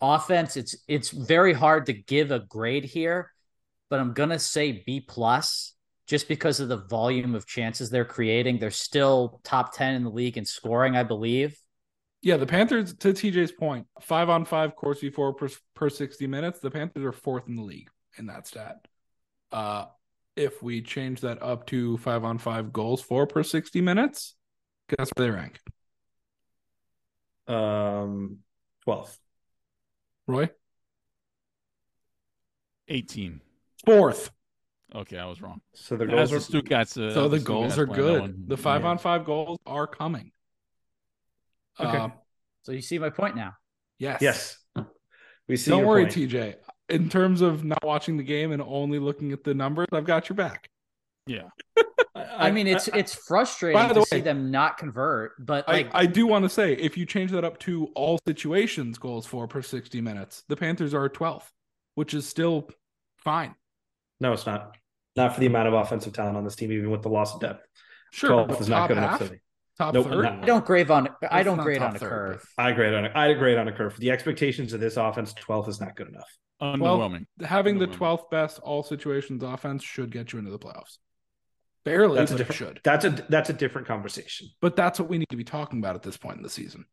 offense, 0.01 0.57
it's 0.57 0.75
it's 0.87 1.09
very 1.11 1.53
hard 1.53 1.85
to 1.87 1.93
give 1.93 2.31
a 2.31 2.39
grade 2.39 2.85
here, 2.85 3.31
but 3.89 3.99
I'm 3.99 4.13
gonna 4.13 4.39
say 4.39 4.83
B 4.85 5.01
plus 5.01 5.73
just 6.09 6.27
because 6.27 6.59
of 6.59 6.69
the 6.69 6.77
volume 6.77 7.35
of 7.35 7.45
chances 7.45 7.91
they're 7.91 8.03
creating. 8.03 8.57
They're 8.57 8.71
still 8.71 9.39
top 9.43 9.75
ten 9.75 9.93
in 9.93 10.03
the 10.03 10.09
league 10.09 10.37
in 10.37 10.43
scoring, 10.43 10.97
I 10.97 11.03
believe. 11.03 11.55
Yeah, 12.21 12.37
the 12.37 12.47
Panthers, 12.47 12.95
to 12.95 13.13
TJ's 13.13 13.51
point, 13.51 13.85
five 14.01 14.27
on 14.27 14.43
five 14.43 14.75
Corsi 14.75 15.09
for 15.11 15.33
per, 15.33 15.47
per 15.75 15.89
60 15.89 16.27
minutes. 16.27 16.59
The 16.59 16.71
Panthers 16.71 17.05
are 17.05 17.13
fourth 17.13 17.47
in 17.47 17.55
the 17.55 17.61
league 17.61 17.89
in 18.17 18.25
that 18.25 18.47
stat. 18.47 18.85
Uh, 19.51 19.85
if 20.35 20.61
we 20.61 20.81
change 20.81 21.21
that 21.21 21.41
up 21.41 21.67
to 21.67 21.97
five 21.99 22.25
on 22.25 22.39
five 22.39 22.73
goals 22.73 23.01
for 23.01 23.27
per 23.27 23.43
60 23.43 23.79
minutes, 23.79 24.35
guess 24.97 25.11
where 25.15 25.27
they 25.27 25.31
rank? 25.31 25.59
Um, 27.47 28.39
12th. 28.85 29.15
Roy? 30.27 30.49
18. 32.87 33.41
Fourth. 33.85 34.31
Okay, 34.95 35.17
I 35.17 35.25
was 35.25 35.41
wrong. 35.41 35.61
So 35.73 35.95
the 35.95 36.05
goals 36.07 36.31
the 36.31 36.37
are 36.37 36.39
Stuttgart's, 36.39 36.97
uh, 36.97 37.13
so 37.13 37.23
the 37.23 37.37
that's 37.37 37.43
goals 37.43 37.77
are 37.77 37.85
good. 37.85 38.47
The 38.47 38.57
five 38.57 38.81
Yeah. 38.81 38.87
on 38.89 38.97
five 38.97 39.23
goals 39.25 39.59
are 39.65 39.85
coming. 39.87 40.31
Okay. 41.79 41.97
Uh, 41.97 42.09
So 42.63 42.71
you 42.71 42.81
see 42.81 42.99
my 42.99 43.09
point 43.09 43.35
now. 43.35 43.53
yes. 43.99 44.21
Yes. 44.21 44.57
We 45.47 45.57
see 45.57 45.71
Don't 45.71 45.85
worry, 45.85 46.03
point. 46.03 46.13
TJ. 46.13 46.55
In 46.89 47.09
terms 47.09 47.41
of 47.41 47.63
not 47.63 47.83
watching 47.83 48.17
the 48.17 48.23
game 48.23 48.51
and 48.51 48.61
only 48.61 48.99
looking 48.99 49.31
at 49.31 49.43
the 49.43 49.53
numbers, 49.53 49.87
I've 49.91 50.05
got 50.05 50.29
your 50.29 50.35
back. 50.35 50.69
Yeah. 51.25 51.49
I, 52.15 52.51
mean, 52.51 52.67
it's 52.67 52.87
it's 52.89 53.13
frustrating 53.15 53.79
By 53.81 53.87
to 53.87 53.93
the 53.95 54.03
see 54.05 54.21
them 54.21 54.51
not 54.51 54.77
convert, 54.77 55.33
but 55.45 55.65
I, 55.67 55.87
I 55.93 56.05
do 56.05 56.27
want 56.27 56.43
to 56.45 56.49
say 56.49 56.73
if 56.73 56.97
you 56.97 57.05
change 57.05 57.31
that 57.31 57.43
up 57.43 57.59
to 57.59 57.85
all 57.95 58.19
situations 58.27 58.97
goals 58.97 59.25
for 59.25 59.47
per 59.47 59.61
60 59.61 60.01
minutes, 60.01 60.43
the 60.49 60.55
Panthers 60.55 60.93
are 60.93 61.07
12th, 61.09 61.49
which 61.95 62.13
is 62.13 62.27
still 62.27 62.69
fine. 63.17 63.55
No, 64.19 64.33
it's 64.33 64.45
not. 64.45 64.75
Not 65.15 65.33
for 65.33 65.39
the 65.39 65.47
amount 65.47 65.67
of 65.67 65.73
offensive 65.73 66.13
talent 66.13 66.37
on 66.37 66.43
this 66.43 66.55
team, 66.55 66.71
even 66.71 66.89
with 66.89 67.01
the 67.01 67.09
loss 67.09 67.33
of 67.33 67.41
depth. 67.41 67.65
Sure, 68.11 68.29
12 68.45 68.61
is 68.61 68.69
not 68.69 68.87
good 68.87 68.97
half, 68.97 69.19
enough 69.21 69.27
to 69.29 69.33
me. 69.35 69.39
top 69.77 69.93
Nope, 69.93 70.07
third. 70.07 70.23
not- 70.23 70.43
I 70.43 70.45
don't 70.45 70.65
grade 70.65 70.89
on 70.91 71.09
I 71.29 71.43
don't 71.43 71.57
not 71.57 71.63
grade 71.63 71.81
on 71.81 71.95
a 71.95 71.99
curve. 71.99 72.43
I 72.57 72.71
grade 72.71 72.93
on 72.93 73.05
a, 73.05 73.11
I 73.15 73.33
grade 73.33 73.57
on 73.57 73.67
a 73.67 73.71
curve. 73.71 73.97
The 73.97 74.11
expectations 74.11 74.73
of 74.73 74.79
this 74.79 74.97
offense, 74.97 75.33
12th 75.33 75.67
is 75.69 75.79
not 75.81 75.95
good 75.95 76.07
enough. 76.09 76.29
Underwhelming. 76.61 77.25
Having 77.41 77.79
the 77.79 77.87
12th 77.87 78.29
best 78.29 78.59
all 78.59 78.83
situations 78.83 79.43
offense 79.43 79.83
should 79.83 80.11
get 80.11 80.33
you 80.33 80.39
into 80.39 80.51
the 80.51 80.59
playoffs. 80.59 80.97
Barely, 81.85 82.17
That's 82.17 82.31
a 82.31 82.35
different. 82.35 82.57
should. 82.57 82.81
That's 82.83 83.05
a 83.05 83.09
that's 83.29 83.49
a 83.49 83.53
different 83.53 83.87
conversation. 83.87 84.49
But 84.59 84.75
that's 84.75 84.99
what 84.99 85.07
we 85.09 85.17
need 85.17 85.29
to 85.29 85.37
be 85.37 85.45
talking 85.45 85.79
about 85.79 85.95
at 85.95 86.03
this 86.03 86.17
point 86.17 86.35
in 86.37 86.43
the 86.43 86.49
season. 86.49 86.85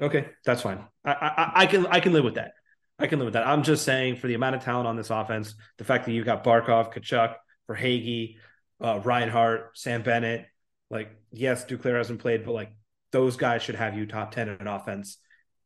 Okay, 0.00 0.28
that's 0.44 0.62
fine. 0.62 0.84
I, 1.04 1.12
I 1.12 1.52
I 1.62 1.66
can 1.66 1.86
I 1.86 2.00
can 2.00 2.12
live 2.12 2.24
with 2.24 2.34
that. 2.34 2.52
I 2.98 3.06
can 3.06 3.18
live 3.18 3.26
with 3.26 3.34
that. 3.34 3.46
I'm 3.46 3.62
just 3.62 3.84
saying 3.84 4.16
for 4.16 4.26
the 4.26 4.34
amount 4.34 4.56
of 4.56 4.64
talent 4.64 4.88
on 4.88 4.96
this 4.96 5.10
offense, 5.10 5.54
the 5.76 5.84
fact 5.84 6.06
that 6.06 6.12
you 6.12 6.24
got 6.24 6.42
Barkov, 6.42 6.92
Tkachuk, 6.92 7.34
Verhaeghe, 7.70 8.36
uh, 8.80 9.00
Reinhart, 9.04 9.78
Sam 9.78 10.02
Bennett, 10.02 10.46
like 10.90 11.10
yes, 11.32 11.64
Duclair 11.64 11.96
hasn't 11.96 12.20
played, 12.20 12.44
but 12.44 12.52
like 12.52 12.72
those 13.12 13.36
guys 13.36 13.62
should 13.62 13.76
have 13.76 13.96
you 13.96 14.06
top 14.06 14.32
ten 14.32 14.48
in 14.48 14.66
offense, 14.66 15.18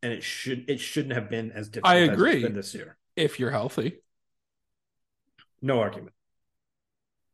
and 0.03 0.13
it 0.13 0.23
should 0.23 0.69
it 0.69 0.81
shouldn't 0.81 1.15
have 1.15 1.31
been 1.31 1.53
as 1.53 1.69
difficult. 1.69 1.95
I 1.95 2.01
as 2.03 2.09
agree. 2.11 2.35
it's 2.35 2.43
been 2.43 2.55
this 2.55 2.75
year. 2.75 2.97
If 3.17 3.39
you're 3.39 3.51
healthy, 3.51 4.01
No 5.61 5.81
argument. 5.81 6.15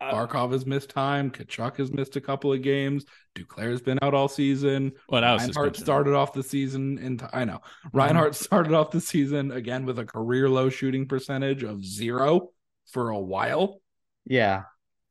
Uh, 0.01 0.13
Barkov 0.13 0.53
has 0.53 0.65
missed 0.65 0.91
time. 0.91 1.31
Tkachuk 1.31 1.77
has 1.79 1.91
missed 1.93 2.15
a 2.17 2.21
couple 2.21 2.53
of 2.53 2.63
games. 2.63 3.05
Duclair's 3.35 3.81
been 3.81 3.99
out 4.01 4.15
all 4.15 4.29
season. 4.29 4.93
Well, 5.09 5.23
that 5.23 5.33
was 5.33 5.43
Reinhart 5.47 5.77
started 5.77 6.15
off 6.15 6.33
the 6.33 6.43
season 6.45 6.99
in. 6.99 7.19
T- 7.19 7.27
I 7.33 7.45
know 7.45 7.61
Mm-hmm. 7.87 7.97
Reinhart 7.99 8.35
started 8.37 8.75
off 8.75 8.91
the 8.93 9.01
season 9.01 9.51
again 9.51 9.85
with 9.87 9.99
a 9.99 10.05
career 10.05 10.49
low 10.49 10.69
shooting 10.71 11.07
percentage 11.09 11.65
of 11.65 11.85
zero 11.85 12.51
for 12.93 13.11
a 13.11 13.19
while. 13.19 13.81
Yeah, 14.25 14.65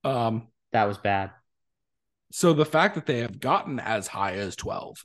Um, 0.05 0.47
that 0.71 0.85
was 0.85 0.97
bad. 0.97 1.31
so 2.31 2.53
the 2.53 2.65
fact 2.65 2.95
that 2.95 3.05
they 3.05 3.19
have 3.19 3.39
gotten 3.39 3.79
as 3.79 4.07
high 4.07 4.33
as 4.33 4.55
twelve 4.55 4.97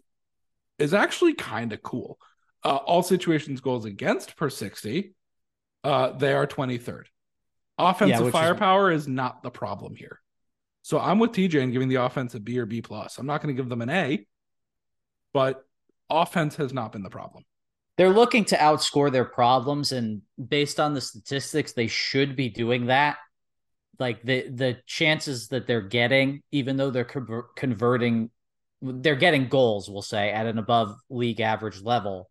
is 0.78 0.94
actually 0.94 1.34
kind 1.34 1.72
of 1.72 1.82
cool. 1.82 2.18
Uh, 2.64 2.76
all 2.76 3.02
situations 3.02 3.60
goals 3.60 3.84
against 3.84 4.36
per 4.36 4.48
sixty, 4.50 5.14
uh, 5.82 6.12
they 6.12 6.32
are 6.32 6.46
twenty 6.46 6.78
third. 6.78 7.09
Offensive 7.78 8.27
is- 8.27 8.32
firepower 8.32 8.90
is 8.90 9.09
not 9.09 9.43
the 9.43 9.51
problem 9.51 9.94
here. 9.94 10.20
So 10.82 10.99
I'm 10.99 11.19
with 11.19 11.32
TJ 11.32 11.62
and 11.62 11.73
giving 11.73 11.89
the 11.89 11.97
offense 11.97 12.35
a 12.35 12.40
B 12.40 12.59
or 12.59 12.66
B 12.66 12.82
plus. 12.82 13.19
I'm 13.19 13.27
not 13.27 13.40
going 13.40 13.55
to 13.55 13.61
give 13.61 13.69
them 13.69 13.82
an 13.82 13.90
A, 13.90 14.27
but 15.32 15.65
offense 16.11 16.57
has 16.57 16.73
not 16.73 16.93
been 16.93 17.03
the 17.03 17.11
problem. 17.11 17.44
They're 17.99 18.11
looking 18.11 18.44
to 18.47 18.57
outscore 18.57 19.12
their 19.12 19.24
problems, 19.24 19.93
and 19.93 20.23
based 20.49 20.81
on 20.81 20.94
the 20.94 21.01
statistics, 21.01 21.73
they 21.73 21.86
should 21.86 22.36
be 22.36 22.49
doing 22.49 22.86
that. 22.86 23.16
Like 23.99 24.23
the 24.23 24.49
the 24.49 24.78
chances 24.86 25.49
that 25.49 25.66
they're 25.66 25.82
getting, 25.86 26.43
even 26.51 26.77
though 26.77 26.90
they're 26.90 27.05
conver- 27.05 27.55
converting, 27.55 28.31
they're 28.81 29.15
getting 29.15 29.49
goals. 29.49 29.89
We'll 29.89 30.03
say 30.03 30.31
at 30.31 30.47
an 30.47 30.59
above 30.59 30.97
league 31.11 31.40
average 31.40 31.81
level, 31.82 32.31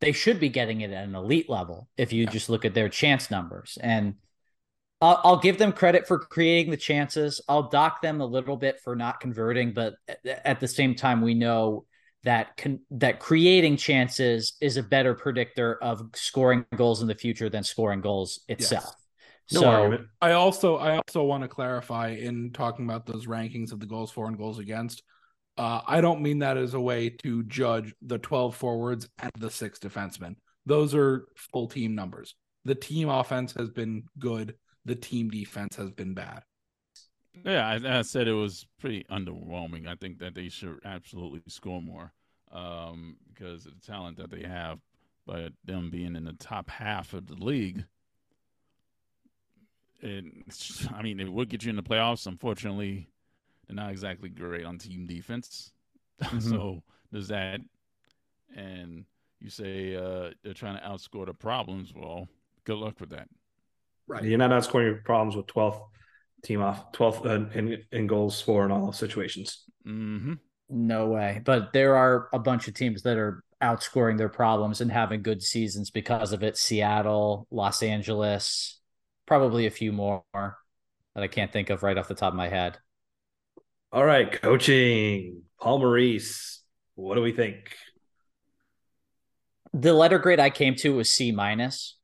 they 0.00 0.12
should 0.12 0.40
be 0.40 0.48
getting 0.48 0.80
it 0.80 0.92
at 0.92 1.04
an 1.04 1.14
elite 1.14 1.50
level. 1.50 1.88
If 1.98 2.12
you 2.12 2.24
Yeah. 2.24 2.30
just 2.30 2.48
look 2.48 2.64
at 2.64 2.72
their 2.74 2.88
chance 2.88 3.30
numbers, 3.30 3.76
and 3.82 4.14
I'll, 5.00 5.20
I'll 5.24 5.38
give 5.38 5.58
them 5.58 5.72
credit 5.72 6.06
for 6.06 6.18
creating 6.18 6.70
the 6.70 6.76
chances. 6.76 7.40
I'll 7.48 7.68
dock 7.68 8.02
them 8.02 8.20
a 8.20 8.26
little 8.26 8.56
bit 8.56 8.80
for 8.80 8.94
not 8.94 9.20
converting, 9.20 9.72
but 9.72 9.94
at, 10.44 10.60
the 10.60 10.68
same 10.68 10.94
time, 10.94 11.22
we 11.22 11.34
know 11.34 11.86
that 12.24 12.56
con- 12.58 12.80
that 12.90 13.18
creating 13.18 13.78
chances 13.78 14.54
is 14.60 14.76
a 14.76 14.82
better 14.82 15.14
predictor 15.14 15.82
of 15.82 16.10
scoring 16.14 16.66
goals 16.76 17.00
in 17.00 17.08
the 17.08 17.14
future 17.14 17.48
than 17.48 17.64
scoring 17.64 18.02
goals 18.02 18.40
itself. 18.48 18.94
no 19.52 19.60
so 19.60 19.70
argument. 19.70 20.08
I 20.20 20.32
also 20.32 20.76
I 20.76 20.96
also 20.96 21.24
want 21.24 21.44
to 21.44 21.48
clarify 21.48 22.08
in 22.08 22.52
talking 22.52 22.84
about 22.84 23.06
those 23.06 23.26
rankings 23.26 23.72
of 23.72 23.80
the 23.80 23.86
goals 23.86 24.10
for 24.10 24.26
and 24.26 24.36
goals 24.36 24.58
against. 24.58 25.02
Uh, 25.56 25.80
I 25.86 26.00
don't 26.00 26.20
mean 26.20 26.40
that 26.40 26.56
as 26.56 26.74
a 26.74 26.80
way 26.80 27.10
to 27.22 27.42
judge 27.44 27.94
the 28.02 28.18
12 28.18 28.54
forwards 28.54 29.08
and 29.18 29.32
the 29.38 29.50
six 29.50 29.78
defensemen. 29.78 30.36
Those 30.66 30.94
are 30.94 31.26
full 31.36 31.68
team 31.68 31.94
numbers. 31.94 32.34
The 32.64 32.74
team 32.74 33.08
offense 33.08 33.54
has 33.58 33.70
been 33.70 34.04
good. 34.18 34.54
The 34.84 34.94
team 34.94 35.30
defense 35.30 35.76
has 35.76 35.90
been 35.90 36.14
bad. 36.14 36.42
Yeah, 37.44 37.66
I, 37.66 37.98
I 37.98 38.02
said 38.02 38.28
it 38.28 38.32
was 38.32 38.66
pretty 38.78 39.04
underwhelming. 39.10 39.86
I 39.86 39.94
think 39.94 40.18
that 40.18 40.34
they 40.34 40.48
should 40.48 40.80
absolutely 40.84 41.42
score 41.48 41.80
more 41.80 42.12
um, 42.52 43.16
because 43.28 43.66
of 43.66 43.80
the 43.80 43.86
talent 43.86 44.16
that 44.18 44.30
they 44.30 44.42
have. 44.42 44.80
But 45.26 45.52
them 45.64 45.90
being 45.90 46.16
in 46.16 46.24
the 46.24 46.32
top 46.32 46.70
half 46.70 47.14
of 47.14 47.26
the 47.26 47.34
league, 47.34 47.84
it, 50.00 50.24
I 50.94 51.02
mean, 51.02 51.20
it 51.20 51.32
would 51.32 51.48
get 51.48 51.64
you 51.64 51.70
in 51.70 51.76
the 51.76 51.82
playoffs. 51.82 52.26
Unfortunately, 52.26 53.08
they're 53.66 53.76
not 53.76 53.90
exactly 53.90 54.28
great 54.28 54.64
on 54.64 54.78
team 54.78 55.06
defense. 55.06 55.72
so 56.40 56.82
there's 57.12 57.28
that. 57.28 57.60
And 58.56 59.04
you 59.38 59.50
say 59.50 59.94
uh, 59.94 60.30
they're 60.42 60.54
trying 60.54 60.76
to 60.76 60.82
outscore 60.82 61.26
the 61.26 61.34
problems. 61.34 61.92
Well, 61.94 62.28
good 62.64 62.78
luck 62.78 63.00
with 63.00 63.10
that. 63.10 63.28
Right. 64.10 64.24
You're 64.24 64.38
not 64.38 64.50
outscoring 64.50 64.86
your 64.86 64.96
problems 64.96 65.36
with 65.36 65.46
12th 65.46 65.82
team 66.42 66.62
off, 66.62 66.90
12th 66.90 67.26
uh, 67.26 67.56
in, 67.56 67.84
in 67.92 68.08
goals 68.08 68.40
for 68.40 68.64
in 68.64 68.72
all 68.72 68.92
situations. 68.92 69.64
hmm 69.84 70.34
no 70.72 71.08
way. 71.08 71.40
But 71.44 71.72
there 71.72 71.96
are 71.96 72.28
a 72.32 72.38
bunch 72.38 72.68
of 72.68 72.74
teams 72.74 73.02
that 73.02 73.16
are 73.16 73.42
outscoring 73.62 74.18
their 74.18 74.28
problems 74.28 74.80
and 74.80 74.90
having 74.90 75.22
good 75.22 75.42
seasons 75.42 75.90
because 75.90 76.32
of 76.32 76.42
it. 76.42 76.56
Seattle, 76.56 77.46
Los 77.50 77.82
Angeles, 77.82 78.80
probably 79.26 79.66
a 79.66 79.70
few 79.70 79.92
more 79.92 80.24
that 80.32 81.24
I 81.24 81.26
can't 81.26 81.52
think 81.52 81.70
of 81.70 81.82
right 81.82 81.98
off 81.98 82.08
the 82.08 82.14
top 82.14 82.32
of 82.32 82.36
my 82.36 82.48
head. 82.48 82.78
All 83.92 84.04
right, 84.04 84.30
coaching. 84.30 85.42
Paul 85.60 85.80
Maurice. 85.80 86.62
What 86.94 87.16
do 87.16 87.22
we 87.22 87.32
think? 87.32 87.76
the 89.72 89.92
letter 89.92 90.18
grade 90.18 90.40
I 90.40 90.50
came 90.50 90.74
to 90.76 90.94
was 90.94 91.10
C 91.10 91.32
minus. 91.32 91.96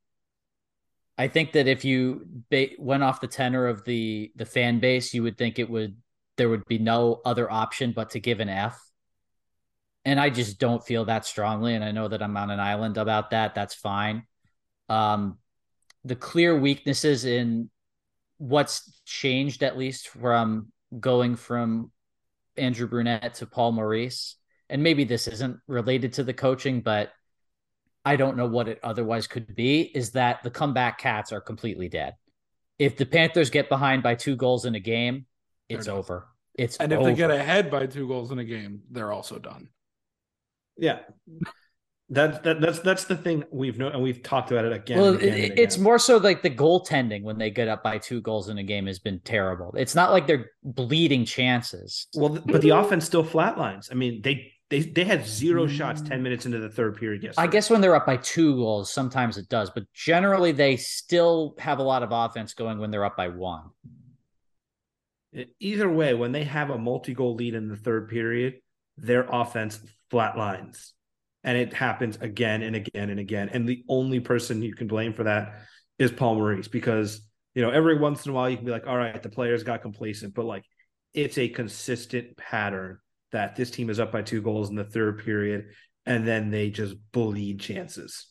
I 1.17 1.27
think 1.27 1.53
that 1.53 1.67
if 1.67 1.83
you 1.83 2.27
ba- 2.49 2.69
went 2.77 3.03
off 3.03 3.21
the 3.21 3.27
tenor 3.27 3.67
of 3.67 3.83
the 3.85 4.31
the 4.35 4.45
fan 4.45 4.79
base, 4.79 5.13
you 5.13 5.23
would 5.23 5.37
think 5.37 5.57
it 5.57 5.69
would 5.69 5.97
there 6.37 6.49
would 6.49 6.65
be 6.65 6.77
no 6.77 7.21
other 7.25 7.51
option 7.51 7.91
but 7.91 8.11
to 8.11 8.19
give 8.19 8.39
an 8.39 8.49
F. 8.49 8.79
And 10.05 10.19
I 10.19 10.29
just 10.29 10.59
don't 10.59 10.85
feel 10.85 11.05
that 11.05 11.25
strongly, 11.25 11.73
and 11.73 11.83
I 11.83 11.91
know 11.91 12.07
that 12.07 12.21
I'm 12.21 12.37
on 12.37 12.51
an 12.51 12.59
island 12.59 12.97
about 12.97 13.31
that. 13.31 13.55
That's 13.55 13.73
fine. 13.73 14.23
Um, 14.87 15.39
the 16.05 16.15
clear 16.15 16.57
weaknesses 16.57 17.25
in 17.25 17.69
what's 18.37 19.01
changed, 19.05 19.63
at 19.63 19.77
least 19.77 20.07
from 20.07 20.71
going 20.97 21.35
from 21.35 21.91
Andrew 22.55 22.87
Brunette 22.87 23.35
to 23.35 23.45
Paul 23.47 23.73
Maurice, 23.73 24.37
and 24.69 24.83
maybe 24.83 25.03
this 25.03 25.27
isn't 25.27 25.57
related 25.67 26.13
to 26.13 26.23
the 26.23 26.33
coaching, 26.33 26.81
but 26.81 27.11
I 28.07 28.15
don't 28.15 28.37
know 28.37 28.47
what 28.47 28.67
it 28.67 28.79
otherwise 28.83 29.27
could 29.27 29.53
be, 29.55 29.81
is 29.81 30.11
that 30.11 30.41
the 30.43 30.49
comeback 30.49 30.97
cats 30.97 31.31
are 31.31 31.41
completely 31.41 31.89
dead. 31.89 32.13
If 32.79 32.95
the 32.97 33.05
Panthers 33.05 33.49
get 33.49 33.69
behind 33.69 34.03
by 34.03 34.15
two 34.15 34.35
goals 34.35 34.65
in 34.65 34.75
a 34.75 34.79
game, 34.79 35.25
it's 35.69 35.85
They're 35.85 35.93
done. 35.93 35.99
over. 35.99 36.27
It's 36.55 36.77
And 36.77 36.91
if 36.93 36.99
over. 36.99 37.09
they 37.09 37.15
get 37.15 37.31
ahead 37.31 37.69
by 37.69 37.85
two 37.87 38.07
goals 38.07 38.31
in 38.31 38.39
a 38.39 38.43
game, 38.45 38.81
they're 38.91 39.11
also 39.11 39.37
done. 39.39 39.69
Yeah. 40.77 40.99
That, 42.09 42.41
that 42.43 42.61
that's 42.61 42.79
that's 42.79 43.03
the 43.03 43.17
thing 43.17 43.43
we've 43.51 43.77
known 43.77 43.91
and 43.91 44.01
we've 44.01 44.23
talked 44.23 44.49
about 44.51 44.63
it 44.63 44.71
again. 44.71 44.97
well, 44.97 45.09
and 45.15 45.21
again 45.21 45.33
it- 45.37 45.49
and 45.51 45.59
it's 45.59 45.75
again. 45.75 45.83
more 45.83 45.99
so 45.99 46.15
like 46.17 46.41
the 46.41 46.49
goaltending 46.49 47.21
when 47.23 47.37
they 47.37 47.49
get 47.49 47.67
up 47.67 47.83
by 47.83 47.97
two 47.97 48.21
goals 48.21 48.47
in 48.47 48.57
a 48.59 48.63
game 48.63 48.85
has 48.87 48.97
been 48.97 49.19
terrible. 49.25 49.73
It's 49.77 49.93
not 49.93 50.11
like 50.11 50.25
they're 50.25 50.51
bleeding 50.63 51.25
chances. 51.25 52.07
well, 52.15 52.29
but 52.45 52.61
the 52.61 52.69
offense 52.69 53.03
still 53.05 53.25
flatlines. 53.25 53.91
I 53.91 53.95
mean, 53.95 54.21
they 54.21 54.53
they 54.69 54.81
they 54.81 55.05
had 55.05 55.25
zero 55.25 55.67
shots 55.67 56.01
ten 56.01 56.19
mm. 56.19 56.23
minutes 56.23 56.45
into 56.45 56.59
the 56.59 56.69
third 56.69 56.97
period. 56.97 57.23
Yesterday. 57.23 57.47
I 57.47 57.49
guess 57.49 57.69
when 57.69 57.81
they're 57.81 57.95
up 57.95 58.05
by 58.05 58.17
two 58.17 58.55
goals, 58.55 58.91
sometimes 58.91 59.37
it 59.37 59.47
does, 59.49 59.69
but 59.69 59.83
generally 59.93 60.51
they 60.51 60.75
still 60.75 61.55
have 61.59 61.79
a 61.79 61.83
lot 61.83 62.03
of 62.03 62.11
offense 62.11 62.53
going 62.53 62.79
when 62.79 62.91
they're 62.91 63.05
up 63.05 63.17
by 63.17 63.29
one. 63.29 63.69
either 65.59 65.89
way, 65.89 66.13
when 66.13 66.31
they 66.31 66.43
have 66.43 66.69
a 66.69 66.77
multi-goal 66.77 67.35
lead 67.35 67.53
in 67.53 67.67
the 67.67 67.75
third 67.75 68.09
period, 68.09 68.55
their 68.97 69.27
offense 69.29 69.79
flatlines, 70.11 70.91
and 71.43 71.57
it 71.57 71.73
happens 71.73 72.17
again 72.17 72.61
and 72.61 72.75
again 72.75 73.09
and 73.09 73.19
again. 73.19 73.49
And 73.49 73.67
the 73.67 73.83
only 73.87 74.19
person 74.19 74.61
you 74.61 74.73
can 74.73 74.87
blame 74.87 75.13
for 75.13 75.23
that 75.23 75.61
is 75.99 76.11
Paul 76.11 76.35
Maurice 76.35 76.67
because 76.67 77.21
you 77.55 77.61
know 77.61 77.69
every 77.69 77.97
once 77.97 78.25
in 78.25 78.31
a 78.31 78.35
while 78.35 78.49
you 78.49 78.57
can 78.57 78.65
be 78.65 78.71
like, 78.71 78.87
all 78.87 78.97
right, 78.97 79.21
the 79.23 79.29
players 79.29 79.63
got 79.63 79.81
complacent, 79.81 80.33
but 80.33 80.45
like 80.45 80.65
it's 81.13 81.37
a 81.37 81.47
consistent 81.47 82.35
pattern 82.35 82.99
that 83.31 83.55
this 83.55 83.71
team 83.71 83.89
is 83.89 83.99
up 83.99 84.11
by 84.11 84.21
two 84.21 84.41
goals 84.41 84.69
in 84.69 84.75
the 84.75 84.83
third 84.83 85.23
period, 85.23 85.67
and 86.05 86.27
then 86.27 86.49
they 86.49 86.69
just 86.69 86.95
bleed 87.11 87.59
chances. 87.59 88.27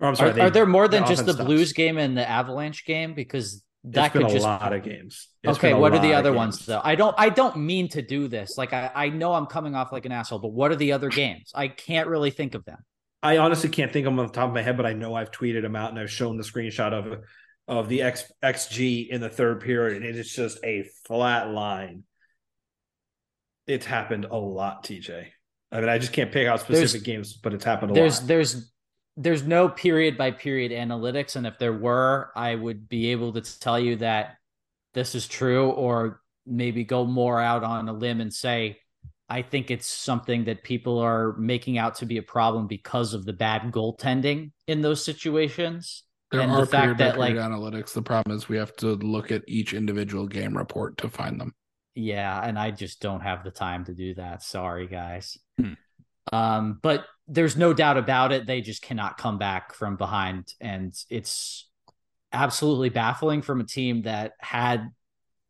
Or 0.00 0.08
I'm 0.08 0.16
sorry, 0.16 0.30
Are, 0.30 0.32
they- 0.32 0.40
are 0.42 0.50
there 0.50 0.66
more 0.66 0.88
than 0.88 1.02
the 1.02 1.08
just 1.08 1.26
the 1.26 1.32
stops. 1.34 1.46
Blues 1.46 1.72
game 1.72 1.98
and 1.98 2.16
the 2.16 2.28
Avalanche 2.28 2.84
game? 2.84 3.14
Because 3.14 3.62
that 3.84 4.06
It's 4.06 4.12
could 4.14 4.22
a 4.26 4.28
just 4.30 4.44
lot 4.44 4.72
of 4.72 4.82
games. 4.82 5.28
It's 5.42 5.58
okay, 5.58 5.74
what 5.74 5.92
are 5.94 5.98
the 6.00 6.14
other 6.14 6.32
ones 6.32 6.64
though? 6.64 6.80
I 6.82 6.94
don't 6.94 7.14
I 7.18 7.28
don't 7.28 7.56
mean 7.58 7.88
to 7.90 8.00
do 8.02 8.28
this. 8.28 8.56
Like 8.56 8.72
I, 8.72 8.90
I 8.94 9.08
know 9.10 9.34
I'm 9.34 9.46
coming 9.46 9.74
off 9.74 9.92
like 9.92 10.06
an 10.06 10.12
asshole, 10.12 10.38
but 10.38 10.52
what 10.52 10.70
are 10.70 10.76
the 10.76 10.92
other 10.92 11.10
games? 11.10 11.52
I 11.54 11.68
can't 11.68 12.08
really 12.08 12.30
think 12.30 12.54
of 12.54 12.64
them. 12.64 12.78
I 13.22 13.36
honestly 13.38 13.68
can't 13.70 13.92
think 13.92 14.06
of 14.06 14.12
them 14.12 14.20
on 14.20 14.26
the 14.26 14.32
top 14.32 14.48
of 14.48 14.54
my 14.54 14.62
head, 14.62 14.76
but 14.78 14.86
I 14.86 14.94
know 14.94 15.14
I've 15.14 15.30
tweeted 15.30 15.62
them 15.62 15.76
out 15.76 15.90
and 15.90 15.98
I've 15.98 16.10
shown 16.10 16.36
the 16.38 16.44
screenshot 16.44 16.92
of 16.92 17.24
of 17.68 17.88
the 17.88 18.02
X, 18.02 18.24
XG 18.42 19.08
in 19.08 19.20
the 19.20 19.28
third 19.30 19.60
period, 19.60 20.02
and 20.02 20.16
it's 20.16 20.34
just 20.34 20.58
a 20.64 20.84
flat 21.06 21.50
line. 21.50 22.04
It's 23.66 23.86
happened 23.86 24.26
a 24.30 24.36
lot, 24.36 24.84
TJ. 24.84 25.26
I 25.72 25.80
mean, 25.80 25.88
I 25.88 25.98
just 25.98 26.12
can't 26.12 26.30
pick 26.30 26.46
out 26.46 26.60
specific 26.60 26.90
There's- 26.90 27.02
games, 27.02 27.32
but 27.34 27.52
it's 27.54 27.64
happened 27.64 27.92
a 27.92 27.94
There's 27.94 28.20
lot. 28.20 28.28
there's 28.28 28.70
there's 29.16 29.44
no 29.44 29.68
period 29.68 30.18
by 30.18 30.32
period 30.32 30.72
analytics, 30.72 31.36
and 31.36 31.46
if 31.46 31.56
there 31.58 31.72
were, 31.72 32.30
I 32.34 32.54
would 32.56 32.88
be 32.88 33.12
able 33.12 33.32
to 33.34 33.60
tell 33.60 33.78
you 33.78 33.96
that 33.96 34.36
this 34.92 35.14
is 35.14 35.28
true, 35.28 35.70
or 35.70 36.20
maybe 36.46 36.82
go 36.84 37.04
more 37.04 37.40
out 37.40 37.62
on 37.64 37.88
a 37.88 37.92
limb 37.92 38.20
and 38.20 38.32
say 38.32 38.78
I 39.28 39.40
think 39.40 39.70
it's 39.70 39.86
something 39.86 40.44
that 40.44 40.62
people 40.64 40.98
are 40.98 41.32
making 41.38 41.78
out 41.78 41.94
to 41.96 42.06
be 42.06 42.18
a 42.18 42.22
problem 42.22 42.66
because 42.66 43.14
of 43.14 43.24
the 43.24 43.32
bad 43.32 43.72
goaltending 43.72 44.52
in 44.66 44.82
those 44.82 45.02
situations. 45.02 46.02
There 46.30 46.40
And 46.42 46.52
are 46.52 46.60
the 46.60 46.66
fact 46.66 46.98
that, 46.98 47.18
like- 47.18 47.34
analytics. 47.34 47.94
The 47.94 48.02
problem 48.02 48.36
is 48.36 48.48
we 48.50 48.58
have 48.58 48.76
to 48.76 48.88
look 48.96 49.32
at 49.32 49.42
each 49.48 49.72
individual 49.72 50.26
game 50.26 50.56
report 50.56 50.98
to 50.98 51.08
find 51.08 51.40
them. 51.40 51.54
Yeah, 51.94 52.40
and 52.42 52.58
I 52.58 52.70
just 52.72 53.00
don't 53.00 53.20
have 53.20 53.44
the 53.44 53.50
time 53.50 53.84
to 53.84 53.94
do 53.94 54.14
that. 54.14 54.42
Sorry, 54.42 54.86
guys. 54.86 55.38
Hmm. 55.58 55.74
Um, 56.32 56.78
but 56.82 57.04
there's 57.28 57.56
no 57.56 57.72
doubt 57.72 57.96
about 57.96 58.32
it. 58.32 58.46
They 58.46 58.60
just 58.60 58.82
cannot 58.82 59.16
come 59.18 59.38
back 59.38 59.74
from 59.74 59.96
behind, 59.96 60.52
and 60.60 60.94
it's 61.08 61.68
absolutely 62.32 62.88
baffling 62.88 63.42
from 63.42 63.60
a 63.60 63.64
team 63.64 64.02
that 64.02 64.32
had 64.40 64.90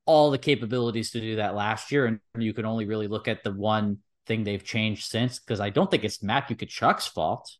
all 0.06 0.30
the 0.30 0.38
capabilities 0.38 1.12
to 1.12 1.20
do 1.20 1.36
that 1.36 1.54
last 1.54 1.90
year. 1.90 2.04
And 2.06 2.20
you 2.36 2.52
can 2.52 2.66
only 2.66 2.84
really 2.84 3.06
look 3.08 3.26
at 3.26 3.42
the 3.42 3.52
one 3.52 3.98
thing 4.26 4.44
they've 4.44 4.62
changed 4.62 5.04
since, 5.06 5.38
because 5.38 5.60
I 5.60 5.70
don't 5.70 5.90
think 5.90 6.04
it's 6.04 6.22
Matthew 6.22 6.56
Tkachuk's 6.56 7.06
fault. 7.06 7.50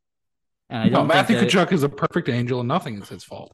And 0.68 0.82
I 0.82 0.84
No, 0.88 0.98
don't 0.98 1.06
Matthew 1.06 1.38
think 1.38 1.50
that- 1.50 1.68
Tkachuk 1.68 1.72
is 1.72 1.82
a 1.84 1.88
perfect 1.88 2.28
angel, 2.28 2.60
and 2.60 2.68
nothing 2.68 3.00
is 3.00 3.08
his 3.08 3.24
fault. 3.24 3.52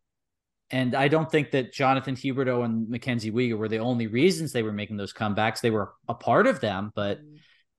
And 0.71 0.95
I 0.95 1.09
don't 1.09 1.31
think 1.31 1.51
that 1.51 1.73
Jonathan 1.73 2.15
Huberdeau 2.15 2.65
and 2.65 2.89
Mackenzie 2.89 3.33
Weegar 3.33 3.59
were 3.59 3.69
the 3.69 3.79
only 3.79 4.07
reasons 4.07 4.53
they 4.53 4.63
were 4.63 4.73
making 4.73 4.97
those 4.97 5.13
comebacks. 5.13 5.61
They 5.61 5.71
were 5.71 5.93
a 6.09 6.15
part 6.15 6.47
of 6.47 6.61
them, 6.61 6.93
but 6.95 7.19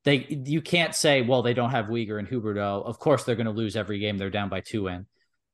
they 0.03 0.25
you 0.45 0.61
can't 0.61 0.93
say, 0.93 1.21
well, 1.21 1.41
they 1.41 1.53
don't 1.53 1.71
have 1.71 1.85
Weegar 1.85 2.19
and 2.19 2.27
Huberdeau. 2.27 2.85
Of 2.85 2.99
course, 2.99 3.23
they're 3.23 3.35
going 3.35 3.45
to 3.45 3.51
lose 3.51 3.75
every 3.75 3.99
game. 3.99 4.17
They're 4.17 4.29
down 4.29 4.49
by 4.49 4.61
two 4.61 4.87
in. 4.87 5.05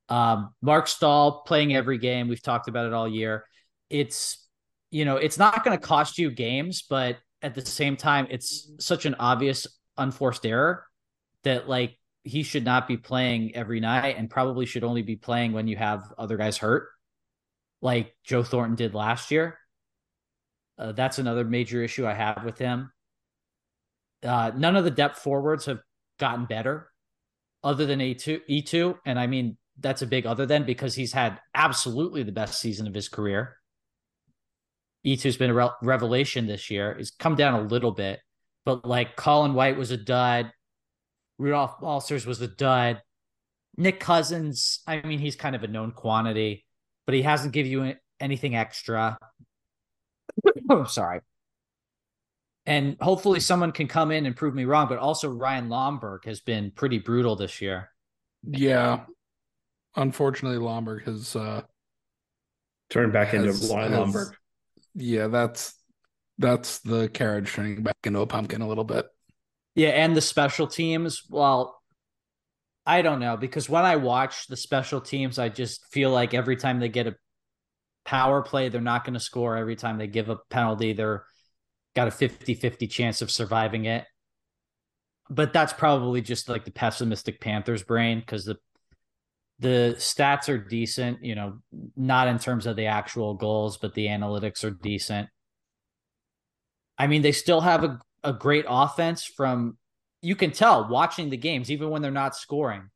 Um, 0.09 0.53
Marc 0.61 0.87
Staal 0.87 1.43
playing 1.45 1.75
every 1.75 1.97
game. 1.97 2.27
We've 2.27 2.41
talked 2.41 2.67
about 2.69 2.87
it 2.87 2.93
all 2.93 3.07
year. 3.07 3.45
It's 3.89 4.43
you 4.89 5.05
know, 5.05 5.17
it's 5.17 5.37
not 5.37 5.63
going 5.63 5.77
to 5.77 5.85
cost 5.85 6.17
you 6.17 6.31
games, 6.31 6.81
but 6.89 7.17
at 7.41 7.53
the 7.53 7.61
same 7.61 7.97
time, 7.97 8.27
it's 8.31 8.71
such 8.79 9.05
an 9.05 9.15
obvious 9.19 9.67
unforced 9.97 10.45
error 10.45 10.85
that 11.43 11.69
like 11.69 11.97
he 12.23 12.41
should 12.41 12.65
not 12.65 12.87
be 12.87 12.97
playing 12.97 13.55
every 13.55 13.79
night 13.79 14.15
and 14.17 14.29
probably 14.29 14.65
should 14.65 14.83
only 14.83 15.01
be 15.01 15.15
playing 15.15 15.51
when 15.51 15.67
you 15.67 15.75
have 15.75 16.13
other 16.17 16.37
guys 16.37 16.57
hurt 16.57 16.87
like 17.81 18.15
Joe 18.23 18.43
Thornton 18.43 18.75
did 18.75 18.93
last 18.93 19.31
year. 19.31 19.57
Uh, 20.77 20.91
that's 20.91 21.19
another 21.19 21.43
major 21.43 21.83
issue 21.83 22.05
I 22.05 22.13
have 22.13 22.43
with 22.43 22.57
him. 22.57 22.91
Uh, 24.23 24.51
none 24.55 24.75
of 24.75 24.83
the 24.83 24.91
depth 24.91 25.19
forwards 25.19 25.65
have 25.65 25.79
gotten 26.19 26.45
better 26.45 26.89
other 27.63 27.85
than 27.85 27.99
E2, 27.99 28.41
E2. 28.49 28.97
And 29.05 29.19
I 29.19 29.27
mean, 29.27 29.57
that's 29.79 30.01
a 30.01 30.07
big 30.07 30.25
other 30.25 30.45
than 30.45 30.65
because 30.65 30.95
he's 30.95 31.13
had 31.13 31.39
absolutely 31.53 32.23
the 32.23 32.31
best 32.31 32.59
season 32.59 32.87
of 32.87 32.93
his 32.93 33.09
career. 33.09 33.57
E2's 35.05 35.37
been 35.37 35.51
a 35.51 35.53
re- 35.53 35.69
revelation 35.81 36.47
this 36.47 36.69
year. 36.69 36.95
He's 36.97 37.11
come 37.11 37.35
down 37.35 37.53
a 37.53 37.67
little 37.67 37.91
bit, 37.91 38.19
but 38.65 38.85
like 38.85 39.15
Colin 39.15 39.53
White 39.53 39.77
was 39.77 39.91
a 39.91 39.97
dud. 39.97 40.51
Rudolfs 41.39 41.79
Balcers 41.79 42.25
was 42.25 42.41
a 42.41 42.47
dud. 42.47 43.01
Nick 43.77 43.99
Cousins, 43.99 44.81
I 44.87 45.01
mean, 45.01 45.19
he's 45.19 45.35
kind 45.35 45.55
of 45.55 45.63
a 45.63 45.67
known 45.67 45.91
quantity, 45.91 46.65
but 47.07 47.15
he 47.15 47.23
hasn't 47.23 47.53
give 47.53 47.65
you 47.65 47.95
anything 48.19 48.55
extra. 48.55 49.17
oh, 50.69 50.83
sorry. 50.83 51.21
And 52.67 52.97
hopefully 52.99 53.39
someone 53.39 53.71
can 53.71 53.87
come 53.87 54.11
in 54.11 54.25
and 54.25 54.35
prove 54.35 54.53
me 54.53 54.65
wrong, 54.65 54.89
but 54.89 54.99
also 54.99 55.29
Ryan 55.29 55.69
Lomberg 55.69 56.25
has 56.25 56.41
been 56.41 56.69
pretty 56.69 56.99
brutal 56.99 57.37
this 57.37 57.61
year. 57.61 57.89
Yeah. 58.43 59.05
Unfortunately, 59.95 60.59
Lomberg 60.59 61.05
has 61.05 61.35
uh 61.35 61.61
Turn 62.89 63.11
back 63.11 63.33
into 63.33 63.47
has- 63.47 63.71
Ryan 63.73 63.91
has- 63.93 63.99
Lomberg. 64.01 64.33
Yeah, 64.93 65.27
that's 65.27 65.75
that's 66.37 66.79
the 66.79 67.07
carriage 67.07 67.53
turning 67.53 67.83
back 67.83 67.95
into 68.03 68.19
a 68.19 68.27
pumpkin 68.27 68.61
a 68.61 68.67
little 68.67 68.83
bit. 68.83 69.07
Yeah, 69.75 69.89
and 69.89 70.15
the 70.15 70.21
special 70.21 70.67
teams, 70.67 71.23
well, 71.29 71.76
I 72.87 73.01
don't 73.01 73.19
know 73.19 73.35
because 73.35 73.69
when 73.69 73.83
I 73.83 73.97
watch 73.97 74.47
the 74.47 74.55
special 74.55 75.01
teams, 75.01 75.37
I 75.37 75.49
just 75.49 75.85
feel 75.91 76.09
like 76.09 76.33
every 76.33 76.55
time 76.55 76.79
they 76.79 76.87
get 76.87 77.05
a 77.05 77.15
power 78.05 78.41
play, 78.41 78.69
they're 78.69 78.79
not 78.79 79.03
going 79.03 79.13
to 79.13 79.19
score. 79.19 79.57
Every 79.57 79.75
time 79.75 79.97
they 79.97 80.07
give 80.07 80.29
a 80.29 80.37
penalty, 80.49 80.93
they're 80.93 81.25
got 81.97 82.07
a 82.07 82.11
50-50 82.11 82.89
chance 82.89 83.21
of 83.21 83.29
surviving 83.29 83.85
it. 83.85 84.05
But 85.29 85.51
that's 85.51 85.73
probably 85.73 86.21
just 86.21 86.47
like 86.47 86.63
the 86.63 86.71
pessimistic 86.71 87.41
Panthers 87.41 87.83
brain 87.83 88.21
because 88.21 88.45
the 88.45 88.55
the 89.59 89.95
stats 89.97 90.47
are 90.47 90.57
decent, 90.57 91.25
you 91.25 91.35
know, 91.35 91.57
not 91.97 92.27
in 92.27 92.37
terms 92.39 92.67
of 92.67 92.77
the 92.77 92.85
actual 92.85 93.33
goals, 93.33 93.77
but 93.77 93.95
the 93.95 94.05
analytics 94.05 94.63
are 94.63 94.69
decent. 94.69 95.27
I 96.97 97.07
mean, 97.07 97.21
they 97.21 97.31
still 97.31 97.61
have 97.61 97.83
a, 97.83 97.99
a 98.23 98.33
great 98.33 98.65
offense 98.67 99.25
from 99.25 99.77
you 100.21 100.35
can 100.35 100.51
tell 100.51 100.87
watching 100.87 101.29
the 101.29 101.37
games, 101.37 101.71
even 101.71 101.89
when 101.89 102.01
they're 102.01 102.11
not 102.11 102.35
scoring. 102.35 102.89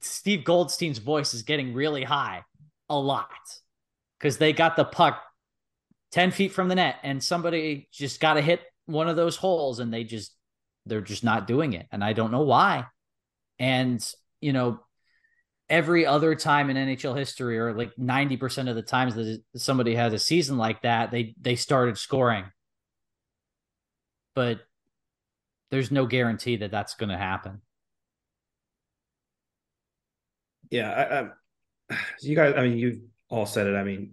Steve 0.00 0.44
Goldstein's 0.44 0.98
voice 0.98 1.34
is 1.34 1.42
getting 1.42 1.74
really 1.74 2.04
high 2.04 2.44
a 2.88 2.98
lot 2.98 3.28
because 4.18 4.38
they 4.38 4.52
got 4.52 4.76
the 4.76 4.84
puck 4.84 5.22
10 6.12 6.30
feet 6.30 6.52
from 6.52 6.68
the 6.68 6.74
net 6.74 6.96
and 7.02 7.22
somebody 7.22 7.88
just 7.92 8.20
got 8.20 8.34
to 8.34 8.40
hit 8.40 8.60
one 8.86 9.08
of 9.08 9.16
those 9.16 9.36
holes 9.36 9.78
and 9.78 9.92
they 9.92 10.04
just, 10.04 10.34
they're 10.86 11.00
just 11.00 11.22
not 11.22 11.46
doing 11.46 11.74
it. 11.74 11.86
And 11.92 12.02
I 12.02 12.14
don't 12.14 12.32
know 12.32 12.42
why. 12.42 12.86
And, 13.58 14.02
you 14.40 14.52
know, 14.52 14.80
every 15.68 16.06
other 16.06 16.34
time 16.34 16.70
in 16.70 16.76
NHL 16.76 17.16
history, 17.16 17.58
or 17.58 17.74
like 17.74 17.94
90% 17.96 18.68
of 18.70 18.74
the 18.74 18.82
times 18.82 19.14
that 19.14 19.42
somebody 19.56 19.94
has 19.94 20.12
a 20.12 20.18
season 20.18 20.56
like 20.56 20.82
that, 20.82 21.10
they, 21.10 21.34
they 21.40 21.56
started 21.56 21.98
scoring 21.98 22.46
but 24.34 24.60
there's 25.70 25.90
no 25.90 26.06
guarantee 26.06 26.56
that 26.56 26.70
that's 26.70 26.94
going 26.94 27.10
to 27.10 27.18
happen. 27.18 27.60
Yeah, 30.70 31.32
I, 31.90 31.94
I, 31.94 31.96
you 32.22 32.36
guys. 32.36 32.54
I 32.56 32.62
mean, 32.62 32.78
you 32.78 33.02
all 33.28 33.46
said 33.46 33.66
it. 33.66 33.74
I 33.74 33.84
mean, 33.84 34.12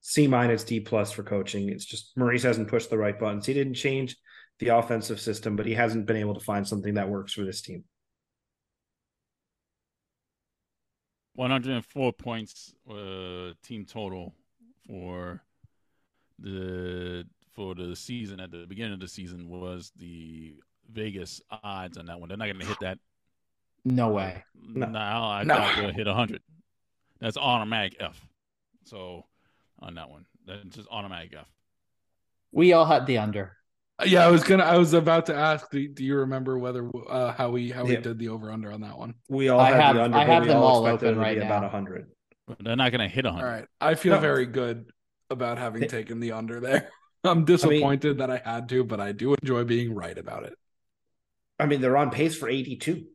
C 0.00 0.26
minus, 0.26 0.64
D 0.64 0.80
plus 0.80 1.12
for 1.12 1.22
coaching. 1.22 1.68
It's 1.68 1.84
just 1.84 2.16
Maurice 2.16 2.42
hasn't 2.42 2.68
pushed 2.68 2.90
the 2.90 2.98
right 2.98 3.18
buttons. 3.18 3.46
He 3.46 3.54
didn't 3.54 3.74
change 3.74 4.16
the 4.58 4.68
offensive 4.68 5.20
system, 5.20 5.56
but 5.56 5.66
he 5.66 5.74
hasn't 5.74 6.06
been 6.06 6.16
able 6.16 6.34
to 6.34 6.44
find 6.44 6.66
something 6.66 6.94
that 6.94 7.08
works 7.08 7.32
for 7.32 7.44
this 7.44 7.62
team. 7.62 7.84
104 11.34 12.12
points 12.12 12.74
uh, 12.90 13.52
team 13.62 13.86
total 13.86 14.34
for 14.86 15.42
the 16.38 17.24
for 17.54 17.74
the 17.74 17.96
season 17.96 18.40
at 18.40 18.50
the 18.50 18.66
beginning 18.68 18.92
of 18.92 19.00
the 19.00 19.08
season 19.08 19.48
was 19.48 19.92
the 19.96 20.54
Vegas 20.92 21.40
odds 21.62 21.98
on 21.98 22.06
that 22.06 22.20
one. 22.20 22.28
They're 22.28 22.38
not 22.38 22.46
going 22.46 22.58
to 22.60 22.66
hit 22.66 22.80
that. 22.80 22.98
No 23.84 24.10
way. 24.10 24.44
No. 24.62 24.86
Now 24.86 25.24
I 25.30 25.42
No. 25.44 25.56
thought 25.56 25.76
they'll 25.76 25.92
hit 25.92 26.06
100. 26.06 26.40
That's 27.20 27.36
automatic 27.36 27.96
F. 28.00 28.20
So 28.84 29.24
on 29.80 29.94
that 29.96 30.08
one, 30.10 30.26
that's 30.46 30.64
just 30.76 30.88
automatic 30.90 31.34
F. 31.38 31.46
We 32.52 32.72
all 32.72 32.84
had 32.84 33.06
the 33.06 33.18
under. 33.18 33.56
Yeah, 34.04 34.24
I 34.26 34.30
was 34.30 34.42
gonna. 34.42 34.64
I 34.64 34.76
was 34.78 34.94
about 34.94 35.26
to 35.26 35.34
ask. 35.34 35.70
Do, 35.70 35.86
do 35.86 36.04
you 36.04 36.16
remember 36.16 36.58
whether 36.58 36.90
uh, 37.08 37.32
how 37.32 37.50
we 37.50 37.70
how 37.70 37.84
we 37.84 37.92
Yeah. 37.92 38.00
did 38.00 38.18
the 38.18 38.28
over 38.30 38.50
under 38.50 38.72
on 38.72 38.80
that 38.80 38.98
one? 38.98 39.14
We 39.28 39.48
all 39.48 39.60
I 39.60 39.70
had 39.70 39.80
have- 39.80 39.96
the 39.96 40.02
under, 40.04 40.16
I 40.18 40.24
have 40.24 40.46
them 40.46 40.56
all 40.56 40.84
expected 40.86 41.08
open 41.10 41.20
right 41.20 41.38
be 41.38 41.44
about 41.44 41.70
hundred. 41.70 42.10
They're 42.58 42.74
not 42.74 42.90
going 42.90 43.08
to 43.08 43.14
hit 43.14 43.24
All 43.24 43.32
100. 43.34 43.48
right, 43.50 43.64
I 43.80 43.94
feel 43.94 44.14
No. 44.14 44.20
very 44.20 44.46
good 44.46 44.90
about 45.30 45.58
having 45.58 45.86
taken 45.88 46.18
the 46.18 46.32
under 46.32 46.58
there. 46.58 46.88
I'm 47.24 47.44
disappointed 47.44 48.18
that 48.18 48.30
I 48.30 48.38
had 48.44 48.68
to, 48.70 48.82
but 48.82 49.00
I 49.00 49.12
do 49.12 49.34
enjoy 49.40 49.62
being 49.64 49.94
right 49.94 50.18
about 50.18 50.42
it. 50.44 50.54
I 51.62 51.66
mean, 51.66 51.80
they're 51.80 51.96
on 51.96 52.10
pace 52.10 52.36
for 52.36 52.48
eighty-two. 52.48 53.06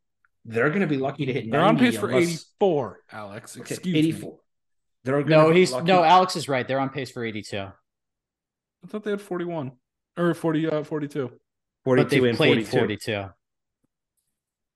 They're 0.45 0.69
going 0.69 0.82
to 0.82 0.88
be 0.88 0.98
lucky 0.98 1.26
to 1.26 1.34
hit. 1.34 1.52
They're 1.52 1.60
on 1.60 1.76
90 1.76 1.91
pace 1.91 1.99
for 1.99 2.10
84, 2.10 2.99
Alex. 3.11 3.57
Okay, 3.57 3.74
Excuse 3.74 3.94
me. 3.94 3.99
eighty-four. 3.99 4.40
They're 5.03 5.24
No, 5.26 5.49
be 5.52 5.60
he's 5.60 5.72
lucky- 5.74 5.86
no. 5.88 6.03
Alex 6.03 6.38
is 6.38 6.48
right. 6.48 6.65
They're 6.65 6.80
on 6.80 6.90
pace 6.90 7.11
for 7.11 7.24
82, 7.26 7.57
I 7.57 8.88
thought 8.88 9.03
they 9.03 9.11
had 9.11 9.22
41 9.22 9.74
or 10.18 10.34
40, 10.34 10.68
uh, 10.69 10.84
42. 10.84 11.28
but 11.28 11.40
forty-two 11.84 12.10
they've 12.10 12.24
and 12.30 12.38
played 12.38 12.65
42. 12.68 12.78
42. 12.78 13.30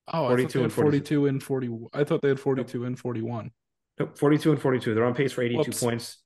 Oh, 0.08 0.24
I 0.26 0.28
42 0.28 0.58
they 0.58 0.64
and 0.64 0.72
had 0.72 0.76
42 0.82 1.26
and 1.26 1.42
40. 1.42 1.78
I 1.94 2.04
thought 2.04 2.20
they 2.22 2.28
had 2.28 2.40
42 2.40 2.84
and 2.84 2.98
41. 2.98 3.50
Nope, 3.98 4.18
42 4.18 4.52
and 4.52 4.60
42. 4.60 4.94
They're 4.94 5.04
on 5.04 5.14
pace 5.14 5.32
for 5.32 5.42
82 5.42 5.58
Whoops. 5.58 5.80
points. 5.82 6.18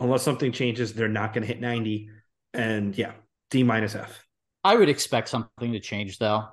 Unless 0.00 0.22
something 0.22 0.52
changes, 0.52 0.92
they're 0.92 1.08
not 1.08 1.32
going 1.32 1.42
to 1.42 1.48
hit 1.48 1.60
90. 1.60 2.10
And 2.54 2.96
yeah, 2.96 3.12
D 3.50 3.62
minus 3.62 3.94
F. 3.94 4.24
I 4.62 4.76
would 4.76 4.88
expect 4.88 5.28
something 5.28 5.72
to 5.72 5.80
change 5.80 6.18
though. 6.18 6.44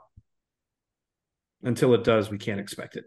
Until 1.63 1.93
it 1.93 2.03
does, 2.03 2.29
we 2.29 2.37
can't 2.37 2.59
expect 2.59 2.97
it. 2.97 3.05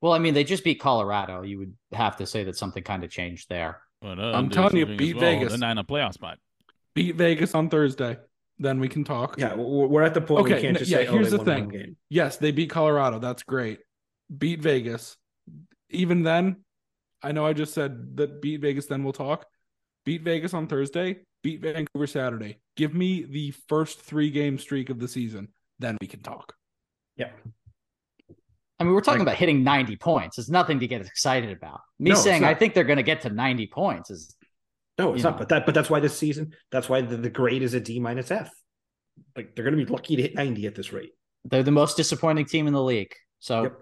Well, 0.00 0.12
I 0.12 0.18
mean, 0.18 0.34
they 0.34 0.42
just 0.44 0.64
beat 0.64 0.80
Colorado. 0.80 1.42
You 1.42 1.58
would 1.60 1.74
have 1.92 2.16
to 2.16 2.26
say 2.26 2.44
that 2.44 2.56
something 2.56 2.82
kind 2.82 3.04
of 3.04 3.10
changed 3.10 3.48
there. 3.48 3.80
But, 4.00 4.18
uh, 4.18 4.32
I'm 4.32 4.48
there's 4.48 4.54
telling 4.54 4.76
you, 4.76 4.86
beat 4.96 5.14
well. 5.16 5.20
Vegas. 5.20 5.50
They're 5.50 5.58
not 5.58 5.70
in 5.72 5.78
a 5.78 5.84
playoff 5.84 6.14
spot. 6.14 6.38
Beat 6.94 7.14
Vegas 7.14 7.54
on 7.54 7.68
Thursday. 7.68 8.18
Then 8.58 8.80
we 8.80 8.88
can 8.88 9.04
talk. 9.04 9.36
Yeah, 9.38 9.54
we're 9.54 9.86
we're 9.86 10.02
at 10.02 10.14
the 10.14 10.20
point 10.20 10.44
we 10.44 10.52
Okay, 10.52 10.62
can't 10.62 10.78
just 10.78 10.90
yeah, 10.90 10.98
say, 10.98 11.06
oh, 11.06 11.12
here's 11.12 11.30
they 11.30 11.36
the 11.36 11.36
won 11.38 11.46
thing. 11.46 11.64
one 11.66 11.68
game. 11.72 11.96
Yes, 12.10 12.36
they 12.36 12.50
beat 12.50 12.70
Colorado. 12.70 13.18
That's 13.18 13.42
great. 13.44 13.80
Beat 14.36 14.60
Vegas. 14.60 15.16
Even 15.90 16.22
then, 16.22 16.64
I 17.22 17.32
know 17.32 17.46
I 17.46 17.52
just 17.52 17.72
said 17.74 18.16
that 18.16 18.42
beat 18.42 18.60
Vegas, 18.60 18.86
then 18.86 19.04
we'll 19.04 19.12
talk. 19.12 19.46
Beat 20.04 20.22
Vegas 20.22 20.52
on 20.52 20.66
Thursday, 20.66 21.20
beat 21.42 21.60
Vancouver 21.60 22.06
Saturday. 22.06 22.58
Give 22.76 22.92
me 22.94 23.22
the 23.22 23.52
first 23.68 24.00
three 24.00 24.30
game 24.30 24.58
streak 24.58 24.90
of 24.90 24.98
the 24.98 25.08
season. 25.08 25.48
Then 25.78 25.96
we 26.00 26.06
can 26.06 26.22
talk. 26.22 26.54
Yeah. 27.16 27.30
I 28.78 28.84
mean, 28.84 28.94
we're 28.94 29.00
talking 29.00 29.20
Like- 29.20 29.28
about 29.28 29.36
hitting 29.38 29.62
90 29.62 29.96
points. 29.96 30.38
It's 30.38 30.48
nothing 30.48 30.80
to 30.80 30.86
get 30.88 31.00
excited 31.02 31.50
about. 31.56 31.80
Me 31.98 32.10
No, 32.10 32.16
saying 32.16 32.44
I 32.44 32.54
think 32.54 32.74
they're 32.74 32.84
going 32.84 32.96
to 32.96 33.02
get 33.02 33.20
to 33.22 33.30
90 33.30 33.66
points 33.68 34.10
is 34.10 34.34
No, 34.98 35.14
it's 35.14 35.22
not. 35.22 35.34
know. 35.34 35.38
But 35.38 35.48
that 35.50 35.66
but 35.66 35.74
that's 35.74 35.88
why 35.90 36.00
this 36.00 36.16
season, 36.18 36.54
that's 36.70 36.88
why 36.88 37.00
the, 37.02 37.16
the 37.16 37.30
grade 37.30 37.62
is 37.62 37.74
a 37.74 37.80
D 37.80 38.00
minus 38.00 38.30
F. 38.30 38.50
Like 39.36 39.54
they're 39.54 39.64
going 39.64 39.76
to 39.78 39.84
be 39.84 39.90
lucky 39.90 40.16
to 40.16 40.22
hit 40.22 40.34
90 40.34 40.66
at 40.66 40.74
this 40.74 40.92
rate. 40.92 41.12
they're 41.44 41.62
the 41.62 41.70
most 41.70 41.96
disappointing 41.96 42.44
team 42.46 42.66
in 42.66 42.72
the 42.72 42.82
league. 42.82 43.14
So 43.40 43.62
Yep. 43.64 43.78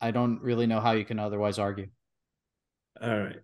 I 0.00 0.10
don't 0.10 0.40
really 0.42 0.66
know 0.66 0.80
how 0.80 0.92
you 0.92 1.04
can 1.04 1.18
otherwise 1.18 1.58
argue. 1.58 1.88
All 3.00 3.18
right. 3.18 3.36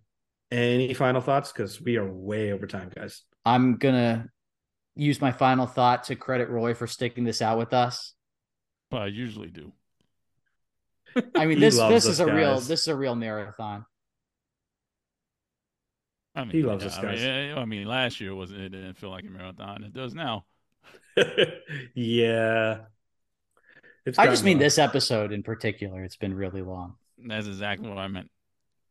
Any 0.51 0.93
final 0.95 1.21
thoughts? 1.21 1.53
Because 1.53 1.81
we 1.81 1.97
are 1.97 2.11
way 2.11 2.53
over 2.53 2.67
time, 2.67 2.91
guys. 2.95 3.23
I'm 3.45 3.77
going 3.77 3.95
to 3.95 4.29
use 4.97 5.21
my 5.21 5.31
final 5.33 5.67
thought 5.67 6.05
to 6.05 6.17
credit 6.17 6.49
Roy 6.51 6.75
for 6.75 6.87
sticking 6.87 7.25
this 7.25 7.41
out 7.41 7.57
with 7.59 7.73
us. 7.73 8.15
But 8.91 9.03
I 9.03 9.07
usually 9.07 9.49
do. 9.49 9.73
I 11.35 11.47
mean, 11.47 11.61
this 11.61 11.77
this 11.77 12.07
is 12.07 12.21
a 12.21 12.33
real 12.33 12.61
this 12.61 12.81
is 12.81 12.89
a 12.89 12.97
real 12.97 13.15
marathon. 13.15 13.85
I 16.35 16.43
mean, 16.45 16.53
He 16.53 16.63
loves 16.63 16.85
yeah, 16.85 16.91
us, 16.91 16.99
I 16.99 17.03
mean, 17.03 17.15
guys. 17.17 17.59
I 17.59 17.65
mean, 17.65 17.87
last 17.87 18.21
year 18.21 18.35
was 18.35 18.53
it 18.53 18.69
didn't 18.71 18.95
feel 18.95 19.11
like 19.11 19.25
a 19.25 19.31
marathon. 19.31 19.83
It 19.85 19.93
does 19.93 20.15
now. 20.15 20.45
yeah. 21.95 22.79
It's 24.07 24.19
I 24.19 24.27
just 24.27 24.43
gotten 24.43 24.45
mean 24.45 24.57
rough. 24.59 24.61
this 24.63 24.79
episode 24.79 25.33
in 25.33 25.43
particular. 25.43 26.05
It's 26.05 26.17
been 26.17 26.35
really 26.35 26.63
long. 26.63 26.95
That's 27.19 27.47
exactly 27.47 27.89
what 27.89 27.99
I 27.99 28.09
meant. 28.09 28.31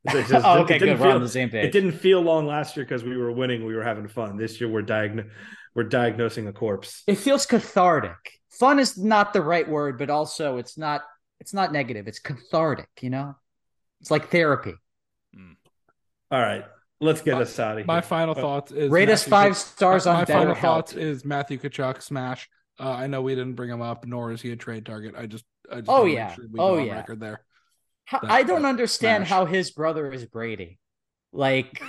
Oh, 0.07 0.17
it 0.17 0.27
just- 0.27 0.45
oh, 0.45 0.59
okay, 0.59 0.79
didn't 0.79 0.95
good. 0.97 1.01
We're 1.03 1.07
on 1.11 1.13
feel- 1.15 1.19
the 1.19 1.29
same 1.29 1.49
page. 1.49 1.65
It 1.65 1.71
didn't 1.73 1.91
feel 1.91 2.21
long 2.21 2.45
last 2.47 2.77
year 2.77 2.85
because 2.85 3.03
we 3.03 3.17
were 3.17 3.31
winning. 3.33 3.65
We 3.65 3.75
were 3.75 3.83
having 3.83 4.07
fun. 4.07 4.37
This 4.37 4.61
year 4.61 4.69
we're 4.69 4.81
diagn- 4.81 5.29
we're 5.75 5.83
diagnosing 5.83 6.47
a 6.47 6.53
corpse. 6.53 7.03
It 7.07 7.15
feels 7.15 7.45
cathartic. 7.45 8.15
Fun 8.49 8.79
is 8.79 8.97
not 8.97 9.33
the 9.33 9.41
right 9.41 9.67
word, 9.67 9.97
but 9.97 10.09
also 10.09 10.57
it's 10.57 10.77
not 10.77 11.01
it's 11.39 11.53
not 11.53 11.71
negative. 11.71 12.07
It's 12.07 12.19
cathartic, 12.19 12.89
you 13.01 13.09
know? 13.09 13.35
It's 14.01 14.11
like 14.11 14.29
therapy. 14.29 14.73
All 16.31 16.39
right, 16.39 16.63
let's 16.99 17.21
get 17.21 17.35
My- 17.35 17.41
us 17.41 17.57
out 17.59 17.71
of 17.71 17.77
here. 17.79 17.85
My 17.85 18.01
final 18.01 18.35
thoughts 18.35 18.71
is 18.71 18.91
Rate 18.91 19.09
us 19.09 19.23
five 19.27 19.53
Kach- 19.53 19.55
stars 19.55 20.05
my, 20.05 20.11
on 20.11 20.17
my 20.19 20.25
final 20.25 20.53
BetterHelp. 20.55 20.59
thoughts 20.61 20.93
is 20.93 21.25
Matthew 21.25 21.57
Tkachuk 21.57 22.01
smash. 22.03 22.47
Uh, 22.79 22.91
I 22.91 23.07
know 23.07 23.21
we 23.21 23.33
didn't 23.35 23.55
bring 23.55 23.69
him 23.69 23.81
up, 23.81 24.05
nor 24.05 24.31
is 24.31 24.41
he 24.41 24.51
a 24.51 24.55
trade 24.55 24.85
target. 24.85 25.15
I 25.17 25.25
just, 25.25 25.43
I 25.71 25.77
just 25.77 25.89
Oh, 25.89 26.05
yeah. 26.05 26.33
sure 26.35 26.45
Oh, 26.57 26.77
yeah. 26.77 26.95
record 26.95 27.19
there. 27.19 27.43
How- 28.05 28.19
That- 28.19 28.29
I 28.31 28.43
don't 28.43 28.61
that 28.61 28.67
understand 28.69 29.21
smash. 29.23 29.29
how 29.29 29.45
his 29.45 29.71
brother 29.71 30.11
is 30.11 30.25
Brady. 30.25 30.77
Like, 31.33 31.81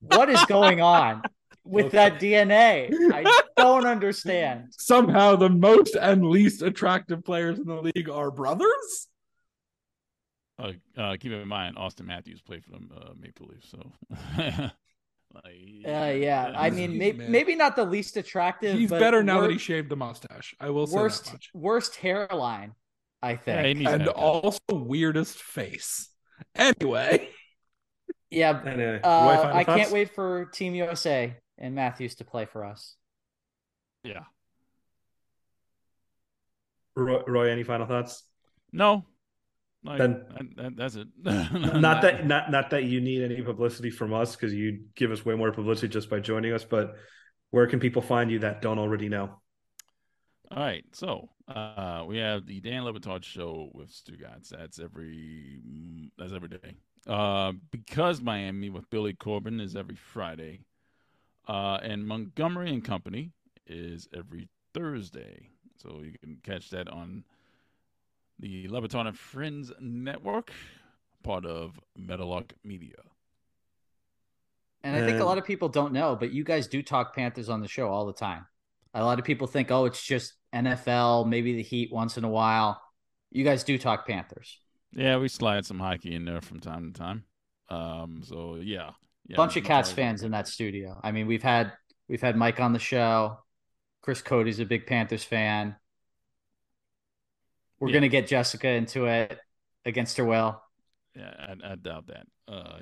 what 0.00 0.30
is 0.30 0.42
going 0.46 0.80
on 0.80 1.22
with 1.68 1.92
that 1.92 2.20
DNA? 2.20 2.90
I 3.12 3.40
don't 3.56 3.86
understand. 3.86 4.72
Somehow 4.72 5.36
the 5.36 5.50
most 5.50 5.94
and 5.94 6.24
least 6.26 6.62
attractive 6.62 7.24
players 7.24 7.58
in 7.58 7.66
the 7.66 7.82
league 7.82 8.08
are 8.10 8.30
brothers. 8.30 9.08
Uh, 10.58 10.72
uh, 10.96 11.16
keep 11.20 11.30
in 11.32 11.46
mind, 11.46 11.76
Auston 11.76 12.06
Matthews 12.06 12.40
played 12.40 12.64
for 12.64 12.72
the 12.72 12.78
uh, 12.96 13.12
Maple 13.18 13.46
Leafs, 13.46 13.70
so. 13.70 13.92
like, 14.38 14.74
Uh, 15.86 16.12
yeah, 16.16 16.52
I 16.56 16.70
mean, 16.70 16.98
may- 16.98 17.12
maybe 17.12 17.54
not 17.54 17.76
the 17.76 17.84
least 17.84 18.16
attractive. 18.16 18.76
He's 18.76 18.90
but 18.90 18.98
better 18.98 19.22
now 19.22 19.40
that 19.42 19.50
he 19.52 19.58
shaved 19.58 19.88
the 19.88 19.96
mustache. 19.96 20.56
I 20.58 20.70
will 20.70 20.86
say 20.88 20.96
worst 20.96 21.24
that 21.26 21.32
much. 21.34 21.50
worst 21.54 21.96
hairline. 21.96 22.72
I 23.22 23.36
think. 23.36 23.78
needs 23.78 23.90
And 23.90 24.08
also 24.08 24.60
weirdest 24.70 25.40
face. 25.42 26.08
Anyway, 26.54 27.28
Yeah, 28.30 28.60
Anyway, 28.64 29.00
uh, 29.02 29.36
final 29.42 29.56
I 29.56 29.64
can't 29.64 29.90
wait 29.90 30.14
for 30.14 30.46
Team 30.46 30.74
USA 30.76 31.36
and 31.58 31.74
Matthews 31.74 32.14
to 32.16 32.24
play 32.24 32.44
for 32.44 32.64
us. 32.64 32.96
yeah. 34.04 34.24
Roy, 36.96 37.22
Roy, 37.26 37.50
any 37.50 37.62
final 37.62 37.86
thoughts? 37.86 38.24
No. 38.72 39.04
Like, 39.84 39.98
Then- 39.98 40.24
that- 40.30 40.56
that- 40.56 40.76
that's 40.76 40.94
it. 40.96 41.08
not 41.24 42.02
that 42.02 42.26
not 42.26 42.50
not 42.50 42.70
that 42.70 42.84
you 42.84 43.00
need 43.00 43.22
any 43.22 43.40
publicity 43.42 43.90
from 43.90 44.12
us 44.12 44.34
because 44.34 44.52
you 44.52 44.86
give 44.96 45.12
us 45.12 45.24
way 45.24 45.34
more 45.36 45.52
publicity 45.52 45.88
just 45.88 46.10
by 46.10 46.18
joining 46.18 46.52
us. 46.52 46.64
But 46.64 46.96
where 47.50 47.66
can 47.68 47.78
people 47.78 48.02
find 48.02 48.30
you 48.30 48.40
that 48.40 48.60
don't 48.60 48.78
already 48.80 49.08
know? 49.08 49.40
All 50.50 50.58
right, 50.62 50.84
so 50.92 51.28
uh, 51.46 52.04
we 52.08 52.18
have 52.18 52.46
the 52.46 52.60
Dan 52.60 52.84
Le 52.84 52.92
Batard 52.92 53.22
show 53.22 53.70
with 53.72 53.90
Stugotz. 53.90 54.48
That's 54.48 54.80
every 54.80 55.60
mm, 55.64 56.10
that's 56.18 56.32
every 56.32 56.48
day. 56.48 56.74
Uh, 57.06 57.52
because 57.70 58.20
Miami 58.20 58.70
with 58.70 58.90
Billy 58.90 59.12
Corben 59.14 59.60
is 59.60 59.76
every 59.76 59.94
Friday, 59.94 60.60
uh, 61.48 61.78
and 61.82 62.06
Montgomery 62.06 62.70
and 62.70 62.84
Company 62.84 63.32
is 63.66 64.08
every 64.16 64.48
Thursday. 64.74 65.48
So 65.82 66.02
you 66.02 66.12
can 66.22 66.38
catch 66.42 66.70
that 66.70 66.88
on 66.88 67.24
the 68.38 68.68
Le 68.68 68.80
Batard 68.80 69.08
and 69.08 69.18
Friends 69.18 69.72
Network, 69.80 70.52
part 71.22 71.46
of 71.46 71.80
Meadowlark 71.96 72.54
Media. 72.64 72.96
And 74.84 74.96
I 74.96 75.04
think 75.04 75.20
a 75.20 75.24
lot 75.24 75.38
of 75.38 75.44
people 75.44 75.68
don't 75.68 75.92
know, 75.92 76.14
but 76.14 76.32
you 76.32 76.44
guys 76.44 76.68
do 76.68 76.82
talk 76.82 77.14
Panthers 77.14 77.48
on 77.48 77.60
the 77.60 77.68
show 77.68 77.88
all 77.88 78.06
the 78.06 78.12
time. 78.12 78.46
A 78.94 79.04
lot 79.04 79.18
of 79.18 79.24
people 79.24 79.46
think, 79.46 79.70
oh, 79.70 79.86
it's 79.86 80.02
just 80.02 80.34
NFL, 80.54 81.26
maybe 81.26 81.54
the 81.56 81.62
Heat 81.62 81.92
once 81.92 82.16
in 82.16 82.24
a 82.24 82.28
while. 82.28 82.80
You 83.30 83.44
guys 83.44 83.64
do 83.64 83.76
talk 83.76 84.06
Panthers. 84.06 84.60
Yeah, 84.92 85.18
we 85.18 85.28
slide 85.28 85.66
some 85.66 85.80
hockey 85.80 86.14
in 86.14 86.24
there 86.24 86.40
from 86.40 86.60
time 86.60 86.92
to 86.92 86.98
time. 86.98 87.24
Um, 87.68 88.22
so 88.24 88.56
yeah, 88.62 88.90
yeah 89.28 89.36
Bunch 89.36 89.56
of 89.56 89.64
Cats 89.64 89.88
talk- 89.90 89.96
fans 89.96 90.22
in 90.22 90.32
that 90.32 90.48
studio. 90.48 90.98
I 91.04 91.12
mean, 91.12 91.26
we've 91.26 91.42
had 91.42 91.72
we've 92.08 92.20
had 92.22 92.36
Mike 92.36 92.58
on 92.60 92.72
the 92.72 92.78
show. 92.78 93.38
Chris 94.02 94.22
Cote's 94.22 94.58
a 94.58 94.64
big 94.64 94.86
Panthers 94.86 95.22
fan. 95.24 95.76
We're 97.80 97.88
Yeah. 97.88 97.94
gonna 97.94 98.08
get 98.08 98.26
Jessica 98.26 98.68
into 98.68 99.06
it 99.06 99.38
against 99.84 100.16
her 100.16 100.24
will. 100.24 100.60
Yeah, 101.14 101.32
I, 101.38 101.72
I 101.72 101.74
doubt 101.76 102.06
that. 102.08 102.26
Uh, 102.46 102.78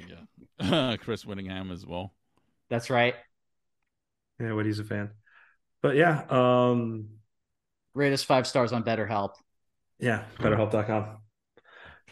yeah, 0.60 0.96
Chris 1.00 1.24
Whittingham 1.24 1.70
as 1.72 1.84
well. 1.84 2.14
That's 2.70 2.90
right. 2.90 3.14
Yeah, 4.40 4.52
what 4.52 4.66
he's 4.66 4.78
a 4.78 4.84
fan. 4.84 5.10
But 5.82 5.96
yeah, 5.96 6.24
um, 6.30 7.08
Rate 7.94 8.12
us 8.12 8.22
five 8.22 8.46
stars 8.46 8.72
on 8.72 8.84
BetterHelp. 8.84 9.30
yeah, 9.98 10.24
betterhelp.com. 10.38 11.18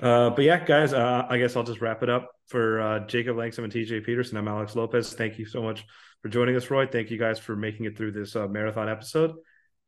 Uh, 0.00 0.30
but 0.30 0.44
yeah, 0.44 0.64
guys, 0.64 0.92
uh, 0.92 1.26
I 1.28 1.38
guess 1.38 1.56
I'll 1.56 1.62
just 1.62 1.80
wrap 1.80 2.02
it 2.02 2.10
up 2.10 2.30
for 2.46 2.80
uh, 2.80 3.00
Jacob 3.06 3.36
Langston 3.36 3.64
and 3.64 3.72
TJ 3.72 4.04
Peterson. 4.04 4.36
I'm 4.36 4.48
Alex 4.48 4.74
Lopez. 4.74 5.14
Thank 5.14 5.38
you 5.38 5.46
so 5.46 5.62
much 5.62 5.86
for 6.20 6.28
joining 6.28 6.56
us, 6.56 6.70
Roy. 6.70 6.86
Thank 6.86 7.10
you 7.10 7.18
guys 7.18 7.38
for 7.38 7.54
making 7.56 7.86
it 7.86 7.96
through 7.96 8.12
this 8.12 8.34
uh, 8.34 8.48
marathon 8.48 8.88
episode. 8.88 9.36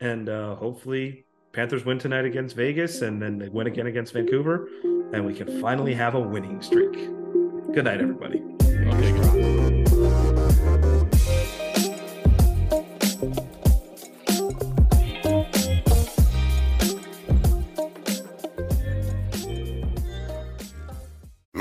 And 0.00 0.28
uh, 0.28 0.56
hopefully, 0.56 1.26
Panthers 1.52 1.84
win 1.84 1.98
tonight 1.98 2.24
against 2.24 2.54
Vegas 2.54 3.02
and 3.02 3.20
then 3.20 3.38
they 3.38 3.48
win 3.48 3.66
again 3.66 3.86
against 3.86 4.12
Vancouver. 4.12 4.68
And 5.12 5.24
we 5.24 5.34
can 5.34 5.60
finally 5.60 5.94
have 5.94 6.14
a 6.14 6.20
winning 6.20 6.60
streak. 6.60 6.92
Good 6.92 7.84
night, 7.84 8.00
everybody. 8.00 8.55